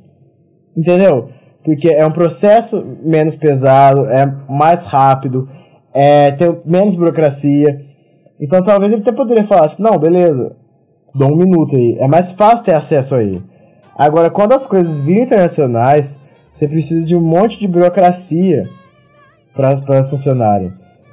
Entendeu? 0.75 1.29
Porque 1.63 1.89
é 1.89 2.05
um 2.05 2.11
processo 2.11 2.83
menos 3.03 3.35
pesado, 3.35 4.05
é 4.05 4.25
mais 4.49 4.85
rápido, 4.85 5.47
é, 5.93 6.31
tem 6.31 6.59
menos 6.65 6.95
burocracia. 6.95 7.79
Então, 8.39 8.63
talvez 8.63 8.91
ele 8.91 9.01
até 9.01 9.11
poderia 9.11 9.43
falar: 9.43 9.69
tipo, 9.69 9.81
não, 9.81 9.97
beleza, 9.97 10.55
Dá 11.13 11.25
um 11.25 11.35
minuto 11.35 11.75
aí. 11.75 11.97
É 11.99 12.07
mais 12.07 12.31
fácil 12.31 12.65
ter 12.65 12.73
acesso 12.73 13.15
aí. 13.15 13.41
Agora, 13.97 14.29
quando 14.29 14.53
as 14.53 14.65
coisas 14.65 14.99
viram 14.99 15.23
internacionais, 15.23 16.19
você 16.51 16.67
precisa 16.67 17.05
de 17.05 17.15
um 17.15 17.21
monte 17.21 17.59
de 17.59 17.67
burocracia 17.67 18.69
para 19.53 19.75
elas 19.89 20.09
funcionarem. 20.09 20.71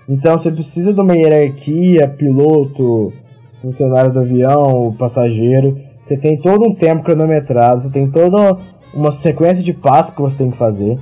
Então, 0.08 0.38
você 0.38 0.50
precisa 0.50 0.94
de 0.94 1.00
uma 1.00 1.16
hierarquia, 1.16 2.08
piloto, 2.08 3.12
funcionários 3.60 4.12
do 4.12 4.20
avião, 4.20 4.94
passageiro. 4.98 5.78
Você 6.04 6.16
tem 6.16 6.40
todo 6.40 6.64
um 6.64 6.74
tempo 6.74 7.02
cronometrado, 7.02 7.82
você 7.82 7.90
tem 7.90 8.10
toda 8.10 8.58
uma 8.94 9.12
sequência 9.12 9.62
de 9.62 9.74
passos 9.74 10.14
que 10.14 10.22
você 10.22 10.38
tem 10.38 10.50
que 10.50 10.56
fazer. 10.56 10.98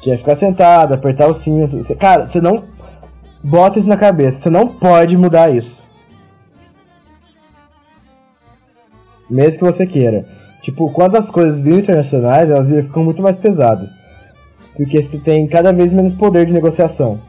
Que 0.00 0.10
é 0.10 0.16
ficar 0.16 0.34
sentado, 0.34 0.94
apertar 0.94 1.26
o 1.26 1.34
cinto. 1.34 1.76
Você, 1.76 1.94
cara, 1.94 2.26
você 2.26 2.40
não 2.40 2.64
bota 3.44 3.78
isso 3.78 3.88
na 3.88 3.96
cabeça. 3.96 4.40
Você 4.40 4.50
não 4.50 4.68
pode 4.68 5.16
mudar 5.16 5.50
isso. 5.50 5.88
mesmo 9.30 9.58
que 9.58 9.72
você 9.72 9.86
queira. 9.86 10.26
Tipo, 10.62 10.90
quando 10.90 11.16
as 11.16 11.30
coisas 11.30 11.60
viram 11.60 11.78
internacionais, 11.78 12.50
elas 12.50 12.66
ficam 12.84 13.04
muito 13.04 13.22
mais 13.22 13.36
pesadas. 13.36 13.96
Porque 14.78 15.02
você 15.02 15.18
tem 15.18 15.46
cada 15.46 15.72
vez 15.72 15.92
menos 15.92 16.14
poder 16.14 16.46
de 16.46 16.54
negociação. 16.54 17.20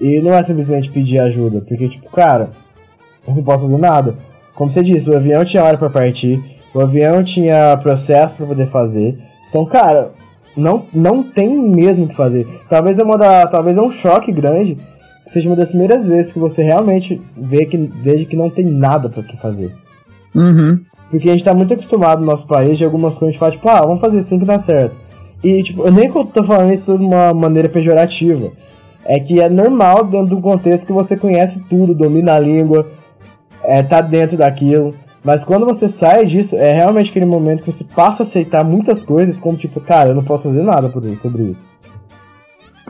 E 0.00 0.20
não 0.20 0.32
é 0.32 0.42
simplesmente 0.42 0.90
pedir 0.90 1.18
ajuda, 1.18 1.60
porque, 1.60 1.88
tipo, 1.88 2.10
cara, 2.10 2.50
eu 3.26 3.34
não 3.34 3.42
posso 3.42 3.64
fazer 3.64 3.78
nada. 3.78 4.16
Como 4.54 4.70
você 4.70 4.82
disse, 4.82 5.10
o 5.10 5.14
avião 5.14 5.44
tinha 5.44 5.62
hora 5.62 5.76
para 5.76 5.90
partir, 5.90 6.42
o 6.72 6.80
avião 6.80 7.22
tinha 7.22 7.76
processo 7.76 8.36
para 8.36 8.46
poder 8.46 8.66
fazer. 8.66 9.18
Então, 9.48 9.66
cara, 9.66 10.12
não, 10.56 10.86
não 10.92 11.22
tem 11.22 11.56
mesmo 11.56 12.06
o 12.06 12.08
que 12.08 12.16
fazer. 12.16 12.46
Talvez 12.68 12.98
é 12.98 13.04
uma 13.04 13.18
da, 13.18 13.46
talvez 13.46 13.76
é 13.76 13.82
um 13.82 13.90
choque 13.90 14.32
grande, 14.32 14.78
seja 15.22 15.48
uma 15.48 15.56
das 15.56 15.70
primeiras 15.70 16.06
vezes 16.06 16.32
que 16.32 16.38
você 16.38 16.62
realmente 16.62 17.20
vê 17.36 17.66
que, 17.66 17.76
veja 17.76 18.24
que 18.24 18.36
não 18.36 18.48
tem 18.48 18.64
nada 18.64 19.08
para 19.08 19.22
que 19.22 19.36
fazer. 19.36 19.74
Uhum. 20.34 20.80
Porque 21.10 21.28
a 21.28 21.32
gente 21.32 21.44
tá 21.44 21.54
muito 21.54 21.72
acostumado 21.72 22.20
no 22.20 22.26
nosso 22.26 22.46
país 22.46 22.76
de 22.76 22.84
algumas 22.84 23.16
coisas 23.16 23.28
a 23.28 23.32
gente 23.32 23.38
fala, 23.38 23.52
tipo, 23.52 23.68
ah, 23.68 23.80
vamos 23.80 24.00
fazer 24.00 24.18
assim 24.18 24.38
que 24.38 24.44
dá 24.44 24.58
certo. 24.58 24.96
E, 25.42 25.62
tipo, 25.62 25.82
eu 25.82 25.92
nem 25.92 26.10
tô 26.10 26.42
falando 26.44 26.72
isso 26.72 26.98
de 26.98 27.04
uma 27.04 27.32
maneira 27.32 27.68
pejorativa. 27.68 28.50
É 29.04 29.18
que 29.18 29.40
é 29.40 29.48
normal 29.48 30.04
dentro 30.04 30.36
do 30.36 30.40
contexto 30.40 30.86
que 30.86 30.92
você 30.92 31.16
conhece 31.16 31.64
tudo, 31.68 31.94
domina 31.94 32.34
a 32.34 32.38
língua, 32.38 32.86
é, 33.62 33.82
tá 33.82 34.00
dentro 34.00 34.36
daquilo. 34.36 34.94
Mas 35.24 35.44
quando 35.44 35.64
você 35.64 35.88
sai 35.88 36.26
disso, 36.26 36.56
é 36.56 36.72
realmente 36.72 37.10
aquele 37.10 37.24
momento 37.24 37.62
que 37.62 37.72
você 37.72 37.84
passa 37.84 38.22
a 38.22 38.24
aceitar 38.24 38.64
muitas 38.64 39.02
coisas, 39.02 39.40
como 39.40 39.56
tipo, 39.56 39.80
cara, 39.80 40.10
eu 40.10 40.14
não 40.14 40.24
posso 40.24 40.44
fazer 40.44 40.62
nada 40.62 40.88
por 40.88 41.04
isso, 41.04 41.22
sobre 41.22 41.44
isso. 41.44 41.66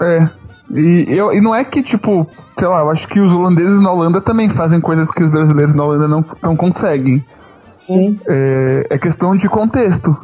É. 0.01 0.29
E, 0.71 1.07
eu, 1.09 1.33
e 1.33 1.41
não 1.41 1.55
é 1.55 1.65
que, 1.65 1.83
tipo, 1.83 2.27
sei 2.59 2.69
lá, 2.69 2.81
eu 2.81 2.91
acho 2.91 3.09
que 3.09 3.21
os 3.21 3.33
holandeses 3.33 3.81
na 3.81 3.91
Holanda 3.91 4.21
também 4.21 4.49
fazem 4.49 4.81
coisas 4.81 5.11
que 5.11 5.23
os 5.23 5.31
brasileiros 5.31 5.75
na 5.75 5.85
Holanda 5.85 6.09
não, 6.09 6.25
não 6.43 6.57
conseguem. 6.57 7.25
Sim. 7.79 8.21
É, 8.29 8.87
é 8.91 8.99
questão 8.99 9.35
de 9.37 9.49
contexto. 9.49 10.17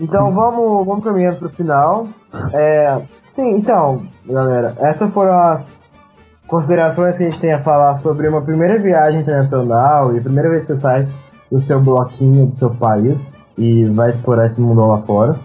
Então 0.00 0.28
sim. 0.28 0.34
vamos, 0.34 0.86
vamos 0.86 1.04
caminhando 1.04 1.38
pro 1.38 1.50
final. 1.50 2.08
É, 2.52 3.02
sim, 3.28 3.50
então, 3.56 4.02
galera, 4.26 4.74
essas 4.78 5.12
foram 5.12 5.38
as 5.38 5.98
considerações 6.46 7.16
que 7.16 7.22
a 7.22 7.30
gente 7.30 7.40
tem 7.40 7.52
a 7.52 7.62
falar 7.62 7.96
sobre 7.96 8.26
uma 8.26 8.40
primeira 8.40 8.78
viagem 8.78 9.20
internacional 9.20 10.14
e 10.14 10.18
a 10.18 10.22
primeira 10.22 10.48
vez 10.48 10.66
que 10.66 10.72
você 10.72 10.78
sai 10.80 11.08
do 11.50 11.60
seu 11.60 11.80
bloquinho, 11.80 12.46
do 12.46 12.56
seu 12.56 12.70
país 12.70 13.36
e 13.58 13.84
vai 13.84 14.10
explorar 14.10 14.46
esse 14.46 14.60
mundo 14.60 14.86
lá 14.86 15.02
fora. 15.02 15.38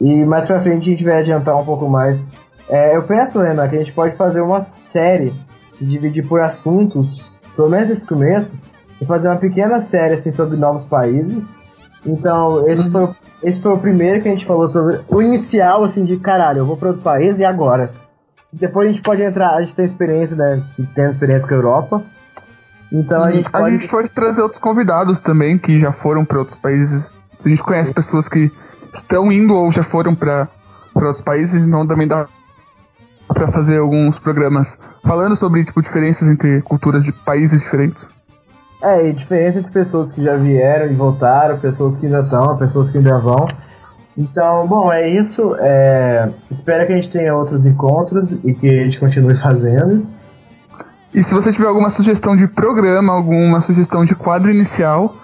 E 0.00 0.24
mais 0.24 0.46
pra 0.46 0.58
frente 0.60 0.88
a 0.88 0.90
gente 0.92 1.04
vai 1.04 1.20
adiantar 1.20 1.56
um 1.56 1.64
pouco 1.64 1.88
mais. 1.88 2.24
É, 2.68 2.96
eu 2.96 3.02
penso, 3.02 3.40
Renan, 3.40 3.68
que 3.68 3.76
a 3.76 3.78
gente 3.78 3.92
pode 3.92 4.16
fazer 4.16 4.40
uma 4.40 4.60
série 4.60 5.32
dividir 5.80 6.26
por 6.26 6.40
assuntos, 6.40 7.36
pelo 7.54 7.68
menos 7.68 7.90
esse 7.90 8.06
começo, 8.06 8.58
e 9.02 9.06
fazer 9.06 9.28
uma 9.28 9.36
pequena 9.36 9.80
série 9.80 10.14
assim 10.14 10.30
sobre 10.30 10.56
novos 10.56 10.84
países. 10.84 11.52
Então, 12.06 12.68
esse, 12.68 12.86
uhum. 12.86 13.08
foi, 13.08 13.16
esse 13.42 13.60
foi 13.60 13.72
o 13.72 13.78
primeiro 13.78 14.22
que 14.22 14.28
a 14.28 14.32
gente 14.32 14.46
falou 14.46 14.68
sobre 14.68 15.00
o 15.08 15.20
inicial, 15.20 15.84
assim, 15.84 16.04
de 16.04 16.16
caralho, 16.18 16.60
eu 16.60 16.66
vou 16.66 16.76
para 16.76 16.88
outro 16.88 17.02
país 17.02 17.38
e 17.38 17.44
agora? 17.44 17.90
Depois 18.52 18.88
a 18.88 18.92
gente 18.92 19.02
pode 19.02 19.22
entrar, 19.22 19.54
a 19.54 19.60
gente 19.60 19.74
tem 19.74 19.84
experiência, 19.84 20.36
né? 20.36 20.62
Tem 20.94 21.06
experiência 21.06 21.48
com 21.48 21.54
a 21.54 21.56
Europa. 21.56 22.02
Então 22.92 23.22
a 23.22 23.26
uhum. 23.26 23.32
gente 23.32 23.50
pode. 23.50 23.64
A 23.64 23.70
gente 23.70 23.88
pode 23.88 24.10
trazer 24.10 24.42
outros 24.42 24.60
convidados 24.60 25.18
também 25.18 25.58
que 25.58 25.80
já 25.80 25.90
foram 25.90 26.24
para 26.24 26.38
outros 26.38 26.56
países. 26.56 27.12
A 27.44 27.48
gente 27.48 27.62
conhece 27.62 27.88
Sim. 27.88 27.94
pessoas 27.94 28.28
que 28.28 28.52
estão 28.92 29.32
indo 29.32 29.54
ou 29.54 29.70
já 29.72 29.82
foram 29.82 30.14
para 30.14 30.48
outros 30.94 31.22
países, 31.22 31.64
então 31.64 31.86
também 31.86 32.06
dá 32.06 32.28
para 33.26 33.48
fazer 33.48 33.78
alguns 33.78 34.18
programas 34.18 34.78
falando 35.02 35.34
sobre 35.34 35.64
tipo 35.64 35.80
diferenças 35.80 36.28
entre 36.28 36.60
culturas 36.60 37.02
de 37.02 37.10
países 37.10 37.62
diferentes. 37.62 38.06
É, 38.82 39.08
e 39.08 39.12
diferença 39.12 39.60
entre 39.60 39.70
pessoas 39.70 40.10
que 40.10 40.20
já 40.20 40.36
vieram 40.36 40.90
e 40.90 40.94
voltaram, 40.94 41.58
pessoas 41.60 41.96
que 41.96 42.06
ainda 42.06 42.18
estão, 42.18 42.58
pessoas 42.58 42.90
que 42.90 42.98
ainda 42.98 43.16
vão. 43.18 43.46
Então, 44.18 44.66
bom, 44.66 44.92
é 44.92 45.08
isso. 45.08 45.54
É... 45.58 46.30
Espero 46.50 46.86
que 46.86 46.92
a 46.92 46.96
gente 46.96 47.10
tenha 47.10 47.34
outros 47.34 47.64
encontros 47.64 48.32
e 48.44 48.52
que 48.52 48.68
a 48.68 48.84
gente 48.84 48.98
continue 48.98 49.36
fazendo. 49.36 50.06
E 51.14 51.22
se 51.22 51.32
você 51.32 51.52
tiver 51.52 51.68
alguma 51.68 51.90
sugestão 51.90 52.34
de 52.34 52.48
programa, 52.48 53.12
alguma 53.12 53.60
sugestão 53.60 54.04
de 54.04 54.16
quadro 54.16 54.50
inicial, 54.50 55.14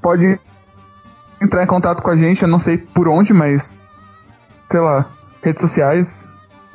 pode 0.00 0.40
entrar 1.42 1.62
em 1.62 1.66
contato 1.66 2.02
com 2.02 2.10
a 2.10 2.16
gente. 2.16 2.42
Eu 2.42 2.48
não 2.48 2.58
sei 2.58 2.78
por 2.78 3.08
onde, 3.08 3.34
mas 3.34 3.78
sei 4.70 4.80
lá, 4.80 5.06
redes 5.42 5.60
sociais. 5.60 6.24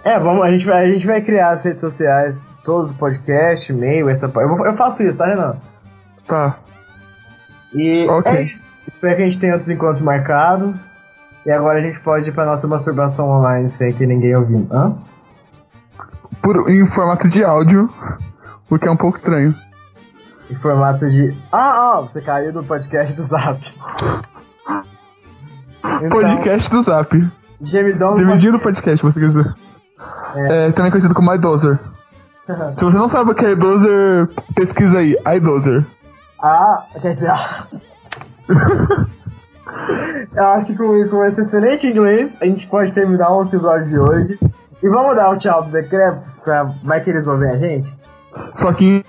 É, 0.04 0.20
vamos, 0.20 0.44
a 0.44 0.52
gente 0.52 0.66
vai, 0.66 0.86
a 0.86 0.92
gente 0.92 1.08
vai 1.08 1.22
criar 1.22 1.50
as 1.50 1.64
redes 1.64 1.80
sociais, 1.80 2.40
todos 2.64 2.92
os 2.92 2.98
podcast, 2.98 3.72
e-mail, 3.72 4.08
essa. 4.08 4.32
Eu, 4.36 4.66
eu 4.66 4.78
faço 4.78 5.02
isso, 5.02 5.18
tá, 5.18 5.26
Renan? 5.26 5.56
Tá. 6.28 6.58
E 7.74 8.08
okay. 8.08 8.32
é 8.32 8.42
isso. 8.44 8.74
Espero 8.88 9.16
que 9.16 9.22
a 9.22 9.26
gente 9.26 9.40
tenha 9.40 9.54
outros 9.54 9.70
encontros 9.70 10.02
marcados. 10.02 10.96
E 11.46 11.52
agora 11.52 11.80
a 11.80 11.82
gente 11.82 12.00
pode 12.00 12.30
ir 12.30 12.32
pra 12.32 12.46
nossa 12.46 12.68
masturbação 12.68 13.30
online 13.30 13.70
sem 13.70 13.94
que 13.94 14.06
ninguém 14.06 14.36
ouvindo. 14.36 14.74
Hã? 14.74 14.98
Por, 16.42 16.70
em 16.70 16.86
formato 16.86 17.28
de 17.28 17.44
áudio, 17.44 17.90
o 18.70 18.80
que 18.80 18.88
é 18.88 18.92
um 18.92 18.98
pouco 18.98 19.18
estranho. 19.18 19.54
Em 20.50 20.56
formato 20.56 21.10
de. 21.10 21.36
Ah, 21.52 21.98
ah, 21.98 22.02
você 22.02 22.22
caiu 22.22 22.54
no 22.54 22.64
podcast 22.64 23.14
do 23.14 23.24
Zap. 23.24 23.60
Então, 25.84 26.10
podcast 26.10 26.70
do 26.70 26.82
Zap. 26.82 27.32
Gemidão 27.62 28.16
Gemidinho 28.16 28.54
do 28.54 28.60
podcast, 28.60 28.98
se 28.98 29.04
você 29.04 29.20
quiser. 29.20 29.54
É. 30.36 30.68
é 30.68 30.72
também 30.72 30.92
conhecido 30.92 31.14
como 31.14 31.34
iDozer. 31.34 31.80
se 32.76 32.84
você 32.84 32.98
não 32.98 33.08
sabe 33.08 33.32
o 33.32 33.36
que 33.36 33.46
é 33.46 33.52
iDozer, 33.52 34.30
pesquisa 34.56 35.00
aí, 35.00 35.16
iDozer. 35.36 35.86
Ah, 36.48 36.86
quer 37.02 37.14
dizer. 37.16 37.32
Ah. 37.32 37.66
Eu 40.36 40.44
acho 40.46 40.68
que 40.68 40.76
com, 40.76 41.10
com 41.10 41.26
esse 41.26 41.42
excelente 41.42 41.88
inglês, 41.88 42.32
a 42.40 42.46
gente 42.46 42.68
pode 42.68 42.94
terminar 42.94 43.32
o 43.32 43.46
episódio 43.46 43.88
de 43.88 43.98
hoje. 43.98 44.40
E 44.84 44.88
vamos 44.88 45.16
dar 45.16 45.32
o 45.32 45.40
tchau 45.40 45.64
do 45.64 45.72
Decreptus 45.72 46.38
pra. 46.38 46.66
Vai 46.84 47.04
que 47.04 47.10
eles 47.10 47.26
vão 47.26 47.40
ver 47.40 47.50
a 47.50 47.58
gente? 47.58 47.92
Só 48.54 48.72
que 48.72 49.04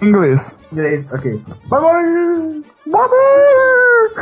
em 0.00 0.08
inglês. 0.08 0.56
Inglês, 0.72 1.06
ok. 1.12 1.44
Bye 1.68 1.80
bye! 1.82 2.62
Bye 2.86 3.08
bye! 3.10 4.14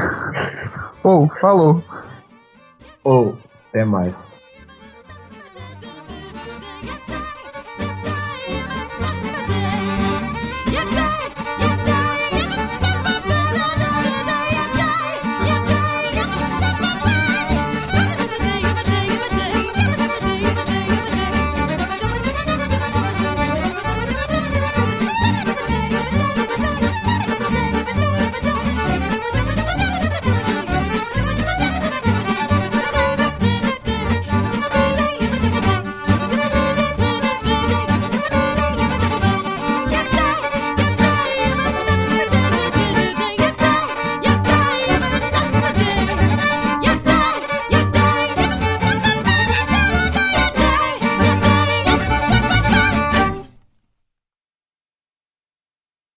Ou, 1.04 1.22
oh, 1.22 1.28
falou. 1.38 1.84
Ou, 3.04 3.28
oh, 3.28 3.34
até 3.68 3.84
mais. 3.84 4.27